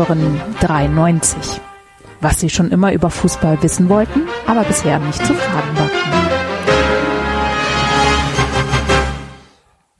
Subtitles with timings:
[0.00, 1.60] Hören 93.
[2.22, 5.90] Was Sie schon immer über Fußball wissen wollten, aber bisher nicht zu fragen war.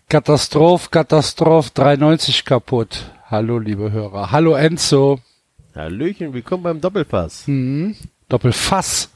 [0.09, 3.11] Katastroph, Katastroph, 93 kaputt.
[3.27, 4.31] Hallo, liebe Hörer.
[4.31, 5.21] Hallo, Enzo.
[5.75, 7.47] Hallöchen, willkommen beim Doppelpass.
[7.47, 7.95] Mhm.
[8.31, 9.11] Doppelfass.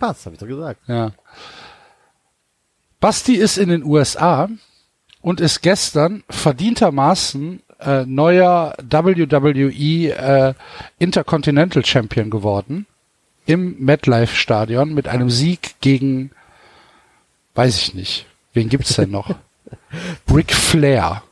[0.00, 0.80] Pass, hab ich doch gesagt.
[0.88, 1.12] Ja.
[2.98, 4.48] Basti ist in den USA
[5.20, 10.54] und ist gestern verdientermaßen äh, neuer WWE äh,
[10.98, 12.86] Intercontinental Champion geworden
[13.46, 16.30] im MetLife Stadion mit einem Sieg gegen,
[17.54, 19.36] weiß ich nicht, wen gibt's denn noch?
[20.32, 21.22] Ric Flair.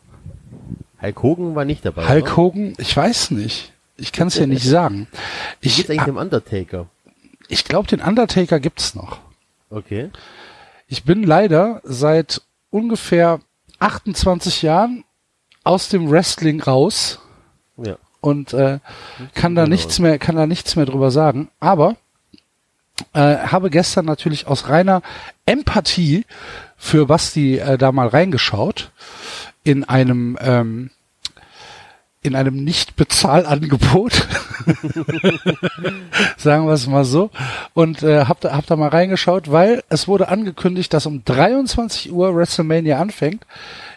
[1.00, 2.08] Hulk Hogan war nicht dabei.
[2.08, 2.36] Hulk oder?
[2.36, 3.72] Hogan, ich weiß nicht.
[3.96, 5.06] Ich kann es ja nicht sagen.
[5.60, 6.86] Ich, geht's eigentlich dem Undertaker?
[7.48, 9.18] ich glaube, den Undertaker gibt's noch.
[9.70, 10.10] Okay.
[10.88, 13.40] Ich bin leider seit ungefähr
[13.78, 15.04] 28 Jahren
[15.64, 17.20] aus dem Wrestling raus
[17.76, 17.96] Ja.
[18.20, 18.78] und äh,
[19.34, 19.74] kann da genau.
[19.74, 21.48] nichts mehr, kann da nichts mehr drüber sagen.
[21.60, 21.96] Aber
[23.12, 25.02] äh, habe gestern natürlich aus reiner
[25.46, 26.24] Empathie
[26.76, 28.92] für Basti äh, da mal reingeschaut
[29.64, 30.90] in einem ähm,
[32.24, 34.12] in einem Nicht-Bezahlangebot,
[36.38, 37.30] sagen wir es mal so,
[37.74, 42.10] und äh, hab, da, hab da mal reingeschaut, weil es wurde angekündigt, dass um 23
[42.10, 43.44] Uhr WrestleMania anfängt.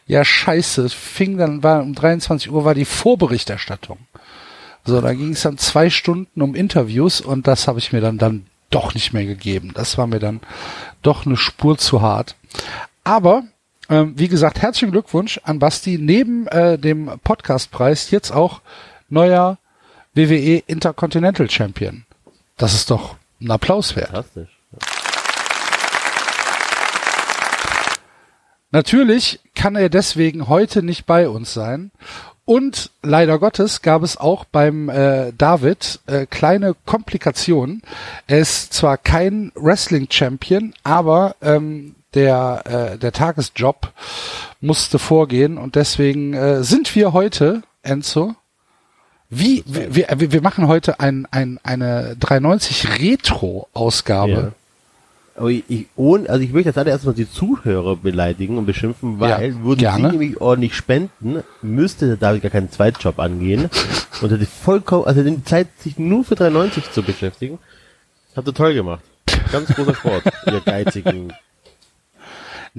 [0.08, 3.98] Ja, scheiße, fing dann, war um 23 Uhr war die Vorberichterstattung.
[4.84, 8.18] So, da ging es dann zwei Stunden um Interviews und das habe ich mir dann
[8.18, 9.72] dann doch nicht mehr gegeben.
[9.74, 10.42] Das war mir dann
[11.02, 12.36] doch eine Spur zu hart.
[13.06, 13.44] Aber
[13.90, 15.98] ähm, wie gesagt, herzlichen Glückwunsch an Basti.
[15.98, 18.62] Neben äh, dem Podcastpreis jetzt auch
[19.10, 19.58] neuer
[20.14, 22.06] WWE Intercontinental Champion.
[22.58, 24.10] Das ist doch ein Applaus wert.
[24.10, 24.50] Fantastisch.
[28.72, 31.92] Natürlich kann er deswegen heute nicht bei uns sein.
[32.46, 37.82] Und leider Gottes gab es auch beim äh, David äh, kleine Komplikationen.
[38.26, 42.64] Er ist zwar kein Wrestling-Champion, aber ähm, der,
[42.94, 43.92] äh, der Tagesjob
[44.62, 48.36] musste vorgehen und deswegen äh, sind wir heute, Enzo,
[49.30, 54.32] wie, wir, wir, wir machen heute ein, ein, eine 390 Retro-Ausgabe.
[54.32, 54.52] Ja.
[55.36, 59.20] Aber ich, ich, ohne, also ich möchte jetzt alle erstmal die Zuhörer beleidigen und beschimpfen,
[59.20, 60.10] weil Ja, würden gerne.
[60.10, 63.70] sie nämlich ordentlich spenden, müsste der David gar keinen Zweitjob angehen
[64.22, 67.60] und hätte vollkommen, also die Zeit, sich nur für 390 zu beschäftigen.
[68.36, 69.04] Habt ihr toll gemacht.
[69.52, 71.34] Ganz großer Sport, ihr geizigen.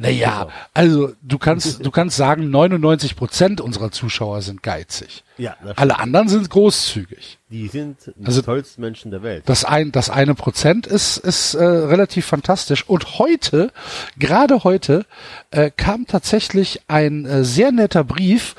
[0.00, 5.25] Naja, also du kannst, du kannst sagen, 99 Prozent unserer Zuschauer sind geizig.
[5.38, 7.38] Ja, Alle anderen sind großzügig.
[7.50, 9.42] Die sind die Also- tollsten Menschen der Welt.
[9.47, 12.88] Das ein, das eine Prozent ist, ist äh, relativ fantastisch.
[12.88, 13.72] Und heute,
[14.19, 15.04] gerade heute,
[15.50, 18.54] äh, kam tatsächlich ein äh, sehr netter Brief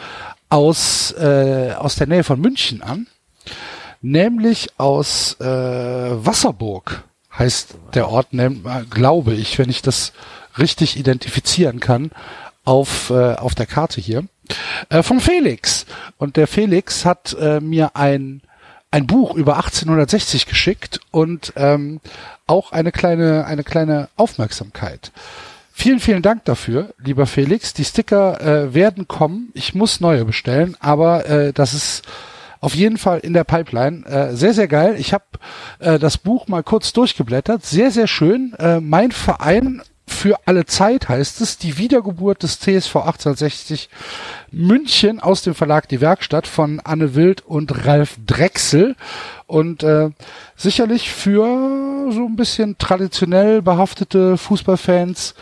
[0.50, 3.08] aus, äh, aus der Nähe von München an,
[4.02, 7.04] nämlich aus äh, Wasserburg
[7.38, 8.50] heißt der Ort, äh,
[8.90, 10.12] glaube ich, wenn ich das
[10.58, 12.12] richtig identifizieren kann,
[12.66, 14.26] auf, äh, auf der Karte hier,
[14.90, 15.86] äh, vom Felix.
[16.18, 18.42] Und der Felix hat äh, mir ein,
[18.92, 22.00] ein Buch über 1860 geschickt und ähm,
[22.48, 25.12] auch eine kleine, eine kleine Aufmerksamkeit.
[25.72, 27.74] Vielen, vielen Dank dafür, lieber Felix.
[27.74, 29.50] Die Sticker äh, werden kommen.
[29.54, 32.04] Ich muss neue bestellen, aber äh, das ist
[32.60, 34.06] auf jeden Fall in der Pipeline.
[34.06, 34.96] Äh, sehr, sehr geil.
[34.98, 35.24] Ich habe
[35.80, 37.66] äh, das Buch mal kurz durchgeblättert.
[37.66, 38.54] Sehr, sehr schön.
[38.60, 43.90] Äh, mein Verein für alle Zeit heißt es, die Wiedergeburt des TSV 1860
[44.52, 48.96] München aus dem Verlag Die Werkstatt von Anne Wild und Ralf Drechsel.
[49.48, 50.10] Und äh,
[50.56, 55.36] sicherlich für so ein bisschen traditionell behaftete Fußballfans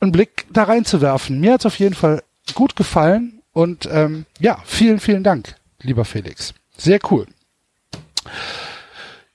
[0.00, 1.40] einen Blick da reinzuwerfen.
[1.40, 2.22] Mir hat's auf jeden Fall
[2.54, 6.54] gut gefallen und ähm, ja, vielen, vielen Dank, lieber Felix.
[6.76, 7.26] Sehr cool.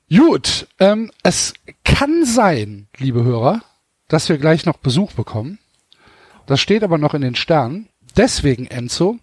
[0.10, 3.62] Gut, ähm, es kann sein, liebe Hörer,
[4.08, 5.60] dass wir gleich noch Besuch bekommen.
[6.46, 7.90] Das steht aber noch in den Sternen.
[8.18, 9.18] Deswegen, Enzo,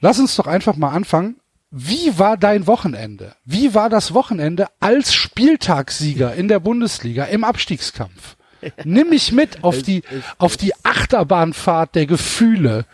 [0.00, 1.36] lass uns doch einfach mal anfangen.
[1.70, 3.34] Wie war dein Wochenende?
[3.44, 8.36] Wie war das Wochenende als Spieltagssieger in der Bundesliga im Abstiegskampf?
[8.84, 10.02] Nimm mich mit auf die,
[10.38, 12.84] auf die Achterbahnfahrt der Gefühle.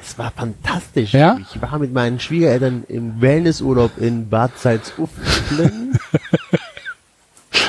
[0.00, 1.12] Es war fantastisch.
[1.12, 1.38] Ja?
[1.40, 5.98] Ich war mit meinen Schwiegereltern im Wellnessurlaub in Bad Salzuflen.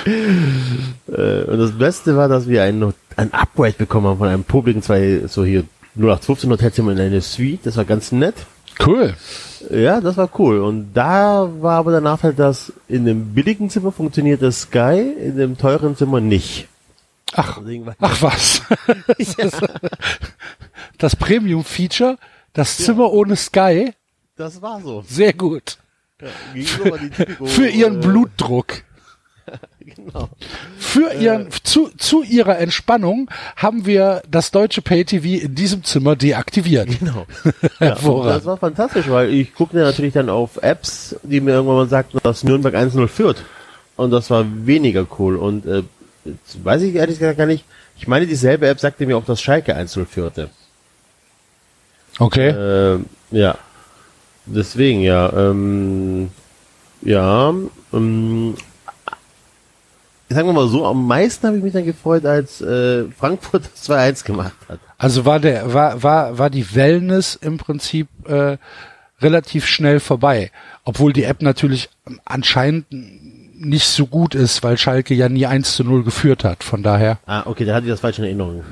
[0.05, 4.81] äh, und das Beste war, dass wir ein, ein Upgrade bekommen haben von einem publiken
[4.81, 5.63] zwei, so hier
[5.95, 7.65] 0815 Hotelzimmer in eine Suite.
[7.65, 8.35] Das war ganz nett.
[8.85, 9.13] Cool.
[9.69, 10.59] Ja, das war cool.
[10.59, 15.37] Und da war aber der Nachteil, dass in dem billigen Zimmer funktioniert das Sky, in
[15.37, 16.67] dem teuren Zimmer nicht.
[17.35, 18.61] Ach, war- ach was.
[20.97, 22.17] Das Premium-Feature,
[22.53, 23.93] das Zimmer ohne Sky,
[24.35, 25.03] Das war so.
[25.07, 25.77] sehr gut.
[26.55, 28.83] Die Typico, Für ihren äh, Blutdruck.
[29.95, 30.29] Genau.
[30.77, 36.89] Für ihren, zu, zu ihrer Entspannung haben wir das deutsche Pay-TV in diesem Zimmer deaktiviert.
[36.99, 37.25] Genau.
[37.79, 41.89] Ja, das war fantastisch, weil ich guckte natürlich dann auf Apps, die mir irgendwann mal
[41.89, 43.43] sagten, dass Nürnberg 1-0 führt.
[43.97, 45.35] Und das war weniger cool.
[45.35, 45.83] Und äh,
[46.25, 47.65] jetzt weiß ich ehrlich gesagt gar nicht.
[47.97, 50.49] Ich meine, dieselbe App sagte mir auch, dass Schalke 1-0 führte.
[52.19, 52.49] Okay.
[52.49, 52.99] Äh,
[53.31, 53.57] ja.
[54.45, 55.31] Deswegen, ja.
[55.33, 56.29] Ähm,
[57.01, 57.53] ja.
[57.93, 58.55] Ähm,
[60.29, 63.89] sagen wir mal so, am meisten habe ich mich dann gefreut, als äh, Frankfurt das
[63.89, 64.79] 2-1 gemacht hat.
[64.97, 68.57] Also war der, war, war, war die Wellness im Prinzip äh,
[69.21, 70.51] relativ schnell vorbei.
[70.85, 71.89] Obwohl die App natürlich
[72.25, 76.63] anscheinend nicht so gut ist, weil Schalke ja nie 1 zu 0 geführt hat.
[76.63, 77.19] Von daher.
[77.25, 78.63] Ah, okay, da hatte ich das falsch in Erinnerung.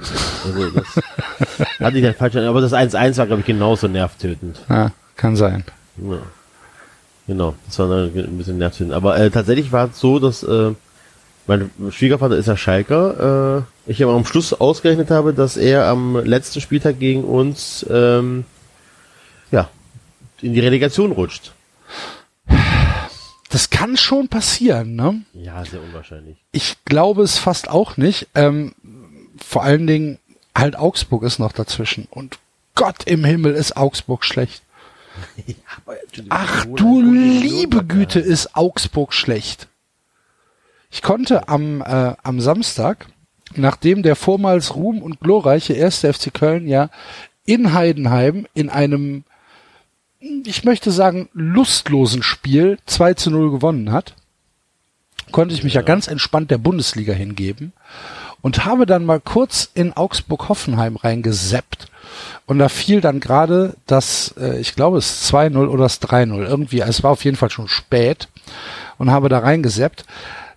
[0.45, 0.85] Also das
[1.79, 2.57] hatte ich das falsch in Erinnerung.
[2.57, 4.59] Aber das 1-1 war, glaube ich, genauso nervtötend.
[4.69, 5.63] Ja, kann sein.
[5.97, 6.17] Ja.
[7.27, 8.93] Genau, das war dann ein bisschen nervtötend.
[8.93, 10.71] Aber äh, tatsächlich war es so, dass äh,
[11.47, 13.65] mein Schwiegervater ist ja Schalker.
[13.87, 18.45] Äh, ich aber am Schluss ausgerechnet habe, dass er am letzten Spieltag gegen uns ähm,
[19.51, 19.69] ja
[20.41, 21.53] in die Relegation rutscht.
[23.49, 25.21] Das kann schon passieren, ne?
[25.33, 26.37] Ja, sehr unwahrscheinlich.
[26.53, 28.29] Ich glaube es fast auch nicht.
[28.33, 28.73] Ähm,
[29.37, 30.19] vor allen Dingen
[30.55, 32.07] halt Augsburg ist noch dazwischen.
[32.09, 32.39] Und
[32.75, 34.63] Gott im Himmel ist Augsburg schlecht.
[36.29, 39.67] Ach du liebe Güte, ist Augsburg schlecht.
[40.91, 43.07] Ich konnte am, äh, am Samstag,
[43.55, 46.89] nachdem der vormals ruhm und glorreiche erste FC Köln ja
[47.45, 49.23] in Heidenheim in einem,
[50.19, 54.15] ich möchte sagen, lustlosen Spiel 2 zu 0 gewonnen hat,
[55.31, 57.71] konnte ich mich ja, ganz entspannt der Bundesliga hingeben
[58.41, 61.87] und habe dann mal kurz in Augsburg-Hoffenheim reingeseppt.
[62.45, 66.45] Und da fiel dann gerade das, äh, ich glaube es 2-0 oder das 3-0.
[66.45, 68.27] Irgendwie, es war auf jeden Fall schon spät
[68.97, 70.05] und habe da reingeseppt.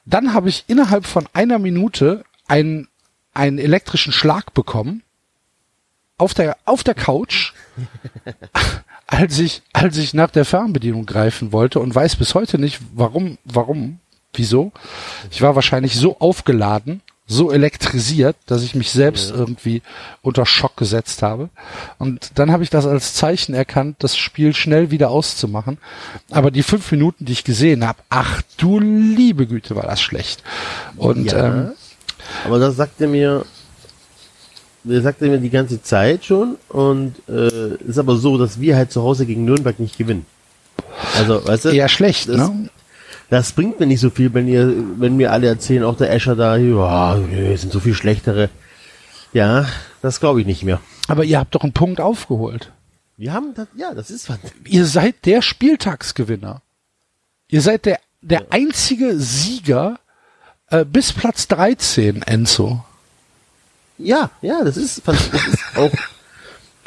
[0.06, 2.88] Dann habe ich innerhalb von einer Minute einen,
[3.32, 5.02] einen elektrischen Schlag bekommen
[6.18, 7.52] auf der, auf der Couch,
[9.06, 13.38] als ich, als ich nach der Fernbedienung greifen wollte und weiß bis heute nicht, warum,
[13.44, 13.98] warum,
[14.32, 14.72] wieso.
[15.30, 19.36] Ich war wahrscheinlich so aufgeladen, so elektrisiert, dass ich mich selbst Ja.
[19.36, 19.80] irgendwie
[20.20, 21.48] unter Schock gesetzt habe.
[21.98, 25.78] Und dann habe ich das als Zeichen erkannt, das Spiel schnell wieder auszumachen.
[26.30, 30.42] Aber die fünf Minuten, die ich gesehen habe, ach du liebe Güte, war das schlecht.
[30.96, 31.46] Und Ja.
[31.46, 31.72] ähm,
[32.44, 33.44] Aber das sagt er mir,
[34.82, 38.76] der sagt er mir die ganze Zeit schon und äh, ist aber so, dass wir
[38.76, 40.26] halt zu Hause gegen Nürnberg nicht gewinnen.
[41.16, 41.68] Also, weißt du?
[41.70, 42.68] eher schlecht, das- ne?
[43.30, 46.36] Das bringt mir nicht so viel, wenn ihr, wenn mir alle erzählen, auch der Escher
[46.36, 48.50] da, ja, es sind so viel schlechtere.
[49.32, 49.66] Ja,
[50.02, 50.80] das glaube ich nicht mehr.
[51.08, 52.72] Aber ihr habt doch einen Punkt aufgeholt.
[53.16, 54.38] Wir haben das, ja, das ist was.
[54.66, 56.62] Ihr seid der Spieltagsgewinner.
[57.48, 59.98] Ihr seid der, der einzige Sieger
[60.70, 62.84] äh, bis Platz 13, Enzo.
[63.98, 65.90] Ja, ja, das ist, das ist auch.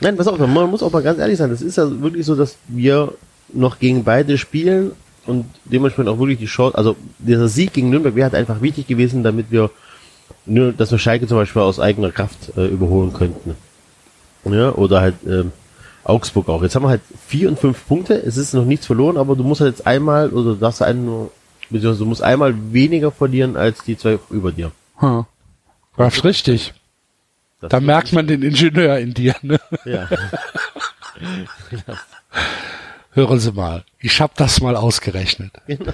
[0.01, 1.49] Nein, pass auf, man muss auch mal ganz ehrlich sein.
[1.49, 3.13] Das ist ja wirklich so, dass wir
[3.49, 4.91] noch gegen beide spielen
[5.27, 8.87] und dementsprechend auch wirklich die Chance, also dieser Sieg gegen Nürnberg wäre halt einfach wichtig
[8.87, 9.69] gewesen, damit wir
[10.45, 13.55] nur, dass wir Schalke zum Beispiel aus eigener Kraft äh, überholen könnten.
[14.45, 15.51] Ja, oder halt ähm,
[16.03, 16.63] Augsburg auch.
[16.63, 18.13] Jetzt haben wir halt vier und fünf Punkte.
[18.13, 21.05] Es ist noch nichts verloren, aber du musst halt jetzt einmal oder du darfst einen
[21.05, 21.31] nur,
[21.69, 24.71] beziehungsweise du musst einmal weniger verlieren als die zwei über dir.
[24.97, 25.25] Hm.
[25.97, 26.73] Das ist richtig.
[27.59, 29.35] Das Da merkt man den Ingenieur in dir.
[29.41, 29.59] Ne?
[29.83, 30.07] Ja.
[33.17, 35.51] Hören Sie mal, ich hab das mal ausgerechnet.
[35.65, 35.91] Genau.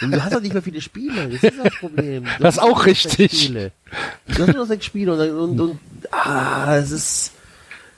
[0.00, 1.28] Und du hast doch nicht mehr viele Spiele.
[1.28, 2.24] Das ist das Problem.
[2.24, 3.42] Du Das ist auch richtig.
[3.42, 3.72] Spiele.
[4.28, 5.78] Du hast nur noch sechs Spiele und, und, und
[6.10, 7.32] ah, es ist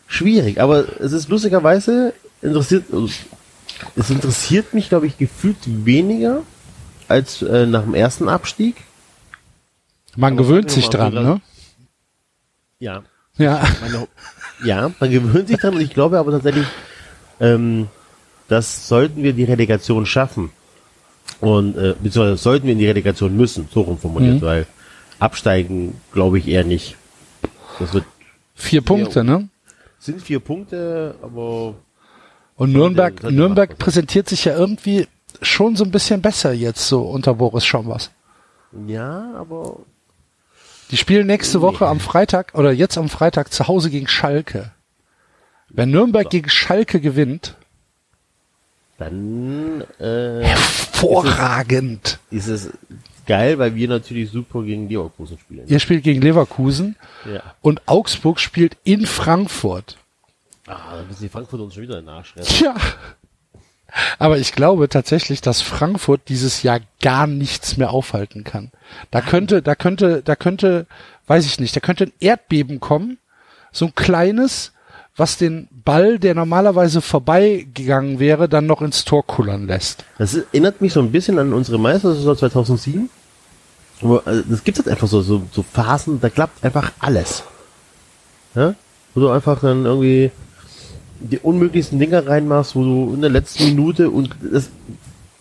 [0.09, 0.61] schwierig.
[0.61, 2.87] Aber es ist lustigerweise interessiert,
[3.95, 6.43] es interessiert mich, glaube ich, gefühlt weniger
[7.07, 8.75] als äh, nach dem ersten Abstieg.
[10.17, 11.41] Man Aber gewöhnt sich dran, wir- ne?
[12.81, 13.05] Ja.
[13.39, 13.63] Ja.
[13.81, 14.09] Meine,
[14.65, 16.67] ja, man gewöhnt sich dran und ich glaube aber tatsächlich,
[17.39, 17.87] ähm,
[18.49, 20.51] das sollten wir die Relegation schaffen.
[21.41, 24.47] Und äh, beziehungsweise sollten wir in die Relegation müssen, so rum formuliert, Mhm.
[24.47, 24.67] weil
[25.19, 26.97] absteigen glaube ich eher nicht.
[27.79, 28.05] Das wird
[28.55, 29.49] Vier Punkte, ne?
[29.99, 31.75] sind vier Punkte, aber
[32.57, 35.09] Und Nürnberg, Nürnberg präsentiert sich ja irgendwie
[35.43, 38.11] schon so ein bisschen besser jetzt so unter Boris Schombers.
[38.87, 39.81] ja, aber
[40.91, 44.71] Die spielen nächste Woche am Freitag oder jetzt am Freitag zu Hause gegen Schalke.
[45.69, 47.57] Wenn Nürnberg gegen Schalke gewinnt,
[48.99, 52.19] dann äh, hervorragend.
[52.31, 52.71] ist es
[53.27, 55.67] geil, weil wir natürlich super gegen Leverkusen spielen.
[55.67, 57.43] Ihr spielt gegen Leverkusen Ja.
[57.61, 59.97] und Augsburg spielt in Frankfurt.
[60.67, 62.49] Ah, dann müssen die Frankfurt uns schon wieder nachschreiben.
[62.49, 62.75] Tja,
[64.19, 68.71] Aber ich glaube tatsächlich, dass Frankfurt dieses Jahr gar nichts mehr aufhalten kann.
[69.11, 70.87] Da könnte, da könnte, da könnte,
[71.27, 73.19] weiß ich nicht, da könnte ein Erdbeben kommen,
[73.73, 74.73] so ein kleines,
[75.17, 80.05] was den Ball, der normalerweise vorbeigegangen wäre, dann noch ins Tor kullern lässt.
[80.19, 83.09] Das erinnert mich so ein bisschen an unsere Meistersaison 2007.
[84.03, 87.45] Aber äh, das gibt halt einfach so, so, so Phasen, da klappt einfach alles.
[88.55, 88.75] Ja?
[89.15, 90.31] Wo du einfach dann irgendwie
[91.19, 94.69] die unmöglichsten Dinger reinmachst, wo du in der letzten Minute und das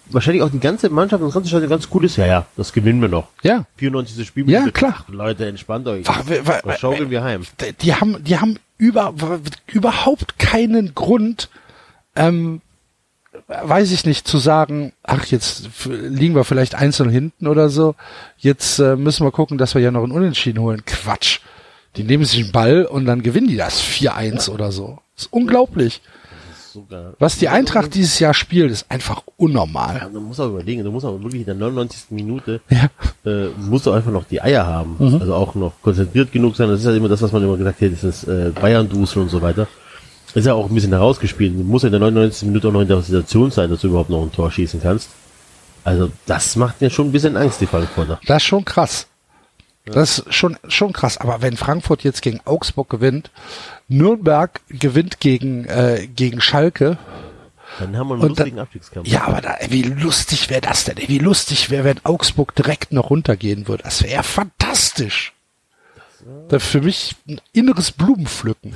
[0.09, 2.15] wahrscheinlich auch die ganze Mannschaft und das ganze Stadion ganz cool ist.
[2.15, 3.27] Ja, ja, das gewinnen wir noch.
[3.43, 3.65] Ja.
[3.75, 4.25] 94.
[4.25, 4.49] Spiel.
[4.49, 5.03] Ja, klar.
[5.09, 6.07] Leute, entspannt euch.
[6.07, 7.41] War- war- Was schaukeln wir heim?
[7.81, 9.13] Die haben, die haben über,
[9.67, 11.49] überhaupt keinen Grund,
[12.15, 12.61] ähm,
[13.47, 17.95] weiß ich nicht, zu sagen, ach, jetzt liegen wir vielleicht einzeln hinten oder so.
[18.37, 20.83] Jetzt äh, müssen wir gucken, dass wir ja noch einen Unentschieden holen.
[20.85, 21.39] Quatsch.
[21.95, 24.99] Die nehmen sich einen Ball und dann gewinnen die das 4-1 oder so.
[25.17, 26.01] ist unglaublich.
[26.75, 27.13] Sogar.
[27.19, 29.95] Was die Eintracht dieses Jahr spielt, ist einfach unnormal.
[29.95, 32.07] Ja, du musst auch überlegen, du musst auch wirklich in der 99.
[32.09, 32.89] Minute Ja.
[33.25, 34.97] äh, musst du einfach noch die Eier haben.
[34.99, 35.21] Mhm.
[35.21, 36.67] Also auch noch konzentriert genug sein.
[36.67, 39.41] Das ist ja immer das, was man immer gesagt hat, dieses äh, Bayern-Dusel und so
[39.41, 39.67] weiter.
[40.33, 41.57] Ist ja auch ein bisschen herausgespielt.
[41.57, 42.49] Du musst ja in der 99.
[42.49, 45.09] Minute auch noch in der Situation sein, dass du überhaupt noch ein Tor schießen kannst.
[45.85, 48.19] Also das macht mir schon ein bisschen Angst, die Frankfurter.
[48.27, 49.07] Das ist schon krass.
[49.85, 51.17] Das ist schon, schon krass.
[51.17, 53.29] Aber wenn Frankfurt jetzt gegen Augsburg gewinnt,
[53.87, 56.97] Nürnberg gewinnt gegen, äh, gegen Schalke,
[57.79, 59.07] Dann haben wir einen Und lustigen dann- Abstiegskampf.
[59.07, 60.95] ja, aber da, wie lustig wäre das denn?
[61.07, 63.83] Wie lustig wäre, wenn Augsburg direkt noch runtergehen würde.
[63.83, 65.33] Das wäre ja fantastisch.
[66.49, 68.73] Das für mich ein inneres Blumenpflücken.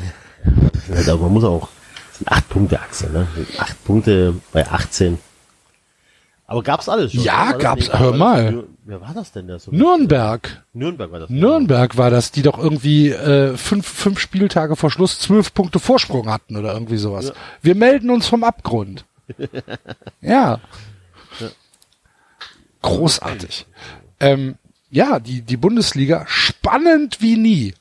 [1.05, 1.69] Ja, aber man muss auch,
[2.09, 3.27] das sind acht Punkte Achse, ne?
[3.57, 5.17] Acht Punkte bei 18.
[6.49, 7.23] Aber gab's alles schon?
[7.23, 7.93] Ja, gab's.
[7.93, 8.63] Hör mal.
[8.83, 9.69] Wer war das denn der so?
[9.69, 10.63] Nürnberg.
[10.73, 11.29] Nürnberg war das.
[11.29, 16.27] Nürnberg war das, die doch irgendwie äh, fünf, fünf Spieltage vor Schluss zwölf Punkte Vorsprung
[16.27, 17.33] hatten oder irgendwie sowas.
[17.61, 19.05] Wir melden uns vom Abgrund.
[20.21, 20.59] ja.
[22.81, 23.67] Großartig.
[24.19, 24.55] Ähm,
[24.89, 27.75] ja, die, die Bundesliga spannend wie nie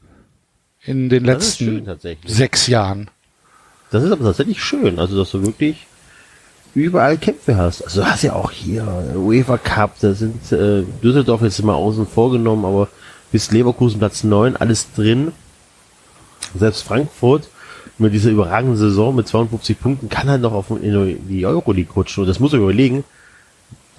[0.82, 2.34] in den Das schön letzten tatsächlich.
[2.34, 3.08] sechs Jahren.
[3.90, 5.86] Das ist aber tatsächlich schön, also dass du wirklich
[6.74, 7.82] überall Kämpfe hast.
[7.82, 12.06] Also du hast ja auch hier UEFA Cup, da sind äh, Düsseldorf jetzt mal außen
[12.06, 12.88] vorgenommen, aber
[13.32, 15.32] bis Leverkusen Platz 9, alles drin.
[16.54, 17.48] Selbst Frankfurt
[17.98, 22.22] mit dieser überragenden Saison mit 52 Punkten kann halt noch auf in die Euroleague rutschen.
[22.22, 23.04] Und das muss man überlegen.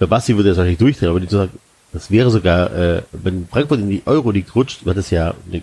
[0.00, 1.52] Der Basti würde das wahrscheinlich durchdrehen, aber die sagen,
[1.92, 5.62] das wäre sogar, äh, wenn Frankfurt in die Euroleague rutscht, wird das ja eine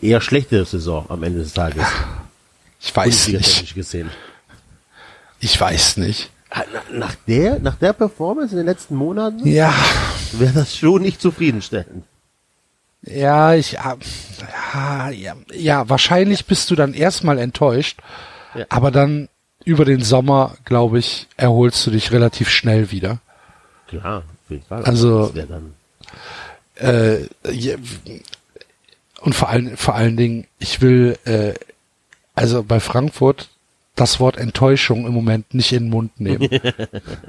[0.00, 1.84] eher schlechte Saison am Ende des Tages.
[2.80, 3.26] Ich weiß nicht.
[3.26, 4.10] Bundesliga-technisch gesehen.
[5.46, 6.30] Ich weiß nicht.
[6.50, 9.72] Ah, na- Nach der, nach der Performance in den letzten Monaten Ja,
[10.32, 12.02] wäre das schon nicht zufriedenstellend.
[13.02, 13.96] Ja, ich, ah,
[14.74, 18.00] ja, ja, ja, wahrscheinlich bist du dann erstmal enttäuscht,
[18.56, 18.66] Ja.
[18.70, 19.28] aber dann
[19.64, 23.20] über den Sommer, glaube ich, erholst du dich relativ schnell wieder.
[23.86, 24.82] Klar, auf jeden Fall.
[24.84, 25.74] Also- das wäre dann,
[26.74, 27.78] Äh, je-
[29.20, 31.54] und vor allen, vor allen Dingen, ich will, äh,
[32.34, 33.48] also bei Frankfurt
[33.96, 36.48] das Wort Enttäuschung im Moment nicht in den Mund nehmen.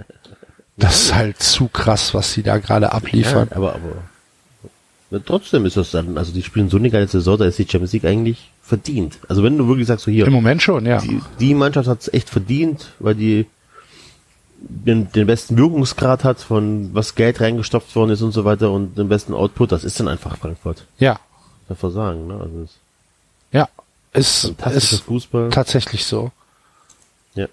[0.78, 3.50] das ist halt zu krass, was sie da gerade ja, abliefern.
[3.52, 4.04] aber, aber
[5.10, 7.68] ja, trotzdem ist das dann, also die spielen so eine geile Saison, da ist die
[7.68, 9.18] Champions League eigentlich verdient.
[9.30, 11.00] Also wenn du wirklich sagst, so hier, Im Moment schon, ja.
[11.00, 13.46] die, die Mannschaft hat es echt verdient, weil die
[14.60, 18.98] den, den besten Wirkungsgrad hat, von was Geld reingestopft worden ist und so weiter und
[18.98, 20.86] den besten Output, das ist dann einfach Frankfurt.
[20.98, 21.20] Ja,
[21.70, 22.40] man sagen, ne?
[22.42, 22.80] Also ist
[23.52, 23.70] ja.
[24.14, 25.50] Ist, ist Fußball.
[25.50, 26.32] tatsächlich so.
[27.38, 27.48] Ja.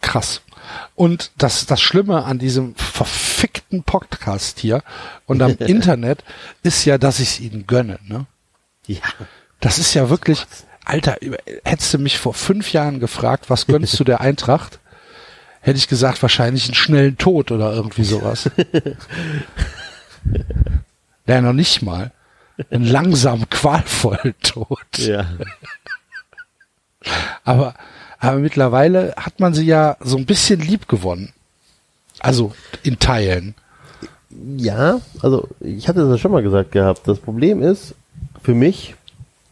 [0.00, 0.42] krass.
[0.94, 4.82] Und das, das Schlimme an diesem verfickten Podcast hier
[5.26, 6.24] und am Internet
[6.62, 7.98] ist ja, dass ich es ihnen gönne.
[8.06, 8.26] Ne?
[8.86, 9.00] Ja.
[9.60, 10.44] Das ist ja wirklich,
[10.84, 11.16] Alter,
[11.64, 14.78] hättest du mich vor fünf Jahren gefragt, was gönnst du der Eintracht?
[15.60, 18.48] Hätte ich gesagt, wahrscheinlich einen schnellen Tod oder irgendwie sowas.
[21.26, 22.12] ja, noch nicht mal.
[22.70, 24.78] Einen langsamen, qualvollen Tod.
[24.98, 25.26] Ja.
[27.42, 27.74] Aber,
[28.18, 31.32] aber mittlerweile hat man sie ja so ein bisschen lieb gewonnen.
[32.20, 33.54] Also in Teilen.
[34.56, 37.02] Ja, also ich hatte das schon mal gesagt gehabt.
[37.06, 37.94] Das Problem ist,
[38.42, 38.94] für mich,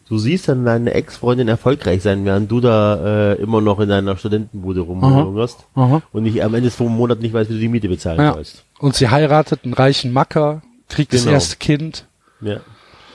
[0.08, 4.16] du siehst dann deine Ex-Freundin erfolgreich sein, während du da äh, immer noch in deiner
[4.16, 8.20] Studentenbude rumhungerst und nicht am Ende vom Monat nicht weißt, wie du die Miete bezahlen
[8.20, 8.34] Ja.
[8.34, 8.62] sollst.
[8.78, 11.34] Und sie heiratet einen reichen Macker, kriegt das Genau.
[11.34, 12.04] erste Kind.
[12.40, 12.56] Ja.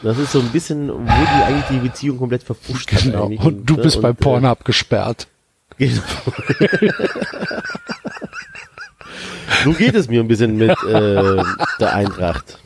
[0.01, 3.25] Das ist so ein bisschen, wo die eigentlich die Beziehung komplett verpfuscht hat Genau.
[3.25, 3.41] eigentlich.
[3.41, 5.27] Und du ne, bist bei äh, Pornhub gesperrt.
[5.79, 6.01] Genau.
[9.63, 11.41] so geht es mir ein bisschen mit äh,
[11.79, 12.59] der Eintracht.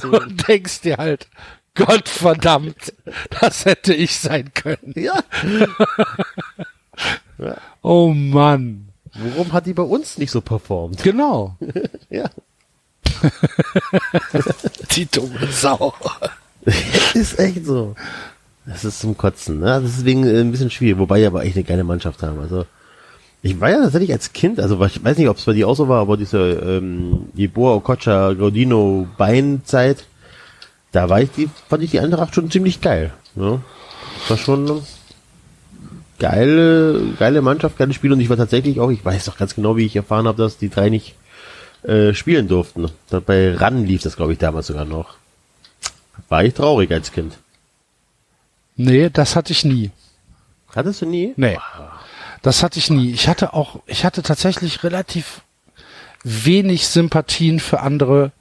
[0.00, 1.28] So, Und denkst dir halt,
[1.74, 2.92] Gott verdammt,
[3.40, 4.92] das hätte ich sein können.
[4.96, 5.18] ja,
[7.82, 8.88] Oh Mann.
[9.14, 11.02] warum hat die bei uns nicht so performt?
[11.02, 11.56] Genau.
[12.10, 12.30] Ja.
[14.92, 15.94] Die dumme Sau.
[17.14, 17.94] ist echt so.
[18.66, 19.66] Das ist zum Kotzen, ne?
[19.66, 22.38] Das ist deswegen äh, ein bisschen schwierig, wobei die aber echt eine geile Mannschaft haben.
[22.40, 22.64] Also
[23.42, 25.76] ich war ja tatsächlich als Kind, also ich weiß nicht, ob es bei dir auch
[25.76, 30.04] so war, aber diese ähm, die Boa Okocha Gaudino Beinzeit,
[30.92, 33.12] da war ich die, fand ich die Eintracht schon ziemlich geil.
[33.34, 33.60] Ne?
[34.20, 34.82] Das war schon
[36.18, 39.76] geile, geile Mannschaft, geile Spiel und ich war tatsächlich auch, ich weiß doch ganz genau,
[39.76, 41.14] wie ich erfahren habe, dass die drei nicht
[41.82, 42.90] äh, spielen durften.
[43.26, 45.16] Bei RAN lief das, glaube ich, damals sogar noch.
[46.30, 47.34] War ich traurig als Kind.
[48.76, 49.90] Nee, das hatte ich nie.
[50.74, 51.32] Hattest du nie?
[51.36, 51.58] Nee.
[52.42, 53.12] Das hatte ich nie.
[53.12, 55.42] Ich hatte auch, ich hatte tatsächlich relativ
[56.24, 58.32] wenig Sympathien für andere,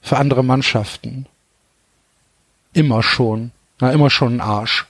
[0.00, 1.26] für andere Mannschaften.
[2.72, 3.50] Immer schon.
[3.80, 4.86] Na, immer schon ein Arsch.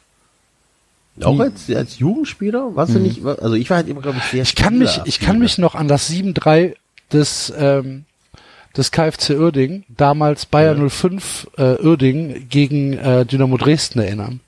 [1.22, 2.74] Auch als, als Jugendspieler?
[2.76, 5.20] Warst du nicht, also ich war halt immer, glaube ich, sehr Ich kann mich, ich
[5.20, 6.74] kann mich noch an das 7-3
[7.12, 8.04] des, ähm,
[8.76, 14.40] des KfC Uerding, damals Bayer 05 äh, Uerding gegen äh, Dynamo Dresden erinnern.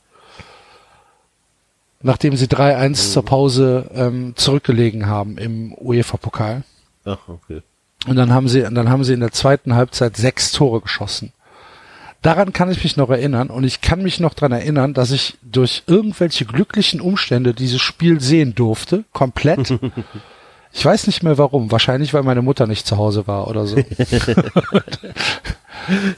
[2.03, 6.65] Nachdem sie 3-1 zur Pause ähm, zurückgelegen haben im UEFA-Pokal.
[7.05, 7.63] Ach, okay.
[8.07, 11.33] Und dann haben sie, dann haben sie in der zweiten Halbzeit sechs Tore geschossen.
[12.21, 15.39] Daran kann ich mich noch erinnern und ich kann mich noch dran erinnern, dass ich
[15.43, 19.79] durch irgendwelche glücklichen Umstände dieses Spiel sehen durfte, komplett.
[20.75, 23.77] Ich weiß nicht mehr warum, wahrscheinlich weil meine Mutter nicht zu Hause war oder so.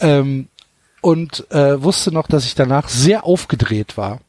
[0.01, 0.47] ähm,
[1.01, 4.21] und äh, wusste noch, dass ich danach sehr aufgedreht war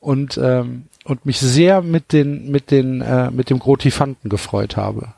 [0.00, 5.14] und ähm, und mich sehr mit den mit den äh, mit dem Grotifanten gefreut habe.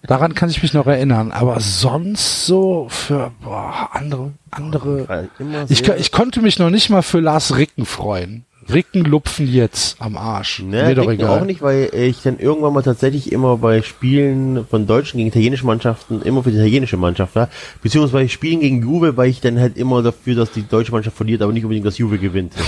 [0.02, 5.28] Daran kann ich mich noch erinnern, aber sonst so für boah, andere andere.
[5.68, 8.44] Ich, ich konnte mich noch nicht mal für Lars Ricken freuen.
[8.70, 10.60] Ricken lupfen jetzt am Arsch.
[10.60, 11.40] Ne, Mir doch egal.
[11.40, 15.66] auch nicht, weil ich dann irgendwann mal tatsächlich immer bei Spielen von deutschen gegen italienische
[15.66, 17.48] Mannschaften immer für die italienische Mannschaft war.
[17.82, 21.42] Beziehungsweise Spielen gegen Juve war ich dann halt immer dafür, dass die deutsche Mannschaft verliert,
[21.42, 22.52] aber nicht unbedingt, dass Juve gewinnt.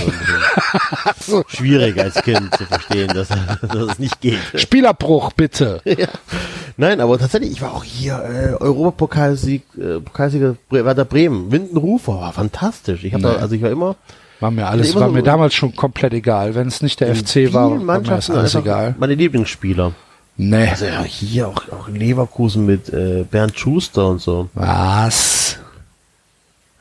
[1.03, 4.37] Also, Schwierig als Kind zu verstehen, dass, dass es nicht geht.
[4.55, 5.81] Spielerbruch bitte.
[5.85, 6.07] ja.
[6.77, 8.15] Nein, aber tatsächlich, ich war auch hier
[8.59, 13.03] äh, Europapokalsieg, äh, Pokalsieger Werder Bremen, Windenrufer, war fantastisch.
[13.03, 13.35] Ich habe Nee.
[13.37, 13.95] also ich war immer
[14.39, 16.55] War mir alles, immer war so- mir damals schon komplett egal.
[16.55, 18.95] Wenn es nicht der in FC war, war mir das alles egal.
[18.99, 19.93] Meine Lieblingsspieler.
[20.37, 20.67] Nee.
[20.69, 24.49] Also ja, hier auch, auch Leverkusen mit äh, Bernd Schuster und so.
[24.53, 25.59] Was?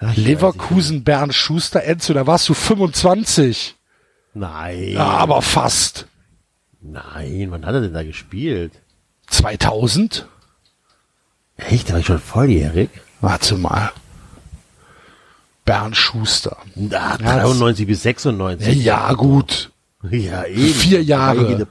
[0.00, 3.46] Ach, Leverkusen, Bernd Schuster, Enzo, da warst du 25.
[3.46, 3.76] nicht.
[4.34, 4.88] Nein.
[4.94, 6.08] Ja, aber fast.
[6.82, 8.72] Nein, wann hat er denn da gespielt?
[9.28, 10.26] 2000?
[11.56, 12.90] Echt, da war ich schon volljährig?
[13.20, 13.92] Warte mal.
[15.64, 16.56] Bernd Schuster.
[16.74, 18.84] Na, Ja, 93 bis 96.
[18.84, 19.70] Ja, gut.
[20.10, 20.74] Ja, eben.
[20.74, 21.56] Vier Da war Jahre.
[21.56, 21.66] der,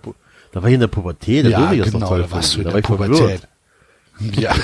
[0.52, 2.60] da war ich in der Pubertät, da Ja, durfte ich das genau, da warst du
[2.60, 3.12] in der da war ich verwirrt.
[3.12, 3.48] Pubertät.
[4.36, 4.54] Ja.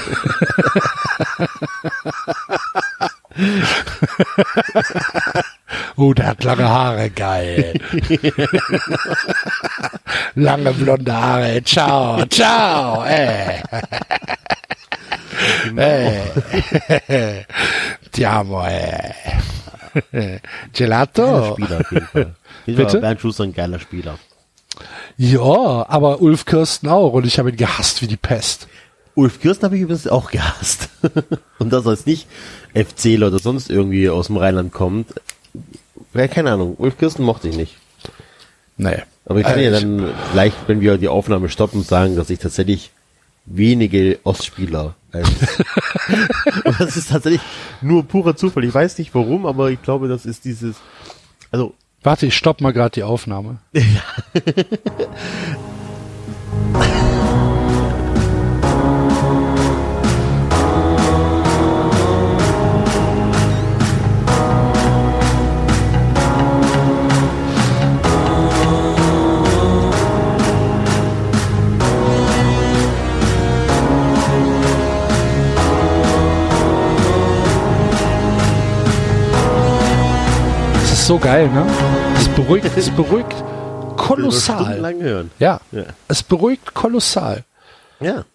[5.96, 7.74] oh, der hat lange Haare, geil.
[10.36, 13.62] lange blonde Haare, ciao, ciao, ey.
[15.76, 17.46] Ey.
[18.12, 19.14] Ti amo, ey.
[20.74, 21.54] Gelato?
[21.54, 22.36] Spieler.
[22.66, 23.00] Bitte?
[23.00, 24.18] Bernd Schuster ein geiler Spieler.
[25.18, 28.68] Ja, aber Ulf Kirsten auch und ich habe ihn gehasst wie die Pest.
[29.16, 30.88] Ulf Kirsten habe ich übrigens auch gehasst.
[31.60, 32.28] Und das als nicht
[32.74, 35.14] FCler oder sonst irgendwie aus dem Rheinland kommt.
[36.14, 36.76] Ja, keine Ahnung.
[36.78, 37.76] Ulf Kirsten mochte ich nicht.
[38.78, 39.00] Nee.
[39.26, 42.40] Aber ich kann Äh, ja dann gleich, wenn wir die Aufnahme stoppen, sagen, dass ich
[42.40, 42.92] tatsächlich
[43.46, 47.42] wenige Ostspieler Und das ist tatsächlich
[47.82, 48.64] nur purer Zufall.
[48.64, 50.76] Ich weiß nicht warum, aber ich glaube, das ist dieses,
[51.52, 53.58] also Warte, ich stopp mal gerade die Aufnahme.
[53.74, 53.84] Das
[81.10, 81.66] so geil, ne?
[82.16, 83.34] Es beruhigt, es beruhigt
[83.98, 84.94] kolossal.
[85.40, 85.86] Ja, Ja.
[86.08, 87.44] es beruhigt kolossal.
[88.00, 88.26] Ja.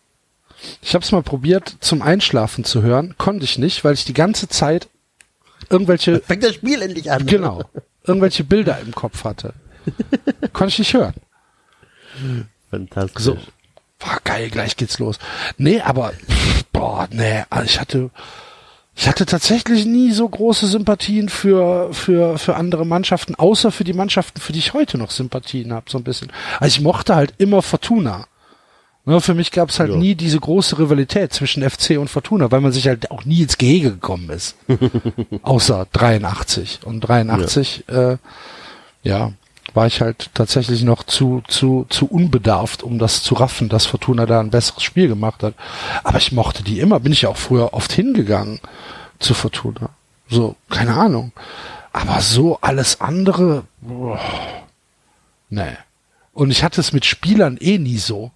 [0.83, 3.15] Ich habe es mal probiert, zum Einschlafen zu hören.
[3.17, 4.89] Konnte ich nicht, weil ich die ganze Zeit
[5.71, 7.25] irgendwelche, Fängt das Spiel endlich an.
[7.27, 7.63] genau,
[8.03, 9.55] irgendwelche Bilder im Kopf hatte.
[10.53, 11.15] Konnte ich nicht hören.
[12.73, 13.23] Fantastisch.
[13.23, 13.39] So.
[14.01, 15.21] Boah, geil, gleich geht's los.
[15.59, 16.13] Nee, aber,
[16.73, 18.11] boah, nee, also ich hatte,
[18.97, 23.93] ich hatte tatsächlich nie so große Sympathien für, für, für andere Mannschaften, außer für die
[23.93, 26.31] Mannschaften, für die ich heute noch Sympathien habe, so ein bisschen.
[26.61, 28.27] Also ich mochte halt immer Fortuna.
[29.07, 29.97] Ne, für mich gab es halt Ja.
[29.97, 33.59] nie diese große Rivalität zwischen FC und Fortuna, weil man sich halt auch nie ins
[33.59, 34.57] Gehege gekommen ist.
[35.43, 36.81] Außer 83.
[36.85, 38.13] Und 83, ja.
[38.13, 38.17] Äh,
[39.03, 39.33] ja,
[39.75, 44.25] war ich halt tatsächlich noch zu, zu, zu unbedarft, um das zu raffen, dass Fortuna
[44.25, 45.55] da ein besseres Spiel gemacht hat.
[46.05, 48.61] Aber ich mochte die immer, bin ich ja auch früher oft hingegangen
[49.19, 49.91] zu Fortuna.
[50.29, 51.33] So, keine Ahnung.
[51.93, 54.21] Aber so alles andere, boah,
[55.51, 55.77] nee.
[56.33, 58.31] Und ich hatte es mit Spielern eh nie so.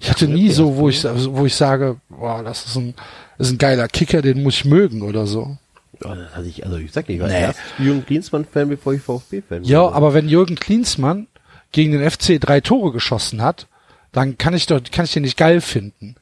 [0.00, 2.94] Ich hatte nie so, wo ich, wo ich sage, boah, das ist ein,
[3.38, 5.56] ist ein geiler Kicker, den muss ich mögen oder so.
[6.02, 7.40] Ja, das hatte ich, also ich sag nicht, ich war Nee.
[7.40, 9.94] erst Jürgen Klinsmann-Fan, bevor ich VfB-Fan Ja, wurde.
[9.94, 11.26] aber wenn Jürgen Klinsmann
[11.72, 13.66] gegen den FC drei Tore geschossen hat,
[14.12, 16.16] dann kann ich doch, kann ich den nicht geil finden.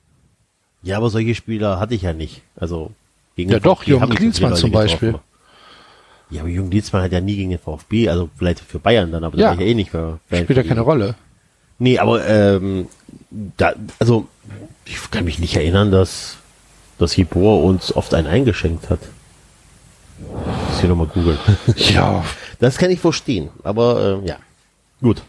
[0.83, 2.43] Ja, aber solche Spieler hatte ich ja nicht.
[2.57, 2.91] Also
[3.37, 5.09] gegen Ja doch, VfB Jürgen Klinsmann zum Beispiel.
[5.13, 5.27] getroffen.
[6.31, 9.23] Ja, aber Jürgen Klinsmann hat ja nie gegen den VfB, also vielleicht für Bayern dann,
[9.25, 9.49] aber da Ja.
[9.49, 10.81] war ich ja eh nicht für Fan Spielt ja keine.
[10.81, 11.15] Rolle.
[11.79, 12.87] Nee, aber ähm,
[13.57, 14.27] da, also
[14.87, 16.37] ich kann mich nicht erinnern, dass
[16.99, 19.01] dass Hibor uns oft einen eingeschenkt hat.
[20.29, 21.39] Muss hier nochmal googeln.
[21.77, 22.25] Ja,
[22.61, 24.37] Das kann ich verstehen, aber äh, ja.
[25.01, 25.23] Gut.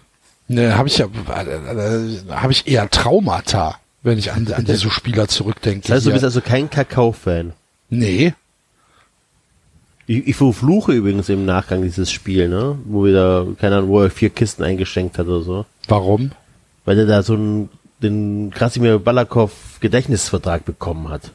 [0.47, 5.27] ne, habe ich ja, äh, habe ich eher Traumata, wenn ich an, an diese Spieler
[5.27, 5.87] zurückdenke.
[5.87, 7.53] Das heißt, du bist also kein Kakao-Fan.
[7.89, 8.33] nee,
[10.05, 12.77] Ich, ich verfluche übrigens im Nachgang dieses Spiel, ne?
[12.85, 15.65] Wo wir da, keine Ahnung, wo er vier Kisten eingeschenkt hat oder so.
[15.87, 16.31] warum?
[16.85, 17.69] Weil er da so einen,
[18.01, 21.31] den Krasimir Balakov Gedächtnisvertrag bekommen hat.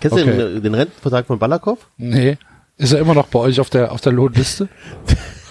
[0.00, 0.36] Kennst du Okay.
[0.36, 1.78] den, den Rentenvertrag von Balakov?
[1.96, 2.38] Nee.
[2.76, 4.68] Ist er immer noch bei euch auf der, auf der Lohnliste?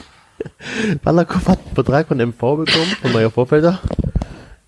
[1.03, 3.79] Balakov hat einen Vertrag von MV bekommen, von Neuer Vorfelder.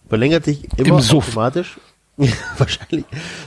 [0.10, 1.80] Verlängert sich immer Im automatisch.
[2.58, 3.06] Wahrscheinlich.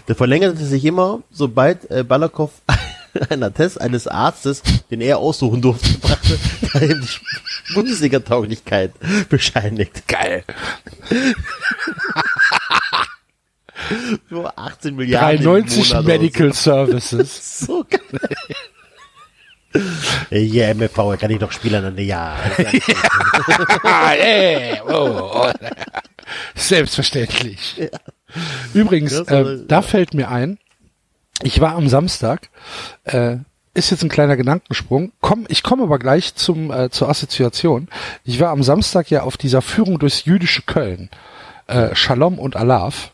[0.09, 2.51] Der verlängerte sich immer, sobald äh, Balakov
[3.31, 6.39] einen Attest eines Arztes, den er aussuchen durfte, brachte,
[6.75, 8.93] der ihm die Bundesliga-Tauglichkeit
[9.29, 10.09] bescheinigt.
[10.09, 10.43] Geil.
[14.29, 15.39] Für 18 Milliarden.
[15.39, 17.61] im 390 Monat oder Medical Services.
[17.61, 18.31] So, so geil.
[20.31, 21.99] Ja, MFV, kann ich doch Spieler nennen.
[22.07, 22.37] Ja.
[23.83, 25.53] ah, ey, oh, oh.
[26.55, 27.81] Selbstverständlich.
[28.73, 30.59] Übrigens, Das äh, da fällt mir ein,
[31.43, 32.51] ich war am Samstag,
[33.05, 33.39] äh,
[33.75, 35.13] ist jetzt ein kleiner Gedankensprung.
[35.21, 37.89] Komm, ich komme aber gleich zum äh, zur Assoziation.
[38.23, 41.11] Ich war am Samstag ja auf dieser Führung durchs jüdische Köln,
[41.67, 43.13] äh, Shalom und Alaf.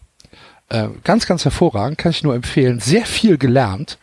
[0.71, 2.81] Äh, ganz, ganz hervorragend, kann ich nur empfehlen.
[2.81, 3.99] Sehr viel gelernt.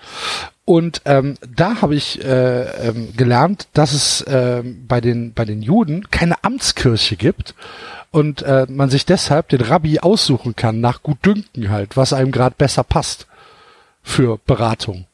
[0.66, 5.62] Und ähm, da habe ich äh, ähm, gelernt, dass es ähm, bei den bei den
[5.62, 7.56] Juden keine Amtskirche gibt
[8.12, 12.56] und äh, man sich deshalb den Rabbi aussuchen kann nach Gutdünken halt, was einem gerade
[12.58, 13.28] besser passt
[14.04, 15.06] für Beratung.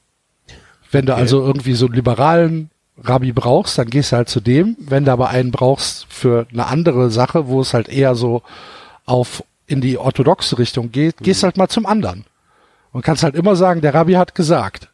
[0.90, 2.72] Wenn du also irgendwie so einen liberalen
[3.04, 4.76] Rabbi brauchst, dann gehst du halt zu dem.
[4.80, 8.42] Wenn du aber einen brauchst für eine andere Sache, wo es halt eher so
[9.06, 12.26] auf in die orthodoxe Richtung geht, gehst halt mal zum anderen.
[12.92, 14.90] Und kannst halt immer sagen, der Rabbi hat gesagt.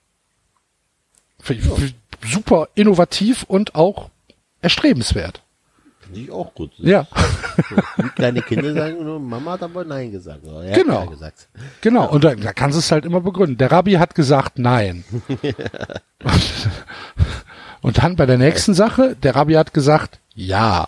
[2.26, 4.10] Super innovativ und auch
[4.62, 5.42] erstrebenswert.
[6.00, 6.72] Finde ich auch gut.
[6.78, 7.08] Ja,
[7.98, 10.44] Wie kleine Kinder sagen nur, Mama hat aber Nein gesagt.
[10.74, 11.04] Genau.
[11.04, 11.48] Ja gesagt.
[11.82, 12.10] genau.
[12.10, 13.58] Und da, da kannst du es halt immer begründen.
[13.58, 15.04] Der Rabbi hat gesagt nein.
[17.82, 20.88] und dann bei der nächsten Sache, der Rabbi hat gesagt ja.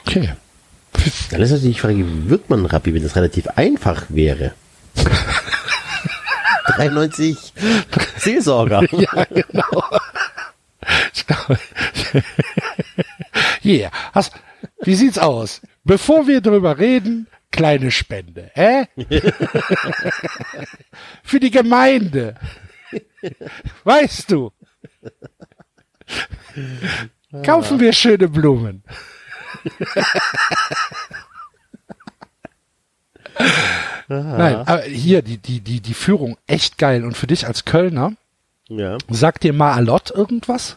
[0.00, 0.32] Okay.
[1.30, 4.52] Dann ist natürlich die Frage, wie wird man Rabbi, wenn das relativ einfach wäre?
[6.76, 7.52] 93
[8.16, 8.82] Seelsorger.
[8.92, 9.84] Ja, genau.
[11.14, 11.58] Ich glaube,
[13.64, 13.90] yeah.
[14.12, 14.32] Hast,
[14.82, 15.60] wie sieht's aus?
[15.84, 18.86] Bevor wir drüber reden, kleine Spende, hä?
[21.22, 22.34] Für die Gemeinde.
[23.84, 24.50] Weißt du?
[27.44, 28.82] Kaufen wir schöne Blumen.
[34.08, 37.04] Nein, aber hier, die, die, die, die Führung echt geil.
[37.04, 38.12] Und für dich als Kölner,
[38.68, 38.98] Ja.
[39.08, 40.76] sagt dir Maalot irgendwas?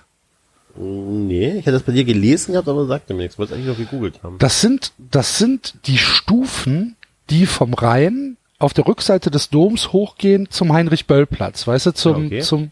[0.78, 3.38] Nee, ich hatte das bei dir gelesen gehabt, aber sagte mir nichts.
[3.40, 4.38] Wollte eigentlich noch gegoogelt haben.
[4.40, 6.96] Das sind, das sind die Stufen,
[7.30, 12.40] die vom Rhein auf der Rückseite des Doms hochgehen zum Heinrich-Böll-Platz, weißt du, zum, Okay.
[12.42, 12.70] zum,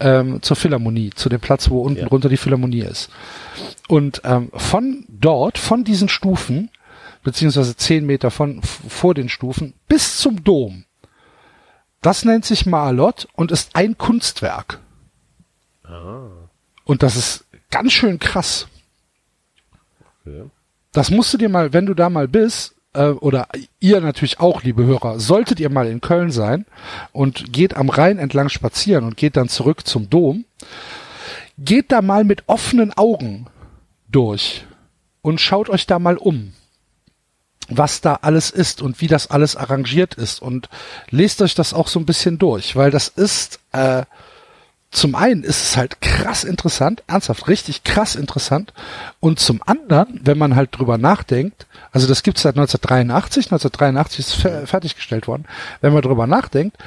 [0.00, 2.06] ähm, zur Philharmonie, zu dem Platz, wo unten Ja.
[2.06, 3.10] runter die Philharmonie ist.
[3.88, 6.70] Und ähm, von dort, von diesen Stufen,
[7.24, 10.84] beziehungsweise zehn Meter von vor den Stufen, bis zum Dom,
[12.00, 14.78] das nennt sich Maalot und ist ein Kunstwerk.
[16.84, 18.68] Und das ist ganz schön krass.
[20.24, 20.44] Okay.
[20.92, 23.48] Das musst du dir mal, wenn du da mal bist, äh, oder
[23.80, 26.66] ihr natürlich auch, liebe Hörer, solltet ihr mal in Köln sein
[27.12, 30.44] und geht am Rhein entlang spazieren und geht dann zurück zum Dom,
[31.58, 33.46] geht da mal mit offenen Augen
[34.08, 34.64] durch
[35.22, 36.52] und schaut euch da mal um.
[37.68, 40.68] was da alles ist und wie das alles arrangiert ist und
[41.10, 44.04] lest euch das auch so ein bisschen durch, weil das ist äh,
[44.94, 48.72] zum einen ist es halt krass interessant, ernsthaft richtig krass interessant
[49.20, 54.34] und zum anderen, wenn man halt drüber nachdenkt, also das gibt's seit 1983, 1983 ist
[54.34, 55.46] fer fertiggestellt worden,
[55.80, 56.78] wenn man drüber nachdenkt,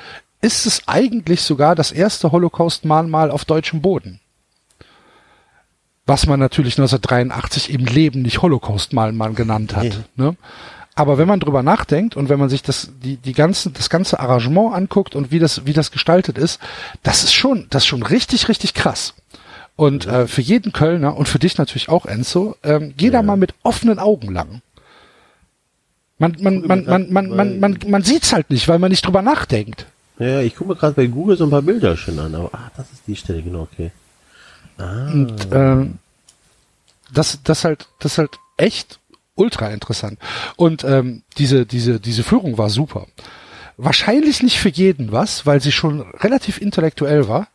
[0.41, 4.19] ist es eigentlich sogar das erste Holocaust-Mahnmal auf deutschem Boden
[6.07, 9.83] was man natürlich 1983 im Leben nicht Holocaust-Mahnmal genannt hat.
[9.83, 9.93] Nee.
[10.15, 10.35] Ne?
[10.97, 14.19] Aber wenn man drüber nachdenkt und wenn man sich das, die, die ganzen, das ganze
[14.19, 16.59] Arrangement anguckt und wie das, wie das gestaltet ist,
[17.03, 19.13] das ist schon, das ist schon richtig, richtig krass.
[19.75, 23.21] Und äh, für jeden Kölner und für dich natürlich auch, Enzo, ähm, geh da Ja.
[23.21, 24.61] mal mit offenen Augen lang.
[26.17, 29.21] Man, man, man, man, man, man, man, man sieht's halt nicht, weil man nicht drüber
[29.21, 29.85] nachdenkt.
[30.17, 32.71] Ja, ich gucke mir gerade bei Google so ein paar Bilder schon an, aber ah,
[32.75, 33.91] das ist die Stelle, genau, okay.
[34.79, 35.99] Und ähm,
[37.13, 38.99] das, das halt, das halt echt
[39.37, 40.19] ultra interessant.
[40.55, 43.07] Und ähm, diese, diese, diese Führung war super.
[43.77, 47.47] Wahrscheinlich nicht für jeden was, weil sie schon relativ intellektuell war.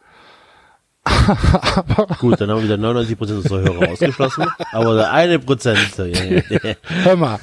[1.05, 5.99] Aber Gut, dann haben wir wieder 99% unserer Hörer ausgeschlossen, aber der eine Prozent,
[7.03, 7.41] hör mal,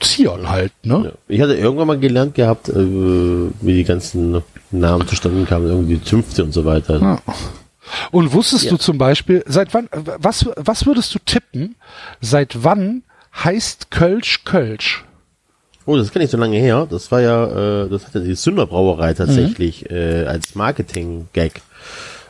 [0.00, 1.02] Zion halt, ne?
[1.06, 1.12] Ja.
[1.28, 6.04] Ich hatte irgendwann mal gelernt gehabt, äh, wie die ganzen Namen zustande kamen, irgendwie die
[6.04, 7.00] Zünfte und so weiter.
[7.00, 7.22] Ja.
[8.10, 8.70] Und wusstest Ja.
[8.70, 11.76] du zum Beispiel, seit wann, was, was würdest du tippen,
[12.20, 13.02] seit wann
[13.44, 15.04] heißt Kölsch Kölsch?
[15.88, 16.86] Oh, das ist gar nicht so lange her.
[16.90, 21.62] Das war ja, äh, das hatte die Sünderbrauerei tatsächlich äh, als Marketing-Gag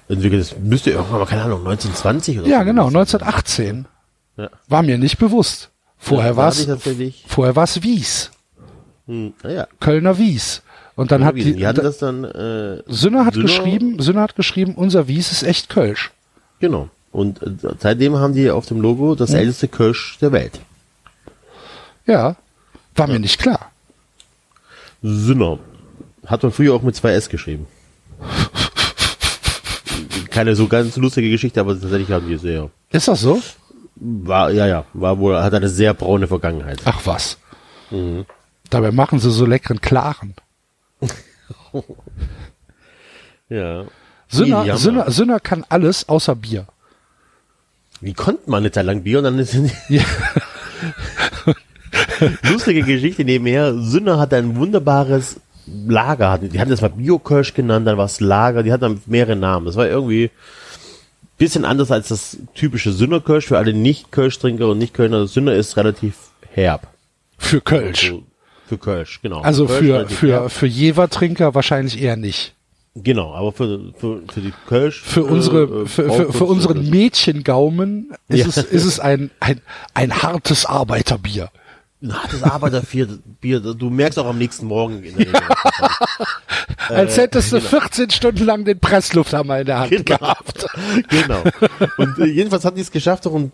[0.09, 0.41] entwickelt.
[0.43, 3.87] Das müsste irgendwann mal, keine Ahnung, 1920 oder Ja, so genau, gewesen 1918.
[4.37, 4.49] Ja.
[4.69, 5.71] War mir nicht bewusst.
[5.99, 6.69] Vorher Ja, war es,
[7.27, 8.31] vorher war es Wies.
[9.09, 9.67] Hm, naja.
[9.81, 10.63] Kölner Wies.
[10.95, 14.37] Und dann hat die, die hatten das dann, äh, Sünner hat Sünner- geschrieben, Sünner hat
[14.37, 16.13] geschrieben, unser Wies ist echt Kölsch.
[16.61, 16.89] Genau.
[17.11, 20.61] Und äh, seitdem haben die auf dem Logo das älteste Kirsch der Welt.
[22.07, 22.37] Ja,
[22.99, 23.71] war mir nicht klar.
[25.03, 25.59] Sünner.
[26.27, 27.67] Hat man früher auch mit zwei S geschrieben.
[30.31, 32.71] Keine so ganz lustige Geschichte, aber tatsächlich haben die sehr.
[32.91, 33.41] Ist das so?
[33.97, 36.81] War, ja, ja, war wohl, hat eine sehr braune Vergangenheit.
[36.85, 37.39] Ach was.
[37.91, 38.27] Mhm.
[38.71, 40.35] Dabei machen sie so leckeren Klaren.
[43.49, 43.85] Ja.
[44.29, 46.67] Sünner, haben- Sünner, Sünner kann alles außer Bier.
[48.03, 49.57] Wie konnte man eine Zeit lang Bier und dann ist
[49.89, 50.03] Ja.
[52.51, 53.75] lustige Geschichte nebenher.
[53.81, 55.41] Sünner hat ein wunderbares
[55.87, 56.39] Lager.
[56.39, 59.67] Die hatten das mal Biokirsch genannt, dann war es Lager, die hatten dann mehrere Namen.
[59.67, 60.31] Das war irgendwie
[61.39, 65.27] bisschen anders als das typische Sünnerkirsch für alle Nicht-Kirsch-Trinker und Nicht-Kölner.
[65.29, 66.15] Sünner ist relativ
[66.53, 66.89] herb.
[67.39, 68.11] Für Kölsch.
[68.11, 68.23] Also
[68.67, 69.41] für Kölsch, genau.
[69.41, 70.51] Also Kölsch für, relativ für, herb.
[70.53, 72.55] für Jever-Trinker wahrscheinlich eher nicht.
[72.97, 75.01] Genau, aber für, für, für die Kölsch.
[75.03, 78.47] Für unsere, äh, für, für, für unseren Mädchengaumen ist Ja.
[78.49, 79.61] es, ist es ein, ein,
[79.95, 81.51] ein hartes Arbeiterbier.
[82.01, 83.09] Das Arbeiterbier,
[83.41, 85.35] Bier, du merkst auch am nächsten Morgen in der Regel.
[86.89, 90.19] Als hättest du 14 Stunden lang den Presslufthammer in der Hand Genau.
[90.19, 90.67] gehabt.
[91.09, 91.43] genau.
[91.99, 93.53] Und äh, jedenfalls hat die es geschafft, auch ein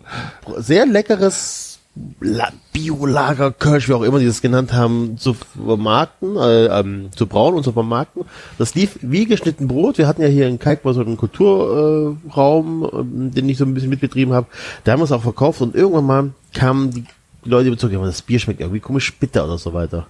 [0.57, 1.79] sehr leckeres
[2.19, 7.25] La Biolager Kirsch, wie auch immer die das genannt haben, zu vermarkten, äh, ähm, zu
[7.25, 8.25] brauen und zu vermarkten.
[8.57, 9.97] Das lief wie geschnitten Brot.
[9.97, 13.73] Wir hatten ja hier in Kalk mal so einen Kulturraum, äh, den ich so ein
[13.73, 14.47] bisschen mitbetrieben habe.
[14.83, 17.05] Da haben wir es auch verkauft und irgendwann mal kamen die
[17.45, 20.07] Leute bezogen, ja, das Bier schmeckt irgendwie komisch bitter oder so weiter.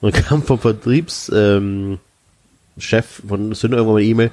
[0.00, 1.98] Und dann kam vom Vertriebs, ähm,
[2.78, 4.30] Chef von Sünde irgendwann mal eine E-Mail.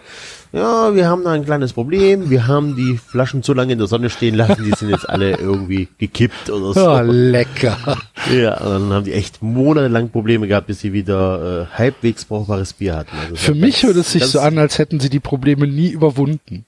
[0.54, 2.30] Ja, wir haben da ein kleines Problem.
[2.30, 4.64] Wir haben die Flaschen zu lange in der Sonne stehen lassen.
[4.64, 6.90] Die sind jetzt alle irgendwie gekippt oder so.
[6.90, 7.98] Oh, lecker.
[8.34, 12.74] Ja, und dann haben die echt monatelang Probleme gehabt, bis sie wieder äh, halbwegs brauchbares
[12.74, 13.16] Bier hatten.
[13.22, 16.66] Also Für mich hört es sich so an, als hätten sie die Probleme nie überwunden.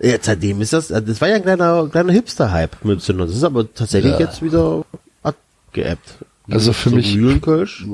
[0.00, 3.26] Ja, seitdem ist das, äh, das war ja ein kleiner, kleiner Hipster-Hype mit Sünder.
[3.26, 4.20] Das ist aber tatsächlich Ja.
[4.20, 4.84] jetzt wieder
[5.22, 6.14] abgeebbt.
[6.50, 7.84] Also für so mich- Mühlenkölsch.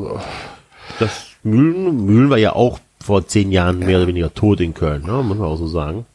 [0.98, 1.10] Das
[1.42, 5.12] Mühlen, Mühlen war ja auch vor zehn Jahren mehr oder weniger tot in Köln, ne?
[5.22, 6.06] muss man auch so sagen.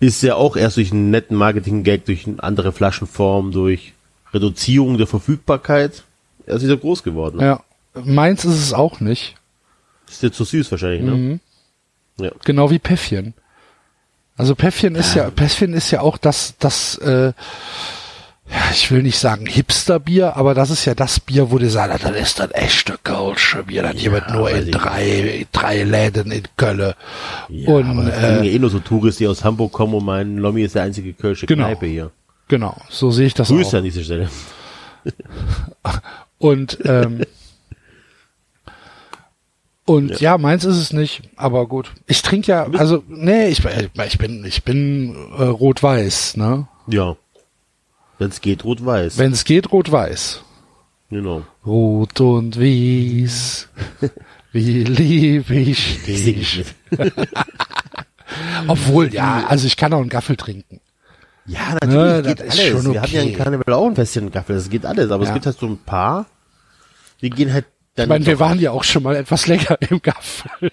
[0.00, 3.92] Ist ja auch erst durch einen netten Marketing-Gag, durch eine andere Flaschenform, durch
[4.32, 6.04] Reduzierung der Verfügbarkeit
[6.46, 7.40] erst wieder groß geworden.
[7.40, 7.60] Ja.
[8.04, 9.34] Meins ist es auch nicht.
[10.08, 11.10] Ist dir zu süß wahrscheinlich, ne?
[11.12, 11.40] Mhm.
[12.20, 12.30] Ja.
[12.44, 13.34] Genau wie Päffchen.
[14.38, 17.32] Also Päffchen ist ja, Päffchen ist ja auch das, das, äh,
[18.50, 21.98] ja, ich will nicht sagen Hipsterbier, aber das ist ja das Bier, wo die sagen,
[22.00, 26.30] das ist das echte Kölsche Bier, das Ja, gibt nur weiß in drei, drei Läden
[26.30, 26.94] in Köln.
[27.50, 30.76] Ja, Und, äh, eh nur so Touristen, die aus Hamburg kommen und meinen, Lommi ist
[30.76, 31.66] der einzige Kölsche Genau.
[31.66, 32.10] Kneipe hier.
[32.46, 33.78] Genau, so sehe ich das Grüße auch.
[33.80, 34.30] an dieser Stelle.
[36.38, 37.22] Und, ähm,
[39.88, 40.38] und ja.
[40.38, 41.92] meins ist es nicht, aber gut.
[42.06, 46.68] Ich trinke ja, also, nee, ich, ich bin, ich bin äh, rot-weiß, ne?
[46.86, 47.16] Ja.
[48.18, 49.18] Wenn es geht, rot-weiß.
[49.18, 50.42] Wenn es geht, rot-weiß.
[51.10, 51.42] Genau.
[51.64, 53.68] Rot und Wies,
[54.52, 56.64] wie lieb ich dich.
[58.66, 60.80] Obwohl, ja, also ich kann auch einen Gaffel trinken.
[61.46, 62.82] Ja, Ne, natürlich geht das ist alles.
[62.84, 63.30] schon Wir hatten ja okay.
[63.32, 65.30] in Karneval auch ein Festchen Gaffel, das geht alles, aber Ja.
[65.30, 66.26] es gibt halt so ein paar,
[67.22, 67.64] die gehen halt
[68.04, 70.70] Ich meine, wir waren ja auch schon mal etwas länger im Gaffel.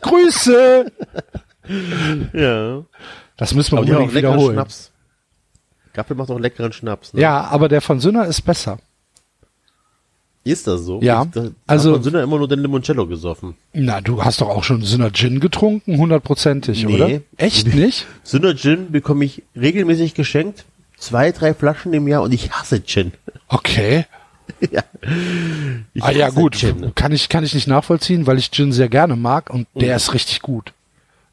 [0.00, 0.92] Grüße!
[2.32, 2.82] ja.
[3.36, 4.54] Das müssen wir Aber unbedingt wiederholen.
[4.54, 4.90] Schnaps.
[5.92, 7.12] Gaffel macht auch leckeren Schnaps.
[7.12, 7.20] Ne?
[7.20, 8.78] Ja, aber der von Sünner ist besser.
[10.44, 11.00] Ist das so?
[11.02, 13.54] Ja, Ich, da also- hat Sünder immer nur den Limoncello gesoffen.
[13.72, 16.94] Na, du hast doch auch schon Sünner Gin getrunken, hundertprozentig, Nee.
[16.94, 17.20] oder?
[17.36, 18.06] Echt nicht?
[18.24, 20.64] Sünder Gin bekomme ich regelmäßig geschenkt.
[20.98, 23.12] Zwei, drei Flaschen im Jahr und ich hasse Gin.
[23.48, 24.06] Okay.
[24.70, 24.82] ja.
[25.94, 26.56] Ich ah ja, gut.
[26.56, 26.94] Gin.
[26.94, 30.14] Kann ich, kann ich nicht nachvollziehen, weil ich Gin sehr gerne mag und der ist
[30.14, 30.72] richtig gut.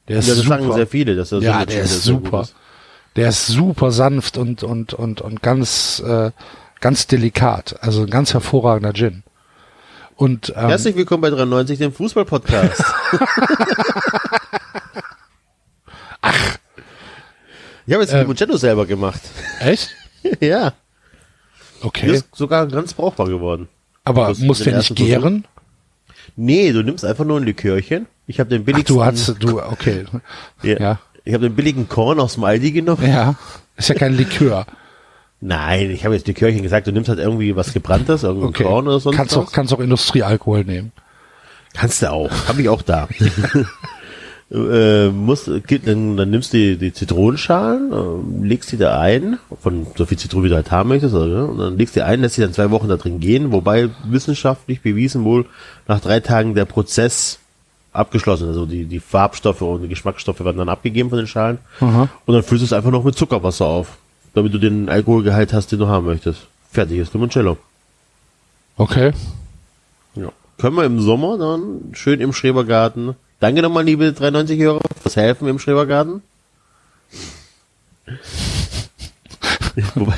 [0.08, 0.58] Der ist Ja, das super.
[0.60, 2.42] sagen sehr viele, dass der ja, Sünder der Gin ist super.
[2.42, 2.56] ist.
[3.16, 6.32] Der ist super sanft und, und, und, und ganz, äh,
[6.80, 7.76] ganz delikat.
[7.82, 9.24] Also ein ganz hervorragender Gin.
[10.16, 12.84] Und, ähm, Herzlich willkommen bei 93, dem Fußball-Podcast.
[16.22, 16.58] Ach.
[17.86, 18.20] Ich habe jetzt Ähm.
[18.22, 19.22] Limoncello selber gemacht.
[19.60, 19.90] echt?
[20.42, 20.74] ja.
[21.82, 22.12] Okay.
[22.12, 23.68] ist sogar ganz brauchbar geworden.
[24.04, 25.06] Aber das- muss der nicht Versuch.
[25.06, 25.46] gären?
[26.36, 28.06] Nee, du nimmst einfach nur ein Likörchen.
[28.28, 28.96] Ich habe den Ach, billigsten.
[28.96, 30.06] du hast, du, okay.
[30.64, 30.80] ja.
[30.80, 31.00] ja.
[31.26, 33.06] Ich habe den billigen Korn aus dem Aldi genommen.
[33.08, 33.36] Ja.
[33.76, 34.66] Ist ja kein Likör.
[35.42, 38.64] Nein, ich habe jetzt Likörchen gesagt, du nimmst halt irgendwie was gebranntes, irgendein Okay.
[38.64, 39.48] Korn oder sonst kannst was.
[39.48, 40.92] auch, kannst auch Industriealkohol nehmen.
[41.74, 42.32] Kannst du auch.
[42.48, 43.08] Hab ich auch da.
[44.52, 49.88] äh, musst, dann, dann nimmst du die, die Zitronenschalen, äh, legst die da ein, von
[49.96, 52.22] so viel Zitrone wie du halt haben möchtest, also, und dann legst du die ein,
[52.22, 55.46] lässt sie dann zwei Wochen da drin gehen, wobei wissenschaftlich bewiesen wohl
[55.88, 57.40] nach drei Tagen der Prozess
[57.94, 58.48] abgeschlossen.
[58.48, 61.60] Also die, die Farbstoffe und die Geschmacksstoffe werden dann abgegeben von den Schalen.
[61.80, 62.10] Aha.
[62.26, 63.98] Und dann füllst du es einfach noch mit Zuckerwasser auf,
[64.34, 66.48] damit du den Alkoholgehalt hast, den du haben möchtest.
[66.72, 67.58] Fertig ist Limoncello.
[68.78, 69.12] Okay.
[70.16, 70.32] Ja.
[70.58, 73.16] Können wir im Sommer dann schön im Schrebergarten.
[73.40, 76.22] Danke nochmal, liebe 93 Hörer, fürs Helfen im Schrebergarten.
[79.96, 80.14] wobei,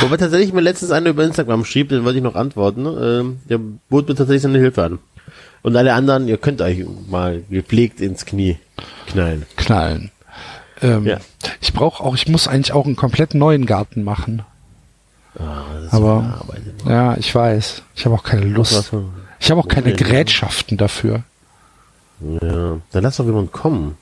[0.00, 2.86] wobei tatsächlich mir letztens einer über Instagram schrieb, den wollte ich noch antworten.
[2.86, 3.58] Ähm, der
[3.90, 4.98] bot mir tatsächlich seine Hilfe an.
[5.62, 8.56] Und alle anderen, ihr könnt euch mal gepflegt ins Knie
[9.08, 9.44] knallen.
[9.56, 10.10] Knallen.
[10.80, 11.18] Ähm, Ja.
[11.60, 14.42] Ich brauche auch, ich muss eigentlich auch einen komplett neuen Garten machen.
[15.38, 16.44] Ah, das ist Aber-.
[16.86, 17.82] Ja, ich weiß.
[17.94, 18.92] Ich habe auch keine Lust.
[19.40, 19.92] Ich habe auch keine.
[19.92, 21.24] Gerätschaften dafür.
[22.20, 23.96] Ja, dann lass doch jemand kommen.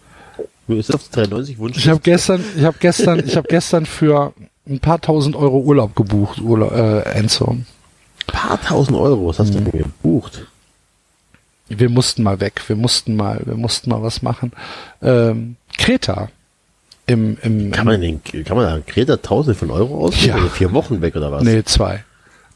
[0.69, 1.79] Ist das 93 Wunsch?
[1.79, 4.33] Ich habe gestern, ich habe gestern, ich habe gestern für
[4.69, 7.51] ein paar tausend Euro Urlaub gebucht, Urlaub, äh, Enzo.
[7.53, 7.67] ein
[8.27, 9.29] paar tausend Euro.
[9.29, 10.47] Was hast du denn gebucht?
[11.69, 14.53] Wir mussten mal weg, wir mussten mal, wir mussten mal was machen.
[15.03, 16.29] Ähm, Kreta.
[17.09, 20.27] Im, im, Kann man den, kann man da Kreta tausende von Euro ausgeben?
[20.29, 20.35] Ja.
[20.37, 21.45] Also vier Wochen weg oder was?
[21.45, 22.05] nee, zwei.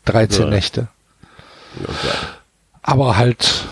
[0.07, 0.51] 13 Ja.
[0.51, 0.89] Nächte.
[1.81, 1.93] Okay.
[2.83, 3.65] Aber halt,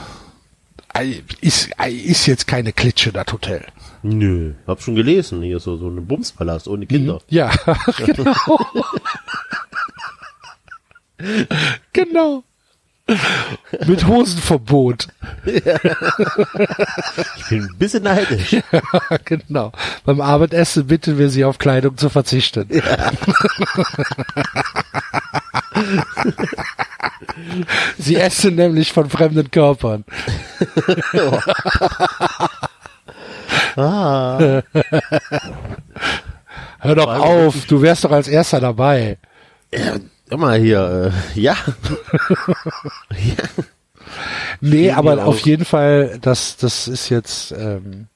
[1.41, 3.65] ist, ist jetzt keine Klitsche, das Hotel.
[4.03, 5.43] Nö, hab schon gelesen.
[5.43, 7.21] Hier so, so ein Bumspalast ohne Kinder.
[7.29, 7.51] Ja,
[7.97, 8.35] genau.
[11.93, 12.45] genau.
[13.87, 15.09] Mit Hosenverbot.
[15.47, 15.63] Ich
[17.49, 18.57] bin ein bisschen neidisch.
[19.25, 19.73] genau.
[20.05, 22.69] Beim Abendessen bitten wir sie auf Kleidung zu verzichten.
[27.99, 30.05] sie essen nämlich von fremden Körpern.
[33.77, 34.63] Ah,
[36.81, 39.19] Hör doch auf, du wärst doch als erster dabei.
[39.73, 39.95] ja,
[40.37, 41.57] mal hier, äh, ja.
[44.61, 48.07] Nee, aber auf jeden Fall, das, das ist jetzt, ähm,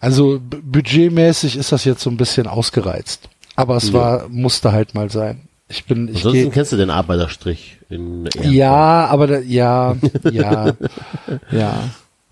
[0.00, 3.28] also budgetmäßig ist das jetzt so ein bisschen ausgereizt.
[3.56, 3.94] Aber es Ja.
[3.94, 5.42] war, musste halt mal sein.
[5.68, 8.44] Ich bin, ich Ansonsten kennst du den Arbeiterstrich in Erfurt.
[8.52, 9.96] ja, aber da, ja,
[10.30, 10.72] ja,
[11.50, 11.74] ja,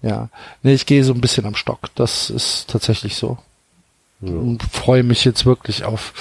[0.02, 0.28] ja.
[0.62, 1.88] Nee, ich gehe so ein bisschen am Stock.
[1.94, 3.38] Das ist tatsächlich so.
[4.20, 6.12] und freue mich jetzt wirklich auf,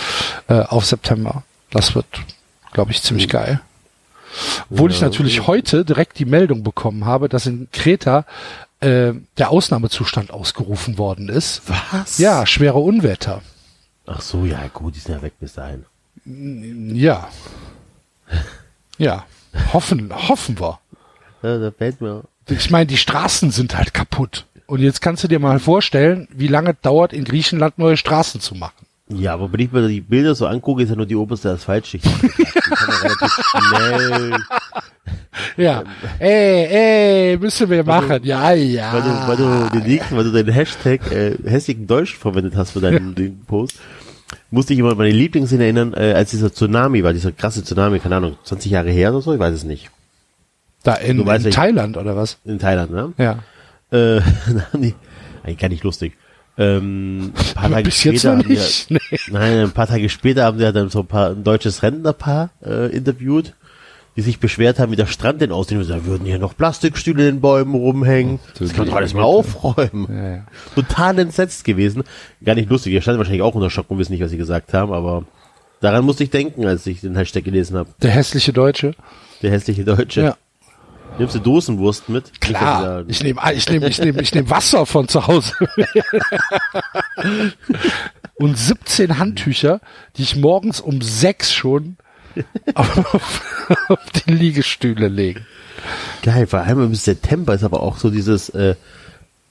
[0.47, 1.43] äh, auf September.
[1.71, 2.05] Das wird,
[2.71, 3.61] glaube ich, ziemlich geil.
[4.69, 8.25] Obwohl ich natürlich heute direkt die Meldung bekommen habe, dass in Kreta
[8.79, 11.63] äh, der Ausnahmezustand ausgerufen worden ist.
[11.67, 12.17] Was?
[12.17, 13.41] Ja, schwere Unwetter.
[14.05, 15.85] Ach so, ja, gut, die sind ja weg bis dahin.
[16.25, 17.29] Ja.
[18.97, 19.25] Ja.
[19.73, 20.79] Hoffen, hoffen wir.
[21.41, 22.23] Ja, da fällt mir.
[22.47, 24.45] Ich meine, die Straßen sind halt kaputt.
[24.67, 28.41] Und jetzt kannst du dir mal vorstellen, wie lange es dauert, in Griechenland neue Straßen
[28.41, 28.85] zu machen.
[29.13, 32.05] Ja, aber wenn ich mir die Bilder so angucke, ist ja nur die oberste Asphaltschicht.
[32.21, 34.33] die kann ja relativ schnell,
[35.57, 35.83] Ja.
[36.19, 36.65] Ey,
[37.31, 38.23] ey, müssen wir machen.
[38.23, 38.93] Ja, ja.
[38.93, 39.37] weil du, weil
[39.69, 43.41] du den nächsten, weil du deinen Hashtag äh, hässlichen Deutsch verwendet hast für deinen den
[43.45, 43.79] Post,
[44.49, 47.99] musste ich immer an meine Lieblingsszene erinnern, äh, als dieser Tsunami war, dieser krasse Tsunami,
[47.99, 49.89] keine Ahnung, 20 Jahre her oder so, ich weiß es nicht.
[50.83, 52.37] Da in, Du weißt, in ich- Thailand oder was?
[52.45, 53.13] In Thailand, ne?
[53.17, 53.31] Ja.
[53.91, 54.21] Äh,
[54.53, 54.95] da haben die,
[55.43, 56.13] eigentlich gar nicht lustig.
[56.57, 58.91] Ähm, ein paar Tage später haben nicht.
[58.91, 58.99] Nee.
[59.29, 62.95] nein, ein paar Tage später haben sie dann so ein paar ein deutsches Rentnerpaar äh,
[62.95, 63.53] interviewt,
[64.17, 65.77] die sich beschwert haben, wie der Strand denn aussieht.
[65.77, 68.39] Und da würden hier noch Plastikstühle in den Bäumen rumhängen.
[68.59, 70.07] Das kann man doch alles mal aufräumen.
[70.09, 70.45] Ja, ja.
[70.75, 72.03] Total entsetzt gewesen.
[72.43, 72.93] Gar nicht lustig.
[72.93, 75.23] Ihr stand wahrscheinlich auch unter Schock und wissen nicht, was sie gesagt haben, aber
[75.79, 77.89] daran musste ich denken, als ich den Hashtag gelesen habe.
[78.01, 78.93] Der hässliche Deutsche.
[79.41, 80.21] Der hässliche Deutsche.
[80.21, 80.37] Ja.
[81.17, 82.41] Nimmst du Dosenwurst mit?
[82.41, 83.03] Klar.
[83.07, 85.53] Ich nehme, ich nehme, ich nehme, ich nehme Wasser von zu Hause.
[88.35, 89.81] Und 17 Handtücher,
[90.17, 91.97] die ich morgens um sechs schon
[92.73, 93.41] auf,
[93.89, 95.41] auf die Liegestühle lege.
[96.23, 98.75] Geil, vor allem im September ist aber auch so dieses, äh,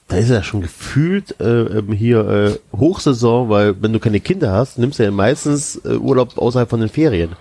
[0.07, 4.51] da ist ja schon gefühlt äh, ähm, hier äh, Hochsaison, weil wenn du keine Kinder
[4.51, 7.35] hast, nimmst du ja meistens äh, Urlaub außerhalb von den Ferien.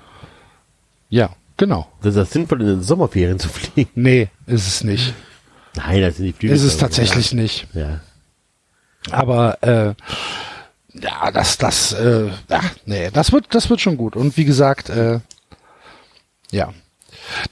[1.09, 1.31] Ja,
[1.61, 1.87] genau.
[2.01, 3.91] Das ist ja sinnvoll, in den Sommerferien zu fliegen.
[3.95, 5.15] Nee, ist es nicht.
[5.77, 6.55] Nein, das sind die Flüge.
[6.55, 7.69] Ist es tatsächlich nicht.
[7.75, 8.01] Ja.
[9.11, 9.95] Aber äh,
[10.95, 14.17] ja, das, das, äh, ja, nee, das wird, das wird schon gut.
[14.17, 15.21] Und wie gesagt, äh,
[16.51, 16.73] ja,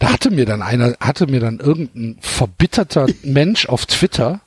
[0.00, 4.40] da hatte mir dann einer, hatte mir dann irgendein verbitterter Mensch auf Twitter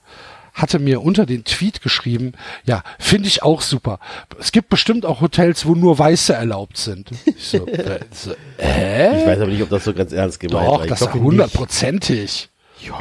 [0.53, 2.33] hatte mir unter den Tweet geschrieben,
[2.65, 3.99] ja, finde ich auch super.
[4.39, 7.09] Es gibt bestimmt auch Hotels, wo nur Weiße erlaubt sind.
[7.25, 9.19] Ich so, äh, so, hä?
[9.21, 10.77] Ich weiß aber nicht, ob das so ganz ernst gemeint war.
[10.77, 12.49] Doch, Ich das ist hoffe hundertprozentig.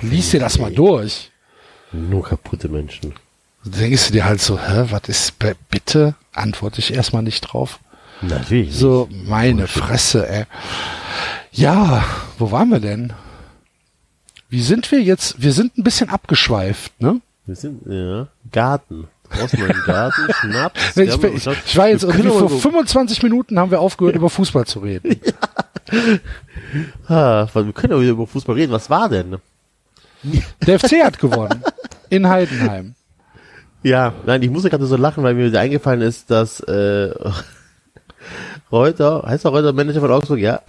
[0.02, 1.30] Lies dir das mal durch.
[1.92, 3.14] Nur kaputte Menschen.
[3.64, 5.34] Denkst du dir halt so, hä, was ist,
[5.70, 6.14] bitte?
[6.32, 7.80] Antworte ich erstmal nicht drauf.
[8.22, 8.74] Natürlich.
[8.74, 10.44] So, meine Fresse, ey.
[11.52, 12.04] Ja,
[12.38, 13.12] wo waren wir denn?
[14.48, 15.40] Wie sind wir jetzt?
[15.42, 17.20] Wir sind ein bisschen abgeschweift, ne?
[17.50, 19.08] Wir sind, ja, Garten.
[19.28, 20.96] Draußen im Garten, Schnaps.
[20.96, 24.14] Ich, haben- bin, ich, ich war jetzt irgendwie vor so- 25 Minuten haben wir aufgehört,
[24.14, 25.16] über Fußball zu reden.
[27.08, 28.70] Ah, wir können ja wieder über Fußball reden.
[28.72, 29.38] Was war denn?
[30.64, 31.64] Der FC hat gewonnen.
[32.10, 32.94] In Heidenheim.
[33.82, 37.12] Ja, nein, ich musste gerade so lachen, weil mir wieder eingefallen ist, dass äh,
[38.70, 40.60] Reuter, heißt er Reuter Manager von Augsburg, ja,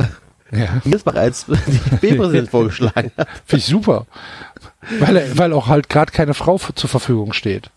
[0.52, 3.28] Ja, Miersbach als DFB-Präsident vorgeschlagen hat.
[3.46, 4.06] finde ich super.
[5.00, 7.70] Weil, weil auch halt gerade keine Frau zur Verfügung steht.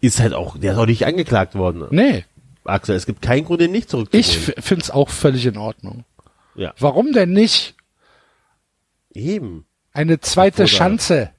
[0.00, 1.84] Ist halt auch, der ist auch nicht angeklagt worden.
[1.90, 2.24] Nee,
[2.64, 4.20] Axel, es gibt keinen Grund, den nicht zurückzuholen.
[4.20, 6.04] ich finde es auch völlig in Ordnung.
[6.54, 7.74] ja, Warum denn nicht?
[9.14, 9.66] eben.
[9.92, 11.30] Eine zweite Chance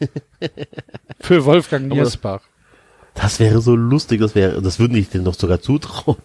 [1.20, 2.40] für Wolfgang Niersbach.
[3.14, 6.16] Das wäre so lustig, das wäre, das würde ich denen doch sogar zutrauen.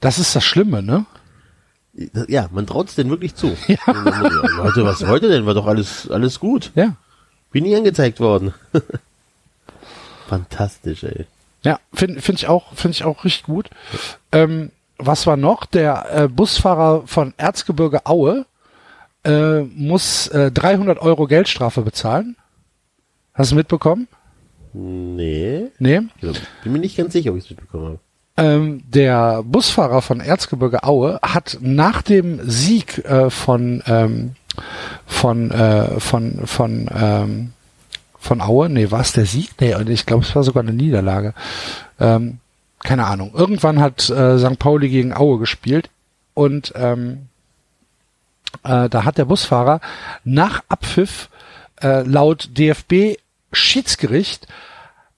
[0.00, 1.06] Das ist das Schlimme, ne?
[2.28, 3.56] Ja, man traut es denen wirklich zu.
[3.68, 3.78] Ja.
[4.56, 5.46] Leute, was wollt ihr denn?
[5.46, 6.72] War doch alles, alles gut.
[6.74, 6.96] Ja.
[7.50, 8.54] Bin nie angezeigt worden.
[10.28, 11.26] Fantastisch, ey.
[11.62, 13.68] Ja, finde find ich auch, finde ich auch richtig gut.
[14.32, 15.66] Ähm, was war noch?
[15.66, 18.46] Der äh, Busfahrer von Erzgebirge Aue
[19.24, 22.36] äh, muss äh, 300 Euro Geldstrafe bezahlen.
[23.34, 24.08] Hast du mitbekommen?
[24.72, 25.68] Nee.
[25.78, 26.00] Nee.
[26.20, 27.98] Ich bin mir nicht ganz sicher, ob ich es mitbekommen habe.
[28.36, 34.36] Ähm, der Busfahrer von Erzgebirge Aue hat nach dem Sieg äh, von ähm,
[35.06, 37.52] von äh, von von ähm,
[38.18, 39.50] von Aue, nee, war es der Sieg?
[39.60, 41.34] Nee, ich glaube, es war sogar eine Niederlage.
[41.98, 42.38] Ähm,
[42.78, 43.32] keine Ahnung.
[43.34, 44.58] Irgendwann hat äh, St.
[44.58, 45.90] Pauli gegen Aue gespielt
[46.34, 47.28] und ähm,
[48.62, 49.80] äh, da hat der Busfahrer
[50.24, 51.28] nach Abpfiff
[51.82, 53.18] äh, laut DFB
[53.52, 54.46] Schiedsgericht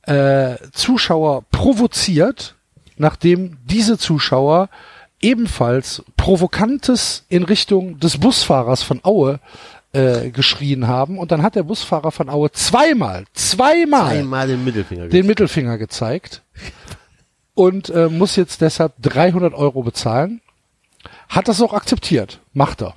[0.03, 2.54] äh, Zuschauer provoziert,
[2.97, 4.69] nachdem diese Zuschauer
[5.21, 9.41] ebenfalls Provokantes in Richtung des Busfahrers von Aue
[9.93, 11.19] äh, geschrien haben.
[11.19, 15.09] Und dann hat der Busfahrer von Aue zweimal, zweimal Einmal den Mittelfinger.
[15.09, 16.43] den Mittelfinger gezeigt
[17.55, 20.41] und äh, muss jetzt deshalb 300 Euro bezahlen.
[21.29, 22.41] Hat das auch akzeptiert.
[22.53, 22.95] Macht er.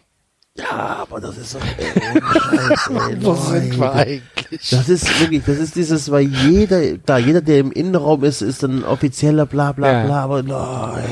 [0.60, 4.70] Ja, aber das ist doch, ey, Wo sind wir eigentlich?
[4.72, 8.64] Das ist wirklich, das ist dieses, weil jeder, da jeder, der im Innenraum ist, ist
[8.64, 10.06] ein offizieller bla bla Ja.
[10.06, 11.04] bla, aber nein.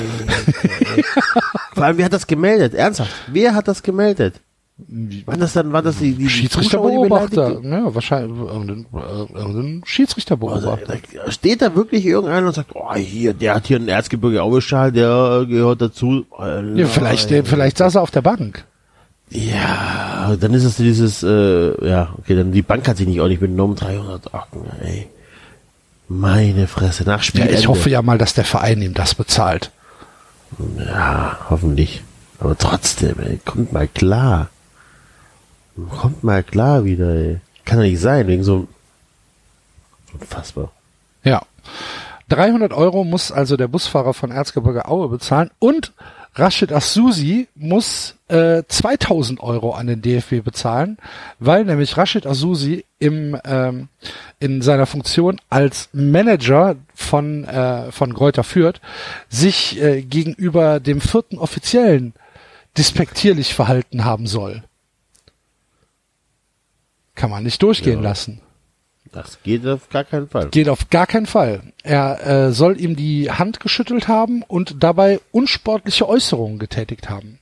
[1.73, 2.73] Vor allem, wer hat das gemeldet?
[2.73, 4.35] Ernsthaft, wer hat das gemeldet?
[4.77, 7.61] Waren das dann, war das die, die Schiedsrichterbeobachter.
[7.63, 10.97] Ja, wahrscheinlich irgendein, irgendein Also, Schiedsrichterbeobachter.
[11.25, 14.91] da steht da wirklich irgendeiner und sagt, oh, hier, der hat hier einen Erzgebirge Aueschal,
[14.91, 16.25] der gehört dazu.
[16.75, 18.65] Ja, vielleicht, vielleicht saß er auf der Bank.
[19.29, 23.39] Ja, dann ist es dieses, äh, ja, okay, dann die Bank hat sich nicht ordentlich
[23.39, 25.07] benommen, 300 Acken, ey.
[26.07, 27.53] Meine Fresse, nach Ja, Spielende.
[27.55, 29.71] ich hoffe ja mal, dass der Verein ihm das bezahlt.
[30.77, 32.03] Ja, hoffentlich.
[32.39, 34.49] Aber trotzdem, ey, kommt mal klar.
[35.99, 37.39] Kommt mal klar wieder, ey.
[37.65, 38.67] Kann doch nicht sein, wegen so,
[40.13, 40.71] unfassbar.
[41.23, 41.41] Ja.
[42.29, 45.93] 300 Euro muss also der Busfahrer von Erzgebirge Aue bezahlen und
[46.37, 50.97] Rashid Asusi muss äh, 2000 Euro an den DFB bezahlen,
[51.39, 53.87] weil nämlich Rashid Asusi im, ähm,
[54.39, 58.81] in seiner Funktion als Manager von, äh, von Greuther Fürth
[59.29, 62.13] sich äh, gegenüber dem vierten Offiziellen
[62.77, 64.63] despektierlich verhalten haben soll.
[67.15, 68.09] Kann man nicht durchgehen Ja.
[68.09, 68.41] lassen.
[69.15, 70.49] Das geht auf gar keinen Fall.
[70.49, 71.61] Geht auf gar keinen Fall.
[71.83, 77.39] Er äh, soll ihm die Hand geschüttelt haben und dabei unsportliche Äußerungen getätigt haben.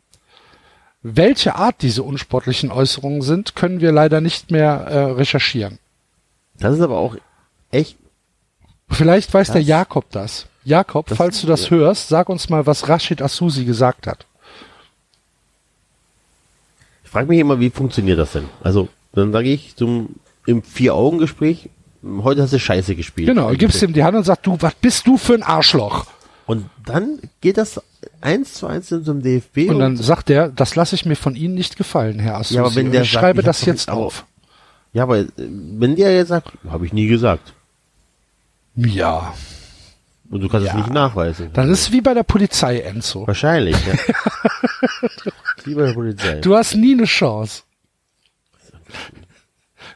[1.01, 5.79] Welche Art diese unsportlichen Äußerungen sind, können wir leider nicht mehr äh, recherchieren.
[6.59, 7.15] Das ist aber auch
[7.71, 7.97] echt,
[8.89, 10.45] Vielleicht weiß der Das- Jakob das.
[10.63, 11.71] Jakob, Das- falls du das ja.
[11.71, 14.25] hörst, sag uns mal, was Rashid Asusi gesagt hat.
[17.03, 18.47] ich frage mich immer, wie funktioniert das denn?
[18.61, 20.15] Also, dann sage ich zum,
[20.45, 21.69] im Vier-Augen-Gespräch,
[22.03, 23.27] heute hast du Scheiße gespielt.
[23.27, 26.05] Genau, du gibst ihm die Hand und sagst, du, was bist du für ein Arschloch?
[26.45, 27.81] Und dann geht das
[28.19, 31.15] eins zu eins in so einem DFB Und dann sagt er, das lasse ich mir
[31.15, 32.55] von Ihnen nicht gefallen, Herr Asusi.
[32.55, 34.25] Ja, aber wenn Und der ich sagt, schreibe ich hab das jetzt auf.
[34.91, 37.53] ja, aber äh, wenn der jetzt sagt, habe ich nie gesagt.
[38.75, 39.33] Ja.
[40.29, 40.71] Und du kannst Ja.
[40.73, 41.49] es nicht nachweisen.
[41.53, 43.25] Dann ist es wie bei der Polizei, Enzo.
[43.27, 43.93] Wahrscheinlich, ja.
[45.65, 46.35] Lieber der Polizei.
[46.41, 47.61] Du hast nie eine Chance.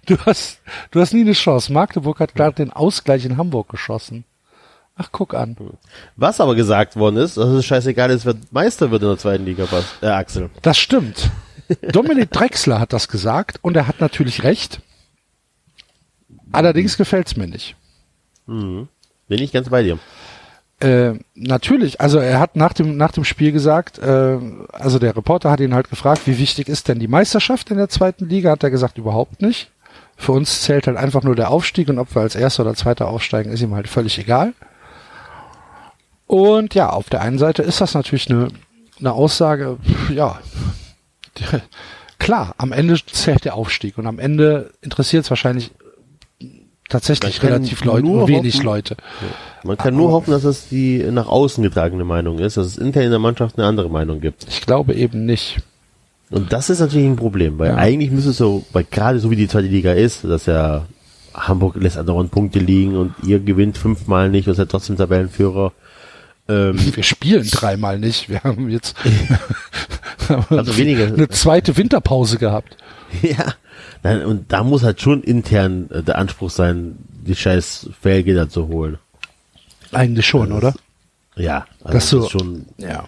[0.08, 1.72] Du hast, du hast nie eine Chance.
[1.72, 4.24] Magdeburg hat gerade den Ausgleich in Hamburg geschossen.
[4.96, 5.56] Ach, guck an.
[6.16, 9.46] Was aber gesagt worden ist, dass es scheißegal ist, wer Meister wird in der zweiten
[9.46, 10.50] Liga, was, äh, Axel.
[10.64, 11.30] Das stimmt.
[11.92, 14.82] Dominik Drexler hat das gesagt und er hat natürlich recht.
[16.52, 17.76] Allerdings gefällt's mir nicht.
[18.48, 18.88] Bin
[19.30, 20.00] ich ganz bei dir.
[20.80, 24.38] Äh, natürlich, also er hat nach dem, nach dem Spiel gesagt, äh,
[24.72, 27.90] also der Reporter hat ihn halt gefragt, wie wichtig ist denn die Meisterschaft in der
[27.90, 28.52] zweiten Liga?
[28.52, 29.72] Hat er gesagt, überhaupt nicht.
[30.18, 33.08] Für uns zählt halt einfach nur der Aufstieg und ob wir als Erster oder Zweiter
[33.08, 34.54] aufsteigen, ist ihm halt völlig egal.
[36.26, 38.50] Und ja, auf der einen Seite ist das natürlich eine,
[39.00, 39.78] eine Aussage,
[40.14, 40.40] ja,
[42.20, 45.72] klar, am Ende zählt der Aufstieg und am Ende interessiert es wahrscheinlich
[46.90, 48.98] tatsächlich relativ Leute, nur wenig hoffen- Leute.
[49.64, 53.04] Man kann nur hoffen, dass es die nach außen getragene Meinung ist, dass es intern
[53.04, 54.46] in der Mannschaft eine andere Meinung gibt.
[54.50, 55.60] Ich glaube eben nicht.
[56.30, 57.76] Und das ist natürlich ein Problem, weil Ja.
[57.78, 60.86] eigentlich müsste es so, weil gerade so wie die zweite Liga ist, dass ja
[61.34, 65.72] Hamburg lässt andauernd Punkte liegen und ihr gewinnt fünfmal nicht und seid trotzdem Tabellenführer.
[66.50, 68.28] Ähm, Wir spielen dreimal nicht.
[68.30, 68.96] Wir haben jetzt
[70.50, 72.76] Also weniger- eine zweite Winterpause gehabt.
[73.22, 73.54] ja,
[74.04, 78.68] Nein, und da muss halt schon intern äh, der Anspruch sein, die scheiß Felge zu
[78.68, 78.98] holen.
[79.92, 80.74] Eigentlich schon, oder?
[81.36, 83.06] Ja, also Das so- ist schon, Ja.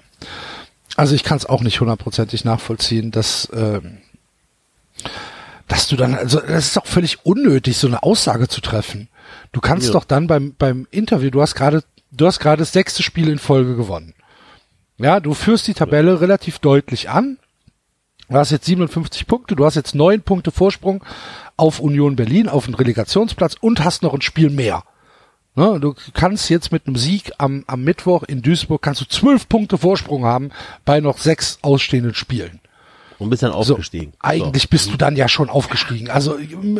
[0.99, 3.99] Also ich kann es auch nicht hundertprozentig nachvollziehen, dass ähm,
[5.69, 9.07] dass du dann, also das ist doch völlig unnötig, so eine Aussage zu treffen.
[9.51, 9.93] Du kannst Ja.
[9.93, 13.39] doch dann beim beim Interview, du hast gerade, du hast gerade das sechste Spiel in
[13.39, 14.13] Folge gewonnen.
[14.97, 17.37] Ja, du führst die Tabelle relativ deutlich an.
[18.27, 21.01] Du hast jetzt 57 Punkte, du hast jetzt neun Punkte Vorsprung
[21.55, 24.83] auf Union Berlin, auf den Relegationsplatz und hast noch ein Spiel mehr.
[25.59, 29.49] Ne, du kannst jetzt mit einem Sieg am, am Mittwoch in Duisburg kannst du zwölf
[29.49, 30.51] Punkte Vorsprung haben
[30.85, 32.61] bei noch sechs ausstehenden Spielen.
[33.17, 34.13] und bist dann So, aufgestiegen.
[34.21, 36.09] eigentlich bist du dann ja schon aufgestiegen.
[36.09, 36.37] Also,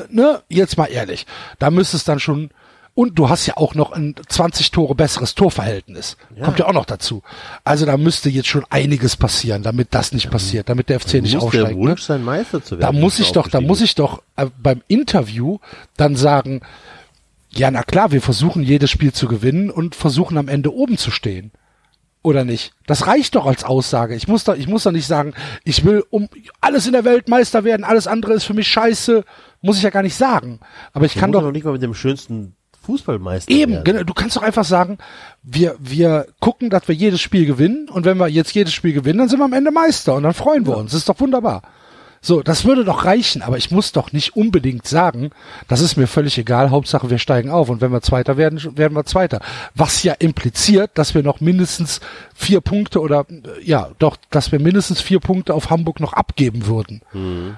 [0.10, 1.26] ne, jetzt mal ehrlich.
[1.60, 2.52] Da müsstest dann schon,
[2.96, 6.16] und du hast ja auch noch ein 20 Tore besseres Torverhältnis.
[6.42, 7.22] Kommt ja auch noch dazu.
[7.66, 11.18] Also da müsste jetzt schon einiges passieren, damit das nicht passiert, damit der FC so.
[11.18, 11.80] nicht muss der aufsteigt.
[11.80, 11.90] Ne?
[11.90, 12.82] Wunsch sein, Meister zu werden.
[12.82, 15.60] Da muss ich doch, da muss ich doch äh, beim Interview
[15.98, 16.62] dann sagen,
[17.52, 21.12] ja, na klar, wir versuchen jedes Spiel zu gewinnen und versuchen am Ende oben zu
[21.12, 21.52] stehen.
[22.22, 22.74] Oder nicht?
[22.86, 24.14] Das reicht doch als Aussage.
[24.16, 25.34] Ich muss doch, ich muss doch nicht sagen,
[25.64, 26.28] ich will um
[26.60, 29.24] alles in der Welt Meister werden, alles andere ist für mich scheiße.
[29.62, 30.60] Muss ich ja gar nicht sagen.
[30.92, 33.84] Aber ich Du kann doch, noch nicht mal mit dem schönsten Fußballmeister Eben, werden.
[33.86, 34.04] genau.
[34.04, 34.98] Du kannst doch einfach sagen,
[35.44, 39.20] wir, wir gucken, dass wir jedes Spiel gewinnen und wenn wir jetzt jedes Spiel gewinnen,
[39.20, 40.92] dann sind wir am Ende Meister und dann freuen wir uns.
[40.92, 41.62] Das ist doch wunderbar.
[42.22, 45.32] So, das würde doch reichen, aber ich muss doch nicht unbedingt sagen,
[45.68, 48.96] das ist mir völlig egal, Hauptsache wir steigen auf und wenn wir Zweiter werden, werden
[48.96, 49.42] wir Zweiter.
[49.76, 52.02] Was ja impliziert, dass wir noch mindestens
[52.34, 56.66] vier Punkte oder, äh, ja, doch, dass wir mindestens vier Punkte auf Hamburg noch abgeben
[56.66, 57.02] würden.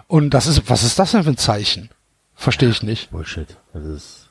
[0.07, 1.89] Und das ist, was ist das denn für ein Zeichen?
[2.35, 3.11] Verstehe ich nicht.
[3.11, 3.57] Bullshit.
[3.73, 4.29] Das ist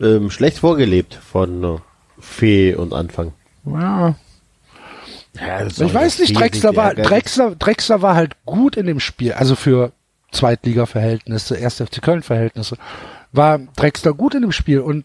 [0.00, 1.78] ähm, schlecht vorgelebt von äh,
[2.18, 3.32] Fee und Anfang.
[3.64, 4.14] Ja,
[5.34, 6.94] Ja, ich weiß nicht, Drexler war.
[6.94, 9.92] Drexler, Drexler war halt gut in dem Spiel, also für
[10.30, 11.76] Zweitliga-Verhältnisse, 1.
[11.76, 12.76] FC Köln-Verhältnisse,
[13.32, 15.04] war Drexler gut in dem Spiel und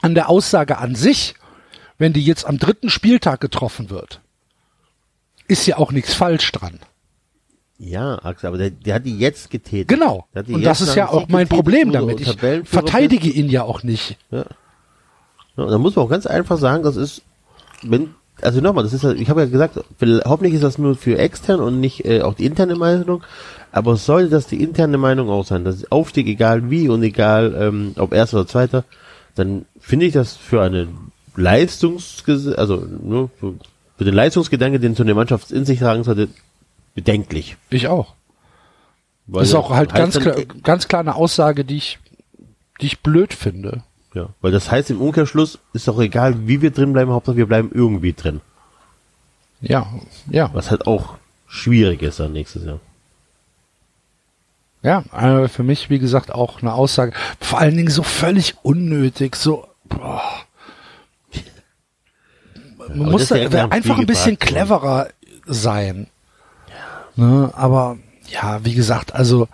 [0.00, 1.34] an der Aussage an sich,
[1.98, 4.20] wenn die jetzt am dritten Spieltag getroffen wird,
[5.48, 6.80] ist ja auch nichts falsch dran.
[7.76, 9.88] Ja, Axel, aber der, der hat die jetzt getätigt.
[9.88, 10.26] Genau.
[10.34, 12.20] Und das ist ja auch mein Problem damit.
[12.20, 14.18] Ich verteidige ihn ja auch nicht.
[14.30, 14.44] Ja,
[15.56, 17.22] und da muss man auch ganz einfach sagen, das ist,
[17.82, 19.78] wenn, also nochmal, das ist, ja- ich habe ja gesagt,
[20.24, 23.22] hoffentlich ist das nur für extern und nicht äh, auch die interne Meinung,
[23.72, 27.92] aber sollte das die interne Meinung auch sein, dass Aufstieg egal wie und egal ähm,
[27.98, 28.84] ob erster oder zweiter,
[29.34, 30.88] dann finde ich das für eine
[31.36, 32.22] Leistungs,
[32.56, 33.54] also nur für,
[33.96, 36.28] für den Leistungsgedanke, den so eine Mannschaft in sich tragen sollte,
[36.94, 37.56] bedenklich.
[37.70, 38.14] Ich auch.
[39.26, 40.34] Weil Das ist auch halt ganz klar,
[40.64, 41.98] ganz klar eine Aussage, die ich,
[42.80, 43.82] die ich blöd finde.
[44.14, 47.46] Ja, weil das heißt im Umkehrschluss ist doch egal, wie wir drin bleiben, Hauptsache wir
[47.46, 48.40] bleiben irgendwie drin.
[49.60, 49.86] Ja,
[50.28, 50.50] ja.
[50.52, 51.14] Was halt auch
[51.46, 52.80] schwierig ist dann nächstes Jahr.
[54.82, 57.12] Ja, äh, für mich, wie gesagt, auch eine Aussage.
[57.38, 60.22] Vor allen Dingen so völlig unnötig, so, boah.
[62.78, 64.38] Man aber muss ja da am einfach ein bisschen worden.
[64.38, 65.08] cleverer
[65.44, 66.06] sein.
[67.16, 67.98] Ne, aber,
[68.28, 69.48] ja, wie gesagt, also,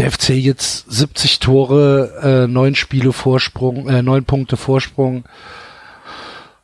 [0.00, 5.24] der FC jetzt 70 Tore, äh, neun Spiele Vorsprung, äh, neun Punkte Vorsprung.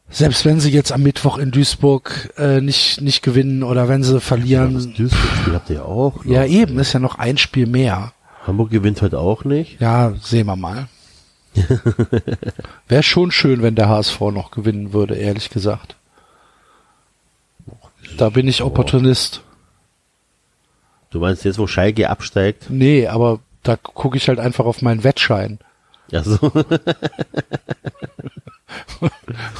[0.08, 4.20] Selbst wenn sie jetzt am Mittwoch in Duisburg äh, nicht nicht gewinnen oder wenn sie
[4.20, 6.24] verlieren, Das Duisburg-Spiel habt ihr ja auch.
[6.24, 6.32] noch.
[6.32, 8.12] ja eben, ist ja noch ein Spiel mehr.
[8.46, 9.80] Hamburg gewinnt heute auch nicht.
[9.80, 10.88] Ja, sehen wir mal.
[12.88, 15.96] Wäre schon schön, wenn der HSV noch gewinnen würde, ehrlich gesagt.
[18.16, 19.42] Da bin ich Opportunist.
[21.10, 22.66] Du meinst jetzt, wo Schalke absteigt?
[22.68, 25.58] Nee, aber da gucke ich halt einfach auf meinen Wettschein.
[26.10, 26.38] Ja, so.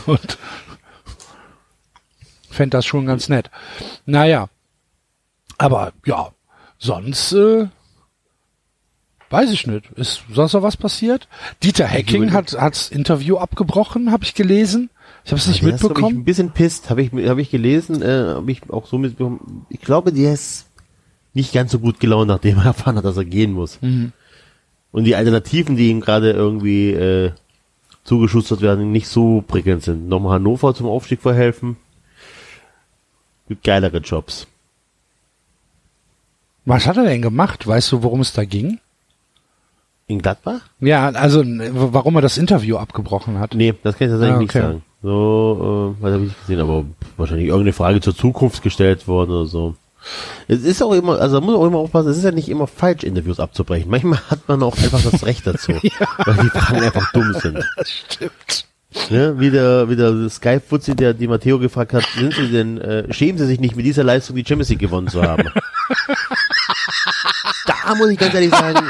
[0.06, 0.38] Und
[2.50, 3.50] fände das schon ganz nett.
[4.06, 4.48] Naja.
[5.58, 6.30] Aber ja,
[6.78, 7.66] sonst äh,
[9.30, 9.90] weiß ich nicht.
[9.92, 11.28] Ist sonst noch was passiert?
[11.62, 14.90] Dieter Hecking hat hat's Interview abgebrochen, habe ich gelesen.
[15.24, 16.18] Ich habe es nicht Der ist, glaub ich, mitbekommen.
[16.18, 19.66] ein bisschen pisst, habe ich, hab ich gelesen, äh, habe ich auch so mitbekommen.
[19.68, 20.66] Ich glaube, der ist
[21.36, 23.80] nicht ganz so gut gelaunt, nachdem er erfahren hat, dass er gehen muss.
[23.82, 24.12] Mhm.
[24.90, 27.32] Und die Alternativen, die ihm gerade irgendwie äh,
[28.04, 30.08] zugeschustert werden, nicht so prickelnd sind.
[30.08, 31.76] Nochmal Hannover zum Aufstieg verhelfen.
[33.48, 34.46] Gibt geilere Jobs.
[36.64, 37.66] Was hat er denn gemacht?
[37.66, 38.80] Weißt du, worum es da ging?
[40.08, 40.60] In Gladbach?
[40.80, 43.54] Ja, also warum er das Interview abgebrochen hat.
[43.54, 44.60] Nee, das kann ich tatsächlich Ah, nicht okay.
[44.62, 44.82] sagen.
[45.02, 46.84] So, äh, was habe ich nicht gesehen, aber
[47.16, 49.74] wahrscheinlich irgendeine Frage zur Zukunft gestellt worden oder so.
[50.48, 52.66] Es ist auch immer, also man muss auch immer aufpassen, es ist ja nicht immer
[52.66, 53.90] falsch, Interviews abzubrechen.
[53.90, 55.72] Manchmal hat man auch einfach das Recht dazu,
[56.24, 57.64] weil die Fragen einfach dumm sind.
[57.76, 58.66] Das stimmt.
[59.10, 59.34] Ne?
[59.38, 63.36] Wie der, wie der Sky-Fuzzi, der die Matteo gefragt hat, sind Sie denn, äh, schämen
[63.38, 65.50] Sie sich nicht mit dieser Leistung die Champions League gewonnen zu haben?
[67.66, 68.80] da muss ich ganz ehrlich sagen,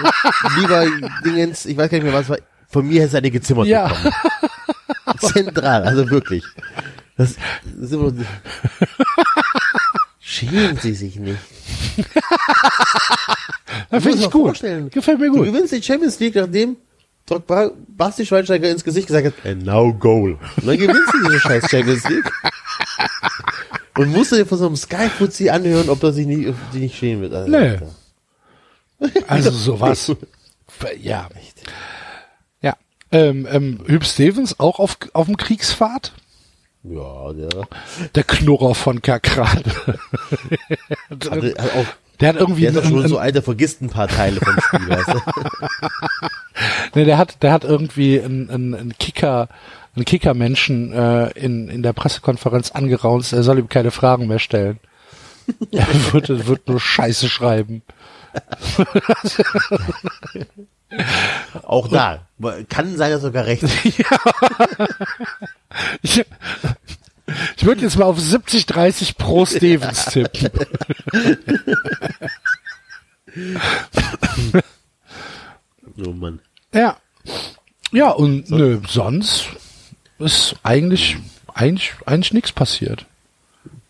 [0.59, 0.87] lieber
[1.25, 2.39] Dingens, ich weiß gar nicht mehr, was war,
[2.69, 3.89] von mir hätte es eine gezimmert Ja.
[3.89, 4.13] bekommen.
[5.33, 6.45] Zentral, also wirklich.
[7.17, 8.13] Das, das ist immer,
[10.37, 11.39] schämen Sie sich nicht.
[13.91, 14.47] Das finde ich gut.
[14.47, 14.91] vorstellen.
[14.91, 15.45] Gefällt mir Du gut.
[15.47, 16.77] gewinnst die Champions League, nachdem
[17.27, 20.39] Drogba Basti Schweinsteiger ins Gesicht gesagt hat, and now goal.
[20.57, 22.31] Und dann gewinnst du diese scheiß Champions League.
[23.99, 26.97] Und musst du dir von so einem Sky-Fuzzi anhören, ob er sich nicht, die nicht
[26.97, 27.33] schämen wird.
[27.35, 27.79] Also, Nee.
[29.27, 30.13] Also sowas.
[31.01, 31.29] Ja.
[32.61, 32.77] Ja.
[33.13, 36.13] Ähm, ähm, Hüb Stevens auch auf, auf dem Kriegsfahrt?
[36.89, 37.69] Ja, der,
[38.15, 39.71] Der Knurrer von Kerkrade.
[41.11, 41.87] hat, hat auch,
[42.21, 45.09] Der hat irgendwie der ist schon so alter, vergisst ein paar Teile vom Spiel, weißt
[45.09, 45.21] du?
[46.95, 49.49] Nee, der hat, der hat irgendwie einen, einen, einen Kicker,
[49.95, 54.79] einen Kicker-Menschen äh, in, in der Pressekonferenz angeraunzt, er soll ihm keine Fragen mehr stellen.
[55.71, 57.83] Er wird, wird nur Scheiße schreiben.
[61.63, 62.27] Auch da.
[62.69, 63.65] Kann sein, dass sogar recht.
[66.01, 66.25] Ich,
[67.57, 70.51] ich würde jetzt mal auf 70-30 pro Stevens tippen.
[76.05, 76.41] Oh Mann.
[76.73, 76.97] Ja.
[77.93, 79.49] Ja, und nö, sonst
[80.19, 81.17] ist eigentlich,
[81.55, 83.07] eigentlich, eigentlich nichts passiert.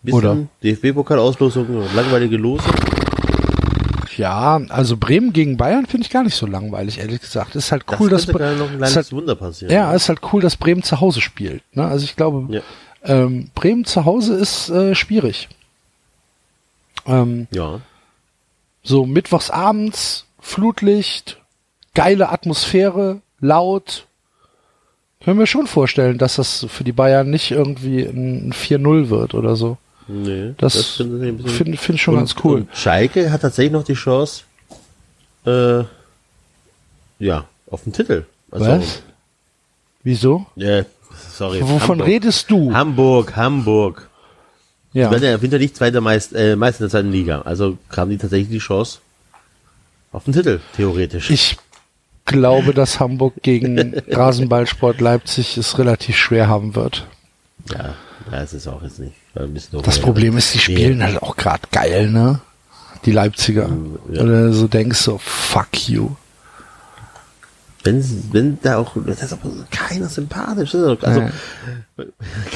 [0.03, 0.37] Bisschen Oder?
[0.63, 2.63] DFB-Pokalauslosung, langweilige Lose.
[4.17, 7.55] Ja, also Bremen gegen Bayern finde ich gar nicht so langweilig, ehrlich gesagt.
[7.55, 9.71] Ist halt cool, das dass gerade noch ein ist halt, Wunder passieren.
[9.73, 11.61] ja, ist halt cool, dass Bremen zu Hause spielt.
[11.75, 11.85] Ne?
[11.85, 12.61] Also ich glaube, Ja.
[13.03, 15.47] ähm, Bremen zu Hause ist äh, schwierig.
[17.05, 17.79] Ähm, ja.
[18.83, 21.39] so mittwochs abends, Flutlicht,
[21.93, 24.07] geile Atmosphäre, laut.
[25.23, 29.55] Können wir schon vorstellen, dass das für die Bayern nicht irgendwie ein 4-0 wird oder
[29.55, 29.77] so.
[30.07, 32.65] Nee, Das finde ich find ich schon und, ganz cool.
[32.73, 34.43] Schalke hat tatsächlich noch die Chance,
[35.45, 35.83] äh,
[37.19, 38.25] ja, auf den Titel.
[38.51, 39.01] Also, Was?
[40.03, 40.45] Wieso?
[40.55, 40.83] Ja,
[41.31, 41.61] sorry.
[41.61, 42.07] Wovon Hamburg.
[42.07, 42.73] redest du?
[42.73, 44.09] Hamburg, Hamburg.
[44.93, 45.13] ja.
[45.13, 47.41] Ja im Winter nicht zweiter Meist, äh, Meister der zweiten Liga.
[47.41, 48.99] Also haben die tatsächlich die Chance
[50.13, 51.29] auf den Titel, theoretisch.
[51.29, 51.57] Ich
[52.25, 57.05] glaube, dass Hamburg gegen Rasenballsport Leipzig es relativ schwer haben wird.
[57.71, 57.95] ja,
[58.31, 59.13] ja, es ist auch jetzt nicht.
[59.83, 62.39] Das Problem ist, die spielen halt auch gerade geil, ne?
[63.05, 63.69] Die Leipziger.
[64.11, 64.23] Ja.
[64.23, 66.09] Oder so denkst so, fuck you.
[67.83, 68.03] Wenn,
[68.33, 70.75] wenn da auch, das ist aber keiner sympathisch.
[70.75, 71.31] Also, Ja.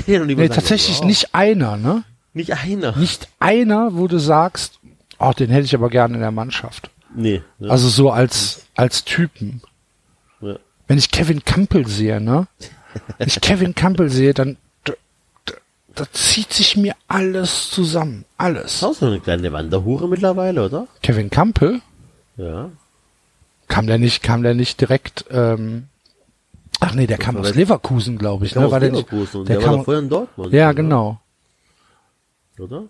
[0.07, 2.03] ja noch Nee, tatsächlich oh, nicht einer, ne?
[2.33, 2.97] Nicht einer.
[2.97, 4.79] Nicht einer, wo du sagst,
[5.19, 6.89] oh, den hätte ich aber gerne in der Mannschaft.
[7.15, 7.41] Nee.
[7.59, 7.69] Ne?
[7.69, 9.61] Also so als, als Typen.
[10.41, 10.57] ja.
[10.87, 12.47] Wenn ich Kevin Campbell sehe, ne?
[13.17, 14.57] Wenn ich Kevin Campbell sehe, dann
[15.95, 18.25] da, zieht sich mir alles zusammen.
[18.37, 18.83] Alles.
[18.83, 20.87] Auch so eine kleine Wanderhure mittlerweile, oder?
[21.03, 21.81] Kevin Campbell?
[22.37, 22.69] Ja.
[23.67, 25.87] Kam der nicht, kam der nicht direkt, ähm,
[26.79, 28.69] ach nee, der kam aus Leverkusen, glaube ich, Der ne?
[28.69, 30.53] kam War aus Leverkusen und der der, war kam, doch vorher in Dortmund.
[30.53, 30.73] ja, oder?
[30.73, 31.19] genau.
[32.59, 32.83] Oder?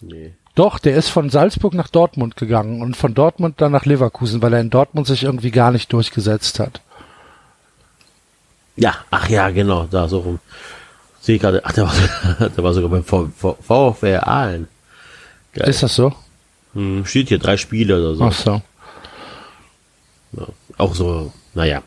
[0.00, 0.34] Nee.
[0.54, 4.52] Doch, der ist von Salzburg nach Dortmund gegangen und von Dortmund dann nach Leverkusen, weil
[4.52, 6.80] er in Dortmund sich irgendwie gar nicht durchgesetzt hat.
[8.76, 10.38] Ja, ach ja, genau, da so rum.
[11.22, 14.66] Sehe ich gerade, ach, der war, der war sogar beim VfR Aalen.
[15.54, 15.68] Geil.
[15.68, 16.12] Ist das so?
[16.74, 18.24] Hm, steht hier drei Spiele oder so.
[18.24, 18.62] Ach so.
[20.32, 20.46] Ja.
[20.78, 21.82] Auch so, naja.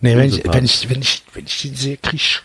[0.00, 2.42] Nee, wenn ich, wenn ich, wenn ich, wenn ich den sehe, krieg.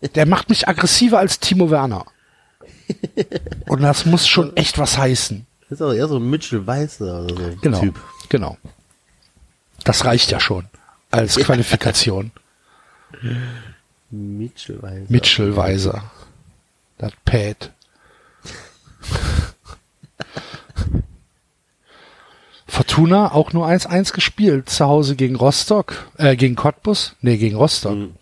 [0.16, 2.06] Der macht mich aggressiver als Timo Werner.
[3.66, 5.46] Und das muss schon echt was heißen.
[5.68, 7.80] Das ist aber eher so ein Mitchell Weißer oder so Genau.
[7.80, 8.00] Typ.
[8.30, 8.58] Genau.
[9.84, 10.66] Das reicht ja schon
[11.12, 12.32] als Qualifikation.
[14.10, 15.06] Mitchell Weißer.
[15.08, 16.10] Mitchell Weiser.
[16.98, 17.72] Das Pad.
[22.66, 24.68] Fortuna auch nur 1-1 gespielt.
[24.68, 27.14] Zu Hause gegen Rostock, äh, gegen Cottbus.
[27.20, 27.94] Nee, gegen Rostock.
[27.96, 28.14] Mhm.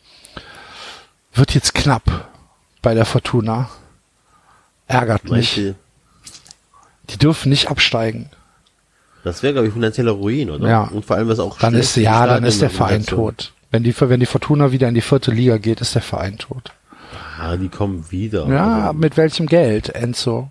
[1.33, 2.29] Wird jetzt knapp
[2.83, 3.69] bei der Fortuna.
[4.87, 5.55] Ärgert mich.
[5.57, 5.75] du,
[7.11, 8.31] Die dürfen nicht absteigen.
[9.25, 10.69] Das wäre, glaube ich, finanzieller Ruin, oder?
[10.69, 10.83] Ja.
[10.83, 13.55] Und vor allem, was auch Dann ist, ja, dann ist der Verein tot.
[13.75, 16.71] Wenn die, wenn die Fortuna wieder in die vierte Liga geht, ist der Verein tot.
[17.41, 18.47] Ah, die kommen wieder.
[18.47, 20.49] Ja, Also, mit welchem Geld, Enzo?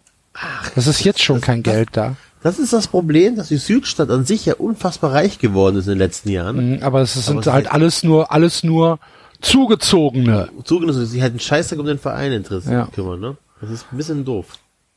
[0.75, 2.17] Das ist jetzt schon kein Geld da.
[2.41, 5.91] das ist das Problem, dass die Südstadt an sich ja unfassbar reich geworden ist in
[5.93, 6.75] den letzten Jahren.
[6.77, 8.99] Mhm, Aber es sind Aber halt ist- alles nur, alles nur
[9.39, 10.49] zugezogene.
[10.65, 12.87] Zugelassen, dass sich halt ein Scheißdreck um den Verein interessiert Ja.
[12.93, 13.37] kümmern, ne?
[13.61, 14.47] Das ist ein bisschen doof.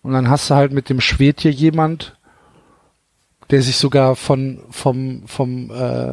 [0.02, 2.15] Und dann hast du halt mit dem Schwed hier jemand,
[3.50, 6.12] der sich sogar von, vom, vom, äh,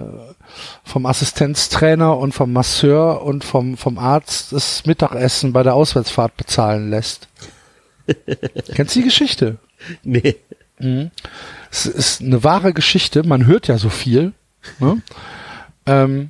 [0.84, 6.89] vom Assistenztrainer und vom Masseur und vom, vom Arzt das Mittagessen bei der Auswärtsfahrt bezahlen
[6.89, 7.27] lässt.
[8.75, 9.57] Kennst du die Geschichte?
[10.03, 10.36] Nee.
[11.71, 14.34] Es ist eine wahre Geschichte, man hört ja so viel,
[14.79, 15.01] ne?
[15.86, 16.29] ähm,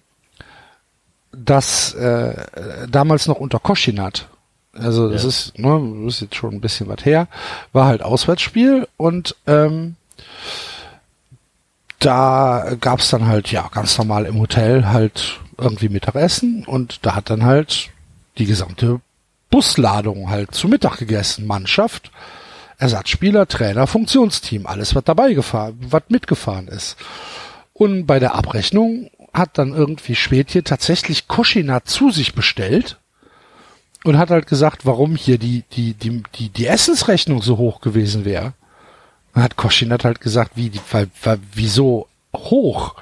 [1.31, 2.35] dass äh,
[2.89, 4.27] damals noch unter Koschinat,
[4.73, 5.29] also das Ja.
[5.29, 7.27] ist, ne, das ist jetzt schon ein bisschen was her,
[7.71, 9.95] war halt Auswärtsspiel und ähm,
[12.05, 17.29] da gab's dann halt, ja, ganz normal im Hotel halt irgendwie Mittagessen und da hat
[17.29, 17.89] dann halt
[18.37, 19.01] die gesamte
[19.49, 21.45] Busladung halt zu Mittag gegessen.
[21.45, 22.11] Mannschaft,
[22.77, 26.97] Ersatzspieler, Trainer, Funktionsteam, alles was dabei gefahren, was mitgefahren ist.
[27.73, 32.97] Und bei der Abrechnung hat dann irgendwie Schwedje tatsächlich Koschina zu sich bestellt
[34.03, 38.25] und hat halt gesagt, warum hier die, die, die, die, die Essensrechnung so hoch gewesen
[38.25, 38.53] wäre.
[39.33, 40.81] Dann hat Koschinat halt gesagt, wie, die,
[41.53, 42.95] wieso hoch?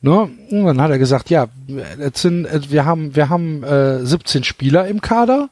[0.00, 0.30] Ne?
[0.50, 1.48] Und dann hat er gesagt, ja,
[1.98, 5.50] jetzt sind, wir haben, wir haben äh, 17 Spieler im Kader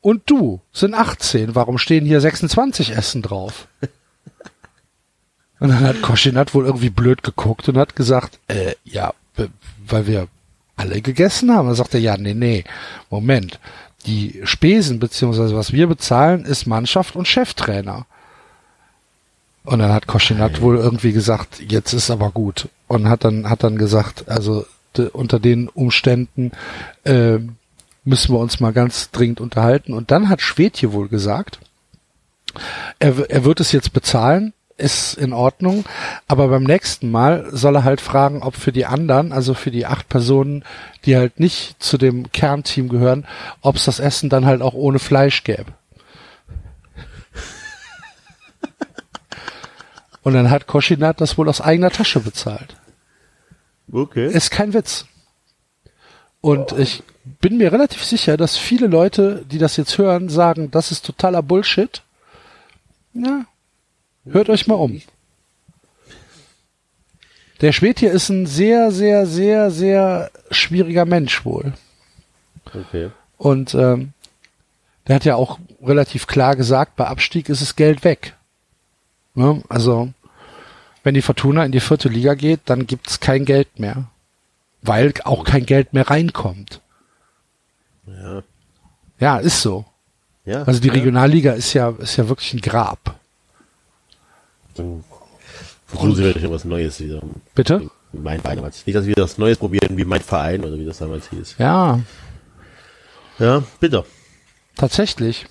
[0.00, 1.54] und du sind 18.
[1.54, 3.68] Warum stehen hier 26 Essen drauf?
[5.58, 9.14] Und dann hat Koschinat wohl irgendwie blöd geguckt und hat gesagt, äh, ja,
[9.86, 10.28] weil wir
[10.76, 11.66] alle gegessen haben.
[11.66, 12.64] Dann sagt er, ja, nee, nee,
[13.10, 13.58] Moment.
[14.04, 18.06] Die Spesen beziehungsweise was wir bezahlen, ist Mannschaft und Cheftrainer.
[19.66, 22.68] Und dann hat Koschinat wohl irgendwie gesagt, jetzt ist aber gut.
[22.86, 24.64] Und hat dann, hat dann gesagt, also
[24.96, 26.52] de, unter den Umständen
[27.04, 27.38] äh,
[28.04, 29.92] müssen wir uns mal ganz dringend unterhalten.
[29.92, 31.58] Und dann hat Schwedje wohl gesagt,
[33.00, 35.84] er, er wird es jetzt bezahlen, ist in Ordnung,
[36.28, 39.86] aber beim nächsten Mal soll er halt fragen, ob für die anderen, also für die
[39.86, 40.64] acht Personen,
[41.06, 43.26] die halt nicht zu dem Kernteam gehören,
[43.62, 45.72] ob es das Essen dann halt auch ohne Fleisch gäbe.
[50.26, 52.74] Und dann hat Koschinat das wohl aus eigener Tasche bezahlt.
[53.92, 54.26] Okay.
[54.26, 55.06] Ist kein Witz.
[56.40, 57.04] Und ich
[57.40, 61.44] bin mir relativ sicher, dass viele Leute, die das jetzt hören, sagen, das ist totaler
[61.44, 62.02] Bullshit.
[63.12, 63.44] Ja.
[64.24, 65.00] Hört euch mal um.
[67.60, 71.72] Der Schwed ist ein sehr, sehr, sehr, sehr schwieriger Mensch wohl.
[72.74, 73.12] Okay.
[73.36, 74.12] Und ähm,
[75.06, 78.35] der hat ja auch relativ klar gesagt, bei Abstieg ist es Geld weg.
[79.36, 79.62] Ne?
[79.68, 80.12] Also,
[81.04, 84.06] wenn die Fortuna in die vierte Liga geht, dann gibt's kein Geld mehr.
[84.82, 86.80] Weil auch kein Geld mehr reinkommt.
[88.06, 88.42] Ja.
[89.18, 89.84] Ja, ist so.
[90.44, 90.62] Ja.
[90.62, 90.94] Also die ja.
[90.94, 93.16] Regionalliga ist ja, ist ja wirklich ein Grab.
[94.74, 95.04] Dann
[95.86, 97.20] versuchen sie vielleicht was Neues wieder.
[97.54, 97.90] Bitte?
[98.12, 98.86] Mein Verein damals.
[98.86, 101.56] Nicht, dass wir wieder was Neues probieren wie mein Verein oder wie das damals hieß.
[101.58, 102.00] Ja,
[103.38, 104.04] Ja, bitte.
[104.76, 105.46] tatsächlich.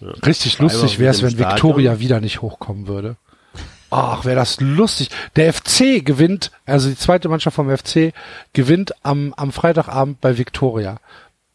[0.00, 2.00] Richtig Vor allem lustig wäre es, wenn dem Victoria Stadion.
[2.00, 3.16] wieder nicht hochkommen würde.
[3.90, 5.08] Ach, wäre das lustig.
[5.36, 8.12] Der FC gewinnt, also die zweite Mannschaft vom FC
[8.52, 10.98] gewinnt am, am Freitagabend bei Victoria.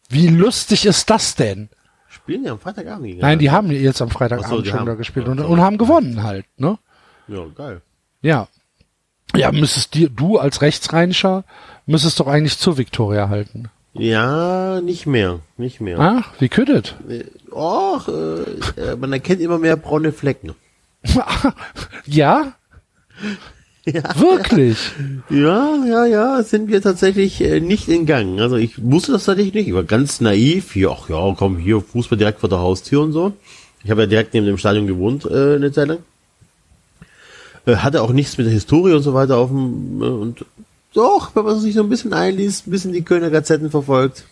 [0.10, 1.70] Wie lustig ist das denn?
[2.10, 3.20] Spielen die am Freitagabend gegen?
[3.22, 5.46] Nein, die haben jetzt am so, Freitagabend die schon haben- da gespielt und, so.
[5.46, 6.78] und haben gewonnen halt, ne?
[7.28, 7.82] Ja, geil.
[8.22, 8.48] Ja.
[9.36, 11.44] Ja, müsstest dir, du als Rechtsrheinischer,
[11.86, 13.70] müsstest doch eigentlich zur Victoria halten.
[13.94, 15.40] Ja, nicht mehr.
[15.58, 16.00] Nicht mehr.
[16.00, 16.96] Ach, wie küttet?
[17.54, 20.54] Och, äh, äh, man erkennt immer mehr braune Flecken.
[22.06, 22.54] ja?
[23.86, 24.78] Wirklich?
[25.30, 28.40] Ja, ja, ja, sind wir tatsächlich äh, nicht in Gang.
[28.40, 29.68] Also ich wusste das tatsächlich nicht.
[29.68, 30.72] Ich war ganz naiv.
[30.72, 33.34] Hier, ach ja, komm, hier Fußball direkt vor der Haustür und so.
[33.84, 36.00] Ich habe ja direkt neben dem Stadion gewohnt äh, eine Zeit lang.
[37.66, 40.46] Äh, hatte auch nichts mit der Historie und so weiter auf dem äh, und
[40.94, 44.26] doch, wenn man sich so ein bisschen einliest, ein bisschen die Kölner Gazetten verfolgt,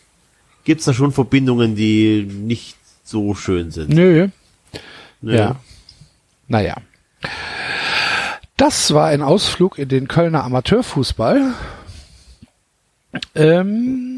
[0.64, 2.78] gibt's da schon Verbindungen, die nicht
[3.12, 3.90] so schön sind.
[3.90, 4.30] Nö.
[5.22, 5.38] Ne?
[5.38, 5.56] Ja.
[6.48, 6.76] Naja.
[8.58, 11.54] Das war ein Ausflug in den Kölner Amateurfußball.
[13.36, 14.12] Ähm,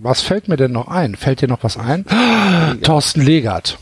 [0.00, 1.14] was fällt mir denn noch ein?
[1.16, 2.04] Fällt dir noch was ein?
[2.82, 3.78] Thorsten Legert.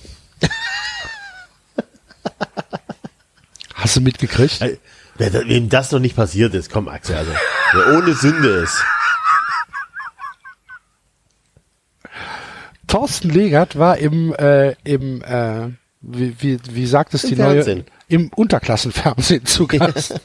[3.74, 4.60] Hast du mitgekriegt?
[5.18, 7.32] Wem das noch nicht passiert ist, komm Axel, also
[7.72, 8.84] wer ohne Sünde ist.
[12.88, 15.68] Thorsten Legert war im, äh, im äh,
[16.00, 17.78] wie, wie, wie sagt es Im die Fernsehen.
[17.78, 20.20] neue, im Unterklassenfernsehen zu Gast,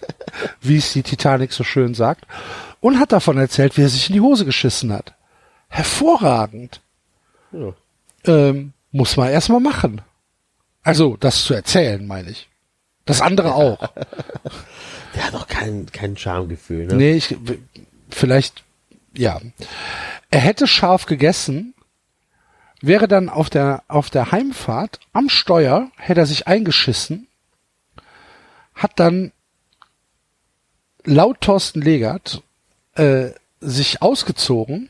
[0.61, 2.26] wie es die Titanic so schön sagt,
[2.80, 5.14] und hat davon erzählt, wie er sich in die Hose geschissen hat.
[5.68, 6.82] Hervorragend.
[7.51, 7.74] Ja.
[8.26, 10.01] Ähm, muss man erstmal machen.
[10.84, 12.49] Also, das zu erzählen, meine ich.
[13.05, 13.80] Das andere auch.
[15.16, 16.95] Der hat doch kein, kein Charmegefühl, ne?
[16.95, 17.36] Nee, ich,
[18.09, 18.64] vielleicht,
[19.16, 19.39] ja.
[20.30, 21.72] Er hätte scharf gegessen,
[22.84, 27.27] wäre dann auf der, auf der Heimfahrt am Steuer, hätte er sich eingeschissen,
[28.75, 29.31] hat dann
[31.05, 32.43] laut Thorsten Legert
[32.95, 33.29] äh,
[33.61, 34.89] sich ausgezogen,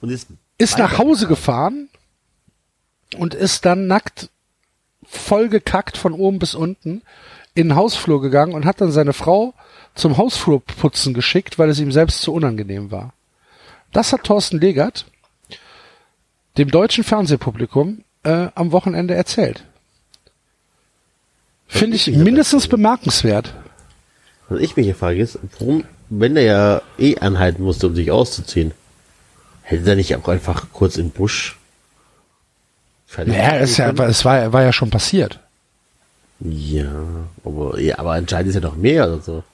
[0.00, 0.28] Und ist,
[0.58, 1.88] ist nach Hause gefahren
[3.16, 4.30] und ist dann nackt
[5.02, 7.02] vollgekackt von oben bis unten
[7.54, 9.54] in den Hausflur gegangen und hat dann seine Frau
[9.96, 13.12] zum Hausflurputzen geschickt, weil es ihm selbst zu unangenehm war.
[13.90, 15.06] Das hat Thorsten Legert
[16.58, 19.64] dem deutschen Fernsehpublikum äh, am Wochenende erzählt.
[21.66, 23.54] Finde ich ich mindestens bemerkenswert.
[24.48, 28.10] Was ich mich hier frage ist, warum, wenn der ja eh anhalten musste, um sich
[28.10, 28.72] auszuziehen,
[29.62, 31.58] hätte er nicht auch einfach kurz in Busch
[33.06, 35.40] fertig Naja, es, ist ja, es war, war ja schon passiert.
[36.40, 36.92] Ja,
[37.44, 39.44] aber, ja, aber anscheinend ist ja noch mehr oder so.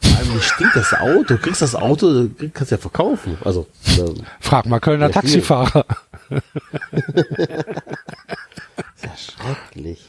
[0.00, 1.24] Vor allem, wie stinkt das Auto?
[1.24, 3.36] Du kriegst das Auto, du kannst ja verkaufen.
[3.44, 3.66] Also,
[4.40, 5.42] Frag mal Kölner Ja, viel.
[6.30, 6.42] Taxifahrer.
[8.94, 10.00] ist ja schrecklich.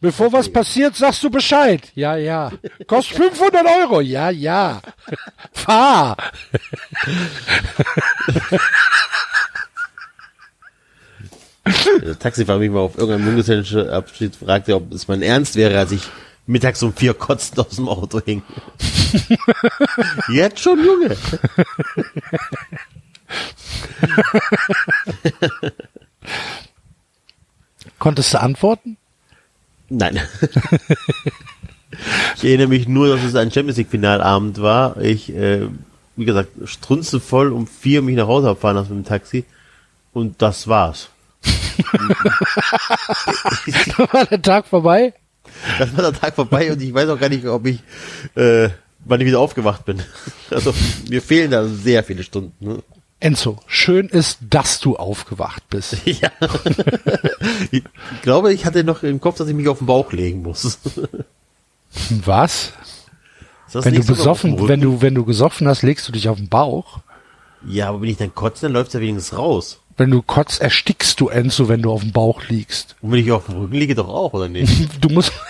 [0.00, 1.90] Bevor was passiert, sagst du Bescheid.
[1.96, 2.52] Ja, ja.
[2.86, 4.00] Kostet 500 Euro.
[4.00, 4.80] Ja, ja.
[5.52, 6.16] Fahr.
[12.02, 16.02] Der Taxifahrer mich mal auf irgendeinem Junggesellenabschied fragte, ob es mein Ernst wäre, als ich
[16.46, 18.42] mittags um vier kotzend aus dem Auto hing.
[20.28, 21.16] Jetzt schon, Junge.
[27.98, 28.96] Konntest du antworten?
[29.88, 30.20] Nein.
[32.36, 34.98] ich erinnere mich nur, dass es ein Champions League Finalabend war.
[34.98, 35.66] Ich, äh,
[36.16, 39.44] wie gesagt, strunze voll um vier mich nach Hause abfahren lassen mit dem Taxi.
[40.12, 41.08] Und das war's.
[44.12, 45.14] war der Tag vorbei?
[45.78, 47.82] Das war der Tag vorbei und ich weiß auch gar nicht, ob ich,
[48.34, 48.68] äh,
[49.04, 50.02] wann ich wieder aufgewacht bin.
[50.50, 50.74] Also,
[51.08, 52.52] mir fehlen da sehr viele Stunden.
[52.64, 52.82] Ne?
[53.20, 55.96] Enzo, schön ist, dass du aufgewacht bist.
[56.04, 56.30] Ja.
[57.70, 57.82] ich
[58.22, 60.78] glaube, ich hatte noch im Kopf, dass ich mich auf den Bauch legen muss.
[62.24, 62.72] Was?
[63.72, 67.00] Wenn du besoffen, wenn du, wenn du gesoffen hast, legst du dich auf den Bauch.
[67.66, 69.80] Ja, aber wenn ich dann kotze, dann läuft's ja wenigstens raus.
[69.96, 72.94] Wenn du kotzt, erstickst du Enzo, wenn du auf dem Bauch liegst.
[73.02, 74.72] Und wenn ich auf dem Rücken liege, doch auch, oder nicht?
[75.00, 75.32] Du musst,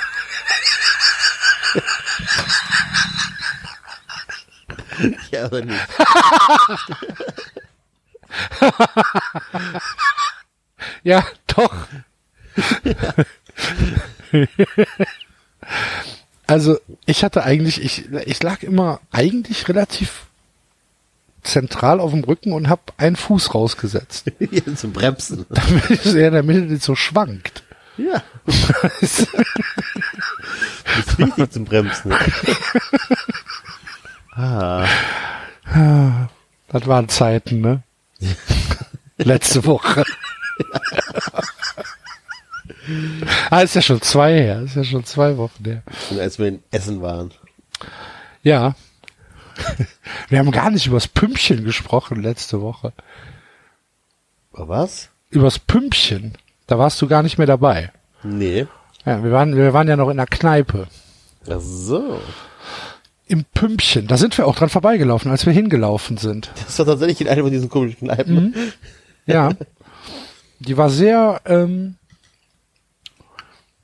[5.31, 5.81] ja, oder nicht?
[11.03, 11.75] ja, doch.
[16.47, 20.27] also, ich hatte eigentlich, ich, ich lag immer eigentlich relativ
[21.43, 25.47] zentral auf dem Rücken und habe einen Fuß rausgesetzt, Ja, Zum Bremsen.
[25.49, 27.63] damit es der Mitte nicht so schwankt.
[27.97, 28.23] Ja.
[29.01, 29.21] Das
[31.03, 32.13] ist wichtig zum Bremsen.
[34.39, 34.87] Ah,
[36.69, 37.83] Das waren Zeiten, ne?
[39.19, 40.05] Letzte Woche.
[43.51, 44.63] ah, ist ja schon zwei her.
[44.63, 45.83] Ist ja schon zwei Wochen her.
[46.11, 47.33] und als wir in Essen waren.
[48.43, 48.75] Ja.
[50.29, 52.93] Wir haben gar nicht übers Pümpchen gesprochen letzte Woche.
[54.53, 55.11] Was?
[55.31, 56.39] Übers Pümpchen.
[56.67, 57.91] Da warst du gar nicht mehr dabei.
[58.23, 58.67] Nee.
[59.05, 60.87] Ja, wir waren, wir waren ja noch in der Kneipe.
[61.49, 62.21] Ach so.
[63.29, 64.07] Im Pümpchen.
[64.07, 66.51] Da sind wir auch dran vorbeigelaufen, als wir hingelaufen sind.
[66.67, 68.55] Das war tatsächlich in einer von diesen komischen Kneipen.
[69.27, 69.51] Ja.
[70.61, 71.97] Die war sehr ähm,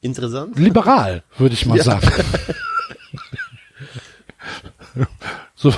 [0.01, 0.59] Interessant.
[0.59, 1.85] liberal, würde ich mal Ja.
[1.85, 2.09] sagen.
[5.55, 5.73] so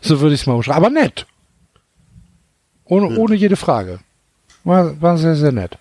[0.00, 0.84] so würde ich es mal umschreiben.
[0.84, 1.26] Aber nett.
[2.84, 4.00] Ohne, ohne jede Frage.
[4.64, 5.78] War, war sehr, sehr nett.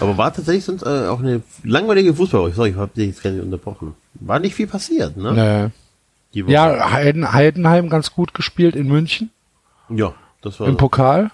[0.00, 2.52] Aber war tatsächlich sonst äh, auch eine langweilige Fußball.
[2.52, 3.94] Sorry, ich habe dich jetzt gar nicht unterbrochen.
[4.14, 5.30] War nicht viel passiert, ne?
[5.30, 5.72] Woche.
[6.34, 9.30] Ja, Heiden, Heidenheim ganz gut gespielt in München.
[9.88, 11.30] Ja, das war, Im Pokal.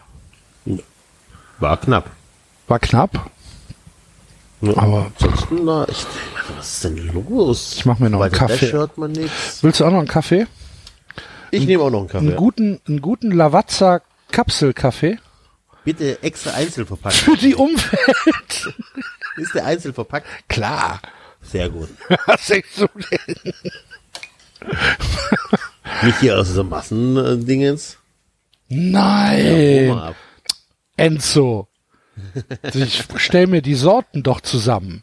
[1.58, 2.10] war knapp.
[2.68, 3.30] War knapp.
[4.60, 4.76] Ja.
[4.76, 6.06] Aber Ansonsten war echt,
[6.56, 7.74] was ist denn los?
[7.76, 8.72] Ich mach mir noch einen Weiter Kaffee.
[8.72, 9.62] Hört man nichts.
[9.62, 10.46] willst du auch noch einen Kaffee?
[11.50, 12.26] Ich nehme auch noch einen Kaffee.
[12.26, 15.18] Einen guten, einen guten Lavazza Kapselkaffee.
[15.84, 17.16] Bitte extra einzeln verpackt.
[17.16, 18.74] Für die Umwelt.
[19.36, 20.26] Ist der einzeln verpackt?
[20.48, 21.00] Klar.
[21.42, 21.88] Sehr gut.
[22.26, 23.54] Was denkst du denn?
[26.02, 27.98] Nicht hier aus dieser Massendingens.
[28.68, 30.14] Nein.
[30.96, 31.68] Enzo.
[32.74, 35.02] Ich stell mir die Sorten doch zusammen.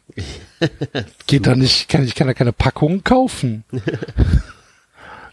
[1.26, 3.64] Geht da nicht, kann, ich kann da keine Packungen kaufen.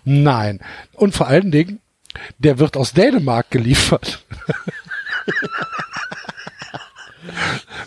[0.03, 0.59] Nein.
[0.93, 1.79] Und vor allen Dingen,
[2.37, 4.25] der wird aus Dänemark geliefert.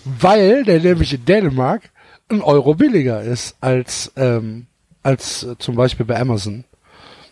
[0.05, 1.91] Weil der nämlich in Dänemark
[2.29, 4.68] ein Euro billiger ist als, ähm,
[5.09, 6.65] als äh, zum Beispiel bei Amazon.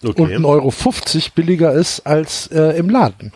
[0.02, 0.34] Und Okay.
[0.34, 3.32] ein Euro 50 billiger ist als äh, im Laden.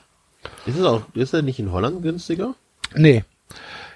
[0.67, 2.55] Ist es auch, ist er nicht in Holland günstiger?
[2.95, 3.25] Nee.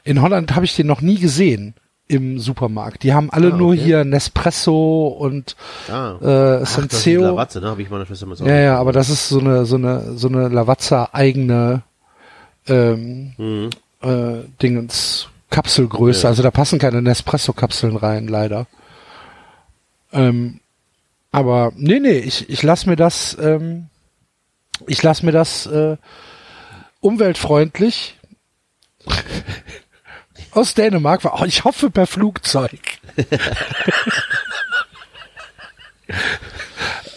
[0.03, 1.75] In Holland habe ich den noch nie gesehen
[2.09, 3.03] im Supermarkt.
[3.03, 3.81] Die haben alle Ah, nur okay.
[3.85, 5.57] hier Nespresso und
[5.89, 6.17] Ah.
[6.21, 7.23] äh, Ach, das ist die Senseo.
[7.23, 7.69] Lavazza, ne?
[7.69, 8.45] Habe ich meiner Schwester mal so.
[8.47, 11.83] Ja, ja, aber das ist so eine so eine so eine Lavazza eigene
[12.67, 13.71] ähm, Mhm.
[14.03, 16.25] äh, Dingens Kapselgröße.
[16.25, 16.29] Ja.
[16.31, 18.67] Also da passen keine Nespresso-Kapseln rein, leider.
[20.15, 20.61] Ähm,
[21.31, 23.89] aber nee, nee, ich ich lass mir das ähm,
[24.87, 25.97] ich lass mir das äh,
[27.01, 28.17] umweltfreundlich
[30.53, 31.41] aus Dänemark war.
[31.41, 32.81] Oh, ich hoffe per Flugzeug.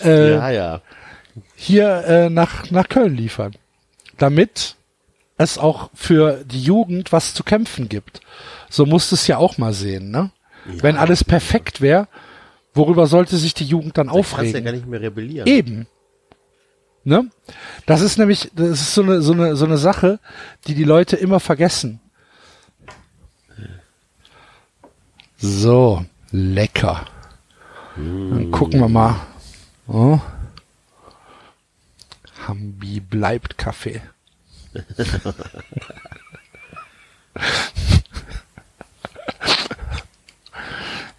[0.03, 0.81] äh, ja, ja.
[1.55, 3.55] hier äh, nach, nach Köln liefern.
[4.17, 4.75] Damit
[5.37, 8.21] es auch für die Jugend was zu kämpfen gibt.
[8.69, 10.31] So musst du es ja auch mal sehen, ne?
[10.65, 10.83] Ja.
[10.83, 12.07] Wenn alles perfekt wäre,
[12.77, 14.63] worüber sollte sich die Jugend dann Da kannst du ja aufregen?
[14.63, 15.47] gar nicht mehr rebellieren.
[15.47, 15.87] Eben.
[17.03, 17.29] Ne?
[17.85, 20.19] Das ist nämlich, das ist so eine, so eine, so eine Sache,
[20.67, 21.99] die die Leute immer vergessen.
[25.37, 27.05] So, lecker.
[27.95, 29.15] Dann gucken wir mal.
[29.87, 30.19] Oh.
[32.47, 34.01] Hambi bleibt Kaffee.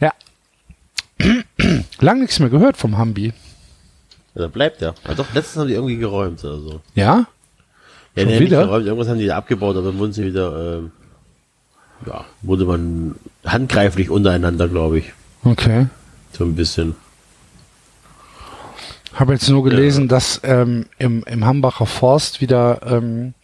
[0.01, 0.13] ja.
[2.01, 3.33] Lang nichts mehr gehört vom Hambi.
[4.35, 4.95] Ja, da bleibt er.
[5.07, 6.81] Ja, doch, letztens haben die irgendwie geräumt oder so.
[6.95, 7.27] Ja?
[8.15, 8.65] Ja, Schon wieder?
[8.65, 10.93] geräumt, irgendwas haben die abgebaut, aber dann wurden sie wieder, ähm,
[12.07, 15.13] ja, wurde man handgreiflich untereinander, glaube ich.
[15.45, 15.87] Okay.
[16.33, 16.95] So ein bisschen.
[19.15, 23.35] Habe jetzt nur gelesen, dass ähm, im, im Hambacher Forst wieder ähm,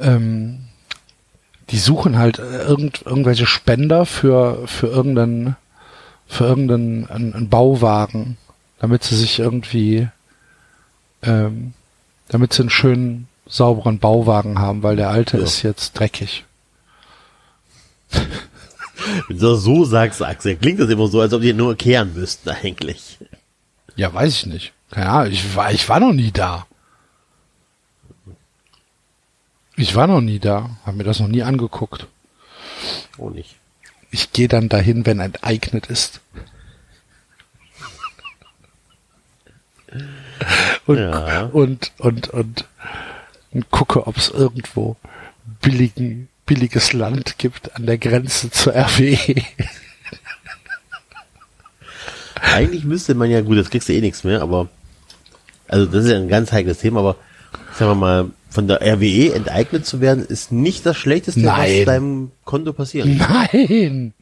[0.00, 0.64] ähm,
[1.70, 5.56] die suchen halt äh, irgend, irgendwelche Spender für, für irgendeinen,
[6.26, 8.36] für irgendeinen einen, einen Bauwagen,
[8.78, 10.08] damit sie sich irgendwie,
[11.22, 11.72] ähm,
[12.28, 15.44] damit sie einen schönen, sauberen Bauwagen haben, weil der alte Ja.
[15.44, 16.44] ist jetzt dreckig.
[19.28, 22.14] Wenn du das so sagst, Axel, klingt das immer so, als ob die nur kehren
[22.14, 23.18] müssten eigentlich.
[23.94, 24.72] Ja, weiß ich nicht.
[24.90, 26.66] Keine Ahnung, ich war, ich war noch nie da.
[29.76, 32.06] Ich war noch nie da, habe mir das noch nie angeguckt.
[33.18, 33.56] Oh nicht.
[34.10, 36.20] Ich gehe dann dahin, wenn enteignet ist.
[40.86, 41.44] Und, Ja.
[41.46, 42.64] und, und, und,
[43.52, 44.96] und gucke, ob es irgendwo
[45.60, 48.74] billigen, billiges Land gibt an der Grenze zur.
[48.74, 49.42] RWE.
[52.40, 54.68] Eigentlich müsste man ja, gut, jetzt kriegst du eh nichts mehr, aber,
[55.68, 57.16] also das ist ja ein ganz heikles Thema, aber
[57.74, 61.80] sagen wir mal, von der RWE enteignet zu werden, ist nicht das Schlechteste, Nein.
[61.80, 63.48] was deinem Konto passieren kann.
[63.52, 64.14] Nein!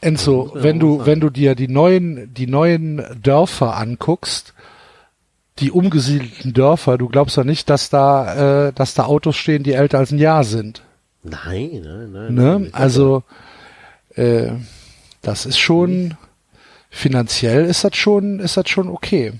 [0.00, 1.06] Enzo, wenn du, sagen.
[1.06, 4.54] wenn du dir die neuen, die neuen Dörfer anguckst,
[5.60, 9.74] die umgesiedelten Dörfer, du glaubst ja nicht, dass da, äh, dass da Autos stehen, die
[9.74, 10.82] älter als ein Jahr sind.
[11.22, 12.34] Nein, nein, nein.
[12.34, 12.42] Ne?
[12.42, 12.68] nein.
[12.72, 13.22] Also,
[14.16, 14.50] äh,
[15.22, 16.16] das ist schon,
[16.90, 19.32] finanziell ist das schon, ist das schon okay.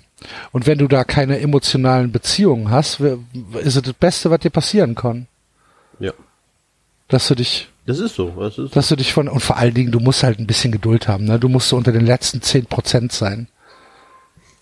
[0.52, 4.94] Und wenn du da keine emotionalen Beziehungen hast, ist es das Beste, was dir passieren
[4.94, 5.26] kann.
[5.98, 6.12] Ja.
[7.08, 8.30] Dass du dich, Das ist so.
[8.38, 10.72] Das ist dass du dich von, und vor allen Dingen, du musst halt ein bisschen
[10.72, 11.38] Geduld haben, ne?
[11.38, 13.48] Du musst so unter den letzten zehn Prozent sein.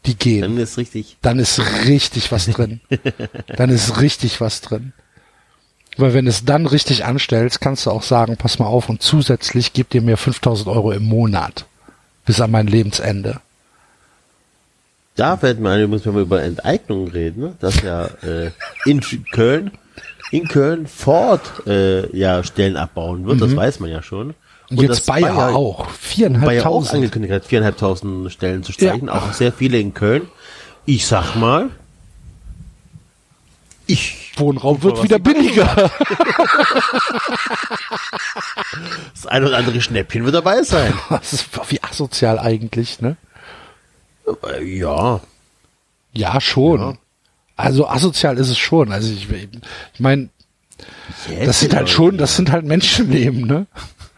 [0.06, 0.42] Die gehen.
[0.42, 1.16] Dann ist richtig.
[1.22, 2.80] Dann ist richtig was drin.
[3.56, 4.92] Dann ist richtig was drin.
[5.96, 9.02] Weil wenn du es dann richtig anstellst, kannst du auch sagen, pass mal auf und
[9.02, 11.66] zusätzlich gib dir mir 5000 Euro im Monat.
[12.24, 13.40] Bis an mein Lebensende.
[15.14, 17.54] Da fällt mir ein, übrigens, wenn wir über Enteignung reden, ne?
[17.60, 18.50] dass ja äh,
[18.86, 19.00] in
[19.32, 19.72] Köln,
[20.30, 24.28] in Köln Ford äh, ja Stellen abbauen wird, das weiß man ja schon.
[24.70, 24.78] Mhm.
[24.78, 25.36] Und, jetzt Bayer, auch.
[25.36, 26.94] Bayer auch Viereinhalbtausend.
[26.94, 29.14] angekündigt hat, viereinhalbtausend Stellen zu streichen, Ja.
[29.14, 30.28] auch sehr viele in Köln.
[30.86, 31.68] Ich sag mal,
[33.86, 35.90] ich, Wohnraum mal, wird wieder billiger.
[39.14, 40.94] das ein oder andere Schnäppchen wird dabei sein.
[41.10, 43.16] Das ist wie asozial eigentlich, ne?
[44.46, 45.20] Äh, ja,
[46.12, 46.80] Ja, schon.
[46.80, 46.94] Ja.
[47.56, 48.92] Also asozial ist es schon.
[48.92, 50.28] Also ich, ich meine,
[51.44, 53.66] das sind halt schon, das sind halt Menschenleben, ne?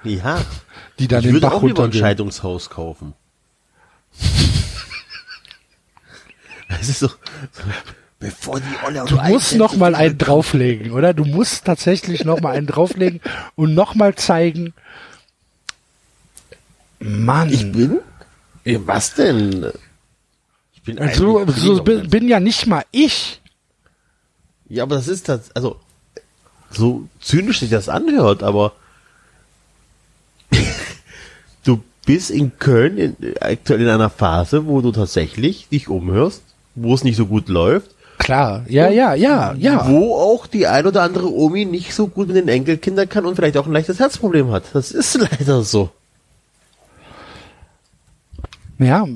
[0.04, 0.40] Ja,
[0.98, 1.92] Die dann ich den würde Bach auch lieber ein.
[1.92, 3.14] Scheidungshaus kaufen.
[6.80, 7.14] Es ist so, so
[8.18, 11.14] bevor die Olle Du musst noch mal einen drauflegen, oder?
[11.14, 13.20] Du musst tatsächlich noch mal einen drauflegen
[13.54, 14.72] und noch mal zeigen.
[16.98, 17.98] Mann, Ich bin?
[18.64, 19.70] Was denn?
[20.84, 23.40] Bin also, so bin ja nicht mal ich.
[24.68, 25.76] Ja, aber das ist das, also,
[26.70, 28.72] so zynisch sich das anhört, aber
[31.64, 36.42] du bist in Köln in, aktuell in einer Phase, wo du tatsächlich dich umhörst,
[36.74, 39.88] wo es nicht so gut läuft, Klar, ja, ja, ja, ja.
[39.88, 43.36] wo auch die ein oder andere Omi nicht so gut mit den Enkelkindern kann und
[43.36, 44.64] vielleicht auch ein leichtes Herzproblem hat.
[44.72, 45.90] Das ist leider so.
[48.78, 49.06] Ja,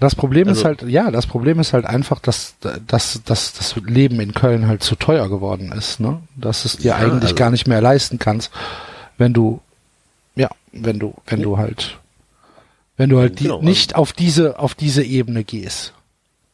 [0.00, 2.54] das Problem ist Also- halt, ja, das Problem ist halt einfach, dass,
[2.86, 6.20] dass, dass das Leben in Köln halt zu teuer geworden ist, ne?
[6.36, 8.50] Dass es dir Ja, eigentlich also- gar nicht mehr leisten kannst,
[9.18, 9.60] wenn du,
[10.34, 11.98] ja, wenn du, wenn du halt,
[12.98, 15.92] wenn du halt die, Genau, also- nicht auf diese, auf diese Ebene gehst.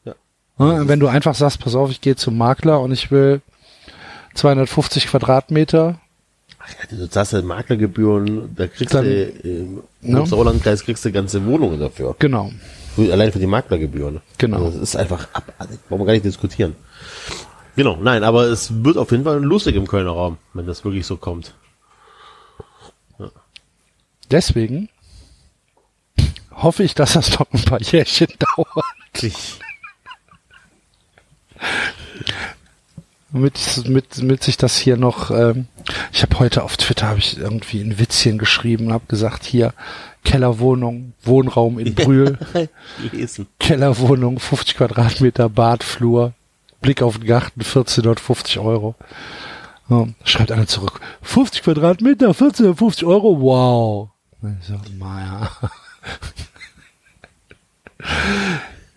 [0.05, 0.14] Ja.
[0.59, 0.89] Ne?
[0.89, 3.40] Wenn du einfach sagst, pass auf, ich gehe zum Makler und ich will
[4.35, 5.97] 250 Quadratmeter,
[6.64, 10.24] Ach ja, du zahlst ja Maklergebühren, da kriegst Dann- du im Ne?
[10.27, 12.14] Sauerlandkreis kriegst du ganze Wohnungen dafür.
[12.20, 12.52] genau,
[12.97, 14.20] allein für die Maklergebühren.
[14.39, 14.64] Genau.
[14.64, 15.78] Also das ist einfach abartig.
[15.89, 16.77] Wollen wir gar nicht diskutieren.
[17.74, 21.06] Genau, nein, aber es wird auf jeden Fall lustig im Kölner Raum, wenn das wirklich
[21.06, 21.55] so kommt.
[24.31, 24.89] deswegen
[26.51, 28.85] hoffe ich, dass das noch ein paar Jährchen dauert.
[33.32, 35.66] mit, mit, mit sich das hier noch, ähm,
[36.12, 39.73] ich habe heute auf Twitter habe ich irgendwie ein Witzchen geschrieben und habe gesagt, hier
[40.24, 42.38] Kellerwohnung, Wohnraum in Brühl.
[43.58, 46.32] Kellerwohnung, 50 Quadratmeter, Badflur,
[46.80, 48.94] Blick auf den Garten, 1450 Euro.
[50.24, 54.08] Schreibt einer zurück, 50 Quadratmeter, 1450 Euro, wow.
[54.60, 55.50] Ich so, naja.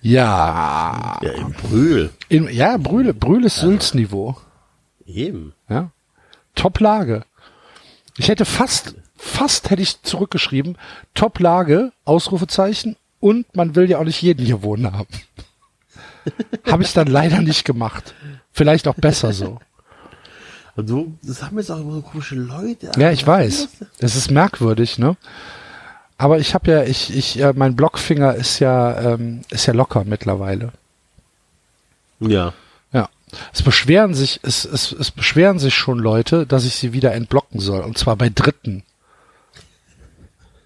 [0.02, 2.12] ja, Ja, im Brühl.
[2.30, 4.38] in, ja, Brühl, Brühl ist Sülzniveau.
[5.06, 5.54] Eben.
[5.70, 5.92] Ja.
[6.56, 7.24] Top-Lage.
[8.18, 10.78] Ich hätte fast, fast hätte ich zurückgeschrieben,
[11.14, 15.08] Top-Lage, Ausrufezeichen, und man will ja auch nicht jeden hier wohnen haben.
[16.72, 18.14] Habe ich dann leider nicht gemacht.
[18.52, 19.60] Vielleicht auch besser so.
[20.76, 22.92] Und so, das haben jetzt auch immer so komische Leute.
[22.98, 23.70] Ja, ich weiß.
[24.00, 25.16] Das ist merkwürdig, ne?
[26.18, 30.04] Aber ich habe ja, ich, ich, äh, mein Blockfinger ist ja, ähm, ist ja locker
[30.06, 30.72] mittlerweile.
[32.20, 32.54] Ja.
[32.92, 33.10] Ja.
[33.54, 37.60] Es beschweren sich, es, es, es beschweren sich schon Leute, dass ich sie wieder entblocken
[37.60, 37.82] soll.
[37.82, 38.84] Und zwar bei Dritten.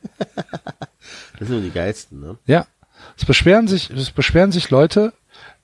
[1.40, 2.38] Das sind nur die geilsten, ne?
[2.46, 2.68] Ja.
[3.18, 5.14] Es beschweren sich, es beschweren sich Leute,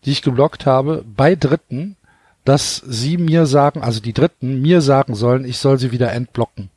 [0.05, 1.97] die ich geblockt habe, bei Dritten,
[2.45, 6.69] dass sie mir sagen, also die Dritten mir sagen sollen, ich soll sie wieder entblocken.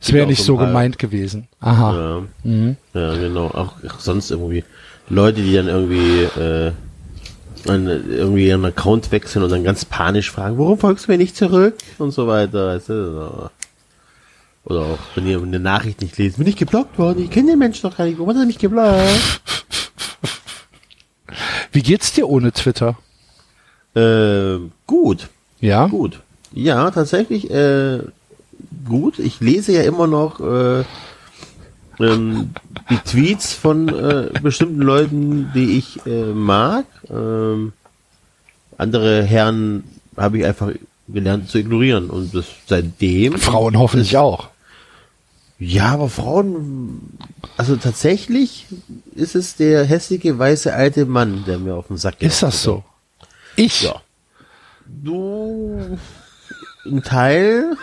[0.00, 1.48] Es Gibt wäre nicht so gemeint gewesen.
[1.60, 1.96] Aha.
[1.96, 2.22] Ja.
[2.42, 2.76] Mhm.
[2.92, 3.46] Ja, genau.
[3.46, 4.64] Auch, auch sonst irgendwie
[5.08, 6.72] Leute, die dann irgendwie äh,
[7.66, 11.36] an, irgendwie ihren Account wechseln und dann ganz panisch fragen, warum folgst du mir nicht
[11.36, 11.76] zurück?
[11.98, 12.74] Und so weiter.
[12.74, 13.48] Weißt du?
[14.66, 17.58] Oder auch, wenn ihr eine Nachricht nicht lest, bin ich geblockt worden, ich kenne den
[17.58, 19.40] Menschen doch gar nicht, warum hat er mich geblockt?
[21.72, 22.96] Wie geht's dir ohne Twitter?
[23.94, 25.28] Äh, gut,
[25.60, 25.86] Ja?
[25.86, 26.20] gut.
[26.52, 27.98] Ja, tatsächlich, äh,
[28.88, 29.18] gut.
[29.18, 30.84] Ich lese ja immer noch äh,
[32.00, 32.50] ähm,
[32.90, 36.84] die Tweets von äh, bestimmten Leuten, die ich äh, mag.
[37.10, 37.72] Ähm,
[38.78, 39.84] andere Herren
[40.16, 40.70] habe ich einfach
[41.08, 43.36] gelernt zu ignorieren und das seitdem.
[43.38, 44.48] Frauen hoffentlich auch.
[45.58, 47.18] Ja, aber Frauen,
[47.56, 48.66] also tatsächlich
[49.14, 52.30] ist es der hässliche weiße alte Mann, der mir auf den Sack geht.
[52.30, 52.82] Ist das so?
[53.56, 53.82] Ich?
[53.82, 54.02] Ja.
[54.86, 55.98] Du,
[56.84, 57.76] ein Teil,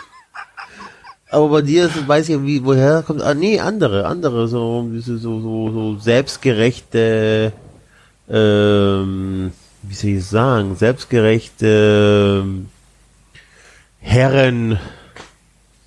[1.30, 5.16] aber bei dir ist, weiß ich wie, woher kommt, ah, nee, andere, andere, so, so,
[5.16, 7.52] so, so selbstgerechte,
[8.28, 12.68] ähm, wie soll ich sagen, selbstgerechte ähm,
[13.98, 14.78] Herren,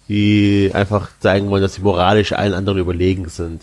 [0.07, 3.61] die einfach zeigen wollen, dass sie moralisch allen anderen überlegen sind.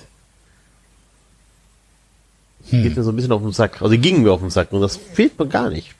[2.70, 3.82] Geht mir so ein bisschen auf den Sack.
[3.82, 5.94] Also die gingen mir auf den Sack und das fehlt mir gar nicht.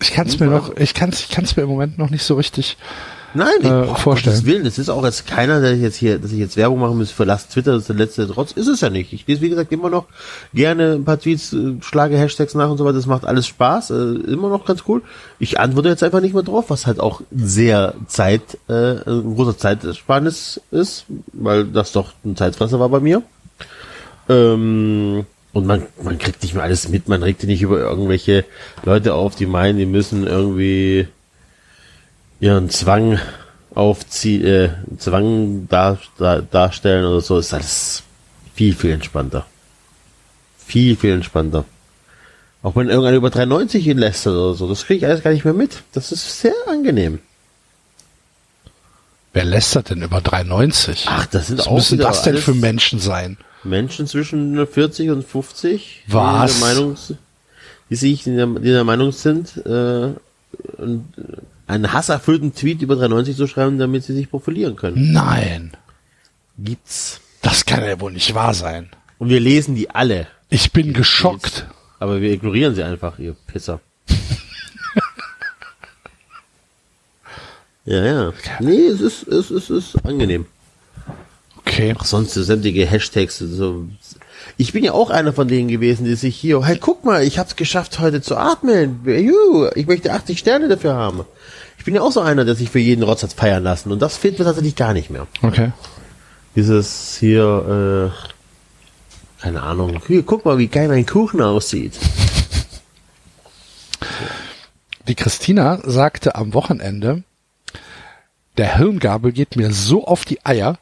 [0.00, 2.22] Ich kann es mir noch, ich kann es ich kann's mir im Moment noch nicht
[2.22, 2.76] so richtig.
[3.34, 4.34] Nein, ich, äh, boah, vorstellen.
[4.34, 6.98] Gottes Willen, das ist auch jetzt keiner, der jetzt hier, dass ich jetzt Werbung machen
[6.98, 9.12] muss, verlasst Twitter, das ist der letzte Trotz, ist es ja nicht.
[9.12, 10.06] Ich lese, wie gesagt, immer noch
[10.52, 13.90] gerne ein paar Tweets, äh, schlage Hashtags nach und so weiter, das macht alles Spaß,
[13.90, 15.02] äh, immer noch ganz cool.
[15.38, 19.56] Ich antworte jetzt einfach nicht mehr drauf, was halt auch sehr Zeit, äh, ein großer
[19.56, 23.22] Zeitsparnis ist, weil das doch ein Zeitfresser war bei mir.
[24.28, 28.44] Ähm, und man, man kriegt nicht mehr alles mit, man regt sich nicht über irgendwelche
[28.84, 31.08] Leute auf, die meinen, die müssen irgendwie
[32.40, 33.18] ihren Zwang
[33.74, 38.02] aufziehen, äh, Zwang dar, dar, darstellen oder so, ist alles
[38.54, 39.46] viel, viel entspannter.
[40.58, 41.64] Viel, viel entspannter.
[42.62, 45.44] Auch wenn irgendeiner über 390 ihn lästert oder so, das kriege ich alles gar nicht
[45.44, 45.82] mehr mit.
[45.92, 47.20] Das ist sehr angenehm.
[49.32, 51.06] Wer lästert denn über 390?
[51.08, 53.38] Ach, das sind Was auch müssen das denn für Menschen sein?
[53.62, 56.04] Menschen zwischen 40 und 50.
[56.08, 56.52] Was?
[56.52, 56.96] Die der Meinung,
[57.88, 60.14] die sich in der, die der Meinung sind, äh,
[60.76, 61.04] und
[61.70, 65.12] einen hasserfüllten Tweet über 390 zu schreiben, damit sie sich profilieren können.
[65.12, 65.72] Nein,
[66.58, 67.20] Gibt's.
[67.42, 68.90] das kann ja wohl nicht wahr sein.
[69.18, 70.26] Und wir lesen die alle.
[70.48, 71.66] Ich bin geschockt.
[71.98, 73.80] Aber wir ignorieren sie einfach, ihr Pisser.
[77.84, 78.32] ja, ja.
[78.58, 80.46] Nee, es ist, es ist, es ist angenehm.
[81.58, 81.94] Okay.
[81.94, 83.38] Auch sonst so sämtliche Hashtags.
[83.38, 83.86] So.
[84.60, 87.38] Ich bin ja auch einer von denen gewesen, die sich hier, hey, guck mal, ich
[87.38, 89.00] hab's geschafft, heute zu atmen.
[89.06, 91.24] Juhu, ich möchte 80 Sterne dafür haben.
[91.78, 93.90] Ich bin ja auch so einer, der sich für jeden Rotz hat feiern lassen.
[93.90, 95.26] Und das fehlt mir tatsächlich gar nicht mehr.
[95.40, 95.72] Okay.
[96.56, 100.02] Dieses hier, äh, keine Ahnung.
[100.06, 101.98] Hier, guck mal, wie geil mein Kuchen aussieht.
[105.08, 107.22] Die Christina sagte am Wochenende,
[108.58, 110.78] der Hirngabel geht mir so auf die Eier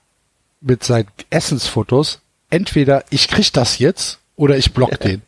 [0.60, 2.22] mit seinen Essensfotos.
[2.50, 5.22] Entweder ich krieg das jetzt oder ich block den.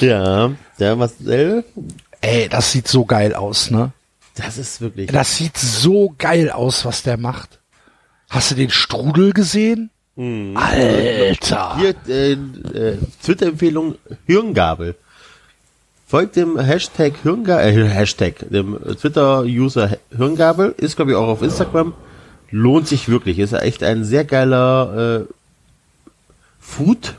[0.00, 1.64] Ja, der Marcel,
[2.20, 3.92] Ey, das sieht so geil aus, ne?
[4.34, 5.10] das ist wirklich.
[5.10, 7.60] Das sieht so geil aus, was der macht.
[8.28, 9.90] Hast du den Strudel gesehen?
[10.54, 11.76] Alter.
[11.76, 13.96] Hier, äh, äh, Twitter-Empfehlung
[14.26, 14.96] Hirngabel.
[16.06, 21.94] Folgt dem Hashtag Hirngabel, äh, Hashtag, dem Twitter-User Hirngabel, ist glaube ich auch auf Instagram.
[22.50, 23.38] Lohnt sich wirklich.
[23.38, 25.32] Ist echt ein sehr geiler äh,
[26.58, 27.14] Food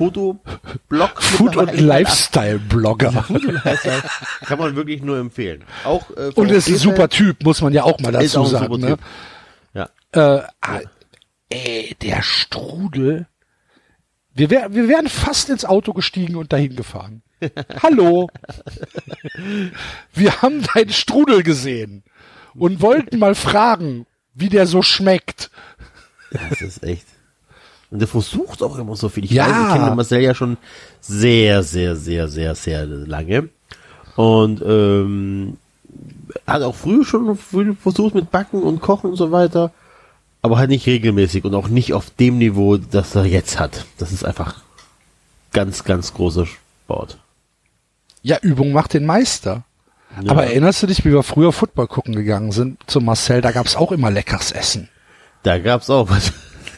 [0.00, 0.40] Fotoblog.
[1.22, 1.78] Food- und.
[1.78, 3.12] Lifestyle-Blogger.
[3.22, 4.02] Food und Lifestyle
[4.46, 5.62] kann man wirklich nur empfehlen.
[5.84, 8.80] Auch äh, Und ist ein super Typ, muss man ja auch mal dazu auch sagen.
[8.80, 8.96] Ne?
[9.74, 9.90] Ja.
[10.12, 10.80] Äh, ah,
[11.50, 13.26] ey, der Strudel.
[14.32, 17.20] Wir, wär, wir wären fast ins Auto gestiegen und dahin gefahren.
[17.82, 18.30] Hallo.
[20.14, 22.04] Wir haben deinen Strudel gesehen
[22.54, 25.50] und wollten mal fragen, wie der so schmeckt.
[26.30, 27.06] Das ist echt.
[27.90, 29.24] Und der versucht auch immer so viel.
[29.24, 29.46] Ich Ja.
[29.46, 30.56] weiß, ich kenne Marcel ja schon
[31.00, 33.48] sehr, sehr, sehr, sehr, sehr lange.
[34.16, 35.56] Und ähm,
[36.46, 39.72] hat auch früh schon versucht mit Backen und Kochen und so weiter.
[40.42, 43.86] Aber halt nicht regelmäßig und auch nicht auf dem Niveau, das er jetzt hat.
[43.98, 44.62] Das ist einfach
[45.52, 47.18] ganz, ganz großer Sport.
[48.22, 49.64] Ja, Übung macht den Meister.
[50.28, 53.40] Aber erinnerst du dich, wie wir früher Football gucken gegangen sind zu Marcel?
[53.40, 54.88] Da gab's auch immer leckeres Essen.
[55.42, 56.32] Da gab's auch was.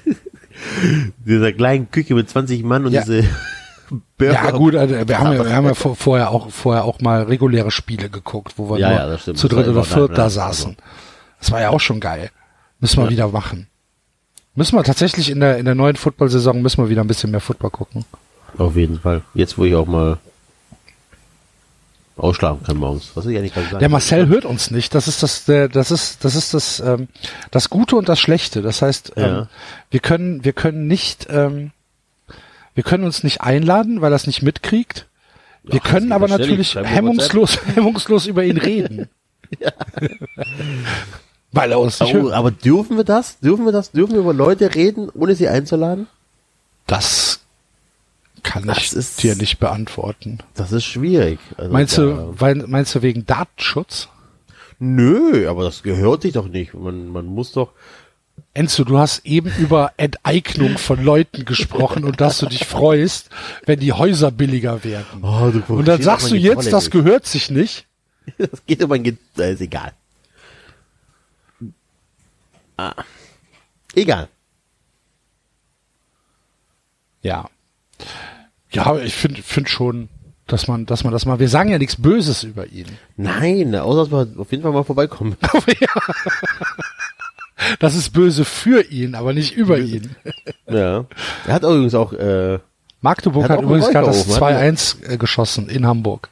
[1.24, 3.00] Dieser kleinen Küche mit 20 Mann und Ja.
[3.02, 3.24] diese
[4.18, 4.32] Burger.
[4.32, 7.22] Ja gut, also wir haben ja, wir haben ja vor- vorher auch vorher auch mal
[7.24, 10.30] reguläre Spiele geguckt, wo wir Ja, nur zu dritt oder viert da ja.
[10.30, 10.76] saßen.
[11.40, 12.30] Das war ja auch schon geil.
[12.80, 13.66] Müssen wir wieder machen.
[14.54, 17.40] Müssen wir tatsächlich in der in der neuen Football-Saison müssen wir wieder ein bisschen mehr
[17.40, 18.04] Football gucken.
[18.58, 19.22] Auf jeden Fall.
[19.34, 20.18] Jetzt, wo ich auch mal
[22.22, 23.10] ausschlafen kann morgens.
[23.14, 23.78] Was will ich eigentlich gerade sagen?
[23.80, 24.94] Der Marcel hört uns nicht.
[24.94, 27.08] Das ist das, der, das ist, das ist das, ähm,
[27.50, 28.62] das Gute und das Schlechte.
[28.62, 29.48] Das heißt, ähm, Ja.
[29.90, 31.72] wir können, wir können nicht, ähm,
[32.74, 35.06] wir können uns nicht einladen, weil er es nicht mitkriegt.
[35.64, 39.08] Wir Ach, können aber natürlich hemmungslos, hemmungslos über ihn reden.
[41.52, 42.32] Weil er uns nicht Oh, hört.
[42.32, 43.38] aber dürfen wir das?
[43.40, 43.90] Dürfen wir das?
[43.92, 46.06] Dürfen wir über Leute reden, ohne sie einzuladen?
[46.86, 47.41] Das
[48.42, 50.38] kann Das ich ist- dir nicht beantworten.
[50.54, 51.38] Das ist schwierig.
[51.56, 54.08] Also, Meinst da- du, weil, meinst du wegen Datenschutz?
[54.78, 56.74] Nö, aber das gehört sich doch nicht.
[56.74, 57.70] Man, man muss doch.
[58.54, 63.28] Enzo, du hast eben über Enteignung von Leuten gesprochen und dass du dich freust,
[63.66, 65.22] wenn die Häuser billiger werden.
[65.22, 67.86] Oh, du und dann sagst du mein jetzt, das gehört sich nicht.
[68.38, 69.92] Das geht um ein Ge äh, ist egal.
[72.76, 72.94] Ah.
[73.94, 74.28] Egal.
[77.22, 77.48] Ja.
[78.72, 80.08] Ja, ich finde find schon,
[80.46, 82.86] dass man, dass man das mal, wir sagen ja nichts Böses über ihn.
[83.16, 85.36] Nein, außer dass wir auf jeden Fall mal vorbeikommen.
[87.78, 90.16] Das ist böse für ihn, aber nicht über ihn.
[90.66, 91.04] ja.
[91.46, 92.58] Er hat übrigens auch, äh,
[93.00, 96.28] Magdeburg Hat hat, übrigens gerade das Räucherofen, 2-1 äh, geschossen in Hamburg.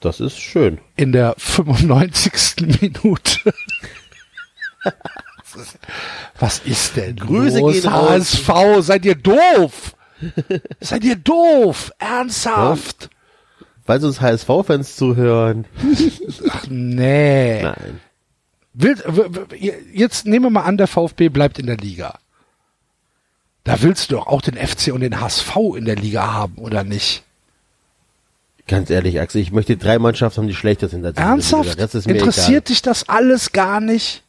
[0.00, 0.78] das ist schön.
[0.96, 2.32] In der 95.
[2.80, 3.54] Minute.
[6.38, 8.10] Was ist denn Grüße los, gehen raus.
[8.10, 8.50] HSV?
[8.80, 9.94] Seid ihr doof?
[10.80, 11.92] Seid ihr doof?
[11.98, 13.10] Ernsthaft?
[13.84, 15.64] Falls uns HSV-Fans zuhören.
[16.50, 17.62] Ach, nee.
[17.62, 18.00] Nein.
[18.74, 18.96] Will,
[19.92, 22.18] jetzt nehmen wir mal an, der VfB bleibt in der Liga.
[23.64, 26.84] Da willst du doch auch den FC und den HSV in der Liga haben, oder
[26.84, 27.24] nicht?
[28.66, 31.16] Ganz ehrlich, Axel, ich möchte drei Mannschaften haben, die schlechter sind als.
[31.16, 31.80] Ernsthaft?
[31.80, 34.22] Das ist mir Interessiert dich das alles gar nicht?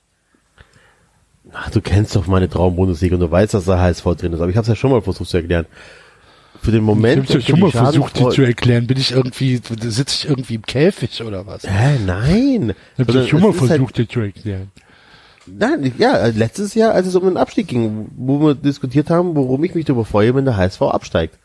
[1.54, 4.42] Ach, du kennst doch meine Traum-Bundesliga und du weißt, dass der HSV drin ist.
[4.42, 5.66] Aber ich habe es ja schon mal versucht zu erklären.
[6.62, 7.24] Für den Moment.
[7.24, 8.88] ich habe für schon mal versucht, die Schadenfreude- zu erklären.
[8.88, 11.64] Bin ich irgendwie, sitze ich irgendwie im Käfig oder was?
[11.64, 12.74] Hä, nein.
[12.96, 14.72] Ich habe Sondern schon mal halt- versucht, die zu erklären.
[15.48, 19.64] Nein, ja, letztes Jahr, als es um den Abstieg ging, wo wir diskutiert haben, worum
[19.64, 21.38] ich mich darüber freue, wenn der HSV absteigt.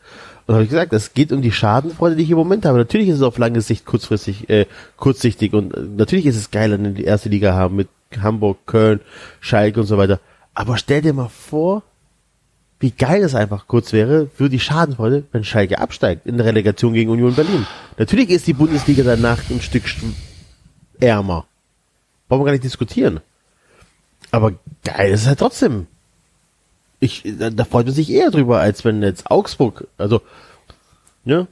[0.47, 2.77] Und habe ich gesagt, es geht um die Schadenfreude, die ich im Moment habe.
[2.77, 4.67] Natürlich ist es auf lange Sicht kurzfristig, äh,
[4.97, 7.87] kurzsichtig und äh, natürlich ist es geil, wenn wir die erste Liga haben mit
[8.21, 9.01] Hamburg, Köln,
[9.39, 10.19] Schalke und so weiter.
[10.53, 11.83] Aber stell dir mal vor,
[12.79, 16.93] wie geil es einfach kurz wäre für die Schadenfreude, wenn Schalke absteigt in der Relegation
[16.93, 17.65] gegen Union Berlin.
[17.97, 19.83] Natürlich ist die Bundesliga danach ein Stück
[20.99, 21.45] ärmer.
[22.27, 23.21] Brauchen wir gar nicht diskutieren.
[24.31, 25.87] Aber geil ist es halt trotzdem.
[26.99, 30.21] Ich, da, da freut man sich eher drüber, als wenn jetzt Augsburg, also,
[31.23, 31.47] ne?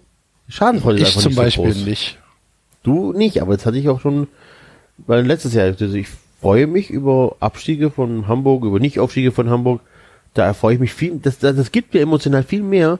[0.49, 1.85] Schadenfreude ist Ich einfach zum nicht so Beispiel groß.
[1.85, 2.19] nicht.
[2.84, 4.27] Du nicht, aber jetzt hatte ich auch schon,
[4.98, 6.07] weil letztes Jahr, also ich
[6.44, 9.80] freue mich über Abstiege von Hamburg, über Nicht-Aufstiege von Hamburg.
[10.34, 12.99] Da erfreue ich mich viel, das, das, das gibt mir emotional viel mehr,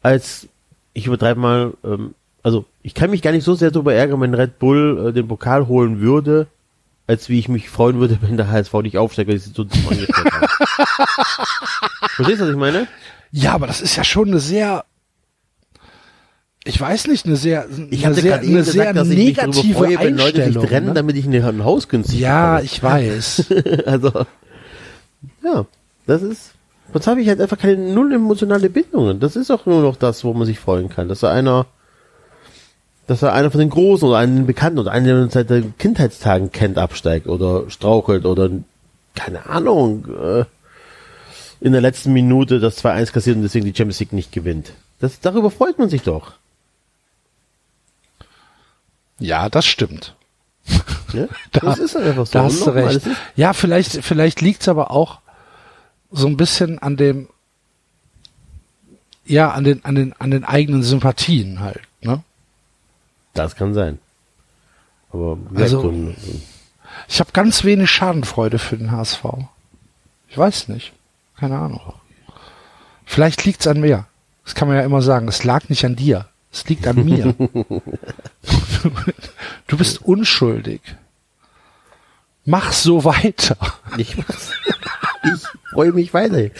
[0.00, 0.46] als
[0.92, 2.14] ich übertreibe mal, ähm,
[2.44, 5.26] also ich kann mich gar nicht so sehr darüber ärgern, wenn Red Bull äh, den
[5.26, 6.46] Pokal holen würde,
[7.08, 9.64] als wie ich mich freuen würde, wenn der HSV nicht aufsteigt, weil ich sie so
[9.64, 10.46] dumm angestellt habe.
[12.14, 12.86] Verstehst du, was ich meine?
[13.32, 14.84] Ja, aber das ist ja schon eine sehr,
[16.66, 19.36] ich weiß nicht, eine sehr, Ich eine hatte sehr, eine sehr gesagt, dass ich mich
[19.36, 20.94] negative freue, wenn Leute sich trennen, ne?
[20.94, 22.64] damit ich ein Haus günstig Ja, bekomme.
[22.64, 23.52] ich weiß.
[23.86, 24.10] also,
[25.42, 25.66] ja,
[26.06, 26.52] das ist,
[26.92, 29.20] sonst habe ich halt einfach keine null emotionale Bindungen.
[29.20, 31.66] Das ist auch nur noch das, wo man sich freuen kann, dass da einer,
[33.06, 35.76] dass da einer von den Großen oder einen Bekannten oder einen, der man seit den
[35.76, 38.48] Kindheitstagen kennt, absteigt oder strauchelt oder,
[39.14, 40.44] keine Ahnung, äh,
[41.60, 44.72] in der letzten Minute das 2-1 kassiert und deswegen die Champions League nicht gewinnt.
[45.00, 46.32] Das, darüber freut man sich doch.
[49.18, 50.14] Ja, das stimmt.
[51.12, 51.26] Ja?
[51.52, 52.32] Da, das ist halt einfach so.
[52.32, 53.00] Da hast du recht.
[53.36, 55.20] Ja, vielleicht, vielleicht liegt's aber auch
[56.10, 57.28] so ein bisschen an dem,
[59.24, 62.22] ja, an den, an den, an den eigenen Sympathien halt, ne?
[63.32, 63.98] Das kann sein.
[65.12, 65.82] Aber Also-
[67.08, 69.24] Ich habe ganz wenig Schadenfreude für den HSV.
[70.28, 70.92] Ich weiß nicht.
[71.38, 71.80] Keine Ahnung.
[73.04, 74.06] Vielleicht liegt's an mir.
[74.44, 75.28] Das kann man ja immer sagen.
[75.28, 76.26] Es lag nicht an dir.
[76.54, 77.34] Es liegt an mir.
[79.66, 80.80] du bist unschuldig.
[82.44, 83.56] Mach so weiter.
[83.98, 86.38] Ich, ich freue mich weiter.
[86.38, 86.50] Äh,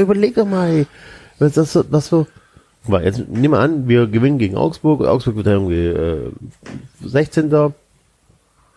[0.00, 0.86] überlege mal,
[1.40, 2.28] was das so, was so.
[2.86, 5.04] Mal, jetzt nehmen wir an, wir gewinnen gegen Augsburg.
[5.04, 6.30] Augsburg wird dann irgendwie äh,
[7.04, 7.72] 16.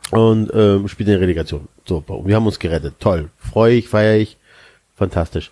[0.09, 1.67] und ähm, spielt in der Relegation.
[1.85, 2.95] So, wir haben uns gerettet.
[2.99, 3.29] Toll.
[3.37, 4.37] Freue ich, feiere ich.
[4.95, 5.51] Fantastisch.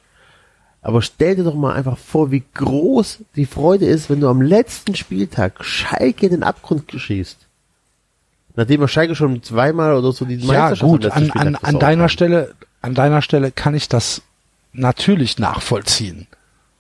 [0.82, 4.42] Aber stell dir doch mal einfach vor, wie groß die Freude ist, wenn du am
[4.42, 7.38] letzten Spieltag Schalke in den Abgrund schießt.
[8.56, 11.06] Nachdem er Schalke schon zweimal oder so die Ja, Meisterschaft am gut.
[11.06, 12.10] An, an, an deiner haben.
[12.10, 14.22] Stelle, an deiner Stelle kann ich das
[14.72, 16.28] natürlich nachvollziehen.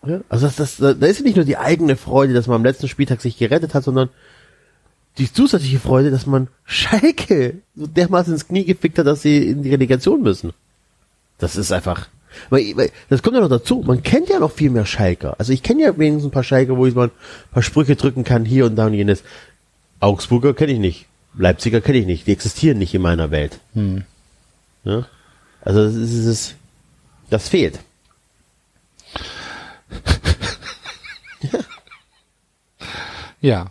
[0.06, 2.64] Ja, also das, das, da ist ja nicht nur die eigene Freude, dass man am
[2.64, 4.10] letzten Spieltag sich gerettet hat, sondern
[5.18, 9.64] die zusätzliche Freude, dass man Schalke so dermaßen ins Knie gefickt hat, dass sie in
[9.64, 10.54] die Relegation müssen.
[11.38, 12.08] Das ist einfach.
[13.10, 13.84] Das kommt ja noch dazu.
[13.86, 15.36] Man kennt ja noch viel mehr Schalker.
[15.40, 18.24] Also ich kenne ja wenigstens ein paar Schalker, wo ich mal ein paar Sprüche drücken
[18.24, 19.24] kann, hier und da und jenes.
[20.00, 21.06] Augsburger kenne ich nicht.
[21.38, 22.28] Leipziger kenne ich nicht.
[22.28, 23.60] Die existieren nicht in meiner Welt.
[24.84, 25.08] Ja?
[25.62, 26.56] Also das ist es.
[27.30, 27.80] Das fehlt.
[33.42, 33.68] Ja.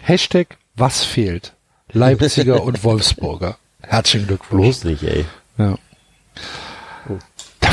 [0.00, 1.52] Hashtag was fehlt?
[1.92, 3.58] Leipziger und Wolfsburger.
[3.82, 4.62] Herzlichen Glückwunsch.
[4.62, 5.24] Bloß nicht, ey.
[5.56, 5.76] Ja.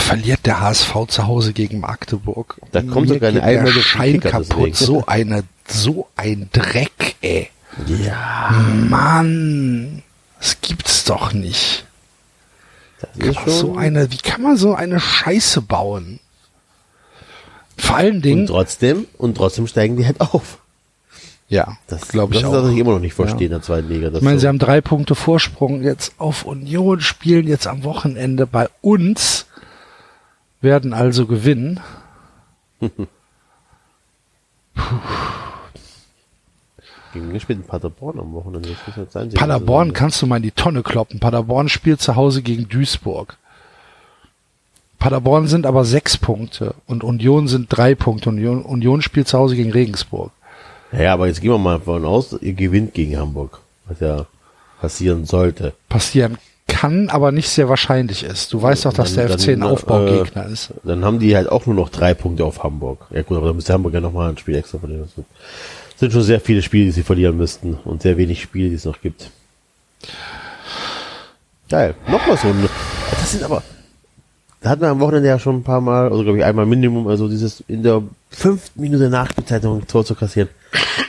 [0.08, 2.60] Verliert der HSV zu Hause gegen Magdeburg.
[2.72, 4.48] Da kommt Mir sogar eine Einmeldung Schein kaputt.
[4.50, 4.74] deswegen.
[4.76, 7.50] So eine, so ein Dreck, ey.
[7.88, 8.52] Ja,
[8.88, 10.04] Mann.
[10.40, 11.86] Das gibt's doch nicht.
[13.16, 13.50] das ist schon.
[13.54, 16.20] So eine, wie kann man so eine Scheiße bauen?
[17.78, 20.60] Vor allen und Dingen, trotzdem, und trotzdem steigen die halt auf.
[21.50, 22.64] ja, Das glaube ich das auch.
[22.64, 23.46] was ich immer noch nicht verstehe Ja.
[23.48, 24.10] in der zweiten Liga.
[24.10, 24.42] Das Ich meine, so.
[24.42, 29.46] sie haben drei Punkte Vorsprung jetzt auf Union, spielen jetzt am Wochenende bei uns,
[30.66, 31.80] werden also gewinnen.
[37.14, 38.76] gegen wen spielt Paderborn am Wochenende.
[39.10, 39.30] Sein.
[39.30, 41.22] Paderborn kannst du mal in die Tonne kloppen.
[41.22, 43.38] Paderborn spielt zu Hause gegen Duisburg.
[45.00, 48.30] Paderborn sind aber sechs Punkte und Union sind drei Punkte.
[48.30, 50.32] Union, Union spielt zu Hause gegen Regensburg.
[50.92, 53.62] Ja, aber jetzt gehen wir mal davon aus, ihr gewinnt gegen Hamburg.
[53.88, 54.26] Was ja
[54.82, 55.74] passieren sollte.
[55.90, 56.38] Passieren
[56.86, 58.54] kann, aber nicht sehr wahrscheinlich ist.
[58.54, 60.74] Du weißt doch, dass Dann- der FC ein Aufbaugegner äh, ist.
[60.84, 63.08] Dann haben die halt auch nur noch drei Punkte auf Hamburg.
[63.12, 65.04] Ja gut, aber dann müsste Hamburg ja nochmal ein Spiel extra verlieren.
[65.16, 65.26] Das
[66.00, 68.86] sind- schon sehr viele Spiele, die sie verlieren müssten und sehr wenig Spiele, die es
[68.86, 69.32] noch gibt.
[71.70, 71.96] Geil.
[72.08, 72.70] Nochmal so ein.
[73.12, 73.64] Das sind aber.
[74.62, 77.08] Da hatten wir am Wochenende ja schon ein paar Mal, also glaube ich einmal Minimum,
[77.08, 80.50] also dieses in der fünften Minute Nachspielzeit noch ein Tor zu kassieren,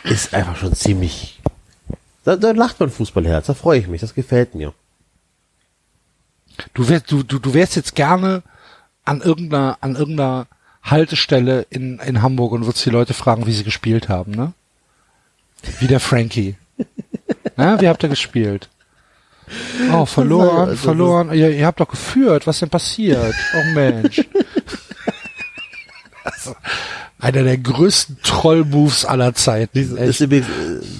[0.04, 1.40] ist einfach schon ziemlich.
[2.24, 4.72] Da, da lacht man Fußballherz, da freue ich mich, das gefällt mir.
[6.74, 8.42] Du wärst, du, du, du wärst jetzt gerne
[9.04, 10.46] an irgendeiner, an irgendeiner
[10.82, 14.52] Haltestelle in, in Hamburg und würdest die Leute fragen, wie sie gespielt haben, ne?
[15.80, 16.56] Wie der Frankie.
[17.56, 18.68] Na, wie habt ihr gespielt?
[19.92, 21.32] Oh, verloren, Also, verloren.
[21.32, 22.46] Ihr, ihr habt doch geführt.
[22.46, 23.34] Was denn passiert?
[23.54, 24.22] Oh Mensch.
[26.24, 26.56] Also,
[27.18, 29.78] einer der größten Troll-Moves aller Zeiten.
[29.78, 30.42] Ist äh,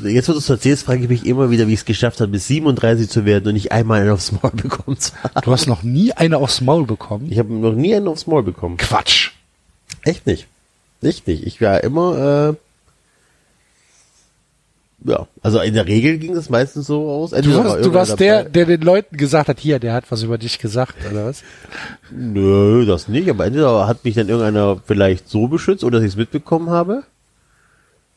[0.05, 2.33] jetzt, wo du es erzählst, frage ich mich immer wieder, wie ich es geschafft habe,
[2.33, 5.41] bis 37 zu werden und nicht einmal einen aufs Maul bekommen zu haben.
[5.43, 7.31] Du hast noch nie eine aufs Maul bekommen?
[7.31, 8.79] Ich habe noch nie einen aufs Maul bekommen.
[8.79, 9.33] Quatsch.
[10.03, 10.47] Echt nicht.
[11.03, 11.47] Echt nicht.
[11.47, 12.66] Ich war immer, äh,
[15.07, 17.31] ja, also in der Regel ging das meistens so aus.
[17.31, 20.37] Du warst, du warst der, der den Leuten gesagt hat, hier, der hat was über
[20.37, 21.45] dich gesagt, oder was?
[22.11, 26.13] Nö, das nicht, aber entweder hat mich dann irgendeiner vielleicht so beschützt oder dass ich
[26.13, 27.05] es mitbekommen habe.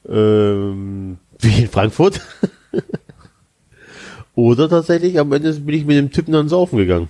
[0.08, 2.22] Ähm, wie in Frankfurt.
[4.36, 7.10] oder tatsächlich, am Ende bin ich mit dem Typen dann saufen gegangen.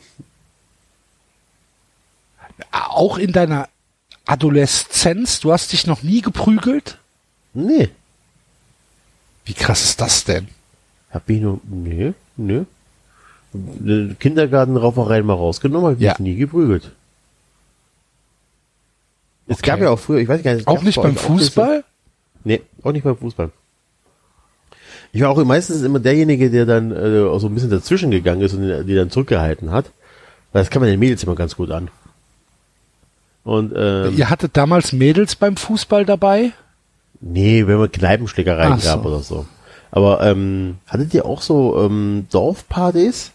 [2.71, 3.69] Auch in deiner
[4.25, 6.97] Adoleszenz, du hast dich noch nie geprügelt?
[7.53, 7.89] Nee.
[9.49, 10.47] Wie krass ist das denn?
[11.09, 12.65] Hab ich nur, nee, nee.
[13.51, 16.15] Den Kindergartenrauferei mal rausgenommen, hab ich Ja.
[16.19, 16.91] nie geprügelt.
[19.47, 19.71] Es Okay.
[19.71, 20.61] gab ja auch früher, ich weiß gar nicht.
[20.61, 21.83] es Auch nicht bei beim euch auch Fußball?
[22.43, 23.49] Nee, auch nicht beim Fußball.
[25.13, 28.41] Ich war auch meistens immer derjenige, der dann äh, auch so ein bisschen dazwischen gegangen
[28.41, 29.85] ist und die, die dann zurückgehalten hat.
[30.51, 31.89] Weil das kann man den Mädels immer ganz gut an.
[33.43, 36.51] Und ähm, Ihr hattet damals Mädels beim Fußball dabei?
[37.21, 38.89] Nee, wenn man Kneipenschlägereien Ach so.
[38.89, 39.45] gab oder so.
[39.91, 43.31] Aber ähm, hattet ihr auch so ähm, Dorfpartys?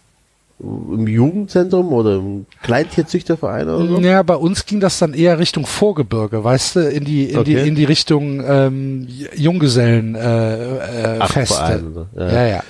[0.57, 3.99] Im Jugendzentrum oder im Kleintierzüchterverein oder so?
[3.99, 7.57] Ja, bei uns ging das dann eher Richtung Vorgebirge, weißt du, in die in die
[7.57, 7.67] Okay.
[7.67, 9.05] in die Richtung ähm,
[9.35, 12.07] Junggesellen äh, äh, Feste.
[12.15, 12.25] Ja.
[12.31, 12.63] Ja, ja.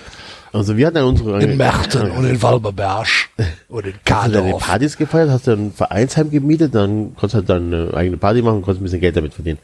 [0.51, 3.05] Also wir hatten ja unsere In Merten und in Walberberg
[3.69, 4.53] und in Hast du deine.
[4.57, 8.41] Partys gefeiert, hast du ein Vereinsheim gemietet, dann konntest du halt dann eine eigene Party
[8.41, 9.59] machen und konntest ein bisschen Geld damit verdienen.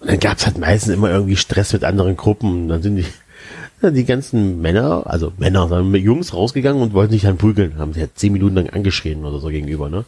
[0.00, 2.62] Und dann gab's halt meistens immer irgendwie Stress mit anderen Gruppen.
[2.62, 3.06] Und dann sind die,
[3.80, 7.78] dann die ganzen Männer, also Männer, dann mit Jungs rausgegangen und wollten sich dann prügeln.
[7.78, 10.04] Haben sich halt zehn Minuten lang angeschrien oder so gegenüber, ne?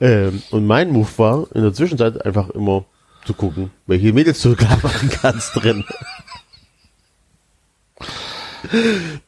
[0.00, 2.84] Ähm, und mein Move war, in der Zwischenzeit einfach immer
[3.24, 5.84] zu gucken, welche Mädels du klar machen kannst drin.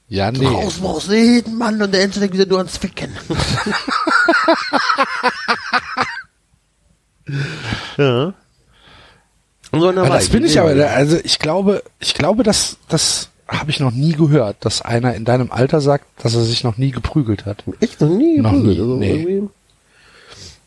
[0.09, 0.47] Ja, nee.
[0.47, 3.11] Raus muss jeden Mann und der Ende denkt wieder nur ans Ficken.
[7.97, 8.35] ja.
[9.73, 13.71] Und so Aber das bin ich aber, also ich glaube, ich glaube, dass das habe
[13.71, 16.93] ich noch nie gehört, dass einer in deinem Alter sagt, dass er sich noch nie
[16.93, 17.65] geprügelt hat.
[17.81, 18.79] Echt noch nie Noch geprügelt.
[18.79, 19.43] nie, also nee.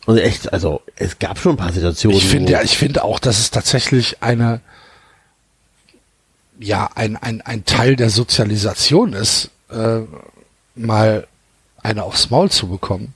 [0.05, 2.17] Und echt, also es gab schon ein paar Situationen.
[2.17, 4.59] Ich finde, ja, ich finde auch, dass es tatsächlich eine,
[6.59, 10.01] ja, ein, ein, ein Teil der Sozialisation ist, äh,
[10.75, 11.25] mal
[11.81, 13.13] eine aufs Maul zu bekommen.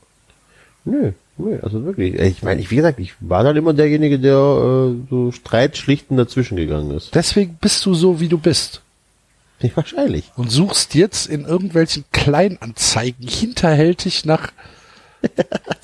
[0.86, 2.16] Nö, nö, also wirklich.
[2.16, 6.58] Ich meine, ich, wie gesagt, ich war dann immer derjenige, der äh, so streitschlichten dazwischen
[6.58, 7.14] gegangen ist.
[7.16, 8.82] Deswegen bist du so, wie du bist.
[9.62, 10.32] Nicht wahrscheinlich.
[10.36, 14.52] Und suchst jetzt in irgendwelchen Kleinanzeigen hinterhältig nach,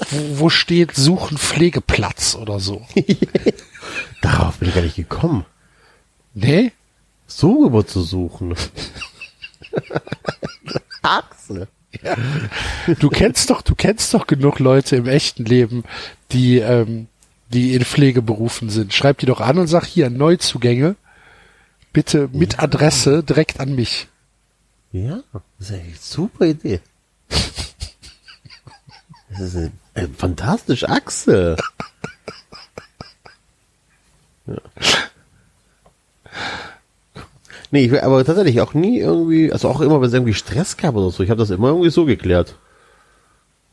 [0.10, 2.86] wo, wo steht, suchen Pflegeplatz oder so.
[4.22, 5.46] Darauf bin ich gar nicht gekommen.
[6.34, 6.72] Nee?
[7.26, 8.56] So über zu suchen.
[11.02, 11.68] Axel.
[12.99, 15.84] Du kennst doch, du kennst doch genug Leute im echten Leben,
[16.32, 17.07] die, ähm,
[17.49, 18.94] die in Pflegeberufen sind.
[18.94, 20.95] Schreib die doch an und sag hier, Neuzugänge,
[21.94, 24.07] bitte mit Adresse direkt an mich.
[24.91, 25.24] Ja,
[25.60, 26.80] das ist eine super Idee.
[29.30, 31.57] Das ist eine, eine fantastische Achse.
[34.45, 34.57] Ja.
[37.74, 40.78] Nee, ich will aber tatsächlich auch nie irgendwie, also auch immer, wenn es irgendwie Stress
[40.78, 42.56] gab oder so, ich habe das immer irgendwie so geklärt.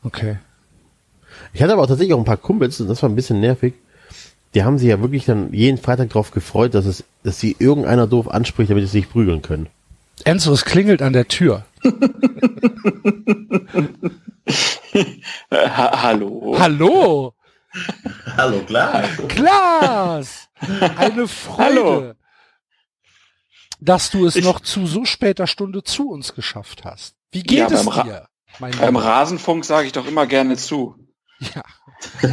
[0.03, 0.39] Okay.
[1.53, 3.75] Ich hatte aber auch tatsächlich auch ein paar Kumpels, und das war ein bisschen nervig.
[4.55, 8.07] Die haben sich ja wirklich dann jeden Freitag darauf gefreut, dass es, dass sie irgendeiner
[8.07, 9.67] doof anspricht, damit sie sich prügeln können.
[10.23, 11.65] Enzo, es klingelt an der Tür.
[15.53, 16.55] Ha hallo.
[16.59, 17.33] Hallo,
[18.35, 19.03] Hallo, klar.
[19.27, 20.49] Klaas!
[20.97, 22.13] Eine Freude, Hallo.
[23.81, 27.15] Dass du es Ich- noch zu so später Stunde zu uns geschafft hast.
[27.31, 28.27] Wie Ja, geht es beim Ra- dir?
[28.59, 28.95] Mein Beim?
[28.95, 30.95] Rasenfunk sage ich doch immer gerne zu.
[31.39, 31.63] ja.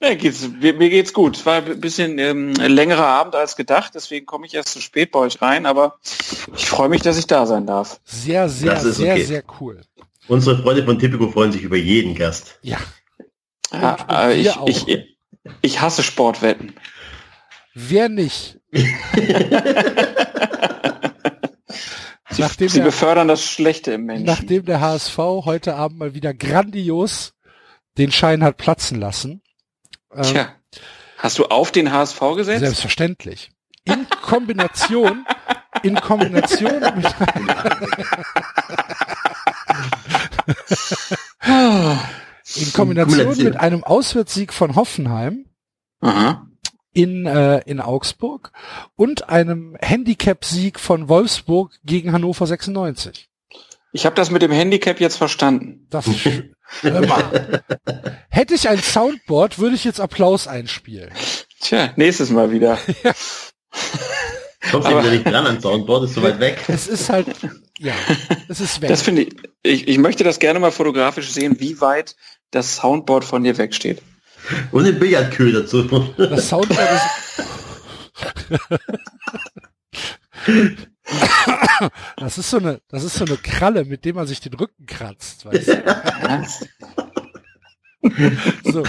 [0.00, 1.44] Ja, geht's, mir, mir geht's gut.
[1.44, 5.10] War ein bisschen ähm, ein längerer Abend als gedacht, deswegen komme ich erst zu spät
[5.10, 5.98] bei euch rein, aber
[6.54, 8.00] ich freue mich, dass ich da sein darf.
[8.04, 9.24] Sehr, sehr, Das ist sehr, okay.
[9.24, 9.80] sehr cool.
[10.28, 12.58] Unsere Freunde von Tipico freuen sich über jeden Gast.
[12.62, 12.78] Ja.
[13.72, 14.68] Ja, wir ich, auch.
[14.68, 15.16] ich,
[15.62, 16.74] ich hasse Sportwetten.
[17.80, 18.58] Wer nicht?
[22.30, 24.26] Sie, Nachdem sie er- befördern das Schlechte im Menschen.
[24.26, 27.32] Nachdem der HSV heute Abend mal wieder grandios
[27.96, 29.42] den Schein hat platzen lassen.
[30.12, 30.48] Ähm, Tja,
[31.18, 32.60] hast du auf den HSV gesetzt?
[32.60, 33.50] Selbstverständlich.
[33.84, 35.24] In Kombination,
[35.82, 37.06] in Kombination mit,
[42.56, 43.44] in Kombination Kombination.
[43.44, 45.46] mit einem Auswärtssieg von Hoffenheim
[46.00, 46.46] Aha.
[46.98, 48.50] In, äh, in Augsburg
[48.96, 53.28] und einem Handicap-Sieg von Wolfsburg gegen Hannover 96.
[53.92, 55.86] Ich habe das mit dem Handicap jetzt verstanden.
[55.90, 56.54] Das ist schön.
[58.28, 61.10] Hätte ich ein Soundboard, würde ich jetzt Applaus einspielen.
[61.60, 62.78] Tja, nächstes Mal wieder.
[64.70, 66.58] Kommst du Aber- wieder nicht dran an Soundboard, ist so weit weg.
[66.66, 67.28] Es ist halt,
[67.78, 67.94] ja,
[68.48, 68.88] es ist weg.
[68.88, 72.16] Das finde ich, ich, ich möchte das gerne mal fotografisch sehen, wie weit
[72.50, 74.02] das Soundboard von dir wegsteht.
[74.72, 75.82] Und den Billardkühl dazu.
[76.16, 77.02] Das Soundboard ist.
[82.16, 84.86] Das ist so eine, das ist so eine Kralle, mit dem man sich den Rücken
[84.86, 86.44] kratzt, weißt du?
[88.64, 88.82] So.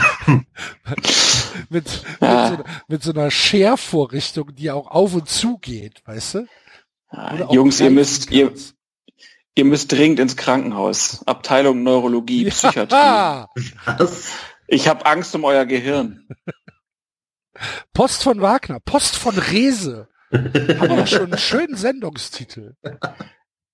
[1.69, 6.48] mit, mit, so, mit so einer Schervorrichtung, die auch auf und zu geht, weißt du?
[7.52, 8.53] Jungs, ihr müsst, ihr,
[9.56, 11.23] ihr müsst dringend ins Krankenhaus.
[11.26, 12.95] Abteilung Neurologie, Psychiatrie.
[12.95, 13.48] Ja,
[13.98, 14.30] Was?
[14.72, 16.28] Ich habe Angst um euer Gehirn.
[17.94, 20.08] Post von Wagner, Post von Rese.
[20.32, 22.76] Haben wir schon einen schönen Sendungstitel.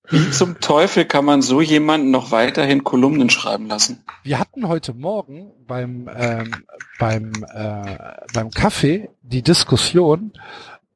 [0.08, 4.04] Wie zum Teufel kann man so jemanden noch weiterhin Kolumnen schreiben lassen?
[4.22, 6.64] Wir hatten heute Morgen beim, ähm,
[6.98, 10.32] beim, äh, beim Kaffee die Diskussion,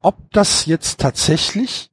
[0.01, 1.91] ob das jetzt tatsächlich,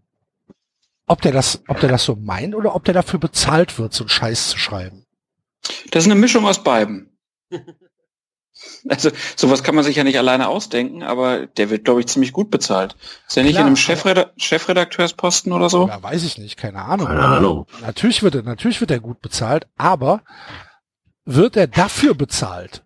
[1.06, 4.04] ob der das, ob der das so meint oder ob der dafür bezahlt wird, so
[4.04, 5.04] einen Scheiß zu schreiben.
[5.90, 7.18] Das ist eine Mischung aus beiden.
[8.88, 12.32] Also sowas kann man sich ja nicht alleine ausdenken, aber der wird, glaube ich, ziemlich
[12.32, 12.96] gut bezahlt.
[13.28, 15.86] Ist er nicht Klar, in einem Chefreda Chefredakteursposten oder so?
[15.88, 17.06] Ja, weiß ich nicht, keine Ahnung.
[17.06, 17.66] Keine Ahnung.
[17.80, 20.22] Natürlich wird er, natürlich wird er gut bezahlt, aber
[21.24, 22.84] wird er dafür bezahlt?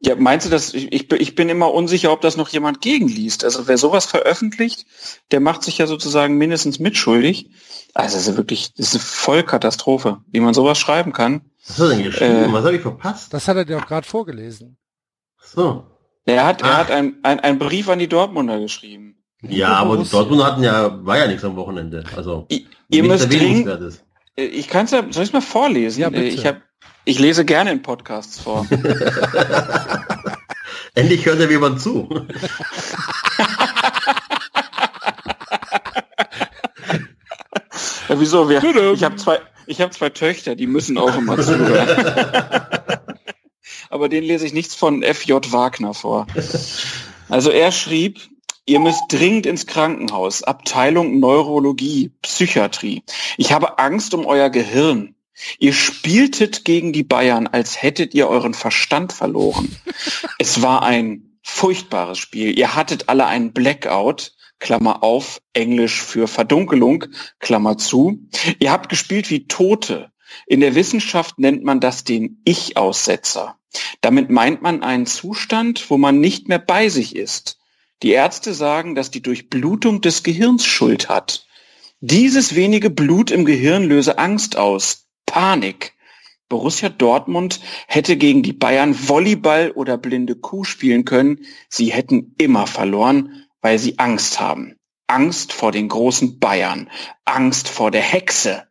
[0.00, 0.74] Ja, meinst du das?
[0.74, 3.44] Ich, ich, bin- ich bin immer unsicher, ob das noch jemand gegenliest.
[3.44, 4.86] Also wer sowas veröffentlicht,
[5.30, 7.50] der macht sich ja sozusagen mindestens mitschuldig.
[7.94, 11.50] Also es ist wirklich, das ist eine Vollkatastrophe, wie man sowas schreiben kann.
[11.68, 12.44] Was hat er denn geschrieben?
[12.44, 12.52] Äh.
[12.52, 13.34] Was habe ich verpasst?
[13.34, 14.76] Das hat er dir auch gerade vorgelesen.
[15.42, 15.86] So.
[16.24, 16.78] Er hat, er Ach.
[16.78, 19.22] hat ein, ein, einen Brief an die Dortmunder geschrieben.
[19.42, 20.18] Ja, aber die Borussia.
[20.18, 22.04] Dortmund hatten ja, war ja nichts am Wochenende.
[22.16, 23.68] Also, I- Ihr müsst dringend,
[24.36, 26.00] äh, ich kann es ja, soll ich es mal vorlesen?
[26.00, 26.24] Ja, bitte.
[26.24, 26.56] Äh, Ich, hab,
[27.04, 28.66] ich lese gerne in Podcasts vor.
[30.94, 32.08] Endlich hört er jemand zu.
[38.08, 38.48] Ja, wieso?
[38.48, 38.62] Wir,
[38.92, 41.88] ich habe zwei, ich habe zwei Töchter, die müssen auch immer zuhören.
[43.90, 45.52] Aber denen lese ich nichts von F.J.
[45.52, 46.26] Wagner vor.
[47.28, 48.20] Also er schrieb,
[48.66, 53.02] ihr müsst dringend ins Krankenhaus, Abteilung Neurologie, Psychiatrie.
[53.36, 55.14] Ich habe Angst um euer Gehirn.
[55.58, 59.76] Ihr spieltet gegen die Bayern, als hättet ihr euren Verstand verloren.
[60.38, 62.58] Es war ein furchtbares Spiel.
[62.58, 64.32] Ihr hattet alle einen Blackout.
[64.58, 67.04] Klammer auf, Englisch für Verdunkelung,
[67.40, 68.28] Klammer zu.
[68.58, 70.10] Ihr habt gespielt wie Tote.
[70.46, 73.58] In der Wissenschaft nennt man das den Ich-Aussetzer.
[74.00, 77.58] Damit meint man einen Zustand, wo man nicht mehr bei sich ist.
[78.02, 81.46] Die Ärzte sagen, dass die Durchblutung des Gehirns Schuld hat.
[82.00, 85.94] Dieses wenige Blut im Gehirn löse Angst aus, Panik.
[86.48, 91.40] Borussia Dortmund hätte gegen die Bayern Volleyball oder blinde Kuh spielen können.
[91.68, 94.76] Sie hätten immer verloren, weil sie Angst haben.
[95.08, 96.88] Angst vor den großen Bayern,
[97.24, 98.62] Angst vor der Hexe,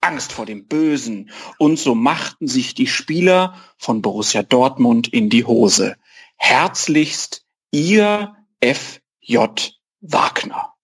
[0.00, 1.30] Angst vor dem Bösen.
[1.58, 5.94] Und so machten sich die Spieler von Borussia Dortmund in die Hose.
[6.36, 9.72] Herzlichst Ihr F.J.
[10.00, 10.74] Wagner.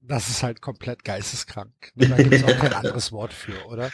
[0.00, 1.92] Das ist halt komplett geisteskrank.
[1.94, 3.92] Da gibt es auch kein anderes Wort für, oder?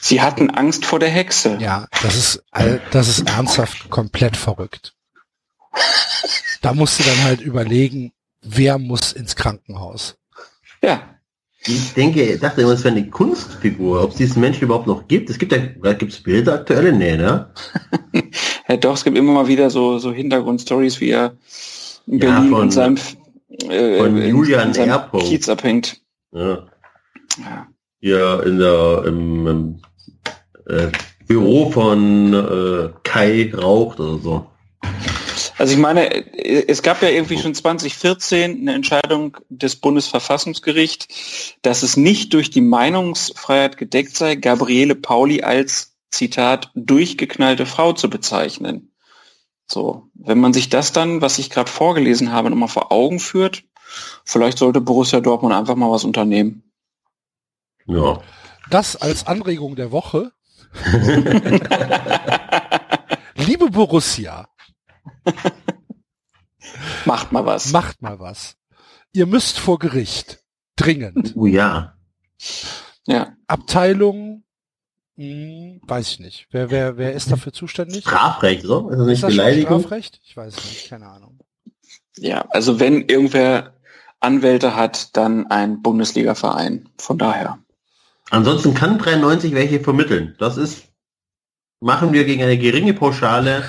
[0.00, 1.58] Sie hatten Angst vor der Hexe.
[1.60, 2.44] Ja, das ist,
[2.92, 4.94] das ist ernsthaft komplett verrückt.
[6.62, 10.16] Da musst du dann halt überlegen, wer muss ins Krankenhaus.
[10.82, 11.02] Ja.
[11.66, 14.02] Ich denke, ich dachte immer, es wäre eine Kunstfigur.
[14.02, 15.30] Ob es diesen Menschen überhaupt noch gibt.
[15.30, 15.58] Es gibt ja,
[15.94, 16.92] gibt es Bilder aktuelle?
[16.92, 17.50] Nee, ne?
[18.68, 21.36] Ja, doch, es gibt immer mal wieder so, so Hintergrundstories, wie er
[22.06, 22.96] in Ja, Berlin von- in seinem,
[23.68, 25.00] äh, von in, Julian in seinem.
[25.20, 26.00] Kiez abhängt.
[26.32, 26.66] Ja.
[28.00, 28.40] Ja.
[28.40, 29.82] In der, im, im
[30.66, 30.88] äh,
[31.26, 34.46] Büro von äh, Kai raucht oder so.
[35.64, 41.82] Also ich meine, äh, es gab ja irgendwie schon 2014 eine Entscheidung des Bundesverfassungsgerichts, dass
[41.82, 48.92] es nicht durch die Meinungsfreiheit gedeckt sei, Gabriele Pauli als, Zitat, durchgeknallte Frau zu bezeichnen.
[49.66, 53.64] So, wenn man sich das dann, was ich gerade vorgelesen habe, nochmal vor Augen führt,
[54.26, 56.70] vielleicht sollte Borussia Dortmund einfach mal was unternehmen.
[57.86, 58.20] Ja.
[58.68, 60.32] Das als Anregung der Woche.
[63.36, 64.46] Liebe Borussia,
[67.04, 67.72] Macht mal was.
[67.72, 68.56] macht mal was.
[69.12, 70.42] Ihr müsst vor Gericht.
[70.76, 71.34] Dringend.
[71.36, 71.96] Oh ja.
[73.06, 73.36] Ja.
[73.46, 74.44] Abteilung,
[75.16, 76.48] hm, weiß ich nicht.
[76.50, 78.02] Wer, wer, wer ist dafür zuständig?
[78.02, 78.88] Strafrecht, so?
[78.88, 79.80] Ist das nicht ist das schon Beleidigung?
[79.80, 80.20] Strafrecht?
[80.24, 81.38] Ich weiß es nicht, keine Ahnung.
[82.16, 83.74] Ja, also wenn irgendwer
[84.20, 86.88] Anwälte hat, dann ein Bundesliga-Verein.
[86.98, 87.58] Von daher.
[88.30, 90.34] Ansonsten kann 93 welche vermitteln.
[90.38, 90.88] Das ist,
[91.80, 93.68] machen wir gegen eine geringe Pauschale,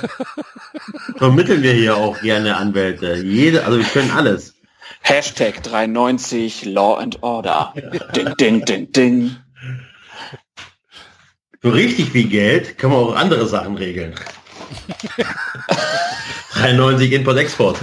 [1.17, 3.15] vermitteln wir hier auch gerne Anwälte.
[3.15, 4.53] Jede, also wir können alles.
[5.01, 7.73] Hashtag 93 Law and Order.
[8.15, 9.37] Ding, ding, ding, ding.
[11.61, 14.15] Für richtig viel Geld kann man auch andere Sachen regeln.
[16.53, 17.79] 93 Import-Export.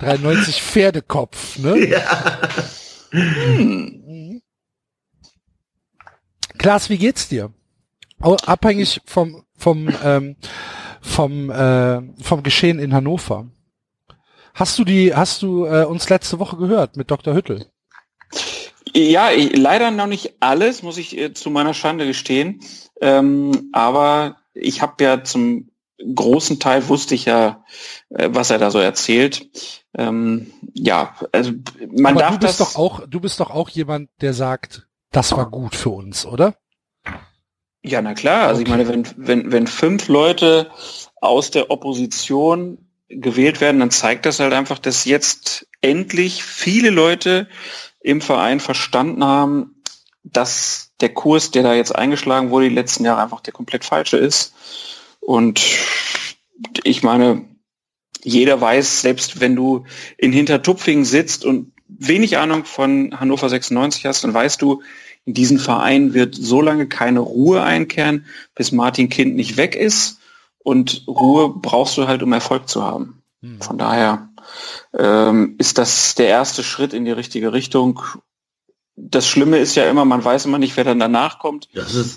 [0.00, 1.78] 93 Pferdekopf, ne?
[1.88, 2.38] Ja.
[3.10, 4.42] Mhm.
[6.58, 7.52] Klaas, wie geht's dir?
[8.20, 10.36] Abhängig vom vom ähm,
[11.00, 13.46] vom äh, vom Geschehen in Hannover.
[14.54, 17.34] Hast du die hast du äh, uns letzte Woche gehört mit Dr.
[17.34, 17.66] Hüttel?
[18.94, 22.60] Ja, ich, leider noch nicht alles, muss ich äh, zu meiner Schande gestehen.
[23.00, 27.64] Ähm, aber ich habe ja zum großen Teil wusste ich ja,
[28.10, 29.48] äh, was er da so erzählt.
[29.96, 31.52] Ähm, ja, also
[31.96, 32.72] man Aber darf du bist das.
[32.74, 36.54] doch auch du bist doch auch jemand, der sagt, das war gut für uns, oder?
[37.84, 38.48] Ja, na klar.
[38.48, 38.84] Also ich Okay.
[38.84, 40.70] meine, wenn, wenn, wenn fünf Leute
[41.20, 42.78] aus der Opposition
[43.08, 47.48] gewählt werden, dann zeigt das halt einfach, dass jetzt endlich viele Leute
[48.00, 49.82] im Verein verstanden haben,
[50.24, 54.18] dass der Kurs, der da jetzt eingeschlagen wurde, die letzten Jahre einfach der komplett falsche
[54.18, 54.54] ist.
[55.20, 55.64] Und
[56.84, 57.44] ich meine,
[58.22, 59.84] jeder weiß, selbst wenn du
[60.16, 64.82] in Hintertupfingen sitzt und wenig Ahnung von Hannover 96 hast, dann weißt du,
[65.24, 70.18] in diesen Verein wird so lange keine Ruhe einkehren, bis Martin Kind nicht weg ist.
[70.58, 73.22] Und Ruhe brauchst du halt, um Erfolg zu haben.
[73.42, 73.60] Hm.
[73.60, 74.28] Von daher
[74.96, 78.00] ähm, ist das der erste Schritt in die richtige Richtung.
[78.96, 81.68] Das Schlimme ist ja immer, man weiß immer nicht, wer dann danach kommt.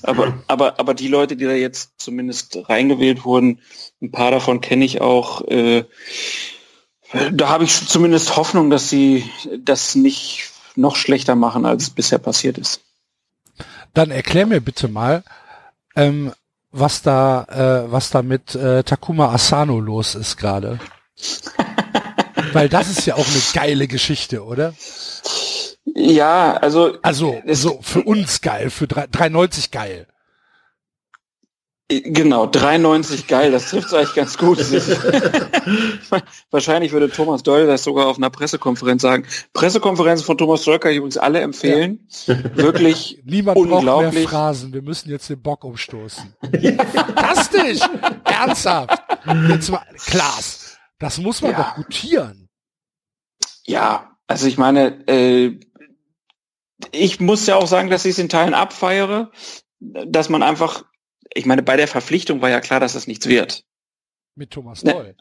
[0.03, 3.59] aber, aber, aber die Leute, die da jetzt zumindest reingewählt wurden,
[4.01, 5.47] ein paar davon kenne ich auch.
[5.47, 5.85] Äh,
[7.31, 9.29] da habe ich zumindest Hoffnung, dass sie
[9.59, 12.81] das nicht noch schlechter machen, als es bisher passiert ist.
[13.93, 15.23] Dann erklär mir bitte mal,
[15.95, 16.31] ähm,
[16.71, 17.43] was da,
[17.85, 20.79] äh, was da mit äh, Takuma Asano los ist gerade.
[22.53, 24.73] Weil das ist ja auch eine geile Geschichte, oder?
[25.85, 26.97] Ja, also.
[27.01, 30.07] Also, so für uns geil, für 3,90 geil.
[31.91, 34.59] Genau, 93 geil, das trifft eigentlich ganz gut.
[36.51, 39.25] Wahrscheinlich würde Thomas Doyle das sogar auf einer Pressekonferenz sagen.
[39.53, 42.07] Pressekonferenzen von Thomas Doyle kann ich übrigens alle empfehlen.
[42.25, 42.37] Ja.
[42.55, 43.85] Wirklich Niemand unglaublich.
[43.85, 46.33] braucht mehr Phrasen, wir müssen jetzt den Bock umstoßen.
[46.93, 47.79] Fantastisch!
[48.23, 49.01] Ernsthaft!
[49.49, 51.57] Jetzt mal, Klaas, das muss man ja.
[51.57, 52.47] doch gutieren.
[53.65, 55.59] Ja, also ich meine, äh,
[56.91, 59.31] ich muss ja auch sagen, dass ich es in Teilen abfeiere,
[59.79, 60.85] dass man einfach
[61.33, 63.63] ich meine, bei der Verpflichtung war ja klar, dass das nichts wird.
[64.35, 64.93] Mit Thomas ne.
[64.93, 65.15] Doll.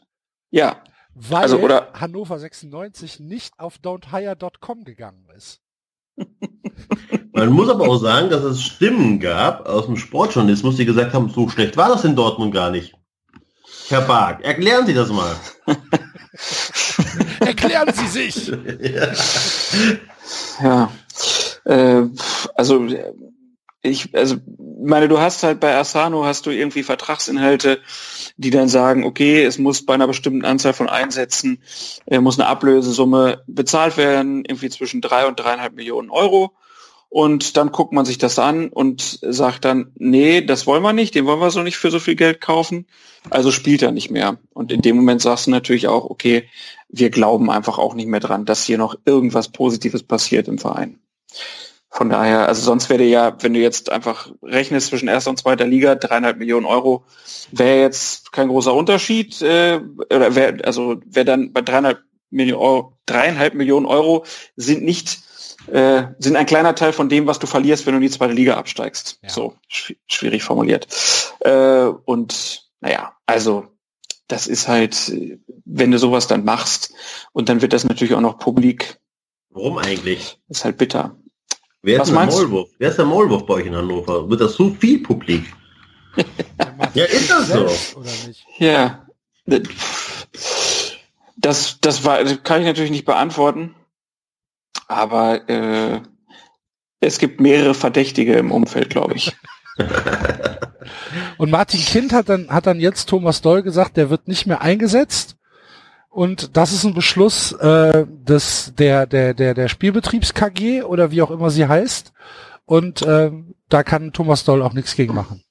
[0.49, 0.83] Ja.
[1.13, 5.59] Weil also, oder Hannover 96 nicht auf don'thire.com gegangen ist.
[7.33, 11.29] Man muss aber auch sagen, dass es Stimmen gab aus dem Sportjournalismus, die gesagt haben,
[11.29, 12.95] so schlecht war das in Dortmund gar nicht.
[13.87, 15.35] Herr Bark, erklären Sie das mal.
[17.39, 18.47] erklären Sie sich.
[18.79, 19.13] ja.
[20.63, 20.91] ja.
[21.65, 22.07] Äh,
[22.55, 22.87] also
[23.81, 24.37] ich, also
[24.83, 27.79] meine, du hast halt bei Asano hast du irgendwie Vertragsinhalte,
[28.37, 31.61] die dann sagen, okay, es muss bei einer bestimmten Anzahl von Einsätzen,
[32.05, 36.53] äh, muss eine Ablösesumme bezahlt werden, irgendwie zwischen drei und dreieinhalb Millionen Euro.
[37.09, 41.13] Und dann guckt man sich das an und sagt dann, nee, das wollen wir nicht,
[41.13, 42.87] den wollen wir so nicht für so viel Geld kaufen.
[43.29, 44.37] Also spielt er nicht mehr.
[44.53, 46.47] Und in dem Moment sagst du natürlich auch, okay,
[46.87, 50.99] wir glauben einfach auch nicht mehr dran, dass hier noch irgendwas Positives passiert im Verein.
[51.93, 55.67] Von daher, also sonst wäre ja, wenn du jetzt einfach rechnest zwischen erster und zweiter
[55.67, 57.03] Liga, dreieinhalb Millionen Euro,
[57.51, 59.41] wäre jetzt kein großer Unterschied.
[59.41, 61.99] Äh, oder wär, also wäre dann bei dreieinhalb
[62.29, 65.19] Millionen Euro, dreieinhalb Millionen Euro sind nicht
[65.67, 68.33] äh, sind ein kleiner Teil von dem, was du verlierst, wenn du in die zweite
[68.33, 69.19] Liga absteigst.
[69.21, 69.29] Ja.
[69.29, 70.87] So schw schwierig formuliert.
[71.41, 73.67] Äh, und naja, also
[74.27, 75.13] das ist halt,
[75.65, 76.93] wenn du sowas dann machst
[77.33, 78.99] und dann wird das natürlich auch noch publik.
[79.49, 80.39] Warum eigentlich?
[80.47, 81.17] ist halt bitter.
[81.83, 82.69] Wer ist, der Maulwurf?
[82.77, 84.29] Wer ist der Maulwurf bei euch in Hannover?
[84.29, 85.51] Wird das so viel publik?
[86.93, 87.67] ja, ist das so?
[88.59, 89.07] Ja.
[91.37, 93.73] Das, das war, das kann ich natürlich nicht beantworten.
[94.87, 96.01] Aber äh,
[96.99, 99.35] es gibt mehrere Verdächtige im Umfeld, glaube ich.
[101.37, 104.61] Und Martin Kind hat dann, hat dann jetzt Thomas Doll gesagt, der wird nicht mehr
[104.61, 105.35] eingesetzt.
[106.11, 111.21] Und das ist ein Beschluss äh, des der der der der Spielbetriebs KG oder wie
[111.21, 112.11] auch immer sie heißt.
[112.65, 113.31] Und äh,
[113.69, 115.43] da kann Thomas Doll auch nichts gegen machen.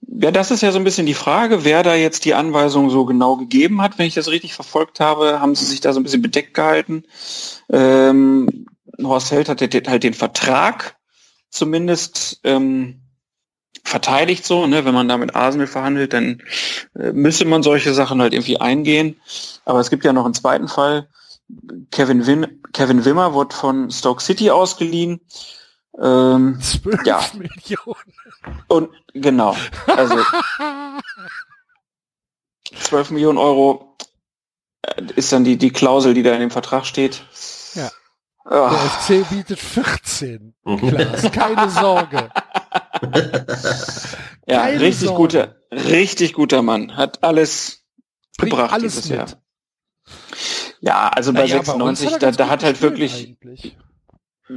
[0.00, 3.04] Ja, das ist ja so ein bisschen die Frage, wer da jetzt die Anweisung so
[3.04, 3.98] genau gegeben hat.
[3.98, 7.04] Wenn ich das richtig verfolgt habe, haben sie sich da so ein bisschen bedeckt gehalten.
[7.70, 8.66] Ähm,
[9.02, 10.96] Horst Held hat halt den Vertrag
[11.50, 13.02] zumindest ähm,
[13.86, 14.84] verteidigt so, ne?
[14.84, 16.42] wenn man da mit Arsenal verhandelt, dann
[16.98, 19.20] äh, müsste man solche Sachen halt irgendwie eingehen.
[19.64, 21.08] Aber es gibt ja noch einen zweiten Fall.
[21.92, 25.20] Kevin, Win Kevin Wimmer wurde von Stoke City ausgeliehen.
[26.02, 27.24] Ähm, 12 ja.
[27.34, 28.12] Millionen.
[28.66, 29.56] Und genau,
[29.86, 30.18] also
[32.74, 33.96] 12 Millionen Euro
[34.82, 37.22] äh, ist dann die, die Klausel, die da in dem Vertrag steht.
[37.74, 37.90] Ja.
[38.44, 38.68] Oh.
[38.70, 40.54] Der FC bietet 14.
[40.64, 42.30] Klaas, keine Sorge.
[44.46, 45.16] ja, Keine richtig Sorge.
[45.16, 46.96] guter, richtig guter Mann.
[46.96, 47.84] Hat alles
[48.38, 49.18] Bringt gebracht alles dieses mit.
[49.18, 49.28] Jahr.
[50.80, 53.36] Ja, also bei naja, 96, bei da, da hat halt wirklich.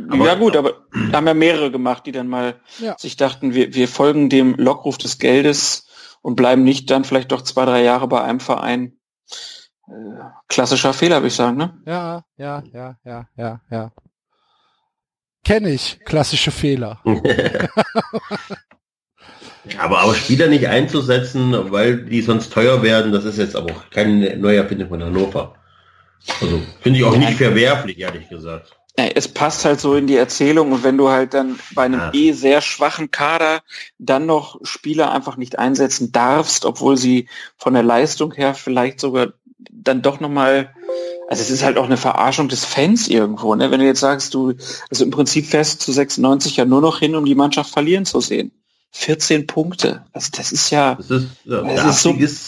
[0.09, 2.95] Aber, ja gut, aber da haben ja mehrere gemacht, die dann mal ja.
[2.99, 5.87] sich dachten, wir, wir folgen dem Lockruf des Geldes
[6.21, 8.99] und bleiben nicht dann vielleicht doch zwei, drei Jahre bei einem Verein.
[9.87, 9.91] Äh,
[10.47, 11.81] klassischer Fehler, würde ich sagen, ne?
[11.87, 13.91] Ja, ja, ja, ja, ja, ja.
[15.49, 16.99] Kenne ich, klassische Fehler.
[19.79, 23.89] aber auch Spieler nicht einzusetzen, weil die sonst teuer werden, das ist jetzt aber auch
[23.89, 25.55] keine neue Erfindung von Hannover.
[26.39, 28.77] Also finde ich auch nicht verwerflich, ehrlich gesagt.
[28.95, 32.11] Es passt halt so in die Erzählung und wenn du halt dann bei einem Ja.
[32.13, 33.61] eh sehr schwachen Kader
[33.97, 37.27] dann noch Spieler einfach nicht einsetzen darfst, obwohl sie
[37.57, 40.75] von der Leistung her vielleicht sogar dann doch nochmal,
[41.31, 43.69] also es ist halt auch eine Verarschung des Fans irgendwo, ne?
[43.69, 44.53] Wenn du jetzt sagst, du,
[44.89, 48.05] also im Prinzip fährst du zu 96 ja nur noch hin, um die Mannschaft verlieren
[48.05, 48.51] zu sehen.
[48.93, 50.03] 14 Punkte.
[50.11, 52.47] Also das ist ja, Das ist, ja, Es der ist so- Abstieg ist,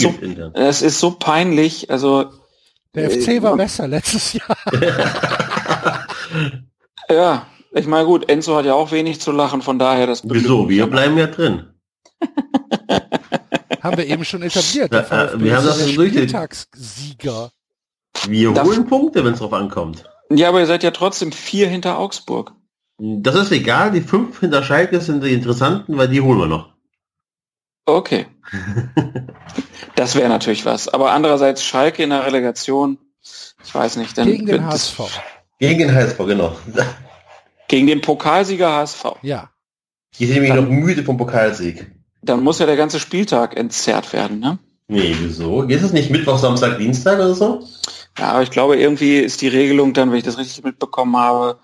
[0.00, 2.26] so- das ist so peinlich, also
[2.94, 4.56] Der Äh, FC war man- besser letztes Jahr.
[7.10, 10.68] ja, ich meine gut, Enzo hat ja auch wenig zu lachen, von daher das Wieso?
[10.68, 11.64] Wir bleiben ja drin.
[13.82, 14.92] Haben wir eben schon etabliert.
[14.92, 17.50] Äh, wir haben das der durch- Spieltagssieger.
[18.26, 20.04] Wir Darf- holen Punkte, wenn es drauf ankommt.
[20.30, 22.52] Ja, aber ihr seid ja trotzdem vier hinter Augsburg.
[22.98, 26.72] Das ist egal, die fünf hinter Schalke sind die interessanten, weil die holen wir noch.
[27.86, 28.26] Okay.
[29.94, 30.86] Das wäre natürlich was.
[30.88, 32.98] Aber andererseits Schalke in der Relegation,
[33.64, 35.20] ich weiß nicht, dann Gegen den das- HSV.
[35.58, 36.56] Gegen den HSV, genau.
[37.66, 39.04] gegen den Pokalsieger HSV.
[39.22, 39.50] Ja.
[40.18, 41.90] Die sind nämlich noch müde vom Pokalsieg.
[42.22, 44.58] Dann muss ja der ganze Spieltag entzerrt werden, ne?
[44.86, 45.62] Nee, wieso?
[45.64, 47.66] Ist es nicht Mittwoch, Samstag, Dienstag oder so?
[48.18, 51.58] Ja, aber ich glaube, irgendwie ist die Regelung dann, wenn ich das richtig mitbekommen habe,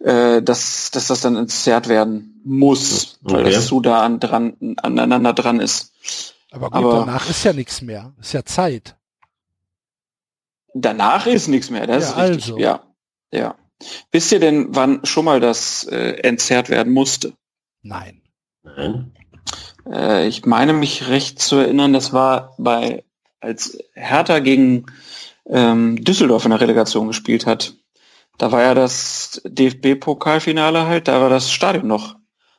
[0.00, 3.52] äh, dass, dass das dann entzerrt werden muss, weil Okay.
[3.52, 5.92] das zu da an, dran, aneinander dran ist.
[6.50, 8.12] Aber gut, Aber- danach ist ja nichts mehr.
[8.20, 8.96] Ist ja Zeit.
[10.74, 12.44] Danach ist nichts mehr, das Ja, ist richtig.
[12.52, 12.58] also.
[12.58, 12.82] Ja,
[13.32, 13.54] ja.
[14.12, 17.32] Wisst ihr denn, wann schon mal das äh, entzerrt werden musste?
[17.82, 18.20] Nein.
[18.62, 19.12] Nein.
[19.90, 23.04] Äh, ich meine mich recht zu erinnern, das war bei,
[23.40, 24.86] als Hertha gegen
[25.50, 27.74] ähm, Düsseldorf in der Relegation gespielt hat.
[28.38, 32.16] Da war ja das DFB-Pokalfinale halt, da war das Stadion noch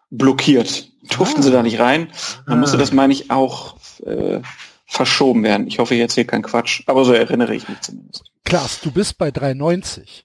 [0.10, 0.90] blockiert.
[1.18, 1.44] Durften Ah.
[1.44, 2.12] sie da nicht rein.
[2.46, 2.80] Dann musste Ah.
[2.80, 4.42] das, meine ich, auch äh,
[4.86, 5.68] verschoben werden.
[5.68, 8.26] Ich hoffe, ich erzähle keinen Quatsch, aber so erinnere ich mich zumindest.
[8.44, 10.24] Klaas, du bist bei 3,90.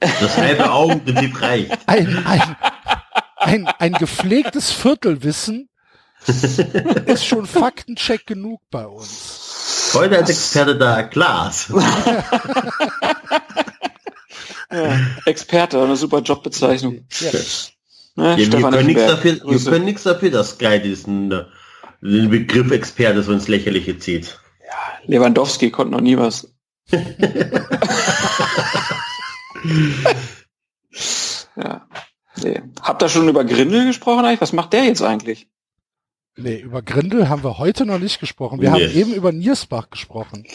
[0.00, 1.76] Das halbe Augenprinzip reicht.
[1.86, 2.56] Ein, ein,
[3.36, 5.68] ein, ein gepflegtes Viertelwissen
[7.06, 9.47] ist schon Faktencheck genug bei uns.
[9.94, 11.72] Heute als Experte da Klaas.
[14.70, 17.06] Ja, Experte, eine super Jobbezeichnung.
[17.20, 17.30] Ja.
[18.16, 21.44] Ne, Ja, wir, können nichts dafür, wir können nichts dafür, dass Sky diesen äh,
[22.02, 24.38] den Begriff Experte so ins Lächerliche zieht.
[25.04, 26.52] Lewandowski konnte noch nie was.
[31.56, 31.86] ja.
[32.42, 32.62] Nee.
[32.82, 34.40] Habt ihr schon über Grindel gesprochen eigentlich?
[34.40, 35.48] Was macht der jetzt eigentlich?
[36.38, 38.60] Nee, über Grindel haben wir heute noch nicht gesprochen.
[38.60, 38.84] Wir Nee.
[38.86, 40.46] haben eben über Niersbach gesprochen.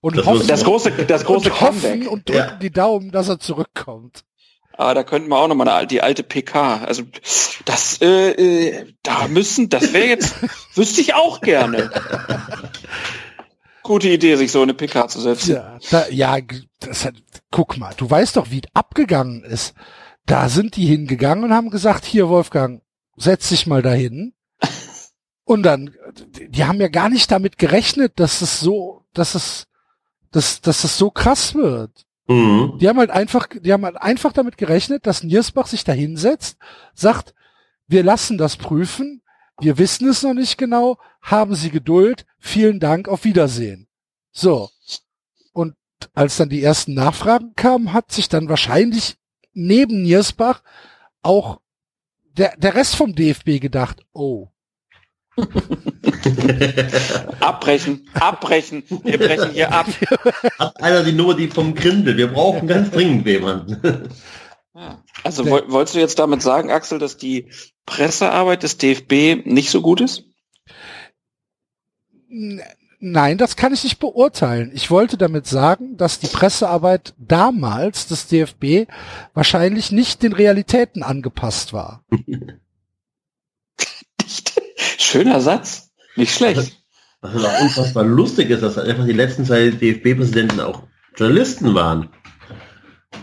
[0.00, 2.10] Und Das hoffen, Das große, das große und, hoffen Comeback.
[2.10, 2.56] und drücken Ja.
[2.56, 4.24] die Daumen, dass er zurückkommt.
[4.76, 6.84] Aber da könnten wir auch nochmal eine, die alte PK.
[6.84, 7.02] Also
[7.64, 10.36] das, äh, äh, da müssen, das wäre jetzt,
[10.76, 11.90] wüsste ich auch gerne.
[13.82, 15.54] Gute Idee, sich so eine PK zu setzen.
[15.56, 16.36] Ja, da, ja
[16.80, 17.14] das hat,
[17.50, 19.74] guck mal, du weißt doch, wie es abgegangen ist.
[20.26, 22.82] Da sind die hingegangen und haben gesagt, hier Wolfgang,
[23.16, 24.34] setz dich mal dahin.
[25.48, 25.94] Und dann,
[26.36, 29.66] die haben ja gar nicht damit gerechnet, dass es so, dass es,
[30.30, 32.04] dass, dass es so krass wird.
[32.26, 32.76] Mhm.
[32.78, 36.58] Die haben halt einfach, die haben halt einfach damit gerechnet, dass Niersbach sich da hinsetzt,
[36.92, 37.34] sagt,
[37.86, 39.22] wir lassen das prüfen,
[39.58, 43.88] wir wissen es noch nicht genau, haben Sie Geduld, vielen Dank, auf Wiedersehen.
[44.30, 44.68] So.
[45.54, 45.76] Und
[46.12, 49.16] als dann die ersten Nachfragen kamen, hat sich dann wahrscheinlich
[49.54, 50.62] neben Niersbach
[51.22, 51.62] auch
[52.36, 54.48] der, der Rest vom DFB gedacht, oh,
[57.40, 58.82] Abbrechen, abbrechen.
[59.04, 59.86] Wir brechen hier ab.
[60.58, 62.16] Hat einer die Nummer die vom Grindel?
[62.16, 64.08] Wir brauchen ganz dringend jemanden.
[65.24, 67.50] Also woll, wolltest du jetzt damit sagen, Axel, dass die
[67.86, 70.24] Pressearbeit des DFB nicht so gut ist?
[73.00, 74.70] Nein, das kann ich nicht beurteilen.
[74.74, 78.90] Ich wollte damit sagen, dass die Pressearbeit damals des DFB
[79.34, 82.04] wahrscheinlich nicht den Realitäten angepasst war.
[85.08, 85.90] Schöner Satz.
[86.16, 86.76] Nicht schlecht.
[87.20, 90.82] Was halt auch unfassbar lustig ist, dass einfach die letzten zwei DFB-Präsidenten auch
[91.16, 92.10] Journalisten waren.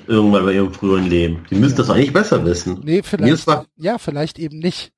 [0.07, 1.45] Irgendwann bei ihrem früheren Leben.
[1.49, 2.81] Die müssen das eigentlich besser wissen.
[2.83, 3.47] Nee, vielleicht,
[3.77, 4.91] ja, vielleicht eben nicht.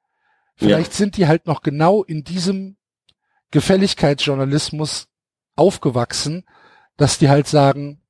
[0.55, 2.77] Vielleicht sind die halt noch genau in diesem
[3.51, 5.07] Gefälligkeitsjournalismus
[5.55, 6.43] aufgewachsen,
[6.97, 8.01] dass die halt sagen,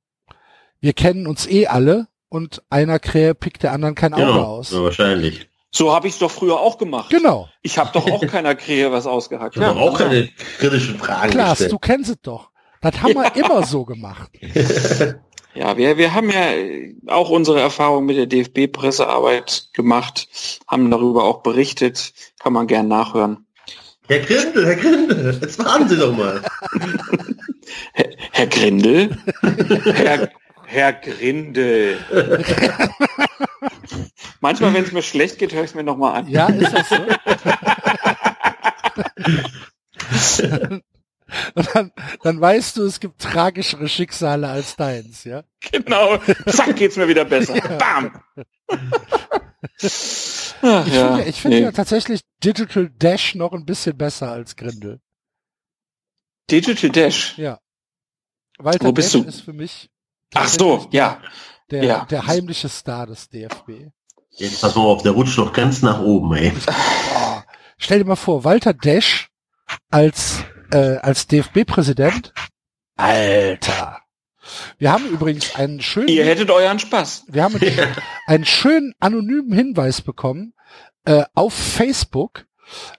[0.80, 4.70] wir kennen uns eh alle und einer Krähe pickt der anderen kein Auge Genau, aus.
[4.72, 5.47] ja, wahrscheinlich.
[5.70, 7.10] So habe ich es doch früher auch gemacht.
[7.10, 7.48] Genau.
[7.62, 9.56] Ich habe doch auch keiner Krähe was ausgehackt.
[9.56, 10.28] Ich habe auch keine
[10.58, 11.72] kritischen Fragen Klaas, gestellt.
[11.72, 12.50] du kennst es doch.
[12.80, 14.30] Das haben wir immer so gemacht.
[15.54, 20.28] Ja, wir, wir haben ja äh, auch unsere Erfahrung mit der DFB-Pressearbeit gemacht,
[20.68, 23.44] haben darüber auch berichtet, kann man gern nachhören.
[24.06, 26.42] Herr Grindel, Herr Grindel, jetzt warten Sie doch mal.
[27.92, 30.30] Herr, Herr Grindel, Herr,
[30.64, 31.98] Herr Grindel.
[34.40, 36.28] Manchmal, wenn es mir schlecht geht, höre ich es mir nochmal an.
[36.28, 36.96] Ja, ist das so?
[41.74, 41.92] Dann,
[42.22, 45.44] dann weißt du, es gibt tragischere Schicksale als deins, ja?
[45.72, 46.16] Genau.
[46.46, 47.52] Zack, geht's mir wieder besser.
[47.78, 48.18] Bam.
[50.62, 51.62] Ach, Ich ja, finde, ich finde nee.
[51.64, 55.00] ja tatsächlich Digital Dash noch ein bisschen besser als Grindel.
[56.50, 57.36] Digital Dash.
[57.36, 57.58] Ja.
[58.58, 59.28] Walter Wo bist Dash du?
[59.28, 59.90] ist für mich
[60.34, 61.20] Ach so, ja.
[61.70, 62.04] Der, ja.
[62.06, 63.90] der heimliche Star des DFB.
[64.30, 66.52] Jetzt pass mal auf, der rutscht doch ganz nach oben, ey.
[66.66, 67.40] Oh,
[67.78, 69.30] stell dir mal vor, Walter Dash
[69.90, 72.32] als, äh, als DFB-Präsident.
[72.96, 74.00] Alter.
[74.78, 77.24] Wir haben übrigens einen schönen, Ihr hättet euren Spaß.
[77.28, 77.96] wir haben einen,
[78.26, 80.54] einen schönen anonymen Hinweis bekommen
[81.04, 82.46] äh, auf Facebook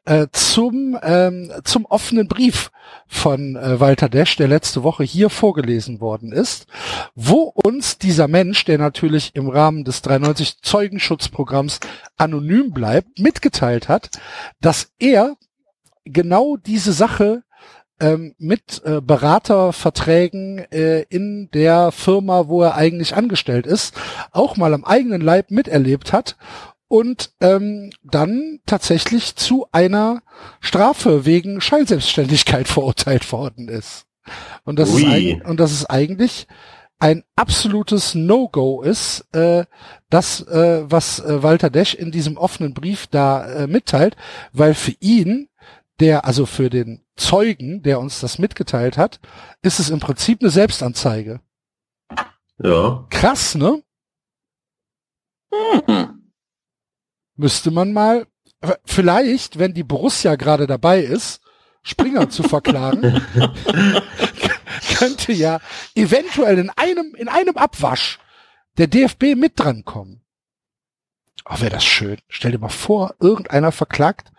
[0.05, 2.71] äh, zum ähm, zum offenen Brief
[3.07, 6.67] von äh, Walter Desch, der letzte Woche hier vorgelesen worden ist,
[7.15, 11.79] wo uns dieser Mensch, der natürlich im Rahmen des 93 Zeugenschutzprogramms
[12.17, 14.09] anonym bleibt, mitgeteilt hat,
[14.61, 15.35] dass er
[16.05, 17.43] genau diese Sache
[17.99, 23.93] ähm, mit äh, Beraterverträgen äh, in der Firma, wo er eigentlich angestellt ist,
[24.31, 26.37] auch mal am eigenen Leib miterlebt hat
[26.89, 30.21] und ähm, dann tatsächlich zu einer
[30.59, 34.05] Strafe wegen Scheinselbstständigkeit verurteilt worden ist.
[34.65, 36.47] Und das, ist, eig- und das ist eigentlich
[36.99, 39.65] ein absolutes No-Go ist, äh,
[40.09, 44.17] das, äh, was äh, Walter Desch in diesem offenen Brief da äh, mitteilt,
[44.51, 45.47] weil für ihn,
[46.01, 49.19] der, also für den Zeugen, der uns das mitgeteilt hat,
[49.61, 51.39] ist es im Prinzip eine Selbstanzeige.
[52.61, 53.05] Ja.
[53.09, 53.81] Krass, ne?
[55.85, 56.18] Hm.
[57.39, 58.27] Müsste man mal,
[58.83, 61.39] vielleicht, wenn die Borussia gerade dabei ist,
[61.83, 63.23] Springer zu verklagen,
[64.97, 65.61] könnte ja
[65.95, 68.19] eventuell in einem, in einem Abwasch
[68.77, 70.21] der DFB mit dran kommen.
[71.45, 72.17] Oh, wäre das schön.
[72.27, 74.33] Stell dir mal vor, irgendeiner verklagt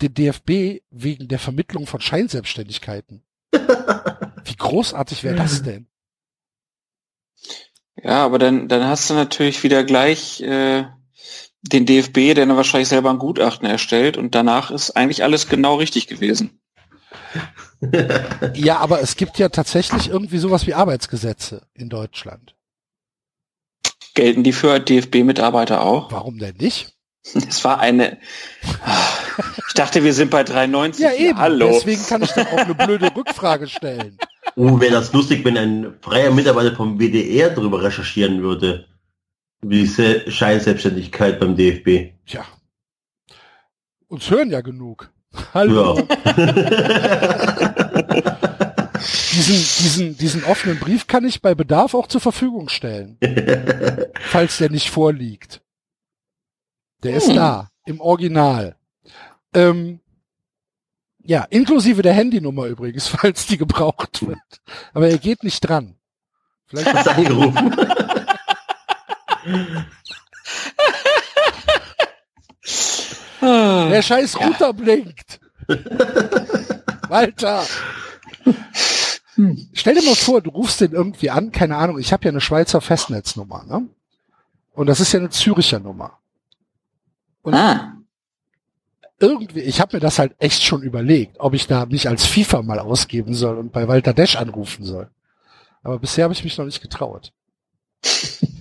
[0.00, 3.24] den DFB wegen der Vermittlung von Scheinselbstständigkeiten.
[3.52, 5.86] Wie großartig wäre das denn?
[8.02, 10.86] Ja, aber dann, dann hast du natürlich wieder gleich äh,
[11.72, 15.76] den DFB, der dann wahrscheinlich selber ein Gutachten erstellt und danach ist eigentlich alles genau
[15.76, 16.60] richtig gewesen.
[18.54, 22.54] Ja, aber es gibt ja tatsächlich irgendwie sowas wie Arbeitsgesetze in Deutschland.
[24.14, 26.10] Gelten die für DFB-Mitarbeiter auch?
[26.10, 26.94] Warum denn nicht?
[27.24, 28.18] Es war eine.
[29.68, 31.02] Ich dachte, wir sind bei 93.
[31.02, 31.38] Ja, eben.
[31.38, 31.72] Hallo.
[31.72, 34.16] Deswegen kann ich doch auch eine blöde Rückfrage stellen.
[34.56, 38.86] Oh, wäre das lustig, wenn ein freier Mitarbeiter vom WDR darüber recherchieren würde.
[39.68, 42.12] Diese Scheinselbstständigkeit beim DFB.
[42.26, 42.44] Tja.
[44.08, 45.10] Uns hören ja genug.
[45.52, 45.94] Hallo.
[49.32, 53.18] Diesen, diesen, diesen offenen Brief kann ich bei Bedarf auch zur Verfügung stellen.
[54.20, 55.60] falls der nicht vorliegt.
[57.02, 57.34] Der ist Hm.
[57.36, 57.68] da.
[57.86, 58.76] Im Original.
[59.52, 60.00] Ähm,
[61.22, 64.38] ja, inklusive der Handynummer übrigens, falls die gebraucht wird.
[64.94, 65.96] Aber er geht nicht dran.
[66.66, 67.76] Vielleicht angerufen?
[73.40, 73.88] Ah.
[73.90, 75.40] Der scheiß Router blinkt.
[77.08, 77.62] Walter.
[79.72, 82.40] Stell dir mal vor, du rufst den irgendwie an, keine Ahnung, ich habe ja eine
[82.40, 83.88] Schweizer Festnetznummer, ne?
[84.74, 86.18] Und das ist ja eine Züricher Nummer.
[87.44, 87.92] Ah.
[89.20, 92.62] Irgendwie, ich habe mir das halt echt schon überlegt, ob ich da mich als FIFA
[92.62, 95.10] mal ausgeben soll und bei Walter Desch anrufen soll.
[95.82, 97.32] Aber bisher habe ich mich noch nicht getraut.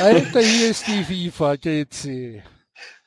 [0.00, 2.42] Alter, hier ist die FIFA GC.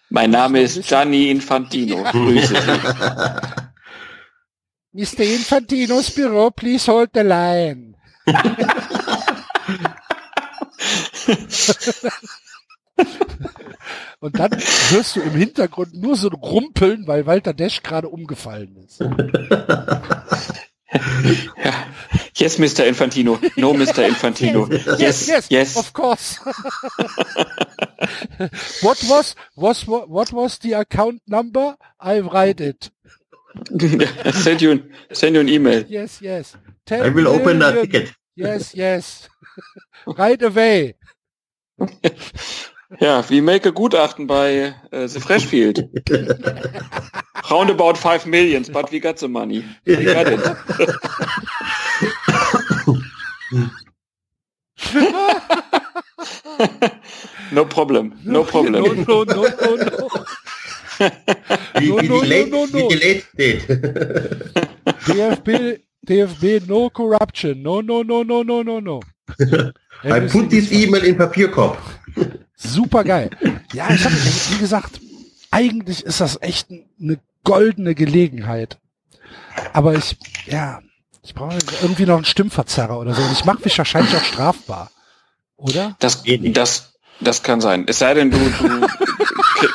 [0.10, 2.04] Mein Name ist Gianni Infantino.
[2.04, 2.82] Grüße Sie.
[4.96, 5.24] Mr.
[5.24, 7.96] Infantinos Büro, please hold the line.
[14.22, 14.52] Und dann
[14.90, 19.02] hörst du im Hintergrund nur so ein Rumpeln, weil Walter Desch gerade umgefallen ist.
[21.64, 21.74] Ja.
[22.38, 22.86] Yes, Mr.
[22.86, 23.40] Infantino.
[23.56, 24.06] No, Mr.
[24.06, 24.68] Infantino.
[25.00, 25.78] Yes, yes.
[25.78, 26.38] of course.
[28.82, 31.76] what was, was, what was the account number?
[32.00, 32.92] I write it.
[34.34, 35.86] send you, an- send you an email.
[35.88, 36.56] Yes, yes.
[36.92, 38.14] I will open that ticket.
[38.36, 39.30] Yes, yes.
[40.06, 40.96] right away.
[43.00, 45.90] Ja, we make a Gutachten bei äh, The Freshfield.
[47.50, 49.64] Round about five millions, but we got the money.
[49.86, 50.40] We got it.
[57.52, 58.74] no problem, no problem.
[58.74, 60.10] No, no, no, no, no.
[61.80, 62.90] Wie, No, wie, no, delayed, no, no, no.
[62.90, 63.68] wie delayed steht.
[65.08, 67.62] DFB, DFB, no corruption.
[67.62, 69.00] No, no, no, no, no, no, no.
[70.04, 71.78] I put this E-Mail in Papierkorb.
[72.56, 73.30] Super geil.
[73.74, 75.00] Ja, ich habe, wie gesagt,
[75.52, 78.80] eigentlich ist das echt eine goldene Gelegenheit.
[79.74, 80.82] Aber ich, ja,
[81.22, 83.22] ich brauche irgendwie noch einen Stimmverzerrer oder so.
[83.22, 84.92] Und ich mache mich wahrscheinlich auch strafbar.
[85.58, 85.96] Oder?
[86.00, 87.86] Das, das, das kann sein.
[87.88, 88.88] Es sei denn, du, du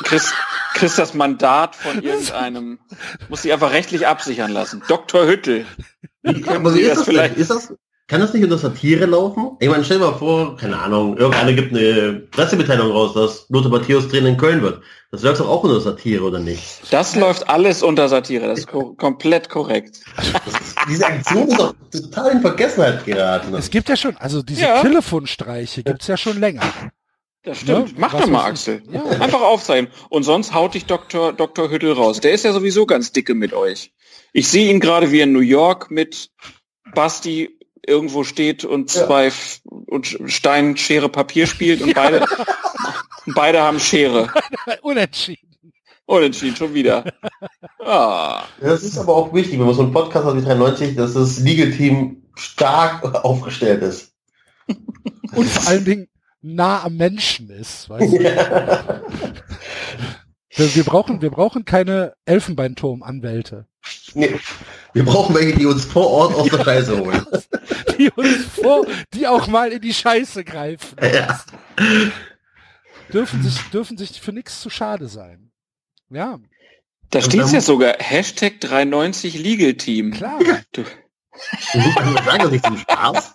[0.03, 0.33] kriegst,
[0.73, 2.79] kriegst das Mandat von irgendeinem,
[3.29, 4.83] musst dich einfach rechtlich absichern lassen.
[4.87, 5.27] Dr.
[5.27, 5.65] Hüttel.
[6.23, 7.37] Wie ist das, vielleicht?
[7.37, 7.73] Ist das,
[8.11, 9.55] kann das nicht unter Satire laufen?
[9.61, 13.71] Ich meine, stell dir mal vor, keine Ahnung, irgendeiner gibt eine Pressemitteilung raus, dass Lothar
[13.71, 14.83] Matthäus Trainer in Köln wird.
[15.11, 16.81] Das läuft doch auch unter Satire, oder nicht?
[16.91, 20.01] Das läuft alles unter Satire, das ist ko komplett korrekt.
[20.89, 23.55] Diese Aktion ist doch total in Vergessenheit geraten.
[23.55, 24.81] Es gibt ja schon, also diese ja.
[24.81, 26.63] Telefonstreiche gibt's ja schon länger.
[27.43, 27.91] Das stimmt.
[27.91, 28.83] Ja, Mach doch mal, Axel.
[28.91, 29.05] Ja.
[29.21, 29.89] Einfach aufzeigen.
[30.09, 31.31] Und sonst haut dich Dr.
[31.31, 31.71] Dr.
[31.71, 32.19] Hüttel raus.
[32.19, 33.93] Der ist ja sowieso ganz dicke mit euch.
[34.33, 36.29] Ich sehe ihn gerade wie in New York mit
[36.93, 39.33] Basti irgendwo steht und zwei ja.
[39.87, 42.25] und Stein, Schere, Papier spielt und beide,
[43.35, 44.29] beide haben Schere.
[44.81, 45.49] Unentschieden.
[46.05, 47.05] Unentschieden, schon wieder.
[47.83, 48.43] Ah.
[48.59, 51.39] Das ist aber auch wichtig, wenn man so einen Podcast hat wie 93, dass das
[51.39, 54.13] Legal-Team stark aufgestellt ist.
[55.33, 56.07] Und vor allen Dingen
[56.41, 57.89] nah am Menschen ist.
[57.89, 58.21] Weißt du?
[58.21, 59.01] ja.
[60.51, 63.65] Wir brauchen, wir brauchen keine Elfenbeinturm-Anwälte.
[64.13, 64.39] Nee,
[64.93, 67.25] wir brauchen welche, die uns vor Ort aus der Scheiße holen.
[67.97, 70.97] die uns vor, die auch mal in die Scheiße greifen.
[71.01, 71.43] Ja.
[73.13, 75.51] Dürfen sich, dürfen sich für nichts zu schade sein.
[76.09, 76.39] Ja.
[77.09, 80.11] Da steht ja sogar Hashtag 390 Legal Team.
[80.11, 80.39] Klar.
[80.73, 80.83] Du.
[82.25, 83.33] sagen das nicht zum Spaß.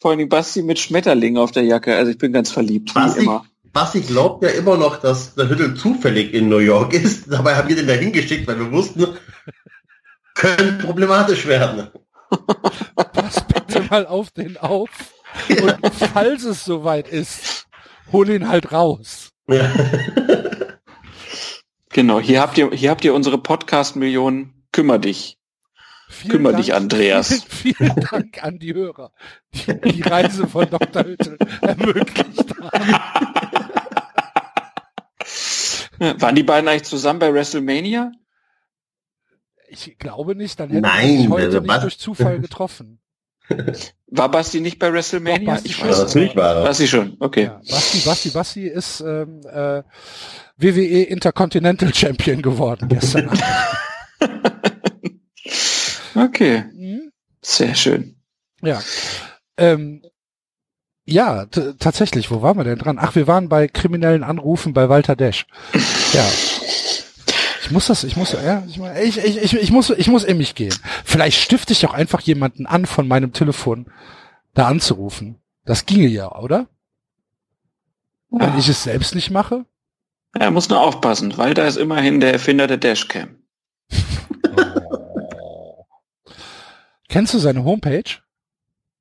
[0.00, 1.96] Vor allem Basti mit Schmetterling auf der Jacke.
[1.96, 2.92] Also ich bin ganz verliebt.
[2.92, 3.46] Basti, wie immer.
[3.72, 7.30] Basti glaubt ja immer noch, dass der Hüttel zufällig in New York ist.
[7.30, 9.06] Dabei haben wir den da hingeschickt, weil wir wussten,
[10.34, 11.88] könnte problematisch werden.
[13.12, 14.90] Pass bitte mal auf den auf.
[15.48, 17.66] Und falls es soweit ist,
[18.10, 19.30] hol ihn halt raus.
[19.48, 19.70] Ja.
[21.90, 24.66] Genau, hier habt ihr, hier habt ihr unsere Podcast-Millionen.
[24.72, 25.36] Kümmer dich.
[26.12, 27.42] Vielen Kümmer Dank, dich, Andreas.
[27.48, 29.12] Vielen, vielen, Dank an die Hörer,
[29.52, 31.04] die die Reise von Dr.
[31.04, 33.00] Hüttel ermöglicht haben.
[36.20, 38.12] Waren die beiden eigentlich zusammen bei WrestleMania?
[39.68, 43.00] Ich glaube nicht, dann hätten Nein, wir heute nicht durch Zufall getroffen.
[44.08, 45.56] War Basti nicht bei WrestleMania?
[45.56, 46.62] Doch, ich weiß ja, natürlich war.
[46.62, 47.44] Basti schon, okay.
[47.44, 49.82] Ja, Basti, Basti, Basti ist ähm, äh,
[50.58, 53.30] WWE Intercontinental Champion geworden gestern.
[56.14, 56.64] Okay.
[56.72, 57.12] Mhm.
[57.40, 58.16] Sehr schön.
[58.62, 58.80] Ja.
[59.56, 60.02] Ähm,
[61.04, 62.98] ja, tatsächlich, wo waren wir denn dran?
[63.00, 65.46] Ach, wir waren bei kriminellen Anrufen bei Walter Desch.
[66.12, 66.24] Ja.
[67.62, 68.62] Ich muss das, ich muss, ja,
[69.00, 70.74] ich, ich, ich, ich muss, ich muss in mich gehen.
[71.04, 73.86] Vielleicht stifte ich auch einfach jemanden an, von meinem Telefon
[74.54, 75.40] da anzurufen.
[75.64, 76.68] Das ginge ja, oder?
[78.30, 78.40] Ja.
[78.40, 79.64] Wenn ich es selbst nicht mache?
[80.38, 81.36] Er muss nur aufpassen.
[81.36, 83.36] Walter ist immerhin der Erfinder der Dashcam.
[87.12, 87.14] Oh.
[87.14, 88.22] Kennst du seine Homepage?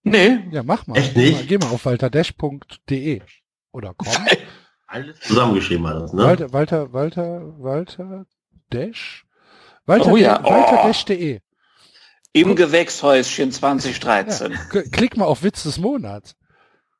[0.03, 0.39] Nee.
[0.51, 0.97] Ja, mach mal.
[0.97, 1.47] Echt nicht?
[1.47, 3.21] Geh mal, auf walterdash.de
[3.71, 4.13] oder komm.
[4.87, 6.21] Alles zusammengeschrieben alles, ne?
[6.21, 8.25] Walter, Walter, Walter, Walter
[8.71, 9.25] Dash?
[9.85, 10.43] Walter, oh ja.
[10.43, 11.39] Walterdash.de.
[12.33, 14.51] Im Gewächshäuschen 2013.
[14.51, 16.35] Ja, klick mal auf Witz des Monats.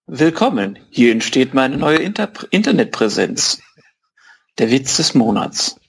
[0.08, 0.80] Willkommen.
[0.90, 3.62] Hier entsteht meine neue Inter Internetpräsenz.
[4.58, 5.81] Der Witz des Monats.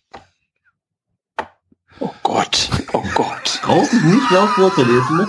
[2.03, 3.61] Oh Gott, oh Gott.
[3.63, 5.29] Draußen nicht laut vorzulesen, ne?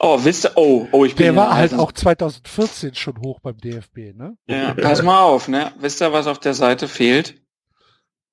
[0.00, 3.56] Oh, wisst ihr, oh, oh, ich bin Der war halt auch 2014 schon hoch beim
[3.56, 4.36] DFB, ne?
[4.48, 5.70] Ja, pass mal auf, ne?
[5.78, 7.40] Wisst ihr, was auf der Seite fehlt?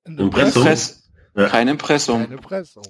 [0.06, 0.64] Ein Impressum?
[0.64, 1.48] Impress ja.
[1.48, 2.24] Kein Impressum.
[2.24, 2.84] Kein Impressum.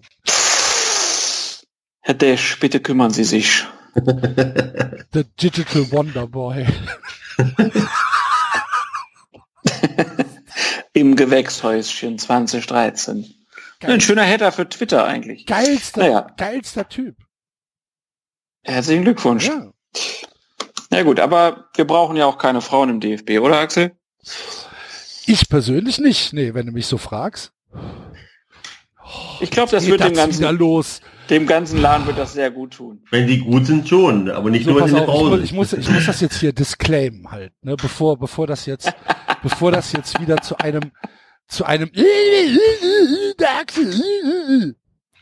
[2.00, 3.66] Herr Dash, bitte kümmern Sie sich.
[3.96, 6.66] The Digital Wonder Boy.
[10.96, 13.26] Im Gewächshäuschen 2013.
[13.82, 13.92] Geil.
[13.92, 15.46] Ein schöner Header für Twitter eigentlich.
[15.46, 16.28] Geilster, naja.
[16.38, 17.18] geilster Typ.
[18.64, 19.46] Herzlichen Glückwunsch.
[19.46, 19.74] Ja.
[20.92, 23.92] ja gut, aber wir brauchen ja auch keine Frauen im DFB, oder Axel?
[25.26, 26.32] Ich persönlich nicht.
[26.32, 27.52] Nee, wenn du mich so fragst.
[29.42, 31.02] ich glaube, das wird dem ganzen, los.
[31.30, 33.04] dem ganzen Laden wird das sehr gut tun.
[33.12, 35.90] Wenn die gut sind schon, aber nicht so, nur wenn sie auf, ich, muss, ich
[35.90, 38.94] muss das jetzt hier disclaimen halt, ne, bevor, bevor das jetzt,
[39.46, 40.92] bevor das jetzt wieder zu einem,
[41.48, 41.92] zu einem,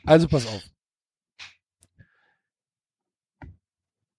[0.05, 0.63] also pass auf.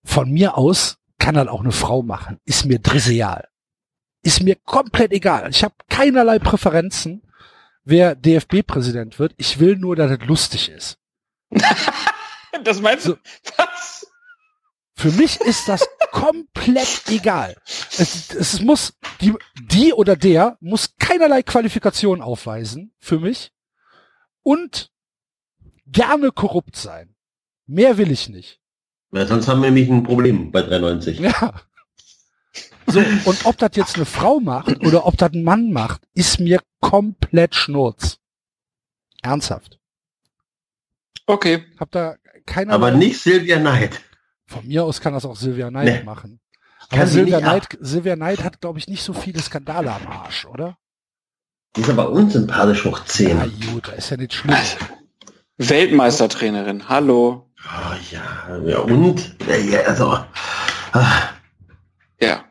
[0.05, 2.39] Von mir aus kann dann auch eine Frau machen.
[2.45, 3.49] Ist mir trivial.
[4.23, 5.49] Ist mir komplett egal.
[5.49, 7.23] Ich habe keinerlei Präferenzen,
[7.85, 9.33] wer DFB-Präsident wird.
[9.39, 10.99] Ich will nur, dass es lustig ist.
[12.63, 13.17] das meinst du?
[13.57, 14.04] Was?
[14.97, 17.57] Für mich ist das komplett egal.
[17.99, 23.53] Es, es muss, die, die oder der muss keinerlei Qualifikation aufweisen für mich
[24.43, 24.91] und
[25.87, 27.15] gerne korrupt sein.
[27.67, 28.61] Mehr will ich nicht.
[29.13, 31.19] Ja, sonst haben wir nämlich ein Problem bei 93.
[31.19, 31.61] Ja.
[32.87, 36.39] So, und ob das jetzt eine Frau macht oder ob das ein Mann macht, ist
[36.39, 38.19] mir komplett Schnurz.
[39.23, 39.81] Ernsthaft.
[41.27, 41.65] Okay.
[41.81, 44.01] Hab da keine Aber nicht Silvia Neid.
[44.55, 46.03] Von mir aus kann das auch Silvia Neid nee.
[46.05, 46.41] machen.
[46.91, 50.79] Aber Silvia Neid, Silvia Neid hat, glaube ich, nicht so viele Skandale am Arsch, oder?
[51.77, 53.39] Die ist aber unsympathisch hoch 10.
[53.39, 54.57] Ja, gut, ist ja nicht schlimm.
[55.59, 57.51] Weltmeistertrainerin, hallo.
[57.67, 59.37] Oh, ja, ja, und?
[59.71, 60.25] Ja, also.
[60.93, 61.31] Ah.
[62.21, 62.45] Ja.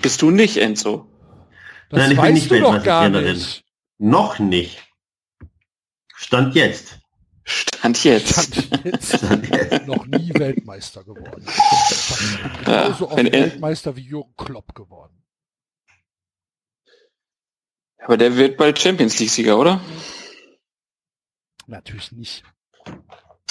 [0.00, 1.08] Bist du nicht, Enzo?
[1.88, 3.34] Das Nein, ich bin nicht Weltmeistertrainerin.
[3.34, 3.64] Nicht.
[3.98, 4.78] Noch nicht.
[6.14, 6.99] Stand jetzt.
[7.50, 8.32] Stand jetzt.
[8.32, 9.16] Stand jetzt.
[9.16, 9.86] Stand jetzt.
[9.86, 11.44] Noch nie Weltmeister geworden.
[12.64, 15.20] Ja, genauso oft Weltmeister wie Jürgen Klopp geworden.
[17.98, 19.80] Aber der wird bald Champions League-Sieger, oder?
[21.66, 22.44] Natürlich nicht.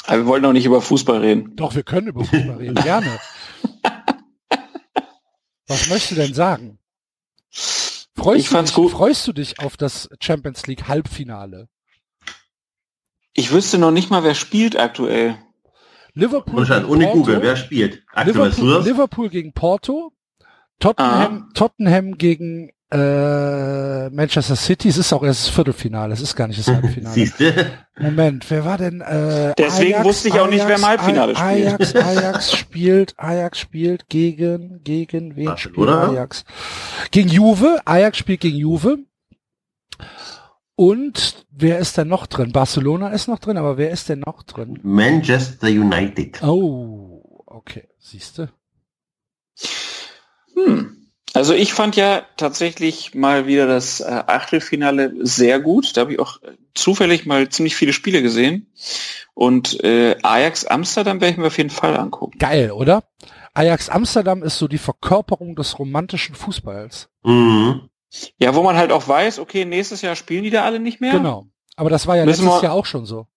[0.05, 1.55] Aber wir wollten auch nicht über Fußball reden.
[1.57, 3.19] Doch, wir können über Fußball reden, gerne.
[5.67, 6.79] Was möchtest du denn sagen?
[8.15, 8.91] Freust, ich du dich, gut.
[8.91, 11.67] freust du dich auf das Champions League Halbfinale?
[13.39, 15.37] Ich wüsste noch nicht mal, wer spielt aktuell.
[16.13, 16.65] Liverpool.
[16.65, 18.03] Gegen ohne Porto, Google, wer spielt?
[18.11, 20.11] Aktuell Liverpool, Liverpool gegen Porto.
[20.79, 21.53] Tottenham, ah.
[21.53, 26.59] Tottenham gegen äh, Manchester City, es ist auch erst das Viertelfinale, es ist gar nicht
[26.59, 27.13] das Halbfinale.
[27.13, 27.71] Siehste?
[27.97, 28.99] Moment, wer war denn?
[28.99, 31.67] Äh, Deswegen Ajax, wusste ich auch Ajax, nicht, wer im Halbfinale spielt.
[31.67, 36.09] Ajax, Ajax spielt, Ajax spielt gegen, gegen wen Ach, spielt oder?
[36.09, 36.43] Ajax?
[37.11, 38.97] Gegen Juve, Ajax spielt gegen Juve.
[40.79, 42.53] Und wer ist denn noch drin?
[42.53, 44.79] Barcelona ist noch drin, aber wer ist denn noch drin?
[44.81, 46.41] Manchester United.
[46.41, 48.53] Oh, okay, siehste.
[50.55, 51.09] Hm.
[51.33, 55.97] Also ich fand ja tatsächlich mal wieder das äh, Achtelfinale sehr gut.
[55.97, 56.37] Da habe ich auch
[56.75, 58.71] zufällig mal ziemlich viele Spiele gesehen.
[59.33, 62.39] Und äh, Ajax Amsterdam werde ich mir auf jeden Fall angucken.
[62.39, 63.03] Geil, oder?
[63.53, 67.09] Ajax Amsterdam ist so die Verkörperung des romantischen Fußballs.
[67.25, 67.89] Mhm.
[68.37, 71.11] Ja, wo man halt auch weiß, okay, nächstes Jahr spielen die da alle nicht mehr.
[71.11, 71.47] Genau.
[71.75, 73.27] Aber das war ja müssen letztes wir, Jahr auch schon so.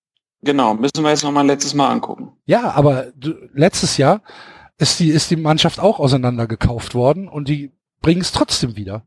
[0.43, 2.33] Genau, müssen wir jetzt noch mal ein letztes Mal angucken.
[2.47, 3.13] Ja, aber
[3.53, 4.23] letztes Jahr
[4.79, 7.71] ist die, ist die Mannschaft auch auseinandergekauft worden und die
[8.01, 9.07] bringen es trotzdem wieder.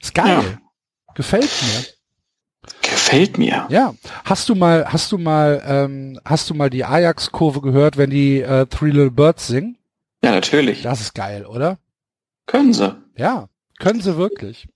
[0.00, 0.42] Ist geil.
[0.42, 1.14] Ja.
[1.14, 1.84] Gefällt mir.
[2.82, 3.66] Gefällt mir.
[3.70, 3.94] Ja.
[4.24, 8.40] Hast du mal, hast du mal, ähm, hast du mal die Ajax-Kurve gehört, wenn die
[8.40, 9.78] äh, Three Little Birds singen?
[10.24, 10.82] Ja, natürlich.
[10.82, 11.78] Das ist geil, oder?
[12.46, 12.96] Können sie.
[13.16, 13.48] Ja,
[13.78, 14.68] können sie wirklich.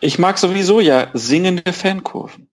[0.00, 2.48] Ich mag sowieso ja singende Fankurven.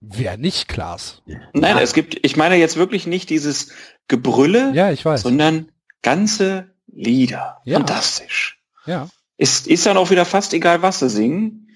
[0.00, 1.22] Wer nicht, Klaas?
[1.52, 1.80] Nein, ja.
[1.80, 3.72] es gibt, ich meine jetzt wirklich nicht dieses
[4.08, 5.22] Gebrülle, ja, ich weiß.
[5.22, 5.70] sondern
[6.02, 7.58] ganze Lieder.
[7.64, 7.76] Ja.
[7.76, 8.62] Fantastisch.
[8.86, 9.08] Ja.
[9.36, 11.68] Ist, ist dann auch wieder fast egal, was sie singen.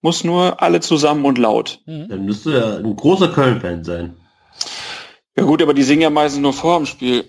[0.00, 1.80] Muss nur alle zusammen und laut.
[1.86, 2.08] Mhm.
[2.08, 4.16] Dann müsste ja ein großer Köln-Fan sein.
[5.36, 7.24] Ja gut, aber die singen ja meistens nur vor dem Spiel.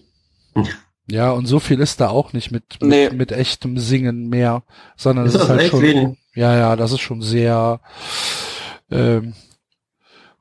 [1.07, 3.09] Ja, und so viel ist da auch nicht mit, mit, nee.
[3.09, 4.63] mit echtem Singen mehr,
[4.97, 6.17] sondern es ist, ist halt schon, wenig?
[6.35, 7.79] Ja, ja, das ist schon sehr,
[8.91, 9.33] ähm,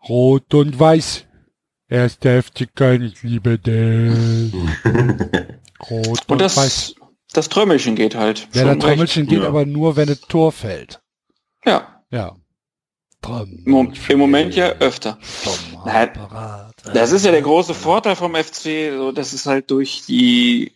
[0.09, 1.25] rot und weiß.
[1.89, 4.55] Erste FC Köln, ich liebe dich.
[5.91, 6.95] rot und, und das, weiß.
[7.33, 8.49] Das Trömmelchen geht halt.
[8.55, 9.49] Ja, das Trömmelchen geht ja.
[9.49, 11.03] aber nur, wenn es Tor fällt.
[11.65, 12.03] Ja.
[12.11, 12.37] Ja.
[14.09, 15.19] Im Moment ja öfter.
[16.93, 20.73] Das ist ja der große Vorteil vom FC, so dass es halt durch die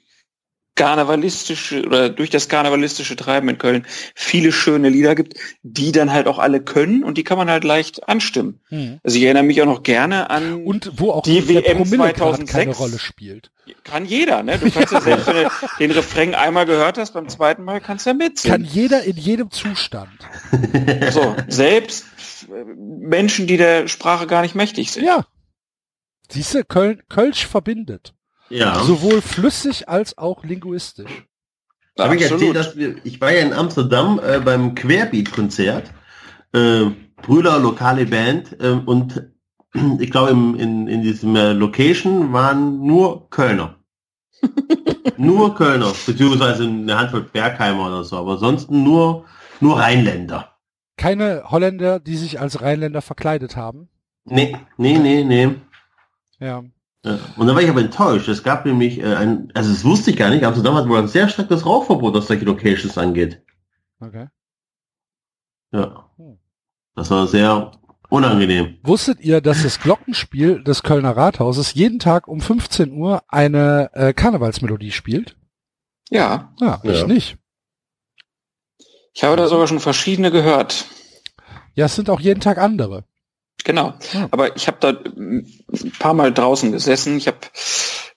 [0.76, 6.28] karnevalistische oder durch das karnevalistische Treiben in Köln viele schöne Lieder gibt, die dann halt
[6.28, 8.60] auch alle können und die kann man halt leicht anstimmen.
[8.68, 9.00] Hm.
[9.02, 12.74] Also ich erinnere mich auch noch gerne an und wo auch die WM 2006 keine
[12.74, 13.50] Rolle spielt.
[13.82, 14.58] Kann jeder, ne?
[14.58, 15.50] Du kannst ja selbst, wenn du
[15.80, 18.62] den Refrain einmal gehört hast, beim zweiten Mal kannst du ja mitsingen.
[18.62, 20.10] Kann jeder in jedem Zustand.
[21.10, 22.04] So, selbst
[22.76, 25.04] Menschen, die der Sprache gar nicht mächtig sind.
[25.04, 25.26] Ja.
[26.28, 28.15] Siehst du, Köln, Kölsch verbindet.
[28.48, 28.82] Ja.
[28.82, 31.26] Sowohl flüssig als auch linguistisch.
[31.98, 35.90] Habe ich erzählt, dass wir, ich war ja in Amsterdam äh, beim Querbeat-Konzert,
[36.52, 36.84] äh,
[37.22, 39.30] Brüder, lokale Band, äh, und
[39.98, 43.76] ich glaube, in, in diesem äh, Location waren nur Kölner.
[45.16, 49.24] nur Kölner, beziehungsweise eine Handvoll Bergheimer oder so, aber sonst nur,
[49.60, 50.52] nur Rheinländer.
[50.98, 53.88] Keine Holländer, die sich als Rheinländer verkleidet haben?
[54.24, 55.54] Nee, nee, nee, nee.
[56.38, 56.64] Ja.
[57.36, 58.28] Und da war ich aber enttäuscht.
[58.28, 61.08] Es gab nämlich äh, ein, also das wusste ich gar nicht, Amsterdam hat wohl ein
[61.08, 63.42] sehr starkes Rauchverbot, was solche Locations angeht.
[64.00, 64.26] Okay.
[65.72, 66.10] Ja.
[66.16, 66.38] Hm.
[66.94, 67.72] Das war sehr
[68.08, 68.78] Unangenehm.
[68.82, 74.12] Wusstet ihr, dass das Glockenspiel des Kölner Rathauses jeden Tag um 15 Uhr eine äh,
[74.12, 75.36] Karnevalsmelodie spielt?
[76.08, 76.52] Ja.
[76.60, 77.06] Ja, ich Ja.
[77.06, 77.36] nicht.
[79.12, 80.84] Ich habe da sogar schon verschiedene gehört.
[81.74, 83.04] Ja, es sind auch jeden Tag andere.
[83.64, 83.94] Genau.
[84.12, 84.28] Ja.
[84.30, 87.16] Aber ich habe da ähm, ein paar Mal draußen gesessen.
[87.18, 87.38] Ich habe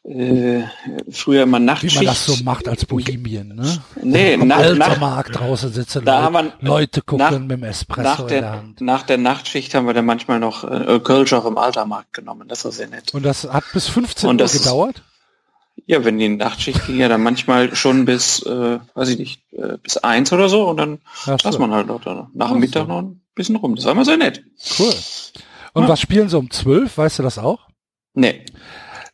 [0.03, 0.63] äh,
[1.11, 1.95] früher immer Wie Nachtschicht.
[1.95, 3.81] man das so macht als Bohemien, ne?
[4.03, 7.51] Nee, Am nach, nach, Markt draußen sitzen Da Leute, haben wir- Leute gucken nach- mit
[7.51, 8.81] dem Espresso nach, in der der, Hand.
[8.81, 12.47] nach der Nachtschicht haben wir dann manchmal noch äh, Kölsch auch im Altermarkt genommen.
[12.47, 13.13] Das war sehr nett.
[13.13, 15.01] Und das hat bis 15 Und Uhr gedauert?
[15.85, 19.77] Ja, wenn die Nachtschicht ging ja dann manchmal schon bis, äh, weiß ich nicht, äh,
[19.81, 21.37] bis eins oder so und dann Ach so.
[21.37, 23.75] saß man halt dort nach Ach dem Mittag noch bisschen rum.
[23.75, 24.43] Das war immer sehr nett.
[24.77, 24.93] Cool.
[25.73, 25.89] Und Ja.
[25.89, 26.97] was spielen sie um 12?
[26.97, 27.67] Weißt du das auch?
[28.13, 28.45] Nee.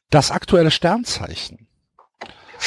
[0.09, 1.67] Das aktuelle Sternzeichen.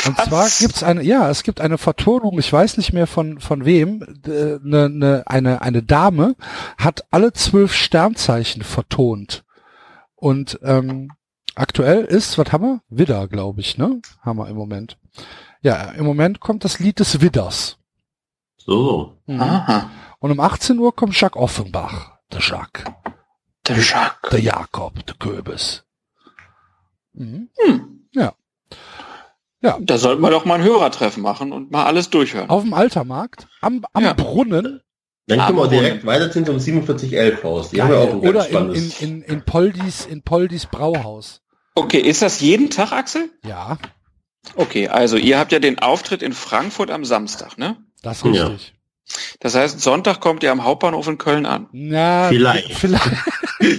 [0.06, 0.28] Und Was?
[0.28, 4.02] zwar gibt's eine, ja, es gibt eine Vertonung, ich weiß nicht mehr von, von wem,
[4.26, 6.36] äh, eine, eine, eine, eine Dame
[6.76, 9.44] hat alle zwölf Sternzeichen vertont.
[10.14, 11.10] Und ähm,
[11.54, 12.80] aktuell ist, was haben wir?
[12.90, 14.00] Widder, glaube ich, ne?
[14.20, 14.98] Haben wir im Moment.
[15.62, 17.78] Ja, im Moment kommt das Lied des Widders.
[18.58, 19.16] So.
[19.26, 19.40] Mhm.
[19.40, 19.90] Aha.
[20.20, 22.18] Und um 18 Uhr kommt Jacques Offenbach.
[22.32, 22.84] Der Jacques.
[23.66, 24.30] Der Jacques.
[24.30, 25.84] Der Jakob, der Köbis.
[27.12, 27.50] Mhm.
[27.64, 28.08] Hm.
[29.60, 29.76] Ja.
[29.80, 32.48] Da sollten wir doch mal ein Hörertreffen machen und mal alles durchhören.
[32.48, 34.12] Auf dem Altermarkt, am, am Ja.
[34.12, 34.82] Brunnen
[35.26, 37.70] Dann können wir direkt weiterziehen zum 4711 Haus.
[37.70, 41.42] Die haben ja auch ein oder ganz in, in, in, in Poldis, in Poldis Brauhaus.
[41.74, 43.30] Okay, ist das jeden Tag, Axel?
[43.44, 43.78] Ja,
[44.54, 47.76] Okay, also ihr habt ja den Auftritt in Frankfurt am Samstag, ne?
[48.02, 48.46] das ist Ja.
[48.46, 48.74] richtig.
[49.40, 51.68] Das heißt, Sonntag kommt ihr am Hauptbahnhof in Köln an.
[51.72, 52.74] Na, Vielleicht.
[52.74, 53.10] vielleicht.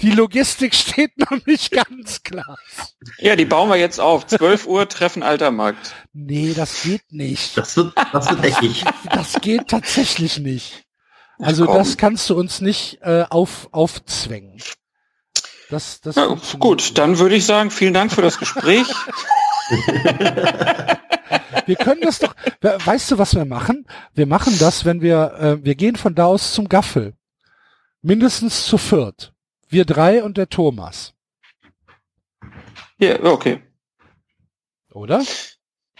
[0.00, 2.56] Die Logistik steht noch nicht ganz klar.
[3.18, 4.26] Ja, die bauen wir jetzt auf.
[4.26, 5.94] 12 Uhr Treffen Altermarkt.
[6.12, 7.58] Nee, das geht nicht.
[7.58, 8.84] Das wird, das wird eckig.
[9.10, 10.84] Das geht tatsächlich nicht.
[11.40, 11.74] Also komm.
[11.76, 14.60] das kannst du uns nicht äh, auf, aufzwängen.
[15.70, 18.86] Das, das Na, gut, dann würde ich sagen, vielen Dank für das Gespräch.
[21.66, 23.86] Wir können das doch, we- weißt du, was wir machen?
[24.14, 27.12] Wir machen das, wenn wir, äh, wir gehen von da aus zum Gaffel.
[28.00, 29.34] Mindestens zu viert.
[29.68, 31.12] Wir drei und der Thomas.
[32.98, 33.60] Ja, okay.
[34.92, 35.22] Oder?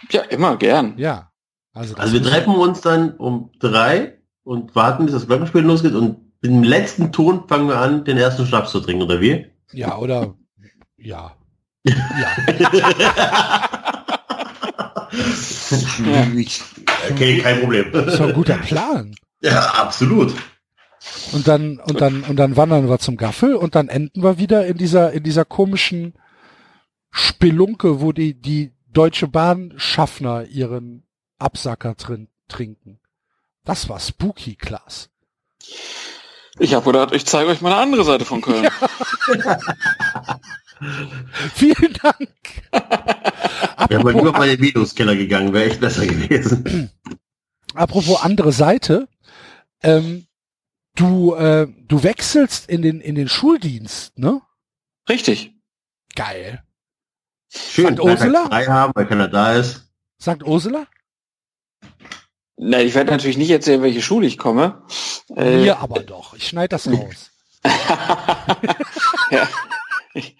[0.09, 0.97] Ja, immer gern.
[0.97, 1.31] Ja.
[1.73, 6.33] Also, Also wir treffen uns dann um drei und warten, bis das Glockenspiel losgeht und
[6.41, 9.51] mit dem letzten Ton fangen wir an, den ersten Schnaps zu trinken, oder wie?
[9.71, 10.35] Ja, oder,
[10.97, 11.35] ja.
[11.83, 11.95] Ja.
[17.11, 17.91] Okay, kein Problem.
[17.91, 19.15] Das ist doch ein guter Plan.
[19.41, 20.33] Ja, absolut.
[21.31, 24.65] Und dann, und dann, und dann wandern wir zum Gaffel und dann enden wir wieder
[24.67, 26.13] in dieser, in dieser komischen
[27.11, 32.99] Spelunke, wo die, die Deutsche Bahn Schaffner ihren Absacker drin trinken.
[33.63, 35.09] Das war spooky, Klaas.
[36.59, 38.67] Ich habe gedacht, ich zeige euch mal eine andere Seite von Köln.
[41.53, 42.29] Vielen Dank.
[43.89, 46.91] Wäre mal lieber mal in den Videoskeller gegangen, wäre echt besser gewesen.
[47.73, 49.07] apropos andere Seite.
[49.81, 50.27] Ähm,
[50.95, 54.41] du, äh, du wechselst in den, in den Schuldienst, ne?
[55.07, 55.53] Richtig.
[56.15, 56.63] Geil.
[57.49, 58.45] Schön, Freitag Ursula?
[58.47, 59.89] frei haben, weil keiner da ist.
[60.17, 60.85] Sagt Ursula?
[62.61, 64.81] Na, ich werde natürlich nicht erzählen, welche Schule ich komme.
[65.33, 66.33] Äh, Mir aber doch.
[66.33, 67.31] Ich schneide das raus.
[69.31, 69.47] ja.
[70.13, 70.35] Ich,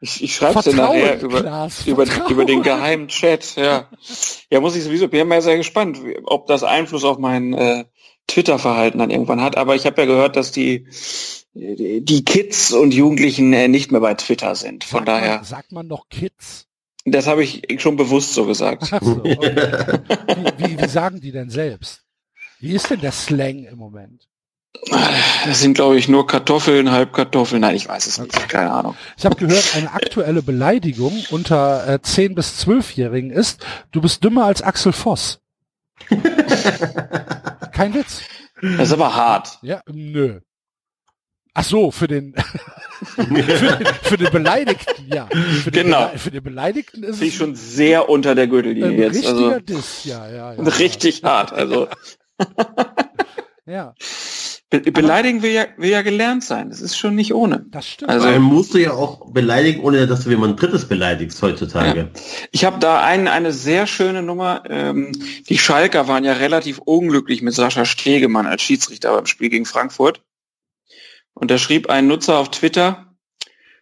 [0.00, 3.56] ich, ich schreibe dir nachher über, Klaas, über, über den geheimen Chat.
[3.56, 3.90] Ja,
[4.50, 7.84] ja muss ich sowieso, bin mal sehr gespannt, ob das Einfluss auf mein äh,
[8.28, 9.58] Twitter-Verhalten dann irgendwann hat.
[9.58, 10.86] Aber ich habe ja gehört, dass die,
[11.52, 14.84] die Kids und Jugendlichen äh, nicht mehr bei Twitter sind.
[14.84, 16.66] Von Sagt daher, Man, sagt man doch Kids?
[17.04, 18.84] Das habe ich schon bewusst so gesagt.
[18.84, 19.98] So, okay.
[20.58, 22.02] wie, wie, wie sagen die denn selbst?
[22.60, 24.28] Wie ist denn der Slang im Moment?
[25.44, 27.60] Das sind, glaube ich, nur Kartoffeln, Halbkartoffeln.
[27.60, 28.36] Nein, ich weiß es nicht.
[28.36, 28.46] Okay.
[28.48, 28.96] Keine Ahnung.
[29.16, 34.46] Ich habe gehört, eine aktuelle Beleidigung unter äh, 10- bis 12-Jährigen ist, du bist dümmer
[34.46, 35.40] als Axel Voss.
[37.72, 38.22] Kein Witz.
[38.60, 39.58] Das ist aber hart.
[39.62, 40.40] Ja, nö.
[41.54, 42.34] Ach so, für den,
[43.04, 45.26] für den, für den Beleidigten, ja.
[45.64, 46.06] Für den, Genau.
[46.06, 49.14] Bele- für den Beleidigten ist Finde ich es schon sehr unter der ein Gürtellinie jetzt.
[49.16, 50.62] richtiger Also Diss, ja, ja, ja.
[50.78, 51.52] richtig hart.
[51.52, 51.88] Also
[53.66, 53.94] Ja,
[54.70, 56.70] be beleidigen will ja, will ja gelernt sein.
[56.70, 57.64] Das ist schon nicht ohne.
[57.70, 58.10] das stimmt.
[58.10, 62.10] Also- allem musst du ja auch beleidigen, ohne dass du jemand Drittes beleidigst heutzutage.
[62.50, 64.64] Ich habe da ein, eine sehr schöne Nummer.
[64.68, 65.12] Ähm,
[65.48, 70.22] die Schalker waren ja relativ unglücklich mit Sascha Stegemann als Schiedsrichter beim Spiel gegen Frankfurt.
[71.42, 73.16] Und da schrieb ein Nutzer auf Twitter,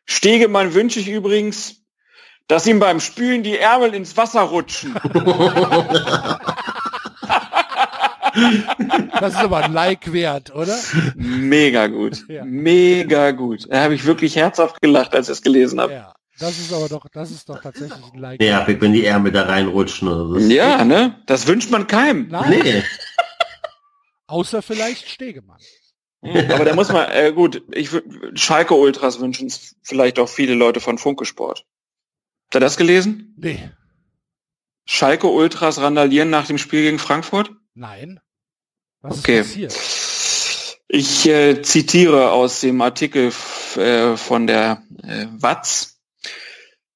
[0.06, 1.82] Stegemann wünsche ich übrigens,
[2.48, 4.94] dass ihm beim Spülen die Ärmel ins Wasser rutschen.
[9.20, 10.78] Das ist aber ein Like wert, oder?
[11.16, 12.24] Mega gut.
[12.28, 12.44] Ja.
[12.44, 13.66] Mega gut.
[13.68, 15.92] Da habe ich wirklich herzhaft gelacht, als ich es gelesen habe.
[15.92, 16.14] Ja.
[16.38, 18.42] Das ist aber doch, das ist doch tatsächlich ein Like.
[18.42, 20.48] Ja, wenn die Ärmel da reinrutschen oder so.
[20.48, 21.20] Ja, ne?
[21.26, 22.28] Das wünscht man keinem.
[22.28, 22.60] Nein.
[22.62, 22.84] Nee.
[24.28, 25.58] Außer vielleicht Stegemann.
[26.22, 27.90] Aber da muss man, äh, gut, ich
[28.34, 31.64] Schalke Ultras wünschen es vielleicht auch viele Leute von Funkesport.
[32.44, 33.34] Habt ihr das gelesen?
[33.38, 33.70] Nee.
[34.84, 37.52] Schalke Ultras randalieren nach dem Spiel gegen Frankfurt?
[37.74, 38.20] Nein.
[39.02, 39.40] Was okay.
[39.40, 39.74] ist passiert?
[40.88, 43.32] Ich äh, zitiere aus dem Artikel
[43.76, 45.89] äh, von der äh, Watz.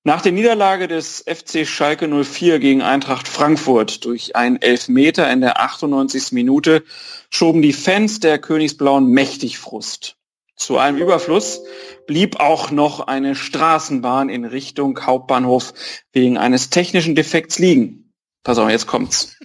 [0.06, 5.62] Nach der Niederlage des FC Schalke 04 gegen Eintracht Frankfurt durch einen Elfmeter in der
[5.62, 6.32] 98.
[6.32, 6.84] Minute
[7.30, 10.18] schoben die Fans der Königsblauen mächtig Frust.
[10.56, 11.62] Zu allem Überfluss
[12.06, 15.72] blieb auch noch eine Straßenbahn in Richtung Hauptbahnhof
[16.12, 18.12] wegen eines technischen Defekts liegen.
[18.42, 19.38] Pass auf, jetzt kommt's.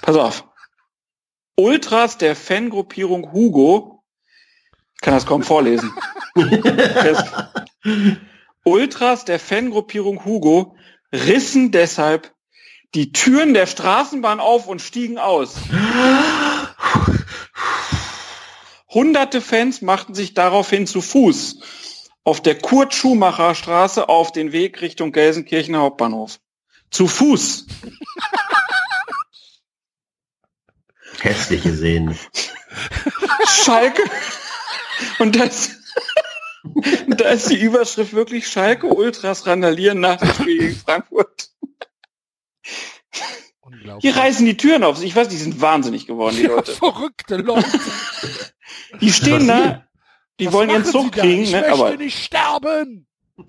[0.00, 0.44] Pass auf.
[1.56, 4.04] Ultras der Fangruppierung Hugo,
[4.94, 5.92] ich kann das kaum vorlesen.
[8.64, 10.76] Ultras der Fangruppierung Hugo
[11.12, 12.34] rissen deshalb
[12.94, 15.56] die Türen der Straßenbahn auf und stiegen aus.
[18.88, 21.60] Hunderte Fans machten sich daraufhin zu Fuß
[22.24, 26.38] auf der Kurt-Schumacher-Straße auf den Weg Richtung Gelsenkirchener Hauptbahnhof.
[26.90, 27.66] Zu Fuß.
[31.20, 32.18] Hässliche Szenen.
[33.46, 34.02] Schalke.
[35.18, 35.70] Und das,
[37.08, 41.50] da ist die Überschrift wirklich Schalke Ultras randalieren nach dem Spiel gegen Frankfurt.
[44.00, 45.02] Hier reißen die Türen auf.
[45.02, 46.72] Ich weiß, die sind wahnsinnig geworden, die Leute.
[46.72, 47.68] Ja, verrückte Leute.
[49.00, 49.84] Die stehen da,
[50.40, 51.60] die Was wollen ihren Zug kriegen, ich ne?
[51.60, 53.06] möchte aber nicht sterben.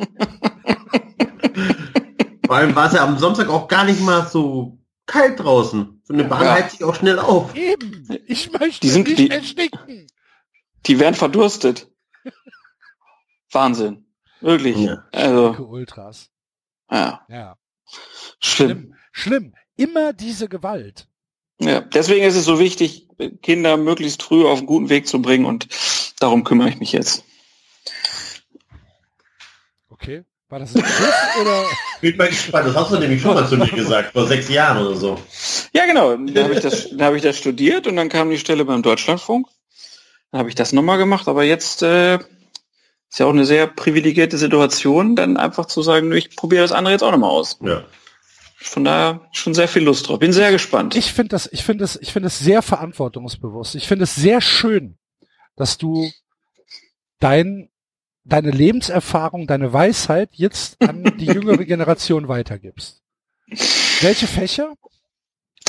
[2.45, 6.01] Vor allem war es ja am Samstag auch gar nicht mal so kalt draußen.
[6.03, 6.53] So eine Bahn ja.
[6.53, 7.55] heizt sich auch schnell auf.
[7.55, 8.05] Eben.
[8.25, 10.07] Ich möchte die sind, nicht die, ersticken.
[10.85, 11.89] Die werden verdurstet.
[13.51, 14.05] Wahnsinn.
[14.41, 14.77] Wirklich.
[14.77, 15.05] Ja.
[15.11, 15.67] Also.
[15.67, 16.29] Ultras.
[16.91, 17.25] Ja.
[17.29, 17.57] Ja.
[18.39, 18.95] Schlimm.
[19.11, 19.53] Schlimm.
[19.75, 21.07] Immer diese Gewalt.
[21.59, 23.07] Ja, deswegen ist es so wichtig,
[23.41, 25.67] Kinder möglichst früh auf einen guten Weg zu bringen und
[26.19, 27.25] darum kümmere ich mich jetzt.
[29.89, 30.23] Okay.
[30.47, 31.65] War das ein Schuss oder?
[32.01, 32.67] Bin mal gespannt.
[32.67, 35.19] Das hast du nämlich schon mal zu mir gesagt, vor sechs Jahren oder so.
[35.73, 36.15] Ja, genau.
[36.15, 38.81] Da habe ich, das, da hab ich das studiert und dann kam die Stelle beim
[38.81, 39.47] Deutschlandfunk.
[40.31, 42.19] Dann habe ich das nochmal gemacht, aber jetzt äh,
[43.09, 46.93] ist ja auch eine sehr privilegierte Situation, dann einfach zu sagen, ich probiere das andere
[46.93, 47.59] jetzt auch nochmal aus.
[47.61, 47.83] Ja.
[48.61, 50.19] Von daher schon sehr viel Lust drauf.
[50.19, 50.95] Bin sehr gespannt.
[50.95, 53.75] Ich finde das, ich finde das, ich finde es sehr verantwortungsbewusst.
[53.75, 54.97] Ich finde es sehr schön,
[55.55, 56.11] dass du
[57.19, 57.69] dein,
[58.25, 63.01] deine Lebenserfahrung, deine Weisheit jetzt an die jüngere Generation weitergibst.
[64.01, 64.73] Welche Fächer?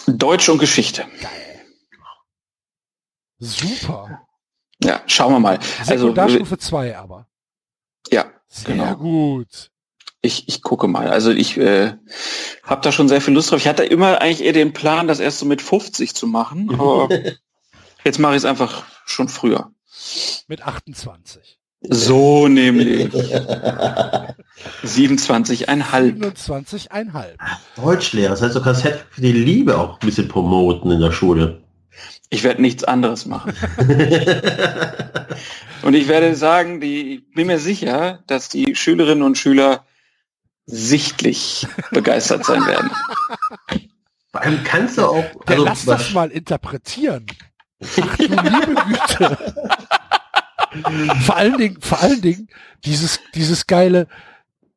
[0.07, 1.07] Deutsch und Geschichte.
[1.23, 1.65] Geil.
[3.39, 4.27] Super.
[4.83, 5.59] Ja, schauen wir mal.
[5.85, 7.30] Sekundarstufe 2 also, aber.
[8.11, 8.95] Ja, sehr genau.
[8.97, 9.71] gut.
[10.23, 11.09] Ich, ich gucke mal.
[11.09, 11.95] Also ich äh,
[12.63, 13.61] habe da schon sehr viel Lust drauf.
[13.61, 17.09] Ich hatte immer eigentlich eher den Plan, das erst so mit 50 zu machen, aber
[18.05, 19.71] jetzt mache ich es einfach schon früher.
[20.47, 21.59] Mit 28.
[21.83, 23.09] So nämlich.
[24.85, 25.65] 27,5.
[26.21, 27.37] 27,5.
[27.77, 31.63] Deutschlehrer, das heißt, du kannst für die Liebe auch ein bisschen promoten in der Schule.
[32.29, 33.55] Ich werde nichts anderes machen.
[35.83, 39.87] und ich werde sagen, die, ich bin mir sicher, dass die Schülerinnen und Schüler
[40.67, 42.91] sichtlich begeistert sein werden.
[44.31, 45.25] Vor allem kannst du auch.
[45.47, 47.27] Also, lass das mal interpretieren.
[47.83, 49.55] Ach du liebe Güte.
[51.25, 52.49] vor allen Dingen, vor allen Dingen,
[52.85, 54.07] dieses, dieses geile,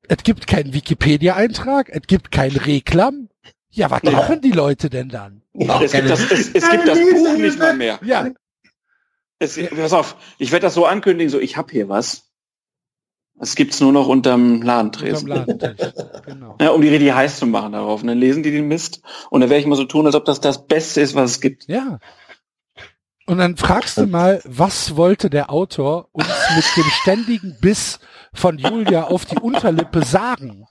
[0.07, 3.29] es gibt keinen Wikipedia-Eintrag, es gibt kein Reklam.
[3.75, 5.41] Ja, was machen die Leute denn dann?
[5.53, 7.99] Es gibt, das, es, es gibt das Buch nicht mal mehr.
[8.03, 8.29] Ja.
[9.39, 12.29] Es, pass auf, ich werde das so ankündigen, so ich habe hier was.
[13.39, 15.31] Es gibt's nur noch unterm Ladentresen.
[15.31, 15.75] Unterm
[16.23, 16.55] genau.
[16.61, 18.01] Ja, um die richtig heiß zu machen darauf.
[18.01, 19.01] Und dann lesen die den Mist
[19.31, 21.41] und dann werde ich mal so tun, als ob das das Beste ist, was es
[21.41, 21.67] gibt.
[21.67, 21.97] Ja.
[23.25, 27.99] Und dann fragst du mal, was wollte der Autor uns mit dem ständigen Biss
[28.33, 30.67] von Julia auf die Unterlippe sagen?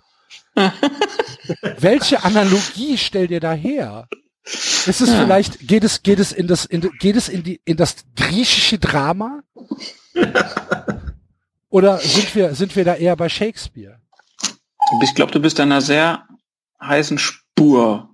[1.78, 4.08] Welche Analogie stellt ihr da her?
[4.44, 5.22] Ist es ja.
[5.22, 8.78] vielleicht, geht es, geht es in das, in, geht es in die, in das griechische
[8.78, 9.42] Drama?
[11.70, 13.98] Oder sind wir, sind wir da eher bei Shakespeare?
[15.02, 16.26] Ich glaube, du bist einer sehr
[16.80, 18.10] heißen Spur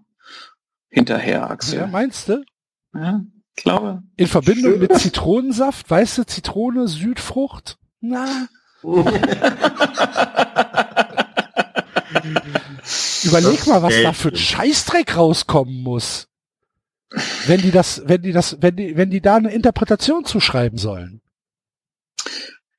[0.90, 1.81] hinterher, Axel.
[1.81, 2.45] Ja, meinst du?
[2.95, 3.23] Ja,
[3.57, 4.03] glaube.
[4.16, 4.81] In Verbindung Schön.
[4.81, 7.78] mit Zitronensaft, weißt du, Zitrone, Südfrucht?
[8.01, 8.49] Na.
[13.25, 16.29] Überleg mal, was da für ein Scheißdreck rauskommen muss.
[17.47, 21.21] wenn die das, wenn die das, wenn die, wenn die da eine Interpretation zuschreiben sollen.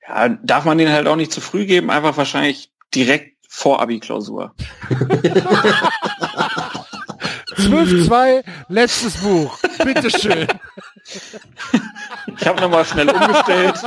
[0.08, 4.54] Ja, darf man den halt auch nicht zu früh geben, einfach wahrscheinlich direkt vor Abi-Klausur.
[7.58, 9.58] 12.2, letztes Buch.
[9.84, 10.48] Bitteschön.
[12.40, 13.80] Ich habe nochmal schnell umgestellt.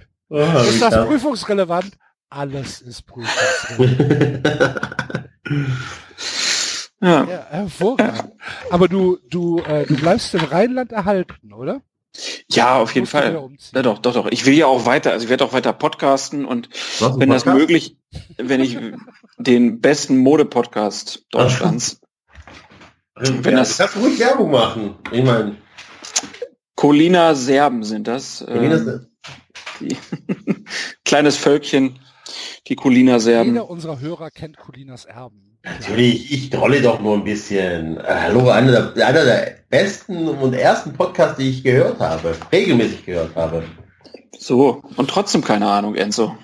[0.30, 1.96] oh, ist das prüfungsrelevant?
[2.30, 4.46] Alles ist prüfungsrelevant.
[7.00, 7.24] ja.
[7.24, 7.46] ja.
[7.50, 8.32] hervorragend.
[8.70, 11.82] Aber du, du, äh, du bleibst im Rheinland erhalten, oder?
[12.48, 13.50] Ja, auf jeden Fall.
[13.72, 14.26] Ja, doch, doch, doch.
[14.30, 17.46] Ich will ja auch weiter, also ich werde auch weiter podcasten und wenn Podcast?
[17.46, 17.96] das möglich,
[18.36, 18.78] wenn ich
[19.38, 22.00] den besten Mode-Podcast Deutschlands.
[23.14, 24.96] wenn ja, das, kannst du ruhig Werbung machen.
[25.12, 25.56] Ich meine.
[26.74, 28.44] Colina Serben sind das.
[28.46, 29.06] Ähm,
[29.80, 29.96] die,
[31.04, 31.98] kleines Völkchen,
[32.68, 33.52] die Colina Serben.
[33.52, 35.58] Jeder unserer Hörer kennt Colinas Erben.
[35.62, 37.98] Natürlich, ich trolle doch nur ein bisschen.
[37.98, 43.04] Äh, hallo, einer der, einer der besten und ersten Podcasts, die ich gehört habe, regelmäßig
[43.04, 43.64] gehört habe.
[44.38, 46.34] So, und trotzdem keine Ahnung, Enzo.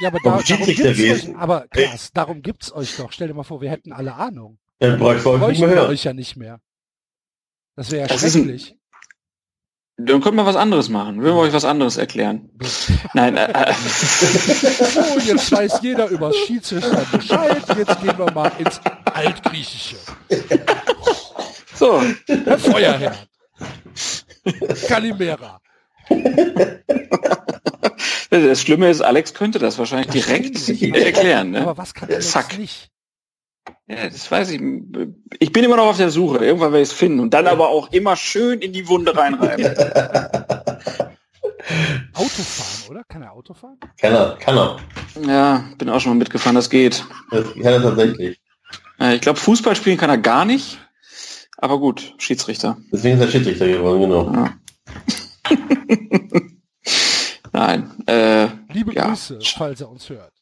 [0.00, 3.12] Ja, aber, da, darum gibt's euch, aber krass, darum gibt's euch doch.
[3.12, 4.58] Stell dir mal vor, wir hätten alle Ahnung.
[4.78, 6.60] Dann bräuchten wir euch ja nicht mehr.
[7.76, 8.76] Das wäre ja schrecklich.
[9.98, 11.22] Dann könnten wir was anderes machen.
[11.22, 12.50] Würden wir euch was anderes erklären.
[13.14, 13.36] Nein.
[13.36, 13.74] Äh, äh.
[14.96, 17.62] oh, jetzt weiß jeder über Schiedsrichter Bescheid.
[17.76, 19.96] Jetzt gehen wir mal ins Altgriechische.
[21.74, 22.02] So.
[22.28, 23.16] Der Feuerherr.
[24.88, 25.60] Kalimera.
[28.30, 31.50] Das Schlimme ist, Alex könnte das wahrscheinlich direkt erklären.
[31.50, 31.60] Ne?
[31.62, 32.58] Aber was kann Zack.
[32.58, 32.91] nicht?
[33.86, 34.60] Ja, das weiß ich.
[35.38, 36.44] Ich bin immer noch auf der Suche.
[36.44, 37.20] Irgendwann werde ich es finden.
[37.20, 39.66] Und dann aber auch immer schön in die Wunde reinreiben.
[42.14, 43.04] Autofahren, oder?
[43.04, 43.78] Kann er Auto fahren?
[44.00, 44.78] Kann er, kann er.
[45.26, 47.04] Ja, bin auch schon mal mitgefahren, das geht.
[47.30, 48.40] Das kann er tatsächlich.
[49.14, 50.78] Ich glaube, Fußball spielen kann er gar nicht.
[51.56, 52.76] Aber gut, Schiedsrichter.
[52.92, 54.32] Deswegen ist er Schiedsrichter geworden, genau.
[54.32, 54.54] Ja.
[57.52, 57.90] Nein.
[58.06, 59.08] Äh, Liebe ja.
[59.08, 60.32] Grüße, falls er uns hört.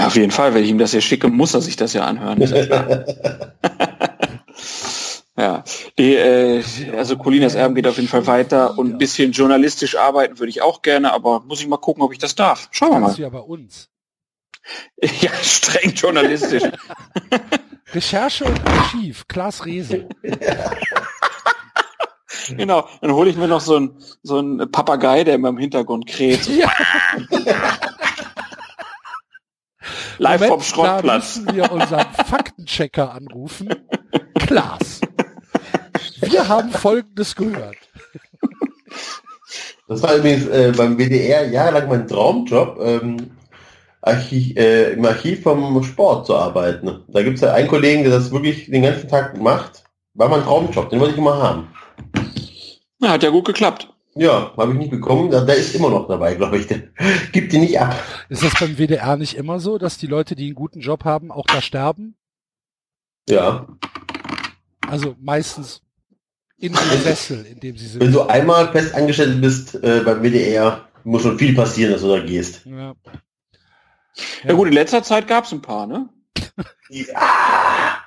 [0.00, 2.40] Auf jeden Fall, wenn ich ihm das hier schicke, muss er sich das ja anhören.
[5.38, 5.62] ja,
[5.98, 6.62] die, äh,
[6.96, 10.62] also Colinas Erben geht auf jeden Fall weiter und ein bisschen journalistisch arbeiten würde ich
[10.62, 12.68] auch gerne, aber muss ich mal gucken, ob ich das darf.
[12.72, 13.08] Schauen wir mal.
[13.08, 13.90] Das ja bei uns.
[15.20, 16.62] Ja, streng journalistisch.
[17.92, 20.08] Recherche und Archiv, Klaas Rehse.
[22.56, 26.06] Genau, dann hole ich mir noch so einen so einen Papagei, der immer im Hintergrund
[26.06, 26.46] kräht.
[26.48, 26.72] Ja.
[30.18, 31.34] Live Moment, vom Schrottplatz.
[31.34, 33.68] Da müssen wir unseren Faktenchecker anrufen.
[34.38, 35.00] Klaas.
[36.20, 37.76] Wir haben Folgendes gehört.
[39.86, 43.30] Das war übrigens äh, beim WDR jahrelang mein Traumjob, ähm,
[44.00, 47.04] Archiv, äh, im Archiv vom Sport zu arbeiten.
[47.08, 49.84] Da gibt es ja einen Kollegen, der das wirklich den ganzen Tag macht.
[50.14, 51.68] War mein Traumjob, den wollte ich immer haben.
[53.00, 53.93] Ja, hat ja gut geklappt.
[54.16, 55.30] Ja, habe ich nicht bekommen.
[55.30, 56.66] Der, der ist immer noch dabei, glaube ich.
[56.68, 56.82] Der
[57.32, 57.94] gibt die nicht ab.
[58.28, 61.32] Ist das beim WDR nicht immer so, dass die Leute, die einen guten Job haben,
[61.32, 62.16] auch da sterben?
[63.28, 63.66] Ja.
[64.88, 65.82] Also meistens
[66.58, 68.00] in dem Sessel, in dem sie sind.
[68.00, 72.08] Wenn du einmal fest angestellt bist äh, beim WDR, muss schon viel passieren, dass du
[72.08, 72.64] da gehst.
[72.64, 72.94] Ja, ja.
[74.44, 76.08] ja gut, in letzter Zeit gab es ein paar, ne?
[76.88, 77.98] ja.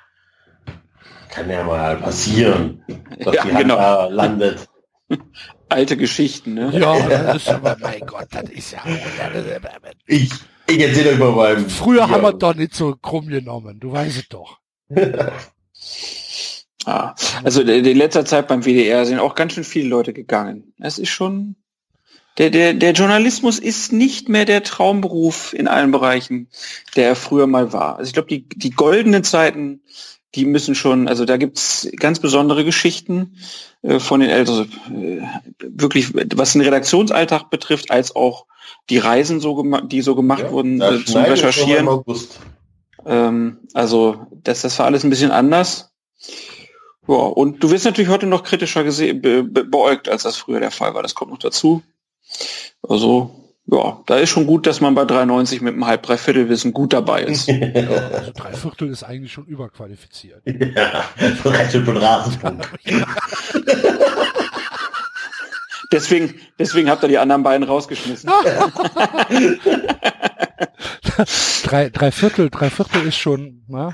[1.28, 2.82] Kann ja mal passieren,
[3.22, 3.78] dass ja, die genau.
[3.78, 4.68] Hand landet.
[5.68, 6.70] Alte Geschichten, ne?
[6.72, 8.82] Ja, das ist aber, mein Gott, das ist ja...
[10.06, 10.30] Ich,
[10.66, 11.68] ich erzähle euch mal beim...
[11.68, 12.08] Früher ja.
[12.08, 14.58] haben wir doch nicht so krumm genommen, du weißt es doch.
[16.86, 17.14] ah,
[17.44, 20.72] also in letzter Zeit beim WDR sind auch ganz schön viele Leute gegangen.
[20.78, 21.56] Es ist schon...
[22.38, 26.48] Der, der, der Journalismus ist nicht mehr der Traumberuf in allen Bereichen,
[26.94, 27.96] der er früher mal war.
[27.96, 29.82] Also ich glaube, die, die goldenen Zeiten
[30.34, 33.36] die müssen schon, also da gibt's ganz besondere Geschichten
[33.82, 35.22] äh, von den Eltern, äh,
[35.60, 38.46] wirklich was den Redaktionsalltag betrifft, als auch
[38.90, 41.88] die Reisen, so die so gemacht ja, wurden äh, zum Recherchieren.
[43.06, 45.92] Ähm, also das, das war alles ein bisschen anders.
[47.06, 50.60] Ja, und du wirst natürlich heute noch kritischer gesehen, be, be, beäugt, als das früher
[50.60, 51.02] der Fall war.
[51.02, 51.82] Das kommt noch dazu.
[52.86, 56.72] Also ja, da ist schon gut, dass man bei 93 mit einem halb dreiviertel Wissen
[56.72, 57.48] gut dabei ist.
[57.48, 57.56] ja,
[58.12, 60.40] also drei Viertel ist eigentlich schon überqualifiziert.
[60.46, 62.66] Ja, Viertel von Rasenfunk.
[65.92, 68.30] deswegen, deswegen habt ihr die anderen beiden rausgeschmissen.
[71.64, 73.92] drei, drei Viertel, drei Viertel ist schon, na?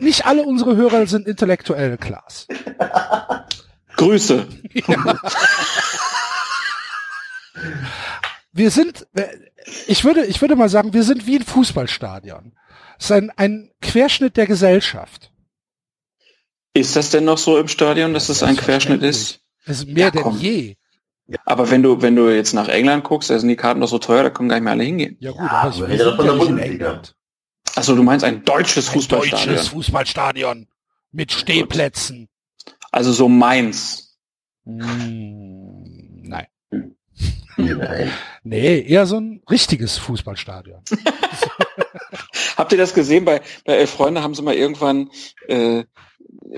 [0.00, 2.48] Nicht alle unsere Hörer sind intellektuell, Klaas.
[3.96, 4.48] Grüße.
[4.88, 5.20] Ja
[8.58, 9.06] wir sind,
[9.86, 12.52] ich würde, ich würde mal sagen, wir sind wie ein Fußballstadion.
[12.98, 15.32] ist ein, ein Querschnitt der Gesellschaft.
[16.74, 19.40] Ist das denn noch so im Stadion, dass es ein Querschnitt ist?
[19.64, 20.38] Es ist mehr ja, denn komm.
[20.38, 20.76] je.
[21.44, 23.98] Aber wenn du, wenn du jetzt nach England guckst, da sind die Karten doch so
[23.98, 25.16] teuer, da können gar nicht mehr alle hingehen.
[25.20, 27.14] Ja gut, ja, aber ich will ja nicht in England.
[27.74, 29.54] Achso, du meinst ein deutsches ein Fußballstadion?
[29.54, 30.68] Deutsches Fußballstadion
[31.12, 32.28] mit Stehplätzen.
[32.90, 34.18] Also so Mainz.
[34.64, 36.46] Hm, nein.
[37.56, 38.10] Nein.
[38.44, 40.82] Nee, eher so ein richtiges Fußballstadion.
[42.56, 43.24] Habt ihr das gesehen?
[43.24, 45.10] Bei, bei Elf Freunde haben sie mal irgendwann
[45.48, 45.84] äh,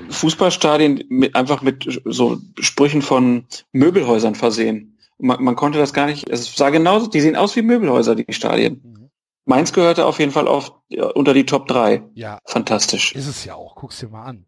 [0.09, 4.99] Fußballstadien mit, einfach mit so Sprüchen von Möbelhäusern versehen.
[5.19, 8.32] Man, man konnte das gar nicht, es sah genauso, die sehen aus wie Möbelhäuser, die
[8.32, 8.81] Stadien.
[8.82, 9.11] Mhm.
[9.45, 12.03] Mainz gehörte auf jeden Fall auf, ja, unter die Top 3.
[12.15, 12.39] Ja.
[12.45, 13.15] Fantastisch.
[13.15, 14.47] Ist es ja auch, guck's dir mal an.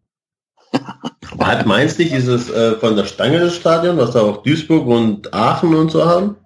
[1.39, 5.33] Hat Mainz nicht dieses äh, von der Stange des Stadion, was da auch Duisburg und
[5.33, 6.37] Aachen und so haben?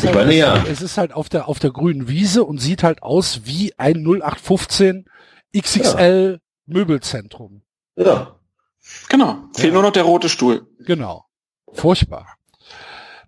[0.00, 0.64] ich halt, meine, ja.
[0.66, 4.04] Es ist halt auf der, auf der grünen Wiese und sieht halt aus wie ein
[4.04, 5.06] 0815
[5.56, 6.40] XXL ja.
[6.66, 7.62] Möbelzentrum.
[7.96, 8.36] Ja.
[9.08, 9.44] Genau.
[9.54, 9.74] Fehlt ja.
[9.74, 10.66] nur noch der rote Stuhl.
[10.80, 11.26] Genau.
[11.72, 12.26] Furchtbar.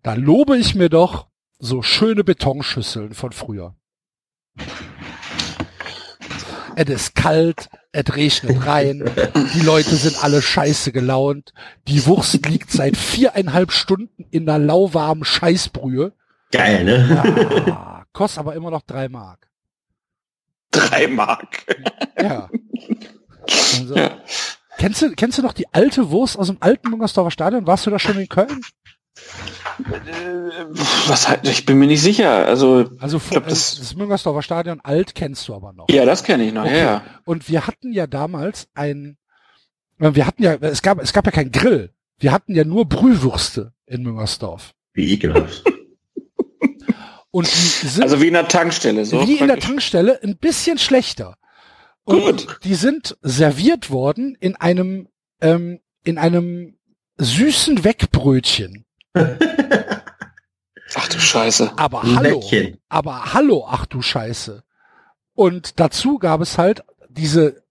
[0.02, 1.26] Da lobe ich mir doch
[1.58, 3.76] so schöne Betonschüsseln von früher.
[6.74, 9.04] Es ist kalt, es regnet rein,
[9.54, 11.52] die Leute sind alle scheiße gelaunt,
[11.86, 16.12] die Wurst liegt seit viereinhalb Stunden in einer lauwarmen Scheißbrühe.
[16.50, 17.64] Geil, ne?
[17.66, 19.48] Ja, kostet aber immer noch drei Mark.
[20.70, 21.64] Drei Mark?
[22.20, 22.48] Ja.
[23.78, 24.18] Also, ja.
[24.78, 27.66] Kennst du, kennst du noch die alte Wurst aus dem alten Müngersdorfer Stadion?
[27.66, 28.62] Warst du da schon in Köln?
[29.78, 30.64] Äh,
[31.08, 32.46] was halt, ich bin mir nicht sicher.
[32.46, 35.88] Also, also ich glaub, das, das Müngersdorfer Stadion alt kennst du aber noch.
[35.90, 36.78] Ja, das kenne ich noch, okay.
[36.78, 39.16] ja, Und wir hatten ja damals ein,
[39.98, 41.90] wir hatten ja, es gab, es gab ja kein Grill.
[42.18, 44.74] Wir hatten ja nur Brühwürste in Müngersdorf.
[44.92, 45.64] Wie ekelhaft.
[47.30, 49.26] Und die sind, also wie in der Tankstelle, so.
[49.26, 51.38] Wie in der Tankstelle, ein bisschen schlechter.
[52.04, 52.58] Und Gut.
[52.64, 55.08] die sind serviert worden in einem,
[55.40, 56.76] ähm, in einem
[57.16, 58.84] süßen Wegbrötchen.
[60.94, 61.72] ach du Scheiße.
[61.76, 62.42] Aber hallo.
[62.42, 62.78] Weckchen.
[62.88, 64.62] Aber hallo, ach du Scheiße.
[65.34, 67.62] Und dazu gab es halt diese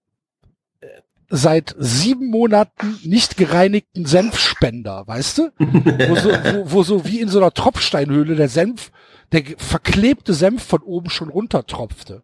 [0.80, 0.86] äh,
[1.28, 5.50] seit sieben Monaten nicht gereinigten Senfspender, weißt du?
[5.58, 8.90] wo, so, wo, wo so wie in so einer Tropfsteinhöhle der Senf,
[9.32, 12.22] der verklebte Senf von oben schon runtertropfte.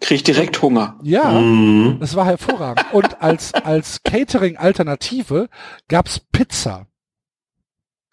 [0.00, 0.98] Krieg direkt Hunger.
[1.02, 1.98] Ja, mm.
[2.00, 2.84] das war hervorragend.
[2.92, 5.48] Und als, als Catering-Alternative
[5.88, 6.86] gab's Pizza.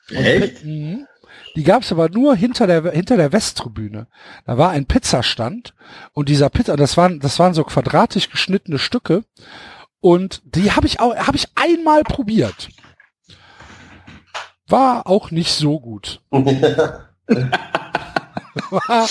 [0.09, 0.63] Echt?
[0.63, 1.07] Und,
[1.55, 4.07] die gab's aber nur hinter der hinter der Westtribüne.
[4.45, 5.73] Da war ein Pizzastand
[6.13, 9.23] und dieser Pizza, das waren das waren so quadratisch geschnittene Stücke
[10.01, 12.69] und die habe ich auch habe ich einmal probiert.
[14.67, 16.21] War auch nicht so gut.
[18.69, 19.07] war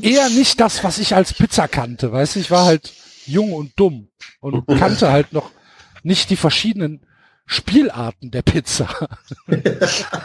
[0.00, 2.12] eher nicht das, was ich als Pizza kannte.
[2.12, 2.92] Weißt du, ich war halt
[3.26, 4.08] jung und dumm
[4.40, 5.50] und kannte halt noch
[6.02, 7.00] nicht die verschiedenen
[7.46, 8.88] Spielarten der Pizza.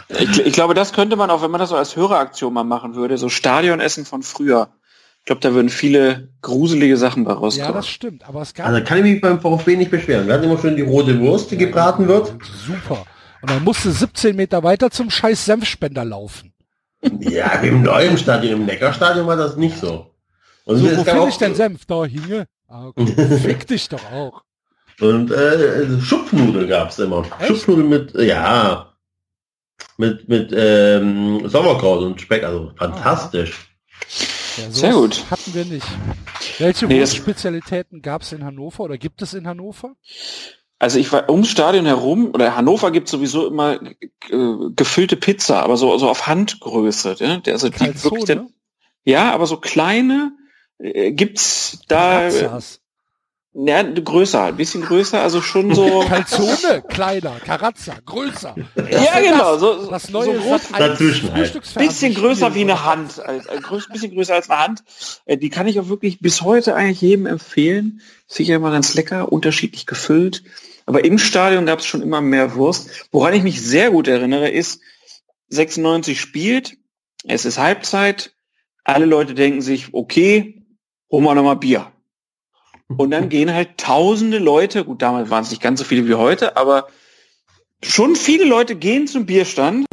[0.10, 2.96] ich, ich, glaube, das könnte man auch, wenn man das so als Höreraktion mal machen
[2.96, 4.70] würde, so Stadionessen von früher.
[5.20, 7.70] Ich glaube, da würden viele gruselige Sachen bei rauskommen.
[7.70, 8.68] Ja, das stimmt, aber es gab...
[8.68, 10.26] Also kann ich mich beim VfB nicht beschweren.
[10.28, 12.34] Wir hatten immer schön die rote Wurst, die gebraten wird.
[12.66, 13.06] Super.
[13.42, 16.54] Und dann musste 17 Meter weiter zum scheiß Senfspender laufen.
[17.20, 20.12] Ja, im neuen Stadion, im Neckarstadion war das nicht so.
[20.66, 21.86] Und so, wo finde ich denn Senf?
[21.86, 22.48] Da hinge?
[22.68, 22.92] Ah.
[23.42, 24.44] Fick dich doch auch.
[25.00, 27.24] Und äh, Schupfnudeln gab's immer.
[27.40, 27.48] Echt?
[27.48, 28.94] Schupfnudeln mit, ja,
[29.98, 33.70] mit, mit ähm, Sauerkraut und Speck, also fantastisch.
[34.58, 35.24] Ja, Sehr gut.
[35.30, 35.88] Hatten wir nicht.
[36.58, 39.96] Welche nee, Spezialitäten gab's in Hannover oder gibt es in Hannover?
[40.80, 43.90] Also ich war ums Stadion herum, oder Hannover gibt sowieso immer äh,
[44.76, 47.16] gefüllte Pizza, aber so, so auf Handgröße.
[47.20, 47.42] Ja?
[47.48, 48.54] Also die wirklich denn,
[49.04, 50.34] ja, aber so kleine
[50.78, 52.28] äh, gibt's da.
[52.28, 52.82] Pizzas.
[53.60, 56.02] Ja, größer, ein bisschen größer, also schon so.
[56.08, 58.54] Calzone, kleiner, Carazza, größer.
[58.76, 61.34] ja, genau, so, das neue so groß, dazwischen.
[61.34, 61.60] Halt.
[61.76, 63.42] Bisschen größer wie eine Hand, ein
[63.92, 64.84] bisschen größer als eine Hand.
[65.26, 68.02] Äh, die kann ich auch wirklich bis heute eigentlich jedem empfehlen.
[68.28, 70.44] Sicher immer ganz lecker, unterschiedlich gefüllt.
[70.88, 73.08] Aber im Stadion gab es schon immer mehr Wurst.
[73.12, 74.82] Woran ich mich sehr gut erinnere, ist,
[75.50, 76.78] 96 spielt,
[77.26, 78.36] es ist Halbzeit,
[78.86, 80.66] alle Leute denken sich, okay,
[81.12, 81.92] holen wir nochmal Bier.
[82.88, 86.14] Und dann gehen halt tausende Leute, gut, damals waren es nicht ganz so viele wie
[86.14, 86.88] heute, aber
[87.84, 89.86] schon viele Leute gehen zum Bierstand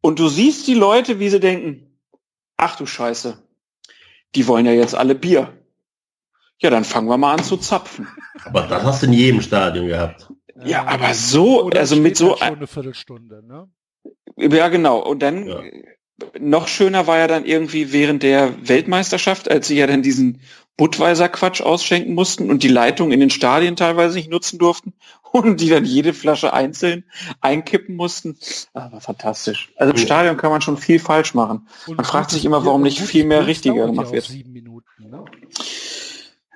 [0.00, 1.96] und du siehst die Leute, wie sie denken,
[2.56, 3.40] ach du Scheiße,
[4.34, 5.63] die wollen ja jetzt alle Bier.
[6.58, 8.08] Ja, dann fangen wir mal an zu zapfen.
[8.44, 10.28] Aber das hast du in jedem Stadion gehabt.
[10.64, 13.68] Ja, aber so, Oder also mit so halt eine Viertelstunde, ne?
[14.36, 14.98] Ja, genau.
[14.98, 15.60] Und dann, ja.
[16.38, 20.40] noch schöner war ja dann irgendwie während der Weltmeisterschaft, als sie ja dann diesen
[20.76, 24.92] Budweiser-Quatsch ausschenken mussten und die Leitung in den Stadien teilweise nicht nutzen durften
[25.32, 27.04] und die dann jede Flasche einzeln
[27.40, 28.36] einkippen mussten.
[28.72, 29.72] Aber fantastisch.
[29.76, 31.68] Also im Stadion kann man schon viel falsch machen.
[31.86, 34.28] Und man fragt sich immer, warum nicht viel mehr richtiger gemacht wird.
[34.46, 35.24] Minuten, ne?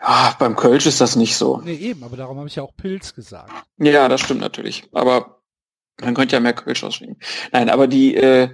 [0.01, 1.61] Ja, beim Kölsch ist das nicht so.
[1.65, 3.53] Nee, eben, aber darum habe ich ja auch Pilz gesagt.
[3.79, 4.85] Ja, das stimmt natürlich.
[4.93, 5.43] Aber
[6.01, 7.19] man könnte ja mehr Kölsch ausschenken.
[7.53, 8.51] Nein, aber die, äh,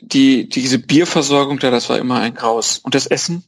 [0.00, 2.78] die, diese Bierversorgung da, das war immer ein Graus.
[2.78, 3.44] Und das Essen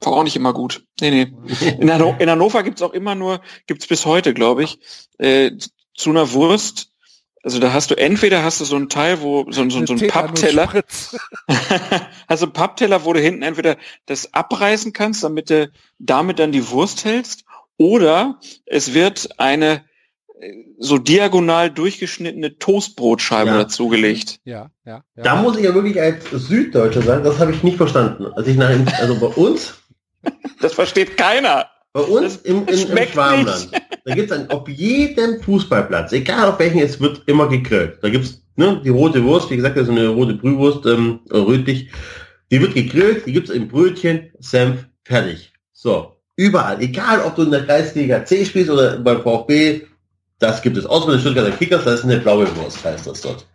[0.00, 0.86] war auch nicht immer gut.
[1.00, 1.32] Nee, nee.
[1.78, 4.78] In, Hanno in Hannover gibt's auch immer nur, gibt's bis heute, glaube ich,
[5.18, 5.50] äh,
[5.94, 6.87] zu einer Wurst.
[7.48, 10.06] Also da hast du entweder hast du so ein Teil, wo so, so, so ein
[10.06, 10.68] Pappteller,
[12.26, 16.68] also ein Pappteller, wo du hinten entweder das abreißen kannst, damit du damit dann die
[16.68, 17.46] Wurst hältst,
[17.78, 19.86] oder es wird eine
[20.78, 23.56] so diagonal durchgeschnittene Toastbrotscheibe ja.
[23.56, 24.40] dazugelegt.
[24.44, 25.22] Ja, ja, ja.
[25.22, 28.26] Da muss ich ja wirklich als Süddeutscher sagen, das habe ich nicht verstanden.
[28.26, 28.68] Also ich nach,
[29.00, 29.78] also bei uns.
[30.60, 31.70] Das versteht keiner.
[31.92, 33.70] Bei uns im, im, im Schwarmland.
[34.04, 37.98] Da gibt es auf jedem Fußballplatz, egal auf welchen, es wird immer gegrillt.
[38.02, 41.90] Da gibt's ne, die rote Wurst, wie gesagt, das ist eine rote Brühwurst, ähm, rötlich.
[42.50, 45.52] Die wird gegrillt, die gibt's im Brötchen, Senf, fertig.
[45.72, 46.80] So, überall.
[46.80, 49.82] Egal, ob du in der Kreisliga C spielst oder beim VfB,
[50.38, 50.86] das gibt es.
[50.86, 53.46] Außer bei den Stuttgarter Kickers, das ist eine blaue Wurst, heißt das dort.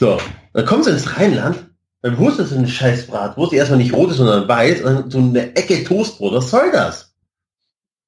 [0.00, 0.18] So,
[0.52, 1.66] dann kommst du ins Rheinland,
[2.02, 4.94] dann wusst du so eine scheiß Bratwurst, die erstmal nicht rot ist, sondern weiß, und
[4.94, 6.34] dann so eine Ecke Toastbrot.
[6.34, 7.13] Was soll das?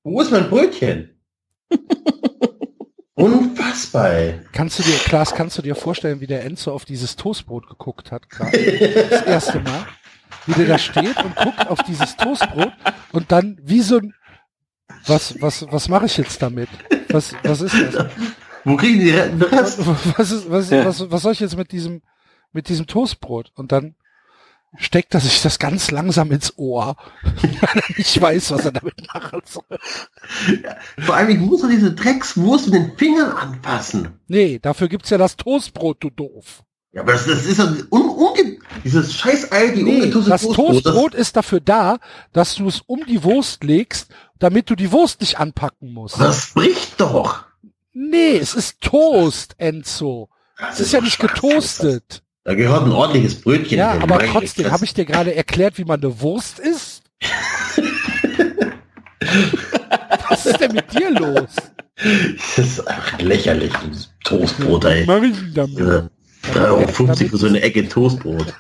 [0.07, 1.11] Wo ist mein Brötchen?
[3.15, 4.13] Unfassbar.
[4.13, 4.41] Ey.
[4.53, 8.13] Kannst du dir, Klaas, kannst du dir vorstellen, wie der Enzo auf dieses Toastbrot geguckt
[8.13, 8.57] hat gerade?
[9.11, 9.85] Das erste Mal.
[10.47, 12.73] Wie der da steht und guckt auf dieses Toastbrot
[13.11, 14.15] und dann wie so ein,
[15.07, 16.69] was, was, was mache ich jetzt damit?
[17.09, 18.07] Was, was ist das?
[18.63, 19.41] Wo kriegen die Rest?
[20.17, 22.03] Was, ist, was, was, was soll ich jetzt mit diesem,
[22.53, 23.51] mit diesem Toastbrot?
[23.57, 23.97] Und dann
[24.79, 29.07] steckt er sich das ganz langsam ins Ohr, weil er nicht weiß, was er damit
[29.13, 29.79] machen soll.
[30.63, 34.21] Ja, vor allem, ich muss doch diese Dreckswurst mit den Fingern anfassen.
[34.29, 36.63] Nee, dafür gibt's ja das Toastbrot, du doof.
[36.93, 40.57] Ja, aber das, das ist ja un, unge, dieses scheiß Ei, die nee, Das Toastbrot,
[40.57, 41.99] Toastbrot das ist dafür da,
[42.33, 46.21] dass du es um die Wurst legst damit du die Wurst nicht anpacken musst.
[46.21, 47.45] Das bricht doch.
[47.93, 50.29] Nee, es ist Toast, Enzo.
[50.59, 52.23] Es ist, ist ja nicht getoastet.
[52.47, 53.77] Da gehört ein ordentliches Brötchen.
[53.77, 54.03] Ja, hin.
[54.03, 57.03] aber trotzdem habe ich dir gerade erklärt, wie man eine Wurst isst.
[60.29, 61.51] Was ist denn mit dir los?
[61.97, 65.05] Das ist einfach lächerlich, dieses Toastbrot, ey.
[65.07, 65.77] Mach ich damit?
[65.77, 66.09] Ja,
[66.55, 68.55] 3,50 für so eine Ecke Toastbrot.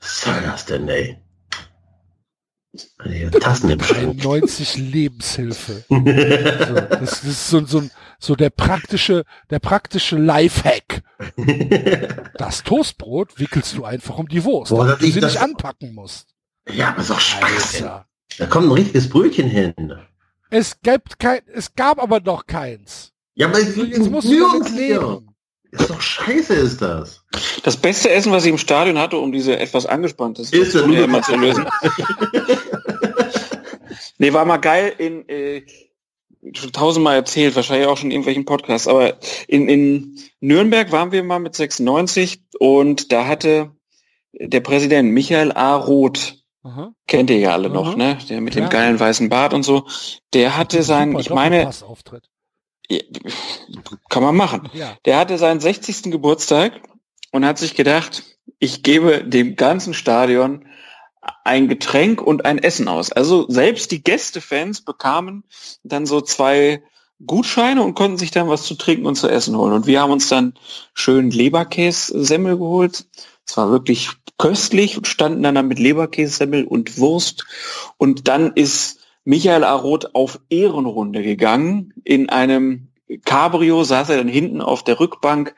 [0.00, 1.16] Was soll das denn, ey?
[3.40, 3.78] Tassen im
[4.16, 5.84] 90 Lebenshilfe.
[5.88, 7.82] so, das, ist so, so,
[8.18, 11.02] so der praktische, der praktische Lifehack.
[12.36, 16.28] Das Toastbrot wickelst du einfach um die Wurst, Boah, damit du sie nicht anpacken musst.
[16.70, 17.88] Ja, aber ist doch Schwachsinn.
[18.36, 19.94] Da kommt ein richtiges Brötchen hin.
[20.50, 23.12] Es gab kein, es gab aber noch keins.
[23.34, 25.34] Ja, aber jetzt musst du damit leben.
[25.70, 27.24] Ist doch scheiße, ist das.
[27.62, 31.36] Das beste Essen, was ich im Stadion hatte, um diese etwas angespannte Situation immer zu
[31.36, 31.66] lösen.
[34.18, 35.62] nee, war mal geil in, äh,
[36.52, 41.22] schon tausendmal erzählt, wahrscheinlich auch schon in irgendwelchen Podcasts, aber in, in Nürnberg waren wir
[41.22, 43.72] mal mit 96 und da hatte
[44.32, 45.76] der Präsident Michael A.
[45.76, 46.92] Roth, Aha.
[47.06, 47.74] kennt ihr ja alle Aha.
[47.74, 48.18] noch, ne?
[48.28, 48.62] Der mit ja.
[48.62, 49.86] dem geilen weißen Bart und so,
[50.32, 51.70] der hatte sein, ich meine,
[54.08, 54.70] kann man machen.
[54.72, 54.96] Ja.
[55.04, 56.04] Der hatte seinen 60.
[56.04, 56.80] Geburtstag
[57.32, 58.22] und hat sich gedacht,
[58.58, 60.64] ich gebe dem ganzen Stadion
[61.44, 63.12] ein Getränk und ein Essen aus.
[63.12, 65.44] Also selbst die Gästefans bekamen
[65.82, 66.82] dann so zwei
[67.26, 69.72] Gutscheine und konnten sich dann was zu trinken und zu essen holen.
[69.72, 70.54] Und wir haben uns dann
[70.94, 73.06] schön Leberkässemmel geholt.
[73.44, 77.44] Es war wirklich köstlich und standen dann, dann mit Leberkässemmel und Wurst.
[77.96, 78.97] Und dann ist
[79.28, 81.92] Michael Aroth auf Ehrenrunde gegangen.
[82.02, 82.88] In einem
[83.26, 85.54] Cabrio saß er dann hinten auf der Rückbank,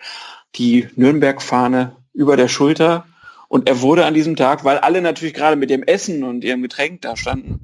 [0.57, 3.07] die Nürnberg-Fahne über der Schulter.
[3.47, 6.63] Und er wurde an diesem Tag, weil alle natürlich gerade mit dem Essen und ihrem
[6.63, 7.61] Getränk da standen,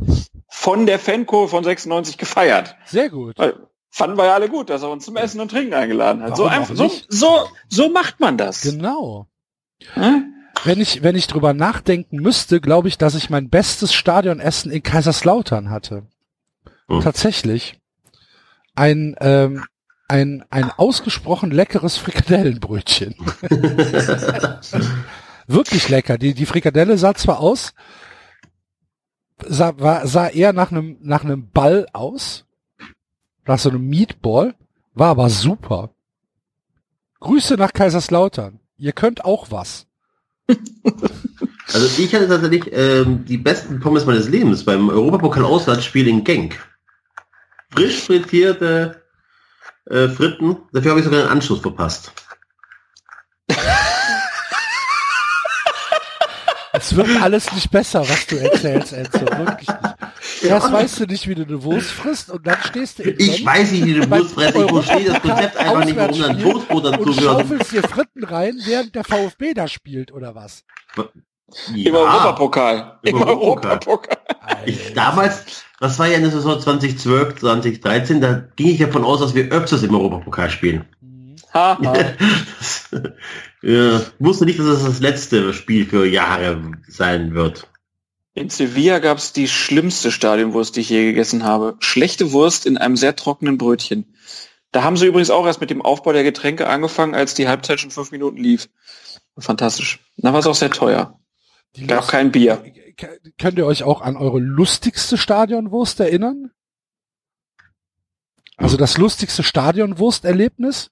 [0.49, 2.76] von der Fankurve von 96 gefeiert.
[2.85, 3.36] Sehr gut.
[3.36, 6.39] Weil, fanden wir ja alle gut, dass er uns zum Essen und Trinken eingeladen hat.
[6.39, 8.62] Warum so einfach, so, so, so macht man das.
[8.62, 9.26] Genau.
[9.94, 10.35] Hm?
[10.65, 14.83] Wenn ich, wenn ich drüber nachdenken müsste, glaube ich, dass ich mein bestes Stadionessen in
[14.83, 16.07] Kaiserslautern hatte.
[16.89, 17.01] Hm.
[17.01, 17.78] Tatsächlich.
[18.75, 19.65] Ein, ähm,
[20.09, 23.17] ein, ein ausgesprochen leckeres Frikadellenbrötchen.
[25.47, 26.18] Wirklich lecker.
[26.18, 27.75] Die, die Frikadelle sah zwar aus,
[29.47, 32.44] sah, war, sah eher nach einem, nach einem Ball aus.
[33.47, 34.55] Nach so einem Meatball.
[34.94, 35.91] War aber super.
[37.20, 38.60] Grüße nach Kaiserslautern.
[38.76, 39.86] Ihr könnt auch was.
[41.73, 46.57] Also ich hatte tatsächlich ähm, die besten Pommes meines Lebens beim Europapokal-Auswärtsspiel in Genk.
[47.70, 49.02] Frisch frittierte
[49.86, 50.57] äh, Fritten.
[50.73, 52.12] Dafür habe ich sogar einen Anschluss verpasst.
[56.78, 59.20] Es wird alles nicht besser, was du erzählst, Enzo.
[59.20, 60.06] Wirklich nicht.
[60.42, 63.44] Erst weißt du nicht, wie du eine Wurst frisst und dann stehst du in Ich
[63.44, 64.56] weiß nicht, wie du eine Wurst frisst.
[64.56, 68.55] Ich verstehe das Konzept einfach nicht, warum dann Toastbrot dazu und schaufelst dir Fritten rein,
[68.65, 70.65] während der VfB da spielt, oder was?
[71.74, 72.98] Ja, Im Europapokal.
[73.02, 74.18] Im Europapokal.
[74.66, 79.20] Ich, damals, das war ja in der Saison 2012, 2013, da ging ich davon aus,
[79.20, 80.84] dass wir öfters im Europapokal spielen.
[81.55, 81.94] Ha, ha.
[83.62, 87.68] ja, wusste nicht, dass es das letzte Spiel für Jahre sein wird.
[88.36, 91.76] In Sevilla gab es die schlimmste Stadionwurst, die ich je gegessen habe.
[91.81, 94.15] Schlechte Wurst in einem sehr trockenen Brötchen.
[94.73, 97.81] Da haben sie übrigens auch erst mit dem Aufbau der Getränke angefangen, als die Halbzeit
[97.81, 98.68] schon fünf Minuten lief.
[99.39, 100.00] Fantastisch.
[100.18, 101.18] Da war es auch sehr teuer.
[101.76, 102.62] Die gab kein Bier.
[103.39, 106.50] Könnt ihr euch auch an eure lustigste Stadionwurst erinnern?
[108.58, 110.90] Also das lustigste Stadionwursterlebnis?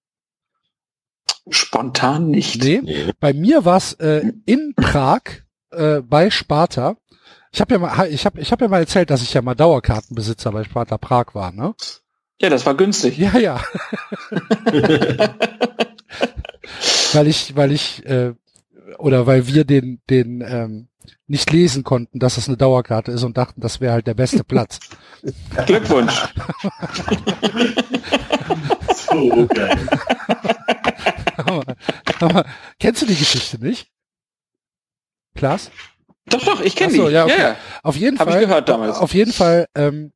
[1.51, 2.63] Spontan nicht.
[2.63, 2.81] Nee.
[2.83, 3.13] nee.
[3.21, 6.97] Bei mir war es äh, in Prag äh, bei Sparta.
[7.55, 9.55] Ich habe ja mal, ich habe, ich habe ja mal erzählt, dass ich ja mal
[9.55, 11.73] Dauerkartenbesitzer bei Sparta Prag war, ne?
[12.41, 13.17] Ja, das war günstig.
[13.17, 13.63] Ja, ja.
[17.13, 18.35] weil ich, weil ich äh,
[18.99, 20.89] oder weil wir den, den ähm,
[21.29, 24.43] nicht lesen konnten, dass es eine Dauerkarte ist und dachten, das wäre halt der beste
[24.43, 24.81] Platz.
[25.67, 26.13] Glückwunsch.
[29.09, 29.89] so geil.
[31.37, 31.77] aber,
[32.19, 32.47] aber,
[32.81, 33.93] kennst du die Geschichte nicht?
[35.37, 35.71] Klaas?
[36.35, 36.99] Doch, doch, ich kenne die.
[36.99, 37.35] Ja, okay.
[37.39, 38.43] ja, Auf jeden Hab Fall.
[38.43, 38.99] Ich gehört damals.
[38.99, 40.13] Auf jeden Fall ähm,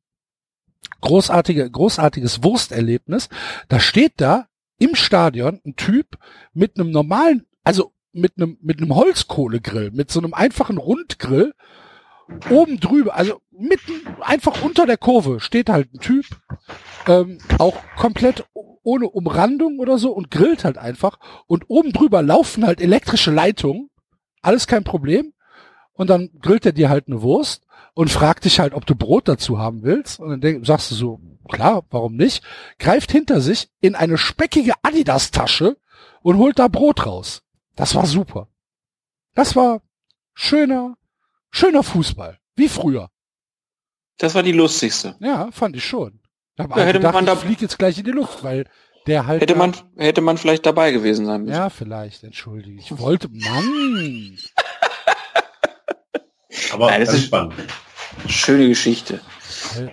[1.01, 3.29] großartige, großartiges Wursterlebnis.
[3.67, 6.17] Da steht da im Stadion ein Typ
[6.53, 11.53] mit einem normalen, also mit einem mit einem Holzkohlegrill, mit so einem einfachen Rundgrill
[12.49, 16.25] oben drüber, also mitten einfach unter der Kurve steht halt ein Typ,
[17.07, 18.45] ähm, auch komplett
[18.83, 23.89] ohne Umrandung oder so und grillt halt einfach und oben drüber laufen halt elektrische Leitungen,
[24.41, 25.33] alles kein Problem
[25.99, 29.27] und dann grillt er dir halt eine Wurst und fragt dich halt, ob du Brot
[29.27, 31.19] dazu haben willst und dann denk, sagst du so,
[31.49, 32.41] klar, warum nicht,
[32.79, 35.75] greift hinter sich in eine speckige Adidas-Tasche
[36.21, 37.43] und holt da Brot raus.
[37.75, 38.47] Das war super.
[39.35, 39.81] Das war
[40.33, 40.95] schöner,
[41.51, 42.39] schöner Fußball.
[42.55, 43.09] Wie früher.
[44.19, 45.17] Das war die lustigste.
[45.19, 46.21] Ja, fand ich schon.
[46.57, 48.69] Ich ja, hätte gedacht, man da fliegt jetzt gleich in die Luft, weil
[49.05, 49.41] der halt.
[49.41, 51.55] Hätte man, hätte man vielleicht dabei gewesen sein müssen.
[51.55, 52.79] Ja, vielleicht, entschuldige.
[52.79, 54.37] Ich wollte, Mann.
[56.71, 57.53] Aber Nein, das ist spannend.
[58.27, 59.19] Schöne Geschichte.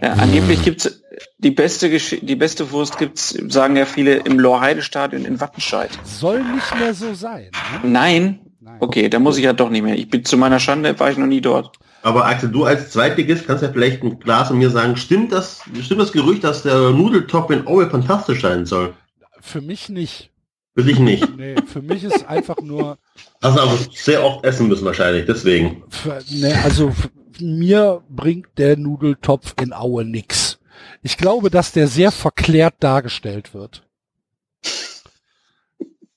[0.00, 1.02] Ja, angeblich gibt's
[1.38, 5.90] die beste Gesch die beste Wurst gibt's, sagen ja viele, im Lorheide-Stadion in Wattenscheid.
[6.04, 7.50] Soll nicht mehr so sein.
[7.82, 7.90] Ne?
[7.90, 8.40] Nein?
[8.60, 8.76] Nein.
[8.80, 9.96] Okay, da muss ich ja doch nicht mehr.
[9.96, 11.78] Ich bin zu meiner Schande, war ich noch nie dort.
[12.02, 15.62] Aber Axel, du als Zweitligist kannst ja vielleicht ein Glas und mir sagen, stimmt das,
[15.82, 18.94] stimmt das Gerücht, dass der Nudeltopf in Aue fantastisch sein soll?
[19.40, 20.30] Für mich nicht.
[20.76, 21.36] Für dich nicht?
[21.38, 22.98] nee, für mich ist einfach nur...
[23.40, 25.82] Also aber sehr oft essen müssen wahrscheinlich, deswegen.
[25.88, 26.92] Für, nee, also
[27.40, 30.58] mir bringt der Nudeltopf in Aue nix.
[31.02, 33.88] Ich glaube, dass der sehr verklärt dargestellt wird.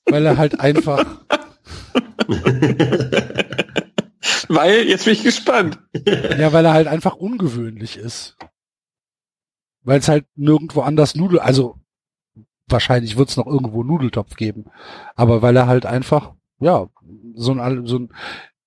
[0.04, 1.06] Weil er halt einfach.
[4.48, 5.78] weil, jetzt bin ich gespannt.
[6.04, 8.36] Ja, weil er halt einfach ungewöhnlich ist.
[9.82, 11.79] Weil es halt nirgendwo anders Nudel, also
[12.70, 14.66] wahrscheinlich wird es noch irgendwo Nudeltopf geben.
[15.14, 16.88] Aber weil er halt einfach, ja,
[17.34, 18.12] so ein, so ein,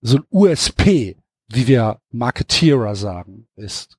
[0.01, 1.17] so ein USP,
[1.47, 3.97] wie wir Marketierer sagen, ist.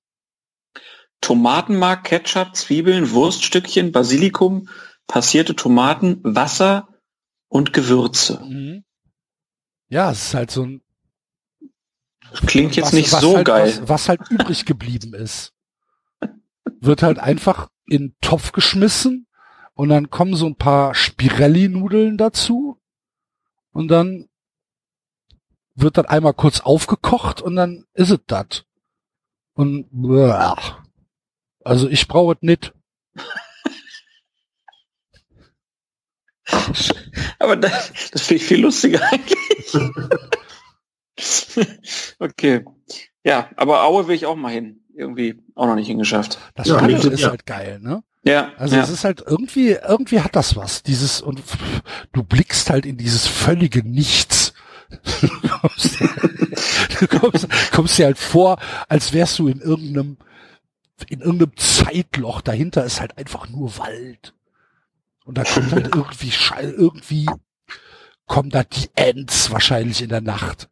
[1.20, 4.68] Tomatenmark, Ketchup, Zwiebeln, Wurststückchen, Basilikum,
[5.06, 6.88] passierte Tomaten, Wasser
[7.48, 8.40] und Gewürze.
[8.44, 8.84] Mhm.
[9.88, 10.82] Ja, es ist halt so ein.
[12.46, 13.74] Klingt jetzt was, nicht was so halt, geil.
[13.80, 15.52] Was, was, halt übrig geblieben ist.
[16.80, 19.26] Wird halt einfach in den Topf geschmissen
[19.74, 22.80] und dann kommen so ein paar Spirelli-Nudeln dazu
[23.72, 24.28] und dann
[25.74, 28.64] wird dann einmal kurz aufgekocht und dann ist es das.
[29.54, 30.54] Und bleh.
[31.64, 32.72] Also ich brauche es nicht.
[37.38, 39.74] Aber das, das finde ich viel lustiger eigentlich.
[42.18, 42.64] okay.
[43.24, 44.84] Ja, aber Aue will ich auch mal hin.
[44.94, 46.38] Irgendwie auch noch nicht hingeschafft.
[46.54, 47.30] Das ja, ist ja.
[47.30, 48.04] halt geil, ne?
[48.24, 48.52] Ja.
[48.56, 48.82] Also ja.
[48.82, 50.82] es ist halt irgendwie, irgendwie hat das was.
[50.82, 51.42] Dieses, und
[52.12, 54.54] du blickst halt in dieses völlige Nichts.
[57.00, 60.16] du kommst, kommst dir halt vor, als wärst du in irgendeinem,
[61.08, 62.40] in irgendeinem Zeitloch.
[62.40, 64.34] Dahinter ist halt einfach nur Wald.
[65.24, 67.26] Und da kommt halt irgendwie, irgendwie
[68.26, 70.68] kommen da die Ents wahrscheinlich in der Nacht.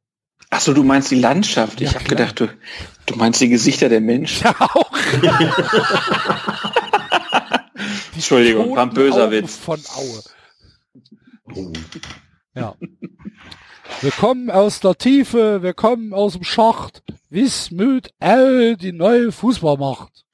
[0.51, 1.81] Ach so, du meinst die Landschaft.
[1.81, 2.19] Ja, ich habe klar.
[2.19, 2.49] gedacht, du,
[3.07, 4.45] du meinst die Gesichter der Menschen.
[4.45, 4.93] Ja, auch.
[8.15, 9.57] Entschuldigung, war ein böser Augen Witz.
[9.57, 10.23] Von Aue.
[12.55, 12.75] Ja.
[14.03, 17.03] Wir kommen aus der Tiefe, wir kommen aus dem Schacht.
[17.31, 20.25] Wismut L, die neue Fußballmacht.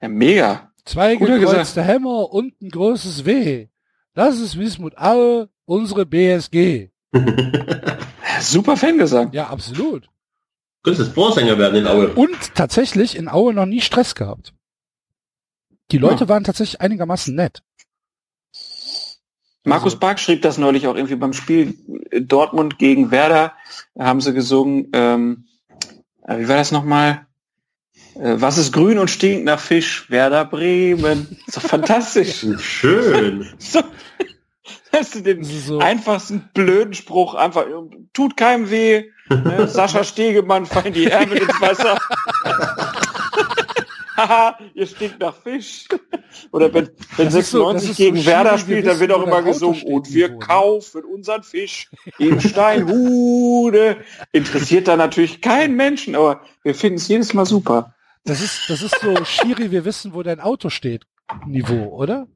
[0.00, 0.72] Ja, mega.
[0.84, 3.68] Zwei Guter gekreuzte Hämmer und ein großes W.
[4.14, 6.88] Das ist Wismut Aue, unsere BSG.
[8.40, 9.32] Super Fangesang.
[9.32, 10.08] Ja, absolut.
[10.82, 12.08] Könntest Vorsänger werden in Aue.
[12.14, 14.54] Und tatsächlich in Aue noch nie Stress gehabt.
[15.92, 16.28] Die Leute Ja.
[16.28, 17.62] waren tatsächlich einigermaßen nett.
[19.64, 21.74] Markus Bark schrieb das neulich auch irgendwie beim Spiel
[22.12, 23.52] Dortmund gegen Werder.
[23.94, 25.46] Da haben sie gesungen, ähm,
[26.26, 27.26] äh, wie war das nochmal?
[28.14, 30.08] Äh, was ist grün und stinkt nach Fisch?
[30.08, 31.36] Werder Bremen.
[31.48, 32.46] So fantastisch.
[32.60, 33.48] Schön.
[33.58, 33.80] so,
[34.92, 37.66] hast du den Das ist so, einfachsten blöden Spruch einfach,
[38.12, 39.10] tut keinem weh.
[39.28, 39.66] Ne?
[39.68, 41.98] Sascha Stegemann fallen die Ärmel ins Wasser.
[44.16, 45.86] Haha, ihr stinkt nach Fisch.
[46.52, 48.86] Oder wenn, wenn Das ist so- das 96 ist so gegen Werder schwierig, wir spielt,
[48.86, 50.46] dann wird auch wo immer gesungen, und wir irgendwo, ne?
[50.46, 53.98] kaufen unseren Fisch in Steinhude.
[54.32, 57.94] Interessiert da natürlich keinen Menschen, aber wir finden es jedes Mal super.
[58.24, 61.04] das ist, das ist so, Schiri, wir wissen, wo dein Auto steht.
[61.46, 62.26] Niveau, oder?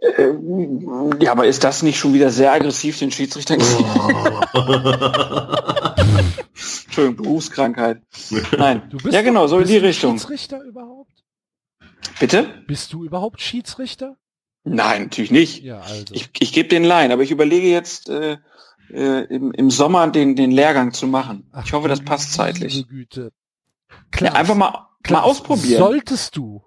[0.00, 0.28] Äh,
[1.20, 4.40] Ja, aber ist das nicht schon wieder sehr aggressiv den Schiedsrichtern gegenüber?
[6.84, 8.02] Entschuldigung, Berufskrankheit.
[8.58, 8.82] Nein.
[8.90, 10.18] Du bist ja, genau, so in bist die du Richtung.
[10.18, 11.24] Schiedsrichter überhaupt?
[12.20, 12.62] Bitte?
[12.66, 14.16] Bist du überhaupt Schiedsrichter?
[14.64, 15.62] Nein, natürlich nicht.
[15.62, 16.14] Ja, also.
[16.14, 18.38] Ich, ich gebe den Laien, aber ich überlege jetzt äh,
[18.90, 21.48] äh, im, im Sommer den, den Lehrgang zu machen.
[21.52, 22.86] Ach, ich hoffe, das passt zeitlich.
[22.88, 23.32] Güte.
[23.90, 25.78] Ja, Klar, einfach mal, mal Klaas, ausprobieren.
[25.78, 26.62] Solltest du,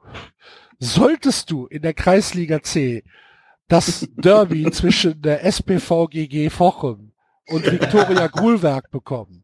[0.79, 3.03] solltest du in der Kreisliga C
[3.67, 7.13] das Derby zwischen der SPVGG Vochem
[7.49, 9.43] und Viktoria Grulwerk bekommen,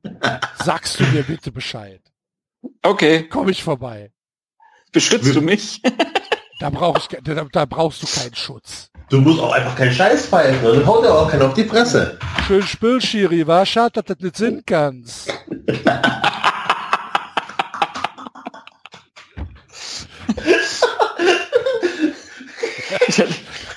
[0.64, 2.02] sagst du mir bitte Bescheid.
[2.84, 4.12] Okay, Komm ich vorbei.
[4.92, 5.82] beschützt du mich?
[6.60, 8.92] Da brauch ich, da, da brauchst du keinen Schutz.
[9.10, 12.20] Du musst auch einfach keinen Scheiß pfeifen, dann haut er auch keinen auf die Fresse.
[12.46, 15.34] Schön Spül, Schiri, war schade, dass das nicht sind kannst.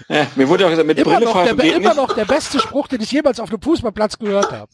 [0.08, 1.96] Ja, mir wurde auch gesagt, mit Immer Brille noch, der, geht immer nicht.
[1.96, 4.70] noch der beste Spruch, den ich jemals auf einem Fußballplatz gehört habe.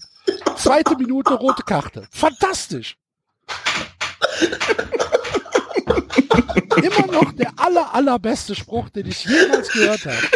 [0.57, 2.07] Zweite Minute rote Karte.
[2.10, 2.97] Fantastisch.
[6.76, 10.28] Immer noch der aller, allerbeste Spruch, den ich jemals gehört habe.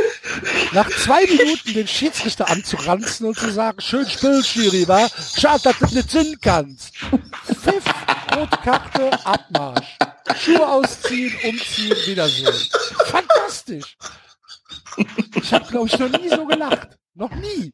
[0.72, 5.08] Nach zwei Minuten den Schiedsrichter anzuranzen und zu sagen, schön Spiel, Schiri, war.
[5.38, 6.94] Schade, dass du nicht sind kannst.
[7.46, 7.84] Pfiff,
[8.34, 9.96] rote Karte, Abmarsch.
[10.38, 12.54] Schuhe ausziehen, umziehen, wiedersehen.
[13.06, 13.96] Fantastisch.
[14.96, 16.98] Ich habe, glaube ich, noch nie so gelacht.
[17.14, 17.72] Noch nie.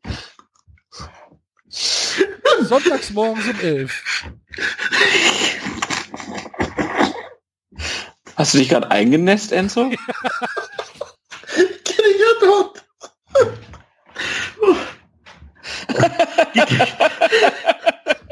[1.69, 4.03] Sonntags morgens um elf.
[8.37, 9.91] Hast du dich gerade eingenässt, Enzo?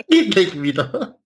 [0.08, 1.18] Geht gleich wieder.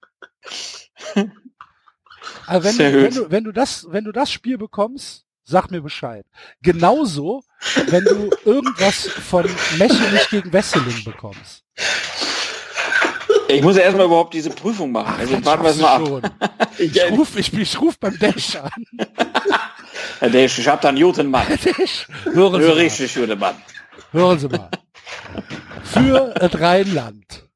[2.47, 5.70] Aber wenn, Sehr du, wenn, du, wenn, du das, wenn du das Spiel bekommst, sag
[5.70, 6.26] mir Bescheid.
[6.62, 7.44] Genauso,
[7.86, 9.44] wenn du irgendwas von
[9.78, 11.62] Mechenich gegen Wesseling bekommst.
[13.48, 15.14] Ich muss ja erstmal überhaupt diese Prüfung machen.
[15.18, 16.06] Also Das warten wir es mal ab.
[16.06, 16.22] schon.
[16.78, 18.70] Ich, Ich ruf, ich, ich ruf beim Dash an.
[20.20, 21.47] Herr Desch, ich hab da einen guten Mann.
[21.62, 23.55] Dash, hören Sie Hör richtig, guten Mann.
[24.10, 24.70] Hören Sie mal.
[25.84, 27.47] Für das Rheinland,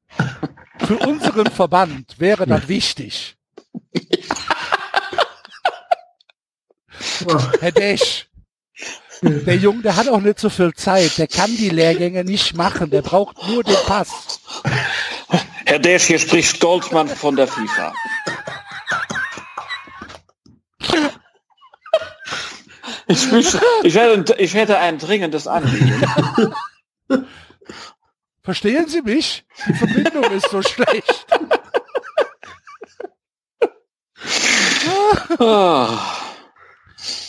[0.85, 3.35] für unseren Verband wäre das wichtig.
[7.59, 8.27] Herr Desch,
[9.21, 11.17] der Junge, der hat auch nicht so viel Zeit.
[11.17, 12.89] Der kann die Lehrgänge nicht machen.
[12.89, 14.39] Der braucht nur den Pass.
[15.65, 17.93] Herr Desch, hier spricht Stolzmann von der FIFA.
[23.07, 23.31] Ich,
[23.83, 26.03] ich, hätte, ich hätte ein dringendes Anliegen.
[28.43, 29.45] Verstehen Sie mich?
[29.67, 31.25] Die Verbindung ist so schlecht.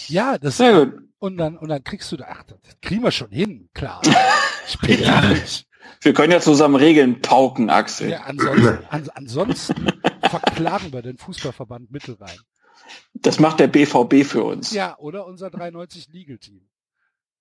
[0.08, 1.00] Ja, das Sehr gut.
[1.18, 4.00] und dann und dann kriegst du da, ach, das kriegen wir schon hin, klar.
[4.70, 5.22] Ich bin ja.
[6.02, 8.10] Wir können ja zusammen Regeln pauken, Axel.
[8.10, 9.86] Ja, ansonsten, an, ansonsten
[10.28, 12.38] verklagen wir den Fußballverband Mittelrhein.
[13.14, 14.72] Das macht der BVB für uns.
[14.72, 16.68] Ja, oder unser 93 Legal Team.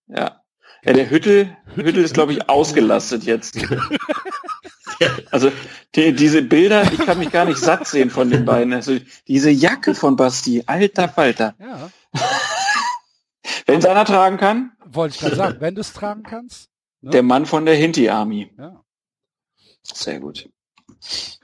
[0.07, 0.41] Ja.
[0.83, 3.57] Ja, der Hüttel, Hüttel ist, glaube ich, ausgelastet jetzt.
[5.29, 5.51] Also
[5.93, 8.73] die, diese Bilder, ich kann mich gar nicht satt sehen von den beiden.
[8.73, 11.53] Also diese Jacke von Basti, alter Falter.
[11.59, 11.91] Ja,
[13.65, 16.69] Wenn es einer tragen kann, wollte ich gerade sagen, wenn du es tragen kannst.
[17.01, 17.11] Ne?
[17.11, 18.51] Der Mann von der Hinti Army.
[18.57, 18.83] Ja.
[19.83, 20.49] Sehr gut.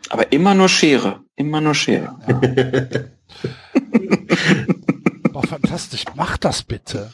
[0.10, 1.24] Aber immer nur Schere.
[1.36, 2.18] Immer nur Schere.
[2.28, 2.42] Ja.
[5.32, 6.06] Boah, fantastisch.
[6.16, 7.14] Mach das bitte.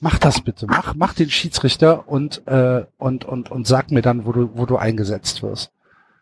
[0.00, 0.66] Mach das bitte.
[0.66, 4.64] Mach, mach den Schiedsrichter und, äh, und, und, und sag mir dann, wo du, wo
[4.66, 5.72] du eingesetzt wirst.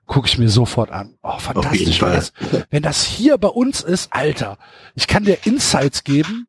[0.08, 1.16] Guck ich mir sofort an.
[1.22, 2.00] Oh, fantastisch.
[2.00, 2.32] Wenn das,
[2.70, 4.58] wenn das hier bei uns ist, Alter,
[4.94, 6.48] ich kann dir Insights geben.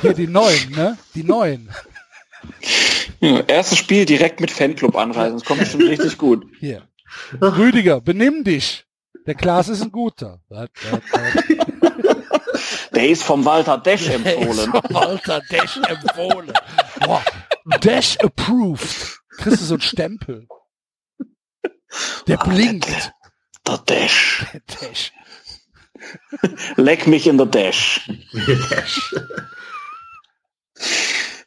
[0.00, 0.98] hier die neuen, ne?
[1.14, 1.68] Die neuen.
[3.20, 5.38] Ja, erstes Spiel direkt mit Fanclub anreisen.
[5.38, 6.46] Das kommt bestimmt richtig gut.
[6.58, 6.88] Hier.
[7.40, 8.86] Rüdiger, benimm dich.
[9.26, 10.40] Der Klaas ist ein guter.
[12.94, 14.36] Der ist vom Walter Desch empfohlen.
[14.38, 16.52] Der ist vom Walter Desch empfohlen.
[17.04, 17.22] Boah,
[17.82, 19.20] Desch approved.
[19.36, 20.46] Kriegst du so einen Stempel.
[22.26, 22.88] Der oh, blinkt.
[22.88, 23.12] Der,
[23.66, 24.46] der Dash.
[24.52, 25.12] Der Dash.
[26.76, 28.10] Leck mich in der Dash.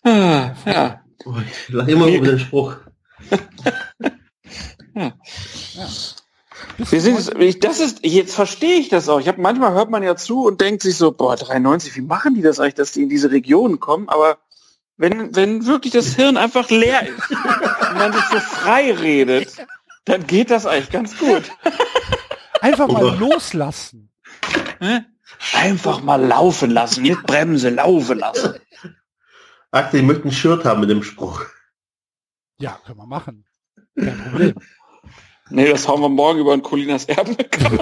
[0.03, 1.01] ah, ja.
[1.19, 2.77] Ich immer über den Spruch.
[4.95, 5.13] ja.
[5.73, 5.87] ja.
[6.77, 9.19] Wir sind, das ist, jetzt verstehe ich das auch.
[9.19, 12.35] Ich habe manchmal hört man ja zu und denkt sich so, boah, 93, wie machen
[12.35, 14.09] die das eigentlich, dass die in diese Regionen kommen?
[14.09, 14.37] Aber
[14.95, 19.53] wenn, wenn wirklich das Hirn einfach leer ist und man sich so frei redet,
[20.07, 21.43] dann geht das eigentlich ganz gut.
[22.61, 24.09] Einfach mal loslassen.
[25.53, 28.55] Einfach mal laufen lassen, nicht Bremse, laufen lassen.
[29.71, 31.45] Axel, ich möchte ein Shirt haben mit dem Spruch.
[32.57, 33.45] Ja, können wir machen.
[33.95, 34.55] Kein Problem.
[35.49, 37.37] Nee, das hauen wir morgen über ein Colinas Erben.
[37.37, 37.77] können,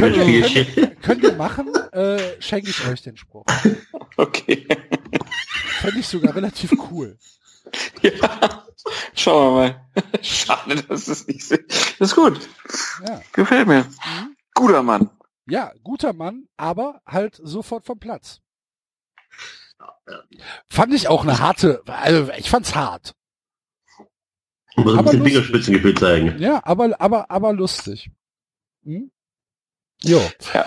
[0.00, 3.44] können, könnt ihr machen, äh, schenke ich euch den Spruch.
[4.16, 4.66] Okay.
[5.80, 7.18] Fände ich sogar relativ cool.
[8.02, 8.66] Ja,
[9.14, 9.88] schauen wir mal.
[10.22, 11.56] Schade, dass es nicht so.
[11.98, 12.40] Das ist gut.
[13.06, 13.20] Ja.
[13.32, 13.84] Gefällt mir.
[13.84, 14.36] Mhm.
[14.54, 15.10] Guter Mann.
[15.46, 18.40] Ja, guter Mann, aber halt sofort vom Platz.
[20.68, 23.14] Fand ich auch eine harte, also ich fand's hart.
[24.76, 26.38] Muss ein bisschen Fingerspitzengefühl zeigen.
[26.40, 28.10] Ja, aber, aber, aber lustig.
[28.84, 29.10] Hm?
[30.02, 30.20] Jo.
[30.52, 30.66] Ja.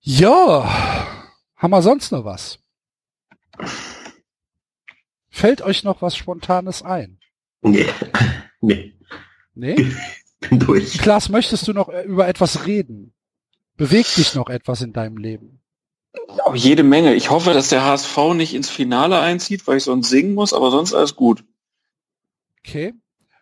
[0.00, 1.16] Ja.
[1.56, 2.58] Haben wir sonst noch was?
[5.28, 7.18] Fällt euch noch was Spontanes ein?
[7.62, 7.86] Nee.
[8.62, 8.94] Nee.
[9.54, 9.74] Nee?
[10.40, 10.98] Bin durch.
[10.98, 13.14] Klaas, möchtest du noch äh, über etwas reden?
[13.78, 15.62] Bewegt dich noch etwas in deinem Leben?
[16.44, 17.14] Auch jede Menge.
[17.14, 20.70] Ich hoffe, dass der HSV nicht ins Finale einzieht, weil ich sonst singen muss, aber
[20.70, 21.42] sonst alles gut.
[22.58, 22.92] Okay.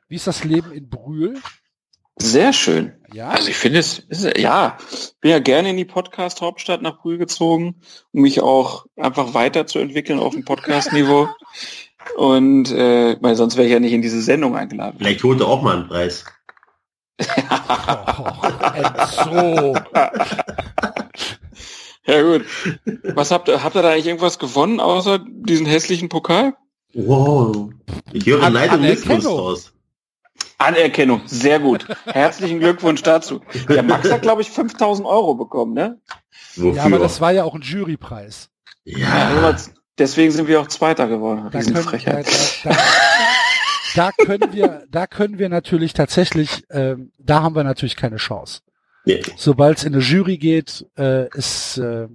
[0.06, 1.40] Wie ist das Leben in Brühl?
[2.20, 2.94] Sehr schön.
[3.12, 3.30] Ja.
[3.30, 4.02] Also ich finde es,
[4.36, 4.76] ja,
[5.20, 7.80] bin ja gerne in die Podcast-Hauptstadt nach Brühl gezogen,
[8.12, 11.28] um mich auch einfach weiterzuentwickeln auf dem Podcast-Niveau.
[12.16, 14.96] Und äh, weil sonst wäre ich ja nicht in diese Sendung eingeladen.
[14.98, 16.24] Vielleicht holt er auch mal einen Preis.
[17.20, 17.24] oh,
[19.24, 19.74] so.
[22.06, 22.44] ja gut.
[23.14, 26.54] Was habt ihr, habt ihr da eigentlich irgendwas gewonnen außer diesen hässlichen Pokal?
[26.94, 27.70] Wow.
[28.12, 29.72] Ich höre Neid und Missgunst aus.
[30.58, 31.86] Anerkennung, sehr gut.
[32.04, 33.40] Herzlichen Glückwunsch dazu.
[33.68, 36.00] Der Max hat, glaube ich, 5000 Euro bekommen, ne?
[36.56, 36.74] Wofür?
[36.74, 38.50] Ja, aber das war ja auch ein Jurypreis.
[38.84, 39.56] Ja.
[39.98, 41.48] deswegen sind wir auch Zweiter geworden.
[41.52, 42.22] Da können, da,
[42.64, 42.76] da,
[43.94, 48.62] da, können wir, da können wir natürlich tatsächlich, ähm, da haben wir natürlich keine Chance.
[49.04, 49.22] Nee.
[49.36, 52.08] Sobald es in eine Jury geht, äh, ist äh,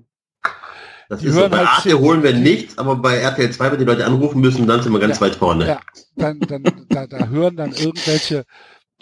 [1.09, 3.79] das die ist so, bei halt Arte holen wir nichts, aber bei RTL 2, wenn
[3.79, 5.67] die Leute anrufen müssen, dann sind wir ganz ja, weit vorne.
[5.67, 5.79] Ja,
[6.15, 8.45] dann, dann, da, da hören dann irgendwelche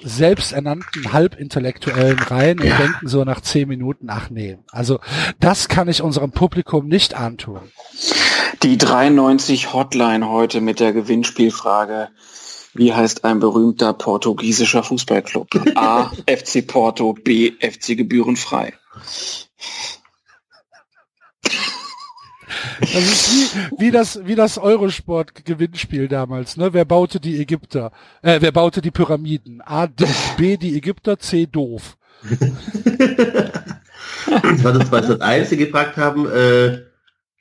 [0.04, 2.78] selbsternannten Halbintellektuellen rein und ja.
[2.78, 4.58] denken so nach zehn Minuten, ach nee.
[4.72, 5.00] Also
[5.40, 7.60] das kann ich unserem Publikum nicht antun.
[8.64, 12.10] Die 93 Hotline heute mit der Gewinnspielfrage.
[12.74, 15.48] Wie heißt ein berühmter portugiesischer Fußballclub?
[15.76, 16.12] A.
[16.26, 17.52] FC Porto, B.
[17.60, 18.74] FC Gebührenfrei.
[22.80, 26.74] Das ist wie, wie das, wie das Eurosport-Gewinnspiel damals, ne?
[26.74, 27.92] Wer baute die Ägypter?
[28.22, 29.62] Äh, wer baute die Pyramiden?
[29.62, 30.06] A, D,
[30.38, 31.98] B, die Ägypter, C, doof.
[34.42, 36.82] das war das, was das Einzige gefragt haben, äh,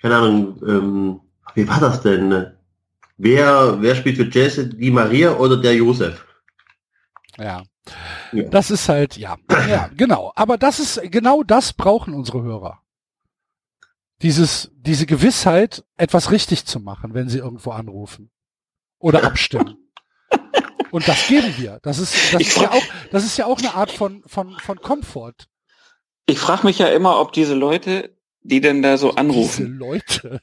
[0.01, 1.21] keine Ahnung, ähm,
[1.55, 2.53] wie war das denn?
[3.19, 6.25] Wer, wer spielt für Jesse, die Maria oder der Josef?
[7.37, 7.63] Ja.
[8.33, 8.45] ja.
[8.45, 9.37] Das ist halt, ja,
[9.69, 10.33] ja, genau.
[10.37, 12.80] Aber das ist, genau das brauchen unsere Hörer
[14.23, 18.31] dieses, diese Gewissheit, etwas richtig zu machen, wenn sie irgendwo anrufen
[18.99, 19.77] oder abstimmen.
[20.91, 21.79] Und das geben wir.
[21.83, 24.81] Das ist, das ist ja auch, das ist ja auch eine Art von, von, von
[24.81, 25.47] Komfort.
[26.27, 29.67] Ich frage mich ja immer, ob diese Leute die denn da so anrufen?
[29.67, 30.41] Diese Leute.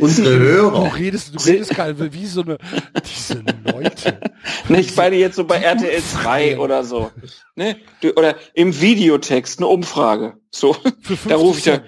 [0.00, 0.90] Unsere Hörer.
[0.90, 2.58] Du redest, du redest gerade wie so eine,
[3.04, 4.20] diese Leute.
[4.68, 7.10] Nicht beide jetzt so bei RTL 2 oder so.
[7.56, 7.76] Ne?
[8.00, 10.34] Du, oder im Videotext eine Umfrage.
[10.50, 10.76] So,
[11.28, 11.80] da rufe ich ja.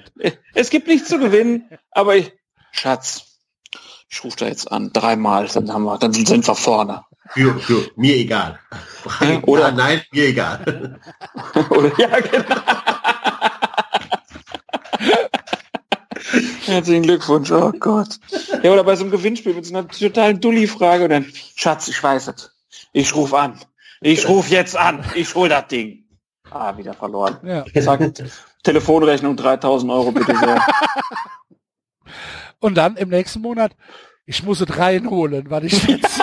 [0.54, 2.32] Es gibt nichts zu gewinnen, aber ich,
[2.72, 3.38] Schatz,
[4.10, 7.04] ich rufe da jetzt an, dreimal, dann haben wir, dann sind wir vorne.
[7.30, 8.60] Für, für mir egal.
[9.42, 11.00] Oder- ja, nein, mir egal.
[11.70, 12.54] Oder ja, genau.
[16.66, 18.18] Herzlichen Glückwunsch, oh Gott.
[18.62, 22.02] Ja, oder bei so einem Gewinnspiel mit so einer totalen Dulli-Frage und dann, Schatz, ich
[22.02, 22.50] weiß es.
[22.92, 23.60] Ich rufe an.
[24.00, 25.04] Ich rufe jetzt an.
[25.14, 26.04] Ich hol das Ding.
[26.50, 27.38] Ah, wieder verloren.
[27.42, 27.64] Ja.
[27.82, 28.12] Zack.
[28.62, 30.64] Telefonrechnung 3000 Euro bitte sehr.
[32.60, 33.72] Und dann im nächsten Monat,
[34.24, 36.22] ich muss es reinholen, weil ich jetzt,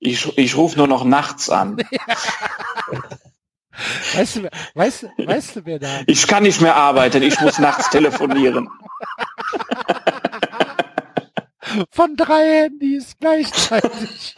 [0.00, 1.76] Ich, ich rufe nur noch nachts an.
[4.14, 7.22] weißt du, wer- weißt, weißt du, wer da, Ich kann nicht mehr arbeiten.
[7.22, 8.68] Ich muss nachts telefonieren.
[11.90, 14.34] von drei Handys gleichzeitig.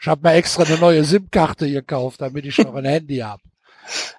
[0.00, 3.42] Ich habe mir extra eine neue SIM-Karte gekauft, damit ich noch ein Handy habe.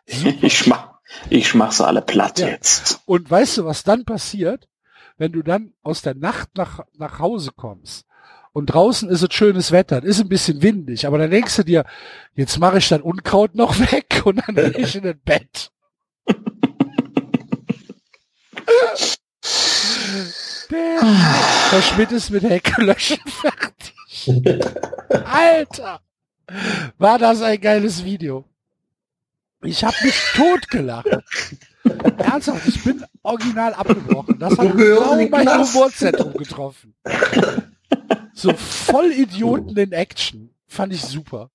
[0.06, 0.94] Ich mach,
[1.30, 2.48] ich mach sie alle platt Ja.
[2.48, 3.02] jetzt.
[3.06, 4.68] Und weißt du, was dann passiert,
[5.18, 8.06] wenn du dann aus der Nacht nach, nach Hause kommst
[8.54, 11.64] und draußen ist es schönes Wetter, es ist ein bisschen windig, aber dann denkst du
[11.64, 11.86] dir,
[12.36, 15.72] jetzt mache ich dann Unkraut noch weg und dann gehe ich in das Bett.
[20.72, 21.02] Der,
[21.72, 23.94] der Schmidt ist mit Heckelöschen fertig.
[25.26, 26.00] Alter!
[26.98, 28.46] War das ein geiles Video.
[29.64, 31.08] Ich habe mich totgelacht.
[32.18, 34.40] Ernsthaft, ich bin original abgebrochen.
[34.40, 35.48] Das hat genau mein.
[35.48, 36.96] Humorzentrum getroffen.
[38.34, 40.54] So voll Idioten in Action.
[40.68, 41.50] Fand ich super.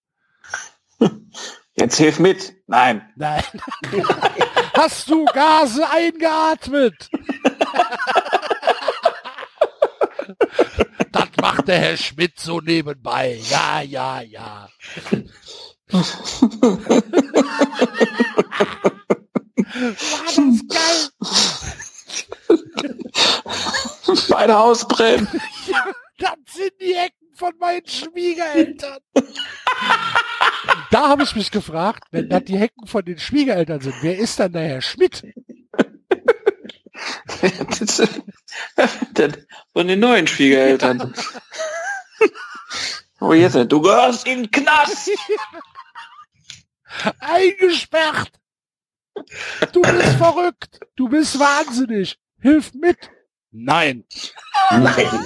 [1.74, 2.54] Jetzt hilf mit.
[2.66, 3.08] Nein.
[3.16, 3.44] Nein.
[4.76, 7.10] Hast du Gase eingeatmet?
[11.10, 13.40] Das macht der Herr Schmidt so nebenbei.
[13.48, 14.68] Ja, ja, ja.
[15.90, 16.02] War
[20.26, 21.08] das geil?
[24.28, 25.28] Beide ausbrennen.
[26.18, 28.98] Das sind die Ecken von meinen Schwiegereltern.
[30.90, 34.38] da habe ich mich gefragt, wenn das die Hecken von den Schwiegereltern sind, wer ist
[34.38, 35.22] dann der Herr Schmidt?
[39.72, 41.14] Von den neuen Schwiegereltern.
[43.20, 45.08] Oh, jetzt, du gehörst in den Knast.
[47.20, 48.32] Eingesperrt.
[49.72, 50.80] Du bist verrückt.
[50.96, 52.18] Du bist wahnsinnig.
[52.40, 52.98] Hilf mit.
[53.50, 54.04] Nein.
[54.70, 55.24] Nein.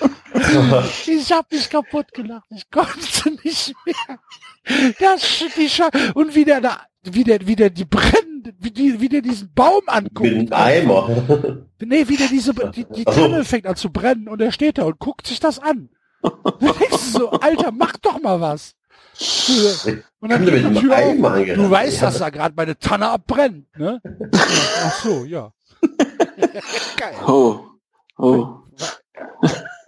[1.06, 2.46] Ich hab mich kaputt gelacht.
[2.50, 4.18] Ich konnte nicht mehr.
[4.98, 9.00] Das, die Scha und wie der da, wie der, wie der die brennen, wie, die,
[9.00, 10.30] wie der diesen Baum anguckt.
[10.32, 11.66] Mit Eimer.
[11.82, 13.04] Nee, wie der diese, die, die.
[13.04, 15.88] Tanne fängt an zu brennen und er steht da und guckt sich das an.
[16.22, 18.74] Du so, Alter, mach doch mal was.
[20.20, 21.14] Und dann geht die Tür auf.
[21.54, 22.02] Du weißt, Ja.
[22.02, 24.00] dass da gerade meine Tanne abbrennt, ne?
[24.34, 25.52] Ach so, ja.
[26.96, 27.14] Geil.
[27.26, 27.60] Oh,
[28.18, 28.58] oh.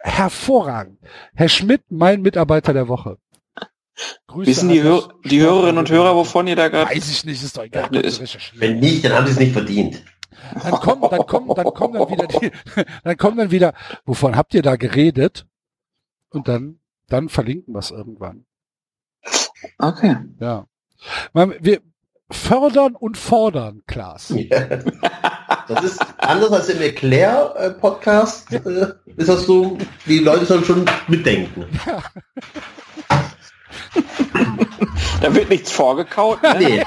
[0.03, 0.99] Hervorragend.
[1.35, 3.19] Herr Schmidt, mein Mitarbeiter der Woche.
[4.27, 6.91] Grüße Wissen die, Hör die Hörerinnen und Hörer, wovon ihr da gerade...
[6.91, 7.89] Weiß ich nicht, ist doch egal.
[7.93, 8.61] Recherchieren.
[8.61, 10.03] Wenn nicht, dann haben sie es nicht verdient.
[10.55, 12.51] Dann kommen, dann kommen, dann kommen dann wieder die,
[13.05, 13.75] dann kommen dann wieder,
[14.05, 15.47] wovon habt ihr da geredet?
[16.31, 18.45] Und dann, dann verlinken wir es irgendwann.
[19.79, 20.17] Okay.
[20.41, 20.67] Ja.
[21.33, 21.81] Wir
[22.31, 24.31] fördern und fordern, Klaas.
[24.35, 24.69] Ja.
[25.75, 28.53] Das ist anders als im Erklär-Podcast.
[28.53, 31.67] Äh, ist das so, die Leute sollen schon mitdenken.
[35.21, 36.43] Da wird nichts vorgekaut.
[36.43, 36.57] Ne?
[36.59, 36.85] Nee.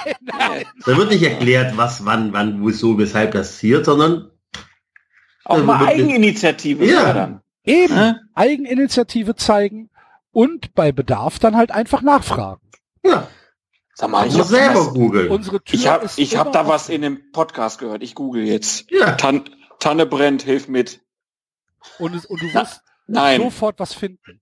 [0.85, 4.29] Da wird nicht erklärt, was, wann, wann, wieso, weshalb das passiert, sondern
[5.45, 7.01] Auch mal Eigeninitiative Ja.
[7.01, 7.41] fördern.
[7.63, 8.13] Eben, Hä?
[8.35, 9.89] Eigeninitiative zeigen
[10.31, 12.61] und bei Bedarf dann halt einfach nachfragen.
[13.03, 13.27] ja,
[13.97, 15.61] Sag mal, ich muss hab, selber googeln.
[15.71, 18.03] Ich hab, ist ich hab da was in dem Podcast gehört.
[18.03, 18.91] Ich google jetzt.
[18.91, 19.49] Ja, Tan
[19.79, 21.01] Tanne brennt, hilf mit.
[21.99, 24.41] und, es, und du Na, wirst Nein, sofort was finden.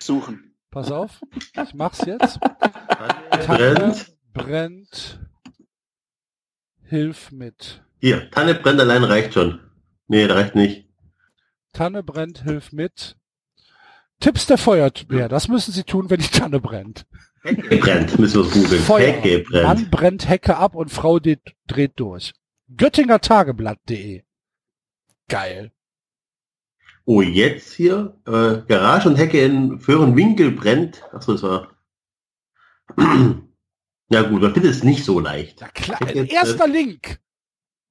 [0.00, 0.54] suchen.
[0.70, 1.20] Pass auf,
[1.62, 2.38] ich mach's jetzt.
[2.40, 4.16] Tanne Tanne brennt.
[4.34, 5.20] brennt.
[6.82, 7.82] Hilf mit.
[8.00, 9.60] Hier, Tanne brennt allein reicht schon.
[10.08, 10.88] Nee, das reicht nicht.
[11.72, 13.16] Tanne brennt, hilf mit.
[14.18, 17.06] Tipps der Feuerwehr, das müssen Sie tun, wenn die Tanne brennt.
[17.42, 18.82] Hecke brennt, müssen wir es googeln.
[18.82, 19.12] Feuer.
[19.12, 19.66] Hecke brennt.
[19.66, 22.32] Mann brennt Hecke ab und Frau dreht, dreht durch.
[22.76, 24.22] Göttingertageblatt.de.
[25.28, 25.72] Geil.
[27.04, 31.02] Oh, jetzt hier, äh, Garage und Hecke in Föhrenwinkel brennt.
[31.12, 31.76] Achso, das war.
[34.12, 35.60] Ja gut, man findet es nicht so leicht.
[35.60, 37.20] Ja klar, jetzt, erster äh, Link.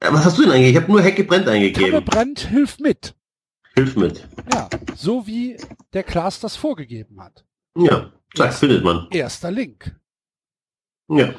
[0.02, 0.72] Was hast du denn eigentlich?
[0.72, 1.94] Ich habe nur Hecke brennt eingegeben.
[1.94, 3.16] Hecke brennt, hilf mit.
[3.74, 4.28] Hilf mit.
[4.52, 5.56] Ja, so wie
[5.94, 7.45] der Klaas das vorgegeben hat.
[7.78, 9.08] Ja, zack, findet man.
[9.11, 9.95] Erster Link.
[11.08, 11.33] Ja.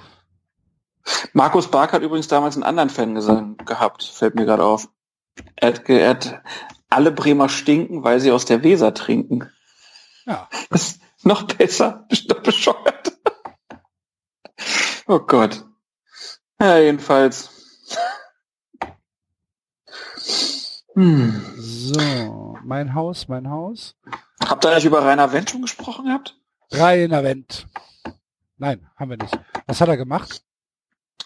[1.33, 4.89] Markus Bark hat übrigens damals einen anderen Fan gehabt, fällt mir gerade auf.
[5.57, 6.43] Er hat, er hat
[6.89, 9.51] alle Bremer stinken, weil sie aus der Weser trinken.
[10.27, 10.49] Ja.
[10.71, 12.07] Das ist noch besser.
[12.09, 13.13] Bist doch bescheuert.
[15.07, 15.65] oh Gott.
[16.61, 17.51] Ja, jedenfalls.
[20.95, 21.43] Hm.
[21.57, 23.97] So, mein Haus, mein Haus.
[24.45, 26.37] Habt ihr eigentlich über Rainer Wendt schon gesprochen gehabt?
[26.73, 27.67] Rainer Wendt.
[28.59, 29.39] Nein, haben wir nicht.
[29.67, 30.43] Was hat er gemacht?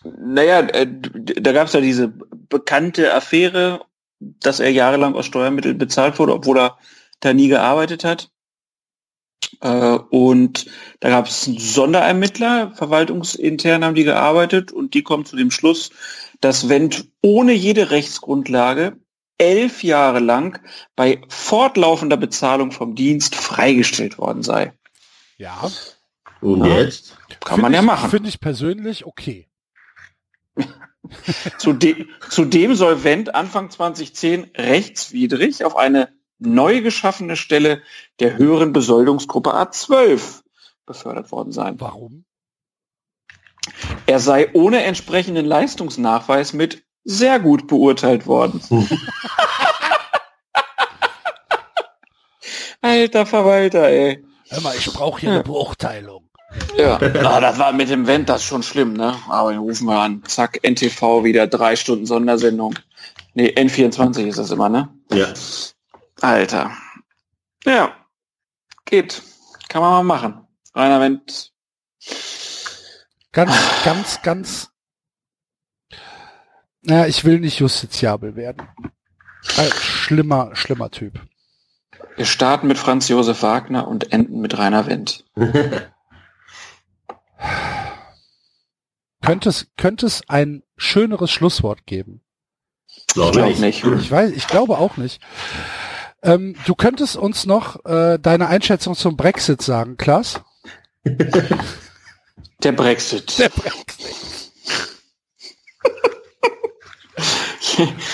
[0.04, 3.84] Naja, äh, da gab es ja diese bekannte Affäre,
[4.20, 6.78] dass er jahrelang aus Steuermitteln bezahlt wurde, obwohl er
[7.20, 8.30] da nie gearbeitet hat.
[9.60, 10.66] Äh, und
[11.00, 15.90] da gab es einen Sonderermittler, verwaltungsintern haben die gearbeitet und die kommen zu dem Schluss,
[16.40, 18.98] dass Wendt ohne jede Rechtsgrundlage
[19.38, 20.60] elf Jahre lang
[20.96, 24.72] bei fortlaufender Bezahlung vom Dienst freigestellt worden sei.
[25.36, 25.70] Ja.
[26.40, 26.78] Und ja.
[26.78, 27.16] jetzt?
[27.40, 28.10] Kann find man ja ich, machen.
[28.10, 29.48] Finde ich persönlich okay.
[31.58, 37.82] Zudem, zudem soll Wendt Anfang 2010 rechtswidrig auf eine neu geschaffene Stelle
[38.20, 40.42] der höheren Besoldungsgruppe A12
[40.86, 41.80] befördert worden sein.
[41.80, 42.24] Warum?
[44.06, 48.60] Er sei ohne entsprechenden Leistungsnachweis mit sehr gut beurteilt worden.
[52.82, 54.24] Alter Verwalter, ey.
[54.48, 56.28] Hör mal, ich brauche hier eine Beurteilung.
[56.76, 59.16] Ja, ah, das war mit dem Vent das schon schlimm, ne?
[59.28, 60.22] Aber den rufen wir an.
[60.24, 62.74] Zack, NTV wieder drei Stunden Sondersendung.
[63.34, 64.88] Nee, N24 ist das immer, ne?
[65.10, 65.32] Ja.
[66.20, 66.70] Alter.
[67.64, 67.94] Ja.
[68.84, 69.22] Geht.
[69.68, 70.46] Kann man mal machen.
[70.74, 71.52] Rainer Wendt.
[73.32, 73.52] Ganz,
[73.84, 74.70] ganz, ganz.
[76.82, 78.68] Naja, ich will nicht justiziabel werden.
[79.56, 81.20] Ein schlimmer, schlimmer Typ.
[82.16, 85.24] Wir starten mit Franz Josef Wagner und enden mit Rainer Wendt.
[89.22, 92.20] könnte es, könnte es ein schöneres Schlusswort geben?
[93.08, 93.84] Glaube ich nicht.
[93.84, 95.20] Ich weiß, ich glaube auch nicht.
[96.22, 100.40] Ähm, du könntest uns noch äh, deine Einschätzung zum Brexit sagen, Klaas?
[102.62, 103.38] Der Brexit.
[103.38, 104.50] Der Brexit.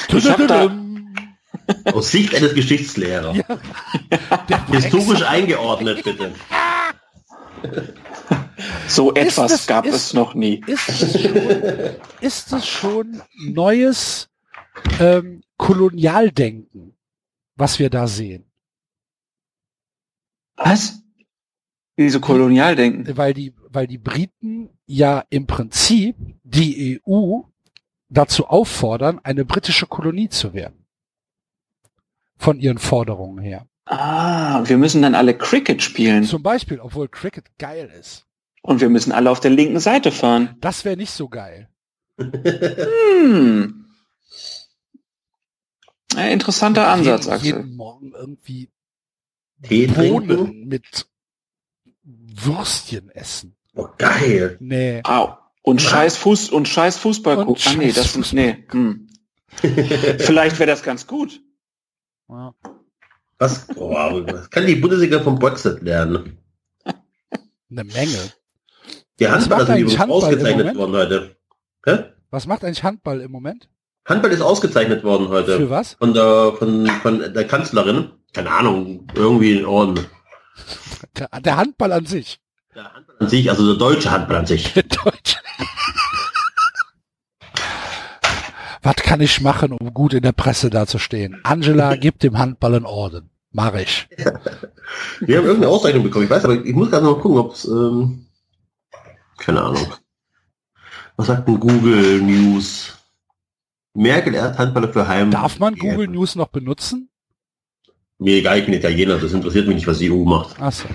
[0.08, 0.68] ich hab da,
[1.92, 3.36] aus Sicht eines Geschichtslehrers.
[4.48, 4.66] Ja.
[4.72, 6.32] Historisch eingeordnet, bitte.
[8.86, 10.62] So etwas es, gab ist, es noch nie.
[10.66, 11.36] Ist es schon,
[12.20, 14.28] ist es schon neues
[14.98, 16.96] ähm, Kolonialdenken,
[17.56, 18.44] was wir da sehen?
[20.56, 21.02] Was?
[21.96, 23.16] Diese Kolonialdenken?
[23.16, 27.40] Weil die, weil die Briten ja im Prinzip die EU
[28.08, 30.79] dazu auffordern, eine britische Kolonie zu werden.
[32.40, 33.66] Von ihren Forderungen her.
[33.84, 36.24] Ah, wir müssen dann alle Cricket spielen.
[36.24, 38.24] Zum Beispiel, obwohl Cricket geil ist.
[38.62, 40.56] Und wir müssen alle auf der linken Seite fahren.
[40.62, 41.68] Das wäre nicht so geil.
[42.16, 43.84] hm.
[46.14, 47.46] Ja, interessanter Ansatz, jeden, Axel.
[47.46, 48.70] Jeden Morgen irgendwie
[49.68, 51.06] Bohnen mit
[52.02, 53.54] Würstchen essen.
[53.74, 54.56] Oh, geil.
[54.60, 55.02] Nee.
[55.04, 55.36] Au.
[55.60, 57.62] Und scheiß Fuß und scheiß Fußball gucken.
[57.66, 58.64] Ah nee, das ist nee.
[58.70, 59.08] Hm.
[59.50, 61.42] Vielleicht wäre das ganz gut.
[62.30, 62.54] Ja.
[63.38, 66.38] Was, oh, was kann die Bundesliga vom Brexit lernen?
[67.70, 68.32] Eine Menge.
[69.18, 71.36] Die Handball ist übrigens ausgezeichnet worden heute.
[71.84, 72.04] Hä?
[72.30, 73.68] Was macht eigentlich Handball im Moment?
[74.06, 75.56] Handball ist ausgezeichnet worden heute.
[75.56, 75.94] Für was?
[75.94, 78.12] Von der, von, von der Kanzlerin.
[78.32, 80.06] Keine Ahnung, irgendwie in Orden.
[81.18, 82.40] Der, der Handball an sich.
[82.74, 84.72] Der Handball an sich, also der deutsche Handball an sich.
[84.74, 85.39] Der deutsche.
[88.82, 91.40] Was kann ich machen, um gut in der Presse dazustehen?
[91.44, 93.30] Angela gibt dem Handball einen Orden.
[93.52, 94.08] Mach ich.
[95.20, 96.24] Wir haben irgendeine Auszeichnung bekommen.
[96.24, 98.26] Ich weiß, aber ich muss gerade noch gucken, ob es ähm,
[99.38, 99.92] keine Ahnung.
[101.16, 102.96] Was sagt denn Google News?
[103.94, 105.30] Merkel erst Handballer für Heim.
[105.30, 106.12] Darf man Google ja.
[106.12, 107.10] News noch benutzen?
[108.18, 110.56] Mir egal, ich bin Italiener, das interessiert mich nicht, was die EU macht.
[110.60, 110.88] Ach so.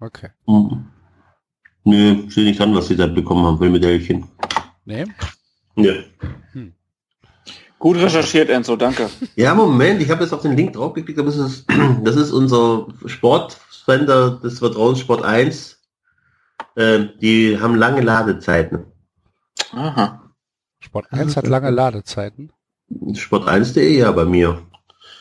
[0.00, 0.30] Okay.
[0.46, 0.86] Hm.
[1.84, 4.26] Nö, steht nicht an, was sie da bekommen haben für Medaillchen.
[4.84, 5.04] Nee?
[5.76, 6.02] Nö.
[6.52, 6.72] Hm.
[7.78, 9.10] Gut recherchiert, Enzo, danke.
[9.36, 11.66] Ja, Moment, ich habe jetzt auf den Link draufgeklickt, das ist,
[12.04, 15.74] das ist unser Sportsender des Vertrauens Sport 1
[16.76, 18.86] äh, die haben lange Ladezeiten.
[19.72, 20.22] Aha.
[20.80, 22.52] Sport 1 hat lange Ladezeiten.
[22.90, 24.62] Sport1.de ja bei mir.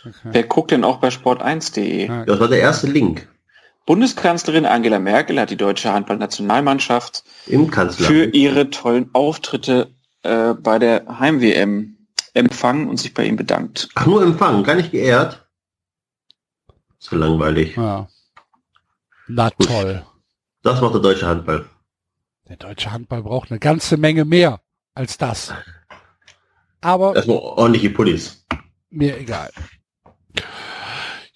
[0.02, 0.30] Okay.
[0.32, 2.26] Wer guckt denn auch bei sport1.de?
[2.26, 3.30] Das war der erste Link.
[3.86, 8.08] Bundeskanzlerin Angela Merkel hat die deutsche Handballnationalmannschaft Im Kanzler.
[8.08, 11.98] für ihre tollen Auftritte äh, bei der Heim-WM
[12.34, 13.90] empfangen und sich bei ihm bedankt.
[13.96, 15.48] Ach, nur empfangen, gar nicht geehrt.
[17.00, 17.76] So langweilig.
[17.76, 18.08] Ja.
[19.28, 20.06] Na toll.
[20.64, 21.66] Das macht der deutsche Handball.
[22.48, 24.62] Der deutsche Handball braucht eine ganze Menge mehr
[24.96, 25.54] als das.
[26.82, 28.46] Aber Erstmal ordentliche Pullis.
[28.90, 29.50] mir egal.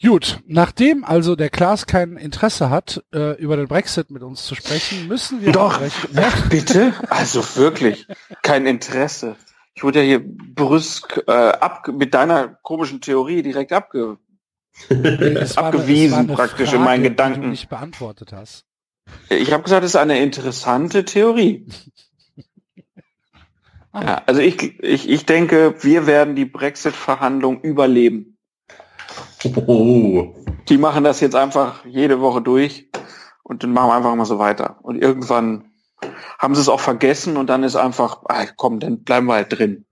[0.07, 4.55] Gut, nachdem also der Klaas kein Interesse hat, äh, über den Brexit mit uns zu
[4.55, 5.81] sprechen, müssen wir Doch.
[6.13, 6.93] Ja, Bitte?
[7.09, 8.07] Also wirklich,
[8.41, 9.35] kein Interesse.
[9.75, 14.17] Ich wurde ja hier brüsk äh, ab, mit deiner komischen Theorie direkt abge...
[15.55, 17.41] Abgewiesen eine praktisch in meinen Die Gedanken.
[17.41, 18.63] du nicht beantwortet hast.
[19.29, 21.65] Ich habe gesagt, es ist eine interessante Theorie.
[23.93, 24.03] Ah.
[24.03, 28.36] Ja, also ich, ich, ich denke, wir werden die Brexit-Verhandlungen überleben.
[29.67, 30.33] Oh.
[30.69, 32.89] Die machen das jetzt einfach jede Woche durch
[33.43, 34.77] und dann machen wir einfach mal so weiter.
[34.81, 35.71] Und irgendwann
[36.37, 39.57] haben sie es auch vergessen und dann ist einfach, ah, komm, dann bleiben wir halt
[39.57, 39.85] drin.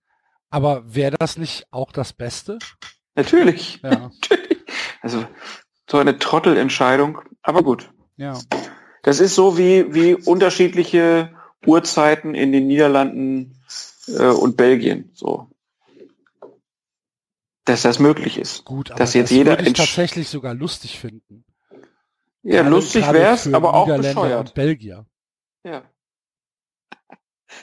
[0.49, 2.59] Aber wäre das nicht auch das Beste?
[3.15, 3.79] Natürlich.
[3.83, 4.11] Ja,
[5.01, 5.23] Also
[5.89, 7.19] so eine Trottelentscheidung.
[7.43, 7.91] Aber gut.
[8.17, 8.39] ja.
[9.03, 11.29] Das ist so wie, wie unterschiedliche
[11.63, 13.61] Uhrzeiten in den Niederlanden
[14.07, 15.11] äh, und Belgien.
[15.13, 15.51] So.
[17.65, 18.63] Dass das möglich ist.
[18.65, 21.43] Gut, aber Dass jetzt das jeder würde ich tatsächlich sogar lustig finden.
[22.43, 24.49] Ja, Gerade- lustig wär's, für aber auch bescheuert.
[24.49, 25.05] Und Belgier.
[25.63, 25.83] Ja.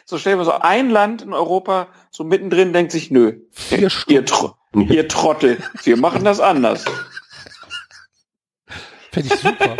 [0.04, 3.88] So stell dir mal so ein Land in Europa so mittendrin denkt sich, nö, Vier
[4.08, 4.24] ihr.
[4.26, 6.84] Tro ihr Trottel, wir machen das anders.
[9.12, 9.76] Fände ich super.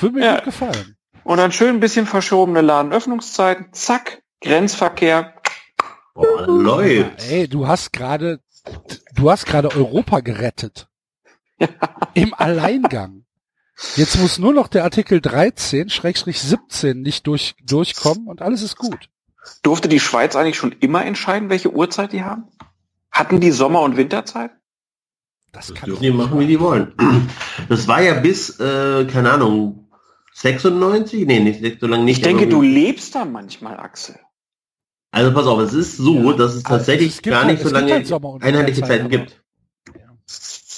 [0.00, 0.34] Würde mir Ja.
[0.36, 0.96] gut gefallen.
[1.24, 5.34] Und dann schön ein bisschen verschobene Ladenöffnungszeiten, zack, Grenzverkehr.
[6.14, 7.30] Boah, läuft.
[7.30, 8.40] Ey, du hast gerade,
[9.14, 10.88] du hast gerade Europa gerettet.
[12.14, 13.24] Im Alleingang.
[13.96, 18.76] Jetzt muss nur noch der Artikel 13, Schrägstrich 17 nicht durch, durchkommen und alles ist
[18.76, 19.08] gut.
[19.62, 22.44] Durfte die Schweiz eigentlich schon immer entscheiden, welche Uhrzeit die haben?
[23.10, 24.52] Hatten die Sommer- und Winterzeit?
[25.52, 26.94] Das Das kann dürfen die machen, wie die wollen.
[27.68, 29.88] Das war ja bis, äh, keine Ahnung,
[30.34, 31.26] 96?
[31.26, 32.18] Nee, nicht so lange nicht.
[32.18, 34.18] Ich denke, du lebst da manchmal, Axel.
[35.12, 36.32] Also pass auf, es ist so, Ja.
[36.32, 38.82] dass es Also tatsächlich es gibt gar halt- nicht so es gibt lange halt einheitliche
[38.82, 39.40] Zeiten gibt.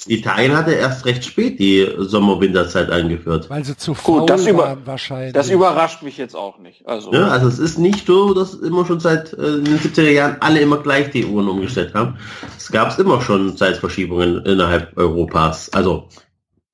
[0.07, 3.49] Italien hatte erst recht spät die Sommer-Winterzeit eingeführt.
[3.49, 5.33] Weil sie zu Gut, faul das über- wahrscheinlich.
[5.33, 6.87] Das überrascht mich jetzt auch nicht.
[6.87, 10.37] Also, Ja, also es ist nicht so, dass immer schon seit äh, den 70er Jahren
[10.41, 12.17] alle immer gleich die Uhren umgestellt haben.
[12.55, 15.69] Es gab immer schon Zeitverschiebungen innerhalb Europas.
[15.73, 16.07] Also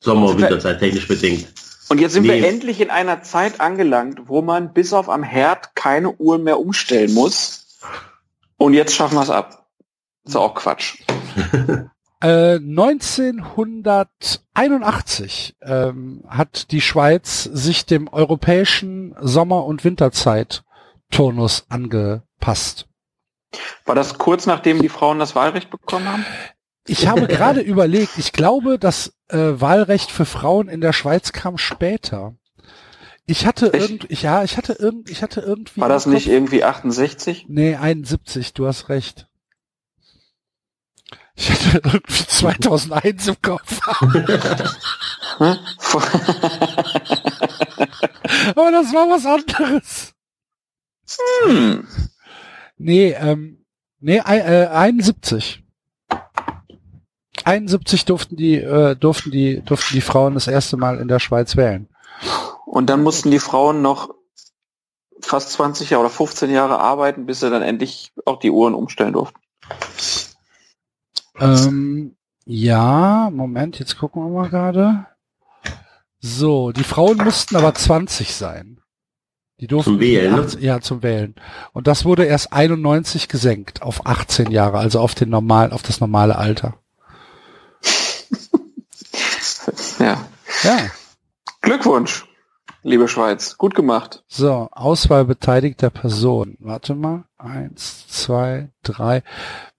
[0.03, 1.47] Sommer- und Winterzeit technisch bedingt.
[1.91, 2.41] Und jetzt sind Nee.
[2.41, 6.57] wir endlich in einer Zeit angelangt, wo man bis auf am Herd keine Uhren mehr
[6.57, 7.81] umstellen muss.
[8.55, 9.67] Und jetzt schaffen wir es ab.
[10.23, 10.99] Ist auch Quatsch.
[12.23, 22.87] Äh, 1981 ähm, hat die Schweiz sich dem europäischen Sommer- und Winterzeit-Turnus angepasst.
[23.85, 26.23] War das kurz nachdem die Frauen das Wahlrecht bekommen haben?
[26.87, 31.57] Ich habe gerade überlegt, ich glaube, das äh, Wahlrecht für Frauen in der Schweiz kam
[31.57, 32.35] später.
[33.25, 35.79] Ich hatte irgend, ja, ich hatte irgend, ich hatte irgendwie.
[35.79, 37.45] War das nicht irgendwie 68?
[37.47, 39.27] Nee, 71, du hast recht.
[41.35, 43.79] Ich hatte irgendwie 2001 im Kopf.
[45.37, 45.57] Hm?
[48.55, 50.13] Aber das war was anderes.
[51.45, 51.87] hm.
[52.77, 53.65] Nee, ähm,
[53.99, 55.63] nee, äh, 71.
[57.45, 61.55] 71 durften die, äh, durften die, durften die Frauen das erste Mal in der Schweiz
[61.55, 61.87] wählen.
[62.65, 64.13] Und dann mussten die Frauen noch
[65.21, 69.13] fast 20 Jahre oder 15 Jahre arbeiten, bis sie dann endlich auch die Uhren umstellen
[69.13, 69.39] durften.
[71.39, 75.05] Ähm, ja, Moment, jetzt gucken wir mal gerade.
[76.19, 78.79] So, die Frauen mussten aber 20 sein.
[79.59, 80.41] Die durften Zum Wählen, ne?
[80.41, 81.35] 18 Ja, zum Wählen.
[81.71, 85.99] Und das wurde erst 91 gesenkt auf 18 Jahre, also auf den normal, auf das
[85.99, 86.75] normale Alter.
[90.63, 90.91] Ja.
[91.61, 92.27] Glückwunsch,
[92.83, 93.57] liebe Schweiz.
[93.57, 94.23] Gut gemacht.
[94.27, 96.57] So, Auswahl beteiligter Personen.
[96.59, 97.25] Warte mal.
[97.37, 99.23] Eins, zwei, drei.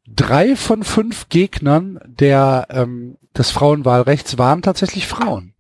[0.07, 5.55] Drei von fünf Gegnern der, ähm, des Frauenwahlrechts waren tatsächlich Frauen.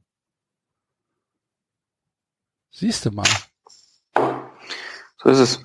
[2.70, 3.28] Siehst du mal.
[5.22, 5.64] So ist es.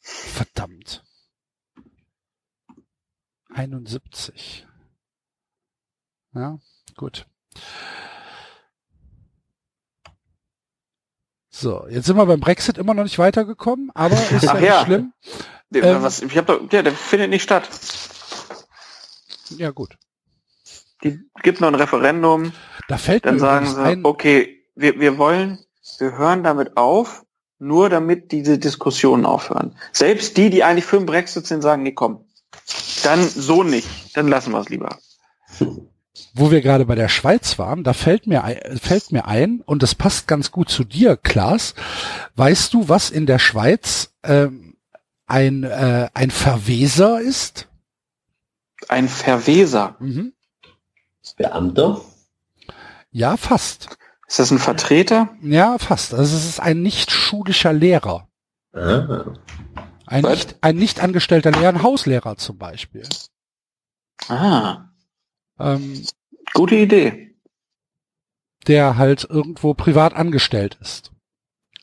[0.00, 1.02] Verdammt.
[3.54, 4.65] 71.
[6.36, 6.58] Ja,
[6.96, 7.26] gut.
[11.48, 14.68] So, jetzt sind wir beim Brexit immer noch nicht weitergekommen, aber ist ja Ach nicht
[14.68, 14.84] ja.
[14.84, 15.12] schlimm.
[15.70, 16.02] Der, Ähm.
[16.02, 17.68] was, ich hab doch, ja, der findet nicht statt.
[19.56, 19.96] Ja, gut.
[21.02, 22.52] die gibt noch ein Referendum.
[22.88, 25.58] Da fällt dann mir sagen sie, ein, okay, wir, wir wollen,
[25.98, 27.24] wir hören damit auf,
[27.58, 29.74] nur damit diese Diskussionen aufhören.
[29.92, 32.26] Selbst die, die eigentlich für den Brexit sind, sagen, nee, komm,
[33.02, 34.98] dann so nicht, dann lassen wir es lieber.
[36.34, 39.82] Wo wir gerade bei der Schweiz waren, da fällt mir, ein, fällt mir ein, und
[39.82, 41.74] das passt ganz gut zu dir, Klaas,
[42.36, 44.76] weißt du, was in der Schweiz ähm,
[45.26, 47.68] ein, äh, ein Verweser ist?
[48.88, 49.96] Ein Verweser?
[49.98, 50.32] Mhm.
[51.36, 52.00] Beamter?
[53.10, 53.96] Ja, fast.
[54.28, 55.30] Ist das ein Vertreter?
[55.42, 56.14] Ja, fast.
[56.14, 58.28] Also es ist ein nicht schulischer Lehrer.
[58.72, 59.32] Ah.
[60.06, 60.32] Ein Was?
[60.32, 63.08] nicht, ein nicht angestellter Lehrer, ein Hauslehrer zum Beispiel.
[64.28, 64.88] Ah,
[65.58, 66.02] Ähm,
[66.54, 67.34] gute Idee.
[68.66, 71.12] der halt irgendwo privat angestellt ist.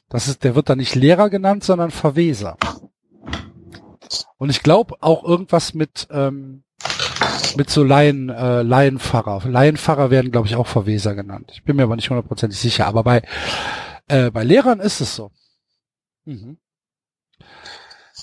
[0.09, 2.57] Das ist, der wird dann nicht Lehrer genannt, sondern Verweser.
[4.37, 6.63] Und ich glaube auch irgendwas mit ähm,
[7.55, 9.47] mit so Laien, äh, Laienpfarrer.
[9.47, 11.51] Laienpfarrer werden, glaube ich, auch Verweser genannt.
[11.53, 12.85] Ich bin mir aber nicht hundertprozentig sicher.
[12.85, 13.21] Aber bei
[14.07, 15.31] äh, bei Lehrern ist es so.
[16.25, 16.57] Mhm.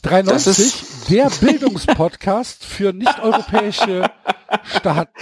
[0.03, 4.11] 93, Das der Bildungspodcast für nicht-europäische
[4.65, 5.13] Staaten.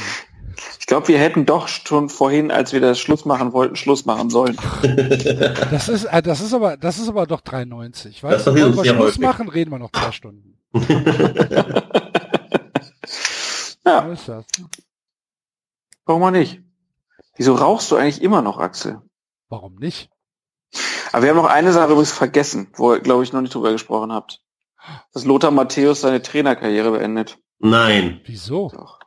[0.81, 4.31] Ich glaube, wir hätten doch schon vorhin, als wir das Schluss machen wollten, Schluss machen
[4.31, 4.57] sollen.
[5.71, 8.21] Das ist, äh, das ist aber, das ist aber doch 93.
[8.21, 9.21] Das Weißt du, wollen uns wir Schluss häufig.
[9.21, 10.59] machen, reden wir noch zwei Stunden.
[13.85, 14.45] Ja, So ist das.
[16.05, 16.61] warum auch nicht?
[17.37, 19.01] Wieso rauchst du eigentlich immer noch, Axel?
[19.49, 20.11] Warum nicht?
[21.13, 23.73] Aber wir haben noch eine Sache übrigens vergessen, wo ihr, glaube ich, noch nicht drüber
[23.73, 24.43] gesprochen habt.
[25.15, 27.39] Dass Lothar Matthäus seine Trainerkarriere beendet.
[27.61, 28.21] Nein.
[28.27, 28.69] Wieso?
[28.75, 28.98] Doch.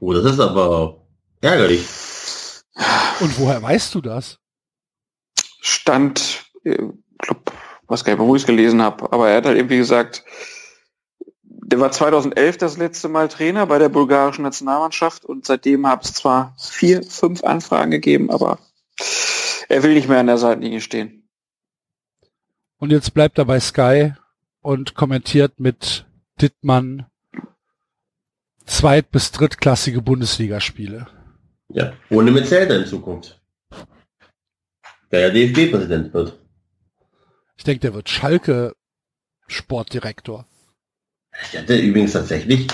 [0.00, 1.06] Oh, das ist aber
[1.40, 1.86] ärgerlich.
[3.20, 4.38] Und woher weißt du das?
[5.60, 6.76] Stand, äh,
[7.18, 7.52] glaub,
[7.86, 10.24] weiß gar nicht wo ich es gelesen habe, aber er hat halt irgendwie gesagt,
[11.42, 16.12] der war 2011 das letzte Mal Trainer bei der bulgarischen Nationalmannschaft und seitdem hat es
[16.14, 18.58] zwar vier, fünf Anfragen gegeben, aber
[19.68, 21.28] er will nicht mehr an der Seitenlinie stehen.
[22.78, 24.12] Und jetzt bleibt er bei Sky
[24.60, 26.06] und kommentiert mit
[26.40, 27.06] Dittmann
[28.66, 31.06] zweit- bis drittklassige Bundesligaspiele.
[31.68, 31.92] Ja.
[32.10, 33.40] Ohne Metzelder in Zukunft.
[35.10, 36.38] Der ja DFB-Präsident wird.
[37.56, 38.74] Ich denke, der wird Schalke
[39.46, 40.46] Sportdirektor.
[41.52, 42.66] Ich hatte übrigens tatsächlich,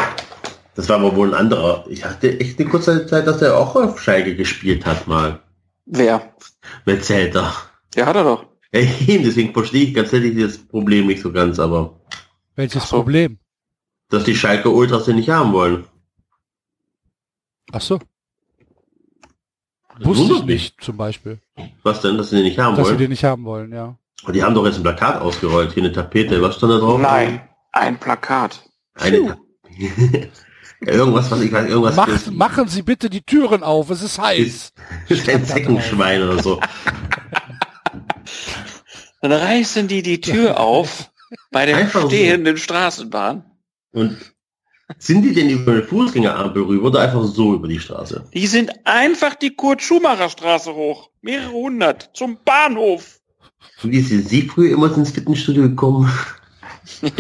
[0.74, 3.74] das war aber wohl ein anderer, ich hatte echt eine kurze Zeit, dass er auch
[3.76, 5.40] auf Schalke gespielt hat mal.
[5.84, 6.34] Wer?
[6.84, 7.52] Metzelder.
[7.94, 8.46] Ja, hat er doch.
[8.72, 12.00] Eben, deswegen verstehe ich ganz ehrlich das Problem nicht so ganz, aber
[12.54, 12.96] Welches so.
[12.96, 13.38] Problem?
[14.12, 15.84] Dass die Schalke Ultras den nicht haben wollen.
[17.72, 17.98] Ach so,
[19.98, 21.40] Das wusste ich nicht, zum Beispiel.
[21.82, 22.98] Was denn, dass sie den nicht haben Dass sie wollen?
[22.98, 23.96] den nicht haben wollen, ja.
[24.22, 26.40] Aber die haben doch jetzt ein Plakat ausgerollt, hier eine Tapete.
[26.42, 27.00] Was stand da drauf?
[27.00, 27.40] Nein,
[27.72, 28.62] ein Plakat.
[28.94, 29.38] Eine
[30.80, 34.72] irgendwas, was ich weiß, irgendwas Macht, machen Sie bitte die Türen auf, es ist heiß.
[35.08, 36.60] ist ein Zeckenschwein oder so.
[39.22, 41.10] Dann reißen die die Tür auf
[41.50, 42.08] bei der Einfach so.
[42.08, 43.44] stehenden Straßenbahn.
[43.92, 44.16] Und
[44.98, 48.24] sind die denn über eine Fußgängerampel rüber oder einfach so über die Straße?
[48.34, 51.10] Die sind einfach die Kurt-Schumacher-Straße hoch.
[51.22, 52.10] Mehrere hundert.
[52.14, 53.20] Zum Bahnhof.
[53.82, 56.10] Wie sind Sie früher immer ins Fitnessstudio gekommen?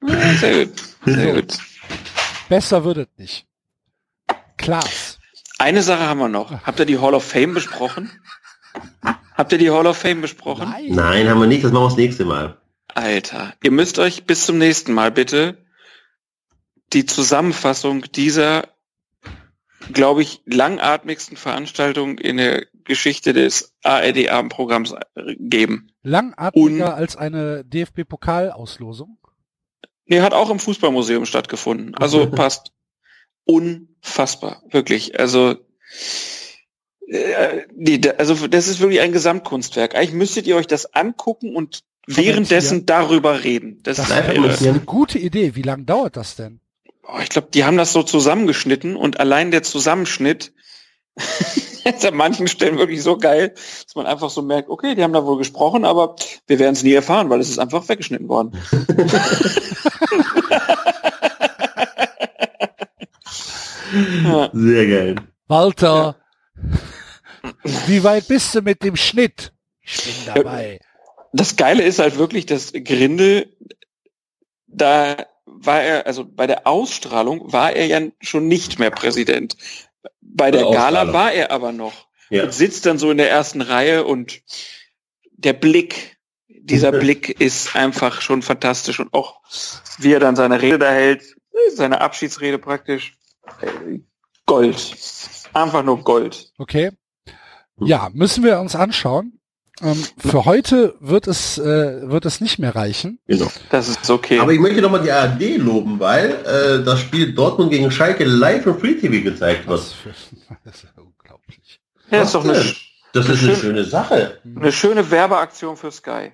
[0.00, 0.80] Ja, sehr gut.
[1.04, 1.58] Sehr gut.
[2.48, 3.46] Besser wird es nicht.
[4.56, 5.18] Klaas.
[5.58, 6.62] Eine Sache haben wir noch.
[6.62, 8.10] Habt ihr die Hall of Fame besprochen?
[9.34, 10.70] Habt ihr die Hall of Fame besprochen?
[10.70, 10.86] Nein.
[10.90, 12.56] Nein, haben wir nicht, das machen wir das nächste Mal.
[12.94, 15.56] Alter, ihr müsst euch bis zum nächsten Mal bitte
[16.92, 18.68] die Zusammenfassung dieser,
[19.92, 24.94] glaube ich, langatmigsten Veranstaltung in der Geschichte des ARD-Abendprogramms
[25.38, 25.92] geben.
[26.02, 29.18] Langatmiger als eine DFB-Pokalauslosung.
[30.06, 31.94] Nee, hat auch im Fußballmuseum stattgefunden.
[31.96, 32.72] Also passt.
[33.44, 35.18] Unfassbar, wirklich.
[35.18, 35.56] Also,
[37.06, 39.94] äh, die, also das ist wirklich ein Gesamtkunstwerk.
[39.94, 43.80] Eigentlich müsstet ihr euch das angucken und währenddessen darüber reden.
[43.82, 45.54] Das, Das ist, eine gute Idee.
[45.54, 46.60] Wie lange dauert das denn?
[47.06, 50.52] Oh, ich glaube, die haben das so zusammengeschnitten und allein der Zusammenschnitt
[51.84, 53.54] ist an manchen Stellen wirklich so geil,
[53.84, 56.82] dass man einfach so merkt, okay, die haben da wohl gesprochen, aber wir werden es
[56.82, 58.52] nie erfahren, weil es ist einfach weggeschnitten worden.
[64.24, 64.50] ja.
[64.52, 65.14] Sehr geil.
[65.46, 66.16] Walter,
[67.86, 69.52] wie weit bist du mit dem Schnitt?
[69.80, 70.80] Ich bin dabei.
[71.32, 73.54] Das Geile ist halt wirklich, dass Grindel,
[74.66, 79.56] da war er, also bei der Ausstrahlung war er ja schon nicht mehr Präsident.
[80.20, 82.08] Bei der der Gala war er aber noch.
[82.30, 82.42] Ja.
[82.44, 84.42] und sitzt dann so in der ersten Reihe und
[85.32, 89.40] der Blick, dieser Blick ist einfach schon fantastisch und auch
[89.98, 91.22] wie er dann seine Rede da hält,
[91.74, 93.16] Seine Abschiedsrede praktisch.
[94.46, 94.96] Gold.
[95.52, 96.52] Einfach nur Gold.
[96.58, 96.90] Okay.
[97.80, 99.37] Ja, müssen wir uns anschauen.
[99.82, 103.18] Ähm, für heute wird es, äh, wird es nicht mehr reichen.
[103.26, 103.50] Genau.
[103.70, 104.38] Das ist okay.
[104.40, 108.66] Aber ich möchte nochmal die ARD loben, weil äh, das Spiel Dortmund gegen Schalke live
[108.66, 109.78] im Free TV gezeigt wird.
[109.78, 109.94] Das,
[110.64, 111.80] das ist ja unglaublich.
[112.10, 112.54] Ja, ist doch eine,
[113.12, 114.40] das ist eine schöne Sache.
[114.44, 116.32] eine schöne Werbeaktion für Sky.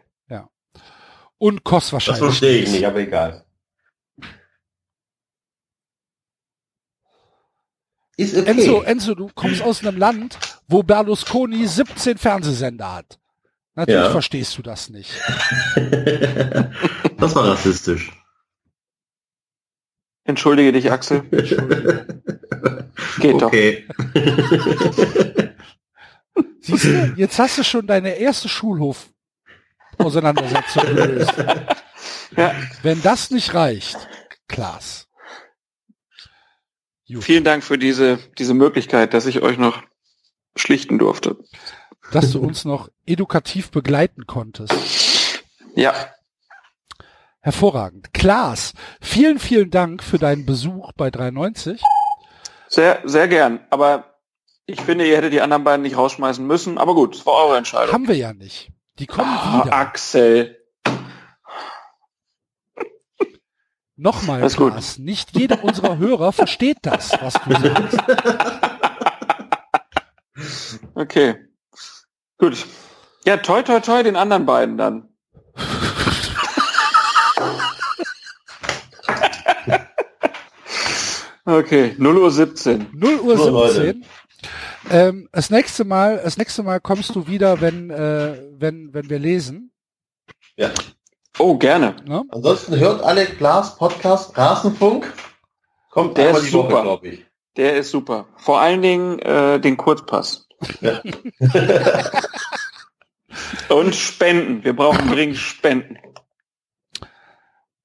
[1.38, 2.20] Und kostet Das wahrscheinlich.
[2.20, 3.44] verstehe ich nicht, aber egal.
[8.16, 8.50] Ist okay.
[8.50, 13.18] Enzo, Enzo, du kommst aus einem Land, wo Berlusconi 17 Fernsehsender hat.
[13.76, 14.10] Natürlich Ja.
[14.10, 15.10] verstehst du das nicht.
[17.18, 18.12] das war rassistisch.
[20.24, 21.22] Entschuldige dich, Axel.
[23.20, 23.42] Geht doch.
[23.48, 23.86] okay.
[26.60, 31.34] Siehst du, jetzt hast du schon deine erste Schulhof-Auseinandersetzung gelöst.
[32.36, 33.96] Ja, Wenn das nicht reicht,
[34.48, 35.06] Klaas.
[37.20, 39.82] Vielen Dank für diese, diese Möglichkeit, dass ich euch noch
[40.56, 41.36] schlichten durfte.
[42.12, 45.42] Dass du uns noch edukativ begleiten konntest.
[45.74, 45.92] Ja,
[47.40, 48.14] Hervorragend.
[48.14, 51.82] Klaas, vielen, vielen Dank für deinen Besuch bei 390.
[52.68, 53.60] sehr, sehr gern.
[53.68, 54.14] Aber
[54.64, 56.78] ich finde, ihr hättet die anderen beiden nicht rausschmeißen müssen.
[56.78, 57.92] Aber gut, es war eure Entscheidung.
[57.92, 58.70] Haben wir ja nicht.
[58.98, 59.76] Die kommen Ah, wieder.
[59.76, 60.58] Axel.
[63.96, 64.72] Nochmal, Alles gut.
[64.72, 67.98] Klaas, nicht jeder unserer Hörer versteht das, was du sagst.
[70.96, 71.36] Okay.
[72.38, 72.66] Gut.
[73.24, 75.08] Ja, toi, toi, toi, den anderen beiden dann.
[81.46, 82.88] Okay, 0 Uhr 17.
[82.94, 83.74] 0 Uhr So, Leute.
[83.74, 84.04] 17.
[84.90, 89.18] Ähm, das nächste Mal, das nächste Mal kommst du wieder, wenn, äh, wenn, wenn wir
[89.18, 89.70] lesen.
[90.56, 90.70] Ja.
[91.38, 91.96] Oh, gerne.
[92.06, 92.22] Ne?
[92.30, 95.12] Ansonsten hört alle Glas Podcast Rasenfunk.
[95.90, 96.82] Kommt Der ist super.
[96.82, 97.26] glaube ich.
[97.56, 98.26] Der ist super.
[98.36, 100.43] Vor allen Dingen äh, den Kurzpass.
[100.80, 101.00] Ja.
[103.68, 104.64] Und Spenden.
[104.64, 105.98] Wir brauchen dringend Spenden.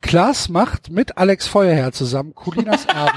[0.02, 3.16] Klaas macht mit Alex Feuerherr zusammen Colinas Abend.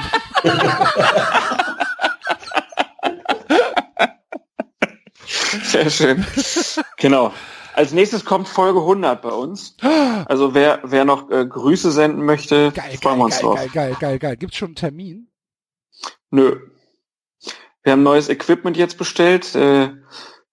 [5.64, 6.24] Sehr schön.
[6.98, 7.32] Genau.
[7.74, 9.76] Als nächstes kommt Folge 100 bei uns.
[10.26, 13.56] Also wer, wer noch äh, Grüße senden möchte, Geil, freuen geil, wir uns geil, drauf.
[13.56, 14.36] geil, geil, geil, geil.
[14.36, 15.28] Gibt's schon einen Termin?
[16.30, 16.71] Nö.
[17.82, 19.90] Wir haben neues Equipment jetzt bestellt, äh,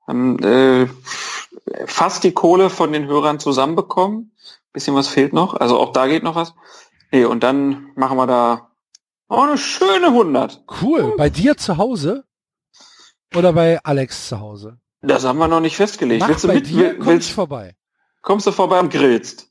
[0.07, 0.87] haben äh,
[1.85, 4.31] fast die Kohle von den Hörern zusammenbekommen.
[4.73, 6.53] Bisschen was fehlt noch, also auch da geht noch was.
[7.11, 8.69] Nee, und dann machen wir da
[9.27, 10.63] auch eine schöne 100.
[10.81, 11.13] Cool.
[11.17, 12.23] Bei dir zu Hause?
[13.35, 14.79] Oder bei Alex zu Hause?
[15.01, 16.21] Das haben wir noch nicht festgelegt.
[16.21, 16.67] Mach willst du bei mit?
[16.67, 17.75] dir, Will- komm ich willst, vorbei.
[18.21, 19.49] kommst du vorbei und grillst?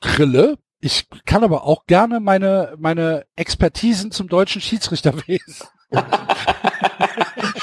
[0.00, 0.58] Grille.
[0.80, 5.66] Ich kann aber auch gerne meine, meine Expertisen zum deutschen Schiedsrichterwesen.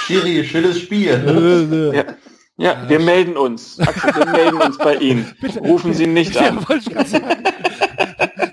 [0.06, 1.92] Schiri, schönes Spiel.
[1.94, 2.06] Ja.
[2.58, 3.80] Ja, wir melden uns.
[3.80, 5.34] Axel, wir melden uns bei Ihnen.
[5.62, 6.66] Rufen Sie nicht Ja, an.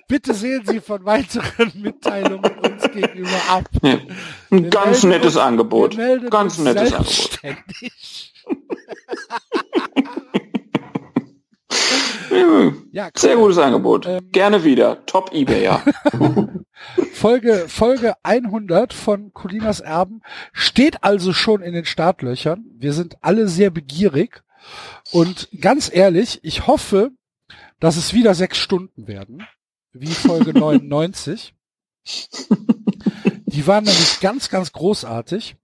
[0.08, 3.68] Bitte sehen Sie von weiteren Mitteilungen uns gegenüber ab.
[3.82, 3.98] Ja.
[4.50, 5.96] Ein ganz melden nettes uns- Angebot.
[5.98, 7.38] Wir Ganz uns nettes Angebot.
[12.92, 13.12] Ja, cool.
[13.16, 14.06] Sehr gutes Angebot.
[14.06, 15.04] Ähm, Gerne wieder.
[15.06, 15.82] Top Ebayer.
[17.12, 22.64] Folge, Folge 100 von Colinas Erben steht also schon in den Startlöchern.
[22.78, 24.42] Wir sind alle sehr begierig.
[25.12, 27.10] Und ganz ehrlich, ich hoffe,
[27.80, 29.46] dass es wieder sechs Stunden werden,
[29.92, 31.54] wie Folge 99.
[33.46, 35.56] Die waren nämlich ganz, ganz großartig.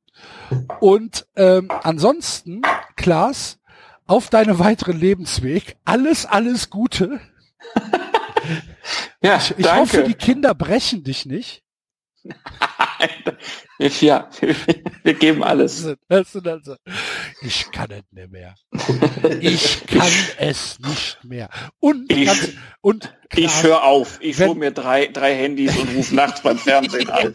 [0.81, 2.63] Und ähm, ansonsten,
[2.97, 3.59] Klaas,
[4.07, 7.21] auf deinem weiteren Lebensweg, alles, alles Gute.
[9.23, 11.63] Ja, Ich, ich hoffe, die Kinder brechen dich nicht.
[13.79, 14.29] ja,
[15.03, 15.87] wir geben alles.
[17.43, 18.55] Ich kann es nicht mehr.
[19.41, 20.09] Ich kann
[20.39, 21.49] es nicht mehr.
[21.81, 22.49] Und, Ich- ganz,
[22.83, 24.19] und Ich Klaas, höre auf.
[24.21, 27.35] Ich hole mir drei, drei Handys und rufe nachts beim Fernsehen an.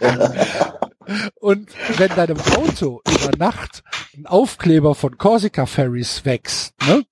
[1.39, 3.83] und wenn deinem Auto über Nacht
[4.16, 7.06] ein Aufkleber von Corsica Ferries wächst, ne?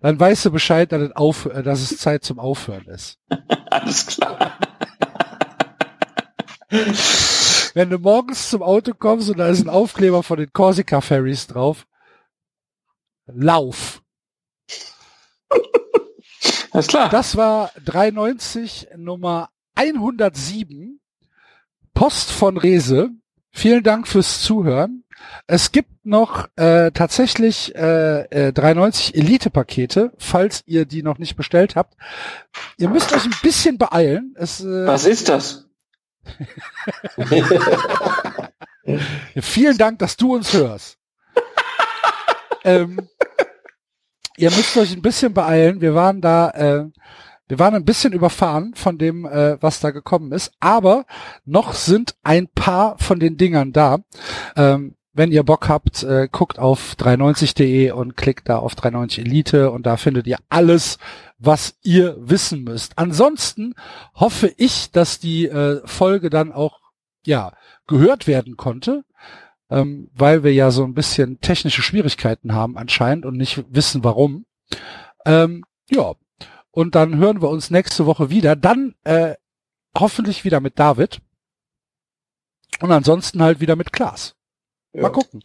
[0.00, 3.18] Dann weißt du Bescheid, dass es, auf, äh, dass es Zeit zum Aufhören ist.
[3.70, 4.58] Alles klar.
[7.74, 11.46] Wenn du morgens zum Auto kommst und da ist ein Aufkleber von den Corsica Ferries
[11.46, 11.86] drauf,
[13.26, 14.02] lauf.
[16.70, 17.10] Alles klar.
[17.10, 20.98] Das war 93 Nummer 107.
[21.92, 23.10] Post von Rese.
[23.52, 25.04] Vielen Dank fürs Zuhören.
[25.46, 31.76] Es gibt noch äh, tatsächlich äh, äh, 390 Elite-Pakete, falls ihr die noch nicht bestellt
[31.76, 31.94] habt.
[32.78, 34.34] Ihr müsst euch ein bisschen beeilen.
[34.36, 35.68] Es, äh, Was ist das?
[39.40, 40.98] Vielen Dank, dass du uns hörst.
[42.64, 43.08] ähm,
[44.36, 45.80] ihr müsst euch ein bisschen beeilen.
[45.80, 46.84] Wir waren da, äh,
[47.52, 51.04] wir waren ein bisschen überfahren von dem, äh, was da gekommen ist, aber
[51.44, 53.98] noch sind ein paar von den Dingern da.
[54.56, 59.70] Ähm, wenn ihr Bock habt, äh, guckt auf 390.de und klickt da auf 390 Elite
[59.70, 60.96] und da findet ihr alles,
[61.36, 62.96] was ihr wissen müsst.
[62.96, 63.74] Ansonsten
[64.14, 66.80] hoffe ich, dass die äh, Folge dann auch
[67.26, 67.52] ja
[67.86, 69.04] gehört werden konnte,
[69.68, 74.46] ähm, weil wir ja so ein bisschen technische Schwierigkeiten haben anscheinend und nicht wissen warum.
[75.26, 76.14] Ähm, ja,
[76.72, 78.56] und dann hören wir uns nächste Woche wieder.
[78.56, 79.36] Dann äh,
[79.96, 81.20] hoffentlich wieder mit David
[82.80, 84.34] und ansonsten halt wieder mit Klaas.
[84.92, 85.02] Ja.
[85.02, 85.42] Mal gucken.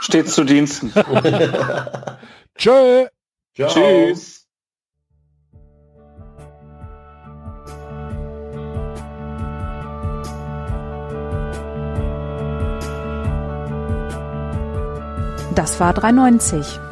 [0.00, 0.92] Steht zu Diensten.
[2.56, 3.06] Tschö.
[3.54, 3.68] Ciao.
[3.68, 4.42] Tschüss.
[15.54, 16.91] Das war 390.